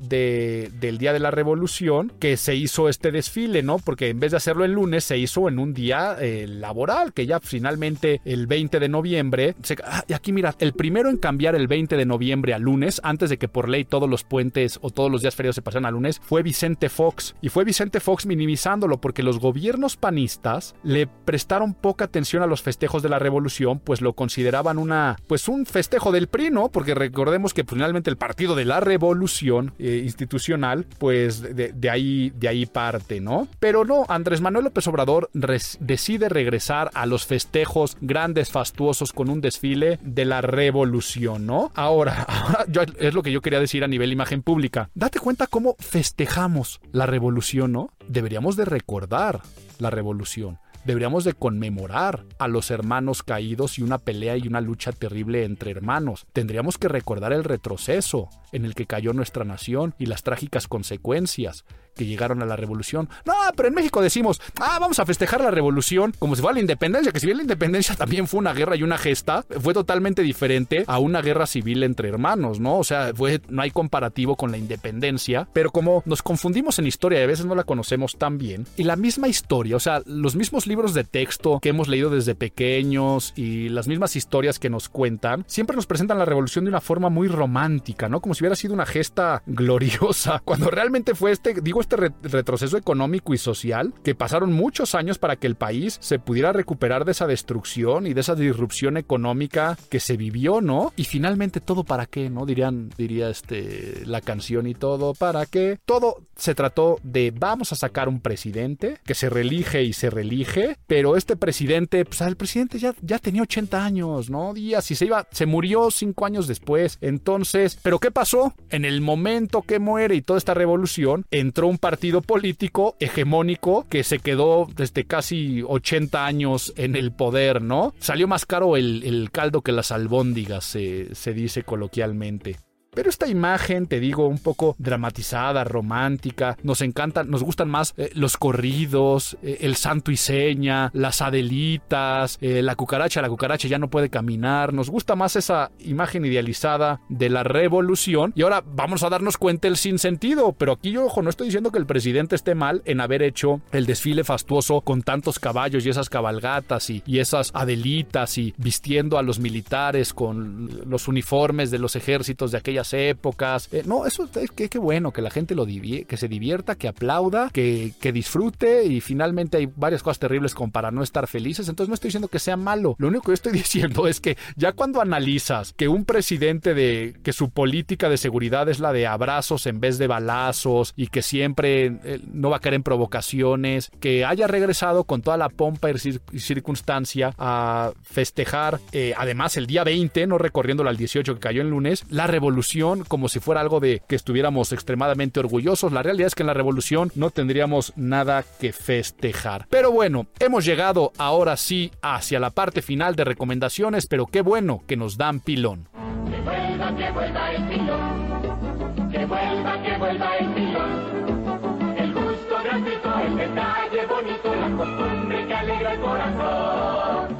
de, 0.00 0.70
del 0.80 0.98
día 0.98 1.12
de 1.12 1.20
la 1.20 1.30
revolución, 1.30 2.12
que 2.18 2.36
se 2.36 2.54
hizo 2.54 2.88
este 2.88 3.10
desfile 3.10 3.41
¿no? 3.62 3.78
Porque 3.78 4.08
en 4.08 4.20
vez 4.20 4.30
de 4.30 4.36
hacerlo 4.36 4.64
el 4.64 4.72
lunes, 4.72 5.04
se 5.04 5.18
hizo 5.18 5.48
en 5.48 5.58
un 5.58 5.74
día 5.74 6.16
eh, 6.20 6.46
laboral, 6.48 7.12
que 7.12 7.26
ya 7.26 7.40
finalmente 7.40 8.20
el 8.24 8.46
20 8.46 8.78
de 8.78 8.88
noviembre. 8.88 9.54
Ah, 9.84 10.04
y 10.06 10.12
aquí 10.12 10.32
mira, 10.32 10.54
el 10.58 10.72
primero 10.74 11.10
en 11.10 11.16
cambiar 11.16 11.54
el 11.54 11.66
20 11.66 11.96
de 11.96 12.06
noviembre 12.06 12.54
a 12.54 12.58
lunes, 12.58 13.00
antes 13.04 13.30
de 13.30 13.38
que 13.38 13.48
por 13.48 13.68
ley 13.68 13.84
todos 13.84 14.08
los 14.08 14.24
puentes 14.24 14.78
o 14.82 14.90
todos 14.90 15.10
los 15.10 15.22
días 15.22 15.34
feriados 15.34 15.56
se 15.56 15.62
pasaran 15.62 15.86
a 15.86 15.90
lunes, 15.90 16.20
fue 16.22 16.42
Vicente 16.42 16.88
Fox. 16.88 17.34
Y 17.40 17.48
fue 17.48 17.64
Vicente 17.64 18.00
Fox 18.00 18.26
minimizándolo 18.26 19.00
porque 19.00 19.22
los 19.22 19.38
gobiernos 19.38 19.96
panistas 19.96 20.74
le 20.84 21.06
prestaron 21.06 21.74
poca 21.74 22.04
atención 22.04 22.42
a 22.42 22.46
los 22.46 22.62
festejos 22.62 23.02
de 23.02 23.08
la 23.08 23.18
revolución, 23.18 23.80
pues 23.80 24.00
lo 24.00 24.12
consideraban 24.12 24.78
una, 24.78 25.16
pues 25.26 25.48
un 25.48 25.66
festejo 25.66 26.12
del 26.12 26.28
PRI, 26.28 26.50
¿no? 26.50 26.68
Porque 26.68 26.94
recordemos 26.94 27.54
que 27.54 27.64
finalmente 27.64 28.10
el 28.10 28.16
partido 28.16 28.54
de 28.54 28.64
la 28.64 28.80
revolución 28.80 29.72
eh, 29.78 30.02
institucional, 30.04 30.86
pues 30.98 31.42
de, 31.42 31.90
ahí, 31.90 32.32
de 32.36 32.48
ahí 32.48 32.66
parte, 32.66 33.20
¿no? 33.20 33.31
Pero 33.58 33.84
no, 33.84 34.04
Andrés 34.08 34.40
Manuel 34.40 34.64
López 34.64 34.86
Obrador 34.88 35.30
decide 35.32 36.28
regresar 36.28 36.90
a 36.94 37.06
los 37.06 37.26
festejos 37.26 37.96
grandes, 38.00 38.50
fastuosos, 38.50 39.12
con 39.12 39.28
un 39.28 39.40
desfile 39.40 39.98
de 40.02 40.24
la 40.24 40.40
revolución, 40.40 41.46
¿no? 41.46 41.70
Ahora, 41.74 42.26
es 42.98 43.14
lo 43.14 43.22
que 43.22 43.32
yo 43.32 43.40
quería 43.40 43.60
decir 43.60 43.84
a 43.84 43.88
nivel 43.88 44.12
imagen 44.12 44.42
pública. 44.42 44.90
Date 44.94 45.20
cuenta 45.20 45.46
cómo 45.46 45.76
festejamos 45.78 46.80
la 46.92 47.06
revolución, 47.06 47.72
¿no? 47.72 47.90
Deberíamos 48.08 48.56
de 48.56 48.64
recordar 48.64 49.40
la 49.78 49.90
revolución. 49.90 50.58
Deberíamos 50.84 51.22
de 51.22 51.34
conmemorar 51.34 52.24
a 52.40 52.48
los 52.48 52.72
hermanos 52.72 53.22
caídos 53.22 53.78
y 53.78 53.82
una 53.82 53.98
pelea 53.98 54.36
y 54.36 54.48
una 54.48 54.60
lucha 54.60 54.90
terrible 54.90 55.44
entre 55.44 55.70
hermanos. 55.70 56.26
Tendríamos 56.32 56.76
que 56.76 56.88
recordar 56.88 57.32
el 57.32 57.44
retroceso 57.44 58.28
en 58.50 58.64
el 58.64 58.74
que 58.74 58.86
cayó 58.86 59.12
nuestra 59.12 59.44
nación 59.44 59.94
y 59.98 60.06
las 60.06 60.24
trágicas 60.24 60.66
consecuencias 60.66 61.64
que 61.94 62.06
llegaron 62.06 62.42
a 62.42 62.46
la 62.46 62.56
revolución. 62.56 63.08
No, 63.24 63.34
pero 63.56 63.68
en 63.68 63.74
México 63.74 64.02
decimos, 64.02 64.40
ah, 64.60 64.78
vamos 64.80 64.98
a 64.98 65.06
festejar 65.06 65.40
la 65.40 65.50
revolución 65.50 66.12
como 66.18 66.34
si 66.34 66.42
fuera 66.42 66.54
la 66.54 66.60
independencia, 66.60 67.12
que 67.12 67.20
si 67.20 67.26
bien 67.26 67.38
la 67.38 67.44
independencia 67.44 67.94
también 67.96 68.26
fue 68.26 68.38
una 68.38 68.54
guerra 68.54 68.76
y 68.76 68.82
una 68.82 68.98
gesta, 68.98 69.44
fue 69.60 69.74
totalmente 69.74 70.22
diferente 70.22 70.84
a 70.86 70.98
una 70.98 71.22
guerra 71.22 71.46
civil 71.46 71.82
entre 71.82 72.08
hermanos, 72.08 72.60
¿no? 72.60 72.78
O 72.78 72.84
sea, 72.84 73.12
fue, 73.14 73.40
no 73.48 73.62
hay 73.62 73.70
comparativo 73.70 74.36
con 74.36 74.50
la 74.50 74.58
independencia, 74.58 75.48
pero 75.52 75.70
como 75.70 76.02
nos 76.06 76.22
confundimos 76.22 76.78
en 76.78 76.86
historia 76.86 77.20
y 77.20 77.24
a 77.24 77.26
veces 77.26 77.46
no 77.46 77.54
la 77.54 77.64
conocemos 77.64 78.16
tan 78.16 78.38
bien, 78.38 78.66
y 78.76 78.84
la 78.84 78.96
misma 78.96 79.28
historia, 79.28 79.76
o 79.76 79.80
sea, 79.80 80.02
los 80.06 80.36
mismos 80.36 80.66
libros 80.66 80.94
de 80.94 81.04
texto 81.04 81.58
que 81.60 81.70
hemos 81.70 81.88
leído 81.88 82.10
desde 82.10 82.34
pequeños 82.34 83.32
y 83.36 83.68
las 83.68 83.88
mismas 83.88 84.16
historias 84.16 84.58
que 84.58 84.70
nos 84.70 84.88
cuentan, 84.88 85.44
siempre 85.46 85.76
nos 85.76 85.86
presentan 85.86 86.18
la 86.18 86.24
revolución 86.24 86.64
de 86.64 86.70
una 86.70 86.80
forma 86.80 87.08
muy 87.08 87.28
romántica, 87.28 88.08
¿no? 88.08 88.20
Como 88.20 88.34
si 88.34 88.42
hubiera 88.42 88.56
sido 88.56 88.74
una 88.74 88.86
gesta 88.86 89.42
gloriosa, 89.46 90.40
cuando 90.44 90.70
realmente 90.70 91.14
fue 91.14 91.32
este, 91.32 91.54
digo, 91.60 91.80
este 91.82 91.96
retroceso 92.22 92.76
económico 92.76 93.34
y 93.34 93.38
social 93.38 93.92
que 94.02 94.14
pasaron 94.14 94.52
muchos 94.52 94.94
años 94.94 95.18
para 95.18 95.36
que 95.36 95.46
el 95.46 95.56
país 95.56 95.98
se 96.00 96.18
pudiera 96.18 96.52
recuperar 96.52 97.04
de 97.04 97.12
esa 97.12 97.26
destrucción 97.26 98.06
y 98.06 98.14
de 98.14 98.20
esa 98.20 98.34
disrupción 98.34 98.96
económica 98.96 99.76
que 99.90 100.00
se 100.00 100.16
vivió, 100.16 100.60
¿no? 100.60 100.92
Y 100.96 101.04
finalmente 101.04 101.60
todo 101.60 101.84
para 101.84 102.06
qué, 102.06 102.30
¿no? 102.30 102.46
Dirían, 102.46 102.90
diría 102.96 103.28
este, 103.28 104.02
la 104.06 104.20
canción 104.20 104.66
y 104.66 104.74
todo 104.74 105.14
para 105.14 105.46
qué. 105.46 105.78
Todo 105.84 106.22
se 106.36 106.54
trató 106.54 106.98
de 107.02 107.32
vamos 107.36 107.72
a 107.72 107.76
sacar 107.76 108.08
un 108.08 108.20
presidente 108.20 108.98
que 109.04 109.14
se 109.14 109.30
relige 109.30 109.82
y 109.82 109.92
se 109.92 110.10
relige, 110.10 110.76
pero 110.86 111.16
este 111.16 111.36
presidente, 111.36 112.04
pues 112.04 112.20
el 112.22 112.36
presidente 112.36 112.78
ya, 112.78 112.94
ya 113.02 113.18
tenía 113.18 113.42
80 113.42 113.84
años, 113.84 114.30
¿no? 114.30 114.54
Días 114.54 114.90
y 114.90 114.94
se 114.94 115.06
iba, 115.06 115.26
se 115.30 115.46
murió 115.46 115.90
cinco 115.90 116.26
años 116.26 116.46
después. 116.46 116.98
Entonces, 117.00 117.78
¿pero 117.82 117.98
qué 117.98 118.10
pasó? 118.10 118.54
En 118.70 118.84
el 118.84 119.00
momento 119.00 119.62
que 119.62 119.78
muere 119.78 120.14
y 120.14 120.22
toda 120.22 120.38
esta 120.38 120.54
revolución, 120.54 121.24
entró 121.30 121.66
un 121.72 121.78
partido 121.78 122.22
político 122.22 122.96
hegemónico 123.00 123.86
que 123.88 124.04
se 124.04 124.18
quedó 124.18 124.68
desde 124.76 125.04
casi 125.04 125.62
80 125.66 126.24
años 126.24 126.72
en 126.76 126.94
el 126.96 127.12
poder, 127.12 127.62
¿no? 127.62 127.94
Salió 127.98 128.28
más 128.28 128.46
caro 128.46 128.76
el, 128.76 129.28
caldo 129.32 129.62
que 129.62 129.72
las 129.72 129.90
albóndigas, 129.90 130.64
se 130.64 131.34
dice 131.34 131.64
coloquialmente. 131.64 132.56
Pero 132.94 133.08
esta 133.08 133.26
imagen, 133.26 133.86
te 133.86 134.00
digo, 134.00 134.26
un 134.26 134.38
poco 134.38 134.76
dramatizada, 134.78 135.64
romántica, 135.64 136.58
nos 136.62 136.82
encantan, 136.82 137.30
nos 137.30 137.42
gustan 137.42 137.70
más 137.70 137.94
eh, 137.96 138.10
los 138.12 138.36
corridos, 138.36 139.38
eh, 139.42 139.60
el 139.62 139.76
santo 139.76 140.10
y 140.10 140.18
seña, 140.18 140.90
las 140.92 141.22
adelitas, 141.22 142.36
eh, 142.42 142.60
la 142.60 142.76
cucaracha, 142.76 143.22
la 143.22 143.30
cucaracha 143.30 143.66
ya 143.66 143.78
no 143.78 143.88
puede 143.88 144.10
caminar, 144.10 144.74
nos 144.74 144.90
gusta 144.90 145.16
más 145.16 145.36
esa 145.36 145.70
imagen 145.78 146.26
idealizada 146.26 147.00
de 147.08 147.30
la 147.30 147.44
revolución. 147.44 148.34
Y 148.36 148.42
ahora 148.42 148.62
vamos 148.62 149.02
a 149.02 149.08
darnos 149.08 149.38
cuenta 149.38 149.68
el 149.68 149.78
sinsentido, 149.78 150.52
pero 150.52 150.72
aquí 150.72 150.92
yo, 150.92 151.06
ojo, 151.06 151.22
no 151.22 151.30
estoy 151.30 151.46
diciendo 151.46 151.72
que 151.72 151.78
el 151.78 151.86
presidente 151.86 152.36
esté 152.36 152.54
mal 152.54 152.82
en 152.84 153.00
haber 153.00 153.22
hecho 153.22 153.62
el 153.72 153.86
desfile 153.86 154.22
fastuoso 154.22 154.82
con 154.82 155.00
tantos 155.00 155.38
caballos 155.38 155.86
y 155.86 155.88
esas 155.88 156.10
cabalgatas 156.10 156.90
y, 156.90 157.02
y 157.06 157.20
esas 157.20 157.52
adelitas 157.54 158.36
y 158.36 158.52
vistiendo 158.58 159.16
a 159.16 159.22
los 159.22 159.38
militares 159.38 160.12
con 160.12 160.68
los 160.84 161.08
uniformes 161.08 161.70
de 161.70 161.78
los 161.78 161.96
ejércitos 161.96 162.52
de 162.52 162.58
aquella 162.58 162.81
épocas. 162.92 163.68
Eh, 163.72 163.82
no, 163.86 164.06
eso 164.06 164.28
es 164.34 164.50
que, 164.50 164.78
bueno, 164.78 165.12
que 165.12 165.22
la 165.22 165.30
gente 165.30 165.54
lo 165.54 165.66
que 165.66 166.16
se 166.16 166.28
divierta, 166.28 166.74
que 166.74 166.88
aplauda, 166.88 167.50
que, 167.52 167.92
disfrute 168.12 168.84
y 168.84 169.00
finalmente 169.00 169.56
hay 169.56 169.68
varias 169.74 170.02
cosas 170.02 170.18
terribles 170.18 170.54
como 170.54 170.70
para 170.70 170.90
no 170.90 171.02
estar 171.02 171.26
felices. 171.26 171.68
Entonces 171.68 171.88
no 171.88 171.94
estoy 171.94 172.08
diciendo 172.08 172.28
que 172.28 172.38
sea 172.38 172.56
malo. 172.56 172.94
Lo 172.98 173.08
único 173.08 173.26
que 173.26 173.34
estoy 173.34 173.52
diciendo 173.62 174.06
es 174.06 174.20
que 174.20 174.36
ya 174.56 174.72
cuando 174.72 175.00
analizas 175.00 175.72
que 175.72 175.88
un 175.88 176.04
presidente 176.04 176.74
de 176.74 177.16
que 177.22 177.32
su 177.32 177.50
política 177.50 178.08
de 178.08 178.18
seguridad 178.18 178.68
es 178.68 178.80
la 178.80 178.92
de 178.92 179.06
abrazos 179.06 179.66
en 179.66 179.80
vez 179.80 179.98
de 179.98 180.06
balazos 180.06 180.92
y 180.96 181.06
que 181.06 181.22
siempre 181.22 181.86
eh, 182.04 182.20
no 182.32 182.50
va 182.50 182.58
a 182.58 182.60
caer 182.60 182.74
en 182.74 182.82
provocaciones, 182.82 183.90
que 184.00 184.24
haya 184.24 184.46
regresado 184.46 185.04
con 185.04 185.22
toda 185.22 185.36
la 185.36 185.48
pompa 185.48 185.90
y 185.90 186.38
circunstancia 186.38 187.34
a 187.38 187.92
festejar, 188.02 188.80
eh, 188.92 189.14
además 189.16 189.56
el 189.56 189.66
día 189.66 189.84
20, 189.84 190.26
no 190.26 190.38
recorriéndolo 190.38 190.90
al 190.90 190.96
18 190.96 191.34
que 191.34 191.40
cayó 191.40 191.62
en 191.62 191.70
lunes, 191.70 192.04
la 192.10 192.26
revolución 192.26 192.71
como 193.06 193.28
si 193.28 193.38
fuera 193.38 193.60
algo 193.60 193.80
de 193.80 194.02
que 194.08 194.16
estuviéramos 194.16 194.72
extremadamente 194.72 195.40
orgullosos. 195.40 195.92
La 195.92 196.02
realidad 196.02 196.28
es 196.28 196.34
que 196.34 196.42
en 196.42 196.46
la 196.46 196.54
revolución 196.54 197.12
no 197.14 197.30
tendríamos 197.30 197.92
nada 197.96 198.44
que 198.60 198.72
festejar. 198.72 199.66
Pero 199.68 199.92
bueno, 199.92 200.26
hemos 200.38 200.64
llegado 200.64 201.12
ahora 201.18 201.58
sí 201.58 201.90
hacia 202.00 202.40
la 202.40 202.50
parte 202.50 202.80
final 202.80 203.14
de 203.14 203.24
recomendaciones, 203.24 204.06
pero 204.06 204.26
qué 204.26 204.40
bueno 204.40 204.84
que 204.86 204.96
nos 204.96 205.18
dan 205.18 205.40
pilón. 205.40 205.88
Que 206.30 206.40
vuelva, 206.40 206.96
que 206.96 207.10
vuelva 207.12 207.52
el 207.52 207.68
pilón. 207.68 209.10
Que 209.10 209.26
vuelva, 209.26 209.82
que 209.82 209.98
vuelva 209.98 210.36
el 210.38 210.54
pilón. 210.54 211.96
El 211.98 212.14
gusto 212.14 212.54
gratuito, 212.64 213.18
el 213.26 213.36
detalle 213.36 214.06
bonito, 214.06 214.54
la 214.54 214.76
costumbre 214.76 215.46
que 215.46 215.54
alegra 215.54 215.92
el 215.92 216.00
corazón. 216.00 217.36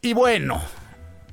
Y 0.00 0.14
bueno, 0.14 0.62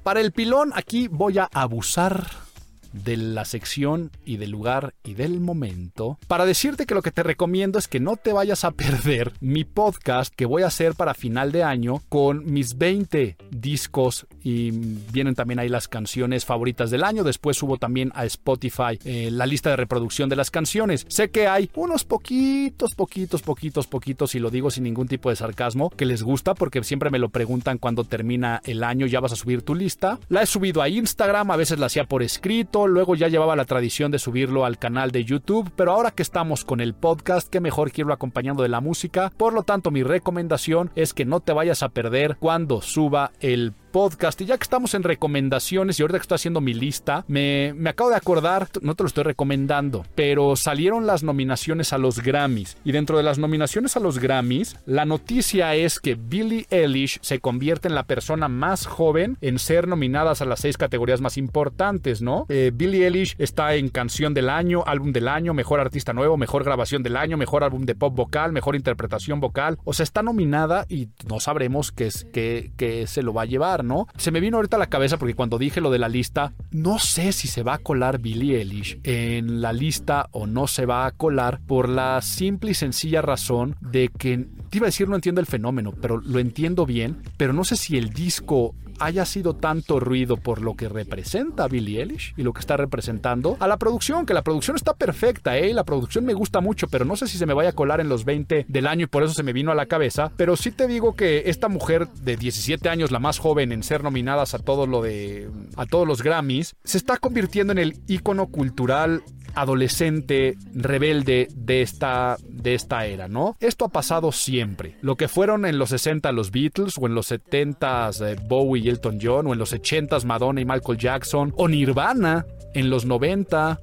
para 0.03 0.19
el 0.19 0.33
pilón 0.33 0.73
aquí 0.75 1.07
voy 1.07 1.37
a 1.37 1.47
abusar 1.53 2.48
de 2.93 3.17
la 3.17 3.45
sección 3.45 4.11
y 4.25 4.37
del 4.37 4.51
lugar 4.51 4.93
y 5.03 5.13
del 5.13 5.39
momento 5.39 6.17
para 6.27 6.45
decirte 6.45 6.85
que 6.85 6.95
lo 6.95 7.01
que 7.01 7.11
te 7.11 7.23
recomiendo 7.23 7.79
es 7.79 7.87
que 7.87 7.99
no 7.99 8.15
te 8.15 8.33
vayas 8.33 8.63
a 8.63 8.71
perder 8.79 9.33
mi 9.39 9.63
podcast 9.63 10.33
que 10.33 10.45
voy 10.45 10.63
a 10.63 10.67
hacer 10.67 10.95
para 10.95 11.13
final 11.13 11.51
de 11.51 11.63
año 11.63 12.01
con 12.09 12.51
mis 12.51 12.77
20 12.77 13.37
discos 13.51 14.27
y 14.43 14.71
vienen 14.71 15.35
también 15.35 15.59
ahí 15.59 15.69
las 15.69 15.87
canciones 15.87 16.45
favoritas 16.45 16.91
del 16.91 17.03
año. 17.03 17.23
Después 17.23 17.57
subo 17.57 17.77
también 17.77 18.11
a 18.15 18.25
Spotify 18.25 18.99
eh, 19.03 19.29
la 19.31 19.45
lista 19.45 19.69
de 19.69 19.75
reproducción 19.75 20.29
de 20.29 20.35
las 20.35 20.51
canciones. 20.51 21.05
Sé 21.09 21.29
que 21.29 21.47
hay 21.47 21.69
unos 21.75 22.03
poquitos, 22.03 22.95
poquitos, 22.95 23.41
poquitos, 23.41 23.87
poquitos, 23.87 24.35
y 24.35 24.39
lo 24.39 24.49
digo 24.49 24.71
sin 24.71 24.83
ningún 24.83 25.07
tipo 25.07 25.29
de 25.29 25.35
sarcasmo, 25.35 25.89
que 25.89 26.05
les 26.05 26.23
gusta 26.23 26.53
porque 26.53 26.83
siempre 26.83 27.09
me 27.09 27.19
lo 27.19 27.29
preguntan 27.29 27.77
cuando 27.77 28.03
termina 28.03 28.61
el 28.65 28.83
año, 28.83 29.05
ya 29.05 29.19
vas 29.19 29.33
a 29.33 29.35
subir 29.35 29.61
tu 29.61 29.75
lista. 29.75 30.19
La 30.29 30.41
he 30.41 30.45
subido 30.45 30.81
a 30.81 30.89
Instagram, 30.89 31.51
a 31.51 31.57
veces 31.57 31.79
la 31.79 31.87
hacía 31.87 32.05
por 32.05 32.23
escrito 32.23 32.78
luego 32.87 33.15
ya 33.15 33.27
llevaba 33.27 33.55
la 33.55 33.65
tradición 33.65 34.11
de 34.11 34.19
subirlo 34.19 34.65
al 34.65 34.77
canal 34.77 35.11
de 35.11 35.25
YouTube, 35.25 35.71
pero 35.75 35.91
ahora 35.91 36.11
que 36.11 36.23
estamos 36.23 36.65
con 36.65 36.79
el 36.79 36.93
podcast, 36.93 37.49
qué 37.49 37.59
mejor 37.59 37.91
que 37.91 38.01
irlo 38.01 38.13
acompañando 38.13 38.63
de 38.63 38.69
la 38.69 38.81
música. 38.81 39.31
Por 39.35 39.53
lo 39.53 39.63
tanto, 39.63 39.91
mi 39.91 40.03
recomendación 40.03 40.91
es 40.95 41.13
que 41.13 41.25
no 41.25 41.39
te 41.39 41.53
vayas 41.53 41.83
a 41.83 41.89
perder 41.89 42.37
cuando 42.39 42.81
suba 42.81 43.31
el 43.39 43.73
podcast. 43.91 44.39
Y 44.41 44.45
ya 44.45 44.57
que 44.57 44.63
estamos 44.63 44.93
en 44.93 45.03
recomendaciones 45.03 45.99
y 45.99 46.03
ahorita 46.03 46.19
que 46.19 46.23
estoy 46.23 46.35
haciendo 46.35 46.61
mi 46.61 46.73
lista, 46.73 47.25
me, 47.27 47.73
me, 47.75 47.89
acabo 47.89 48.09
de 48.09 48.15
acordar, 48.15 48.67
no 48.81 48.95
te 48.95 49.03
lo 49.03 49.07
estoy 49.07 49.23
recomendando, 49.23 50.05
pero 50.15 50.55
salieron 50.55 51.07
las 51.07 51.23
nominaciones 51.23 51.93
a 51.93 51.97
los 51.97 52.21
Grammys. 52.21 52.77
Y 52.83 52.91
dentro 52.91 53.17
de 53.17 53.23
las 53.23 53.37
nominaciones 53.39 53.97
a 53.97 53.99
los 53.99 54.19
Grammys, 54.19 54.77
la 54.85 55.05
noticia 55.05 55.75
es 55.75 55.99
que 55.99 56.15
Billie 56.15 56.67
Eilish 56.69 57.19
se 57.21 57.39
convierte 57.39 57.87
en 57.87 57.95
la 57.95 58.03
persona 58.03 58.47
más 58.47 58.85
joven 58.85 59.37
en 59.41 59.59
ser 59.59 59.87
nominadas 59.87 60.41
a 60.41 60.45
las 60.45 60.59
seis 60.59 60.77
categorías 60.77 61.21
más 61.21 61.37
importantes, 61.37 62.21
¿no? 62.21 62.45
Eh, 62.49 62.71
Billie 62.73 63.05
Eilish 63.05 63.35
está 63.37 63.75
en 63.75 63.89
canción 63.89 64.33
del 64.33 64.49
año, 64.49 64.83
álbum 64.85 65.11
del 65.11 65.27
año, 65.27 65.53
mejor 65.53 65.79
artista 65.79 66.13
nuevo, 66.13 66.37
mejor 66.37 66.63
grabación 66.63 67.03
del 67.03 67.17
año, 67.17 67.37
mejor 67.37 67.63
álbum 67.63 67.85
de 67.85 67.95
pop 67.95 68.15
vocal, 68.15 68.51
mejor 68.51 68.75
interpretación 68.75 69.39
vocal. 69.39 69.77
O 69.83 69.93
sea, 69.93 70.03
está 70.03 70.23
nominada 70.23 70.85
y 70.89 71.09
no 71.27 71.39
sabremos 71.39 71.91
qué, 71.91 72.07
es, 72.07 72.27
qué, 72.31 72.71
qué 72.77 73.07
se 73.07 73.23
lo 73.23 73.33
va 73.33 73.43
a 73.43 73.45
llevar. 73.45 73.78
¿No? 73.83 74.07
Se 74.17 74.31
me 74.31 74.39
vino 74.39 74.57
ahorita 74.57 74.77
a 74.77 74.79
la 74.79 74.87
cabeza 74.87 75.17
porque 75.17 75.35
cuando 75.35 75.57
dije 75.57 75.81
lo 75.81 75.91
de 75.91 75.99
la 75.99 76.09
lista, 76.09 76.53
no 76.71 76.99
sé 76.99 77.31
si 77.31 77.47
se 77.47 77.63
va 77.63 77.75
a 77.75 77.77
colar 77.77 78.19
Billie 78.19 78.57
Eilish 78.57 78.99
en 79.03 79.61
la 79.61 79.73
lista 79.73 80.27
o 80.31 80.47
no 80.47 80.67
se 80.67 80.85
va 80.85 81.05
a 81.05 81.11
colar 81.11 81.59
por 81.65 81.89
la 81.89 82.21
simple 82.21 82.71
y 82.71 82.73
sencilla 82.73 83.21
razón 83.21 83.75
de 83.81 84.09
que, 84.09 84.47
te 84.69 84.77
iba 84.77 84.85
a 84.85 84.89
decir 84.89 85.09
no 85.09 85.15
entiendo 85.15 85.41
el 85.41 85.47
fenómeno, 85.47 85.93
pero 85.99 86.17
lo 86.17 86.39
entiendo 86.39 86.85
bien, 86.85 87.17
pero 87.37 87.53
no 87.53 87.63
sé 87.63 87.75
si 87.75 87.97
el 87.97 88.09
disco 88.09 88.75
haya 88.99 89.25
sido 89.25 89.55
tanto 89.55 89.99
ruido 89.99 90.37
por 90.37 90.61
lo 90.61 90.75
que 90.75 90.89
representa 90.89 91.67
Billie 91.67 92.01
Eilish 92.01 92.33
y 92.37 92.43
lo 92.43 92.53
que 92.53 92.59
está 92.59 92.77
representando 92.77 93.57
a 93.59 93.67
la 93.67 93.77
producción, 93.77 94.25
que 94.25 94.33
la 94.33 94.43
producción 94.43 94.75
está 94.75 94.93
perfecta, 94.93 95.57
¿eh? 95.57 95.73
La 95.73 95.83
producción 95.83 96.25
me 96.25 96.33
gusta 96.33 96.61
mucho, 96.61 96.87
pero 96.87 97.05
no 97.05 97.15
sé 97.15 97.27
si 97.27 97.37
se 97.37 97.45
me 97.45 97.53
vaya 97.53 97.69
a 97.69 97.73
colar 97.73 98.01
en 98.01 98.09
los 98.09 98.25
20 98.25 98.65
del 98.67 98.87
año 98.87 99.05
y 99.05 99.07
por 99.07 99.23
eso 99.23 99.33
se 99.33 99.43
me 99.43 99.53
vino 99.53 99.71
a 99.71 99.75
la 99.75 99.85
cabeza. 99.85 100.31
Pero 100.35 100.55
sí 100.55 100.71
te 100.71 100.87
digo 100.87 101.15
que 101.15 101.43
esta 101.45 101.69
mujer 101.69 102.07
de 102.09 102.35
17 102.35 102.89
años, 102.89 103.11
la 103.11 103.19
más 103.19 103.39
joven 103.39 103.68
en 103.71 103.83
ser 103.83 104.03
nominadas 104.03 104.53
a 104.53 104.59
todo 104.59 104.87
lo 104.87 105.01
de. 105.01 105.49
a 105.77 105.85
todos 105.85 106.07
los 106.07 106.23
Grammys, 106.23 106.75
se 106.83 106.97
está 106.97 107.17
convirtiendo 107.17 107.71
en 107.71 107.79
el 107.79 107.99
ícono 108.07 108.47
cultural 108.47 109.23
adolescente 109.55 110.57
rebelde 110.73 111.47
de 111.55 111.81
esta, 111.81 112.37
de 112.47 112.75
esta 112.75 113.05
era, 113.05 113.27
¿no? 113.27 113.57
Esto 113.59 113.85
ha 113.85 113.89
pasado 113.89 114.31
siempre. 114.31 114.97
Lo 115.01 115.15
que 115.15 115.27
fueron 115.27 115.65
en 115.65 115.77
los 115.77 115.89
60 115.89 116.31
los 116.31 116.51
Beatles, 116.51 116.95
o 116.97 117.07
en 117.07 117.15
los 117.15 117.27
70 117.27 118.09
s 118.09 118.31
eh, 118.31 118.35
Bowie 118.47 118.83
y 118.83 118.89
Elton 118.89 119.19
John, 119.21 119.47
o 119.47 119.53
en 119.53 119.59
los 119.59 119.73
80 119.73 120.17
s 120.17 120.25
Madonna 120.25 120.61
y 120.61 120.65
Michael 120.65 120.97
Jackson, 120.97 121.53
o 121.57 121.67
Nirvana 121.67 122.45
en 122.73 122.89
los 122.89 123.05
90. 123.05 123.79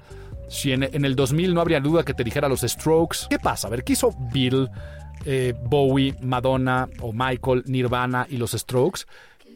Si 0.49 0.73
en, 0.73 0.83
el 0.83 1.17
2000 1.17 1.55
no 1.55 1.61
habría 1.61 1.81
duda 1.81 2.05
que 2.05 2.15
te 2.15 2.23
dijera 2.23 2.49
los 2.49 2.61
Strokes. 2.61 3.27
¿Qué 3.29 3.39
pasa? 3.39 3.67
A 3.67 3.71
ver, 3.71 3.83
¿qué 3.83 3.95
hizo 3.95 4.15
Bill, 4.33 4.69
eh, 5.25 5.55
Bowie, 5.65 6.15
Madonna 6.23 6.89
o 7.01 7.13
Michael, 7.13 7.65
Nirvana 7.67 8.27
y 8.31 8.37
los 8.37 8.53
Strokes? 8.53 9.03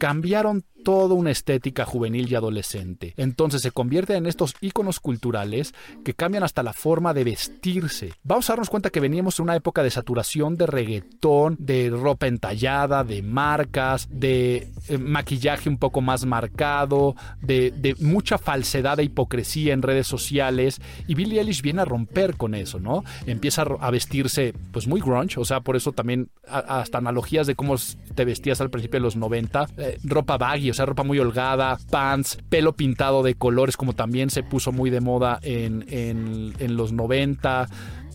Cambiaron 0.01 0.65
toda 0.83 1.13
una 1.13 1.31
estética 1.31 1.85
juvenil 1.85 2.31
y 2.31 2.35
adolescente. 2.35 3.13
Entonces 3.17 3.61
se 3.61 3.71
convierte 3.71 4.15
en 4.15 4.25
estos 4.25 4.55
íconos 4.61 4.99
culturales 4.99 5.73
que 6.03 6.13
cambian 6.13 6.43
hasta 6.43 6.63
la 6.63 6.73
forma 6.73 7.13
de 7.13 7.23
vestirse. 7.23 8.13
Vamos 8.23 8.49
a 8.49 8.53
darnos 8.53 8.69
cuenta 8.69 8.89
que 8.89 8.99
veníamos 8.99 9.39
en 9.39 9.43
una 9.43 9.55
época 9.55 9.83
de 9.83 9.91
saturación 9.91 10.55
de 10.55 10.67
reggaetón, 10.67 11.55
de 11.59 11.89
ropa 11.89 12.27
entallada, 12.27 13.03
de 13.03 13.21
marcas, 13.21 14.07
de 14.11 14.71
eh, 14.87 14.97
maquillaje 14.97 15.69
un 15.69 15.77
poco 15.77 16.01
más 16.01 16.25
marcado, 16.25 17.15
de, 17.41 17.95
mucha 17.99 18.37
falsedad 18.37 18.99
e 18.99 19.03
hipocresía 19.03 19.73
en 19.73 19.81
redes 19.81 20.07
sociales. 20.07 20.81
Y 21.07 21.15
Billie 21.15 21.39
Eilish 21.39 21.61
viene 21.61 21.81
a 21.81 21.85
romper 21.85 22.37
con 22.37 22.55
eso, 22.55 22.79
¿no? 22.79 23.03
Empieza 23.25 23.63
a 23.63 23.91
vestirse 23.91 24.53
pues 24.71 24.87
muy 24.87 25.01
grunge, 25.01 25.39
o 25.39 25.45
sea, 25.45 25.61
por 25.61 25.75
eso 25.75 25.91
también 25.91 26.29
hasta 26.47 26.97
analogías 26.97 27.47
de 27.47 27.55
cómo 27.55 27.75
te 28.15 28.25
vestías 28.25 28.61
al 28.61 28.69
principio 28.69 28.99
de 28.99 29.03
los 29.03 29.15
90, 29.15 29.67
eh, 29.77 29.97
ropa 30.03 30.37
baggy, 30.37 30.70
o 30.71 30.73
sea, 30.73 30.85
ropa 30.85 31.03
muy 31.03 31.19
holgada, 31.19 31.77
pants, 31.89 32.37
pelo 32.49 32.73
pintado 32.73 33.23
de 33.23 33.35
colores, 33.35 33.77
como 33.77 33.93
también 33.93 34.29
se 34.29 34.43
puso 34.43 34.71
muy 34.71 34.89
de 34.89 35.01
moda 35.01 35.39
en, 35.41 35.85
en, 35.89 36.77
los 36.77 36.91
90 36.93 37.67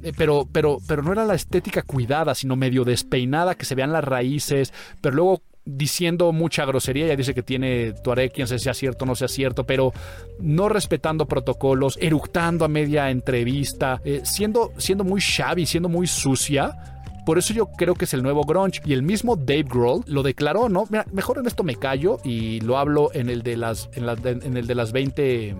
eh, 0.02 0.12
pero, 0.16 0.48
pero, 0.50 0.78
pero 0.86 1.02
no 1.02 1.12
era 1.12 1.24
la 1.24 1.34
estética 1.34 1.82
cuidada, 1.82 2.34
sino 2.34 2.56
medio 2.56 2.84
despeinada, 2.84 3.54
que 3.54 3.64
se 3.64 3.74
vean 3.74 3.92
las 3.92 4.04
raíces, 4.04 4.72
pero 5.00 5.16
luego 5.16 5.42
diciendo 5.66 6.32
mucha 6.32 6.64
grosería, 6.64 7.08
ya 7.08 7.16
dice 7.16 7.34
que 7.34 7.42
tiene 7.42 7.92
Tuareg, 7.92 8.32
si 8.46 8.58
sea 8.58 8.72
cierto 8.72 9.04
o 9.04 9.08
no 9.08 9.16
sea 9.16 9.28
cierto, 9.28 9.64
pero 9.64 9.92
no 10.38 10.68
respetando 10.68 11.26
protocolos, 11.26 11.98
eructando 12.00 12.64
a 12.64 12.68
media 12.68 13.10
entrevista, 13.10 14.00
eh, 14.04 14.20
siendo, 14.24 14.72
siendo 14.78 15.02
muy 15.02 15.20
shabby, 15.20 15.66
siendo 15.66 15.88
muy 15.88 16.06
sucia 16.06 16.95
por 17.26 17.38
eso 17.38 17.52
yo 17.52 17.66
creo 17.66 17.94
que 17.94 18.04
es 18.04 18.14
el 18.14 18.22
nuevo 18.22 18.44
grunge. 18.44 18.80
Y 18.86 18.92
el 18.92 19.02
mismo 19.02 19.34
Dave 19.36 19.64
Grohl 19.64 20.04
lo 20.06 20.22
declaró, 20.22 20.68
¿no? 20.68 20.84
mejor 21.12 21.38
en 21.38 21.46
esto 21.46 21.64
me 21.64 21.74
callo 21.74 22.20
y 22.24 22.60
lo 22.60 22.78
hablo 22.78 23.10
en 23.12 23.28
el 23.28 23.42
de 23.42 23.56
las, 23.56 23.90
en, 23.94 24.56
el 24.56 24.66
de 24.66 24.74
las 24.74 24.92
20 24.92 25.56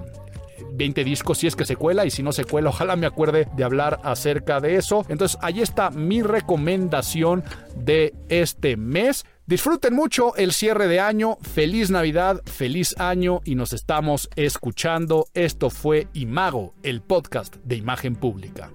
20 0.72 1.04
discos 1.04 1.38
si 1.38 1.46
es 1.46 1.56
que 1.56 1.66
se 1.66 1.76
cuela 1.76 2.06
y 2.06 2.10
si 2.10 2.22
no 2.22 2.32
se 2.32 2.44
cuela 2.44 2.70
ojalá 2.70 2.96
me 2.96 3.06
acuerde 3.06 3.48
de 3.56 3.64
hablar 3.64 3.98
acerca 4.04 4.60
de 4.60 4.76
eso. 4.76 5.04
Entonces 5.08 5.38
ahí 5.42 5.60
está 5.60 5.90
mi 5.90 6.22
recomendación 6.22 7.42
de 7.74 8.14
este 8.28 8.76
mes. 8.76 9.26
Disfruten 9.46 9.92
mucho 9.92 10.36
el 10.36 10.52
cierre 10.52 10.86
de 10.86 11.00
año, 11.00 11.36
feliz 11.42 11.90
Navidad, 11.90 12.42
feliz 12.46 12.94
año 12.98 13.40
y 13.44 13.56
nos 13.56 13.72
estamos 13.72 14.30
escuchando. 14.36 15.26
Esto 15.34 15.70
fue 15.70 16.06
Imago, 16.12 16.74
el 16.84 17.02
podcast 17.02 17.56
de 17.64 17.74
imagen 17.74 18.14
pública. 18.14 18.70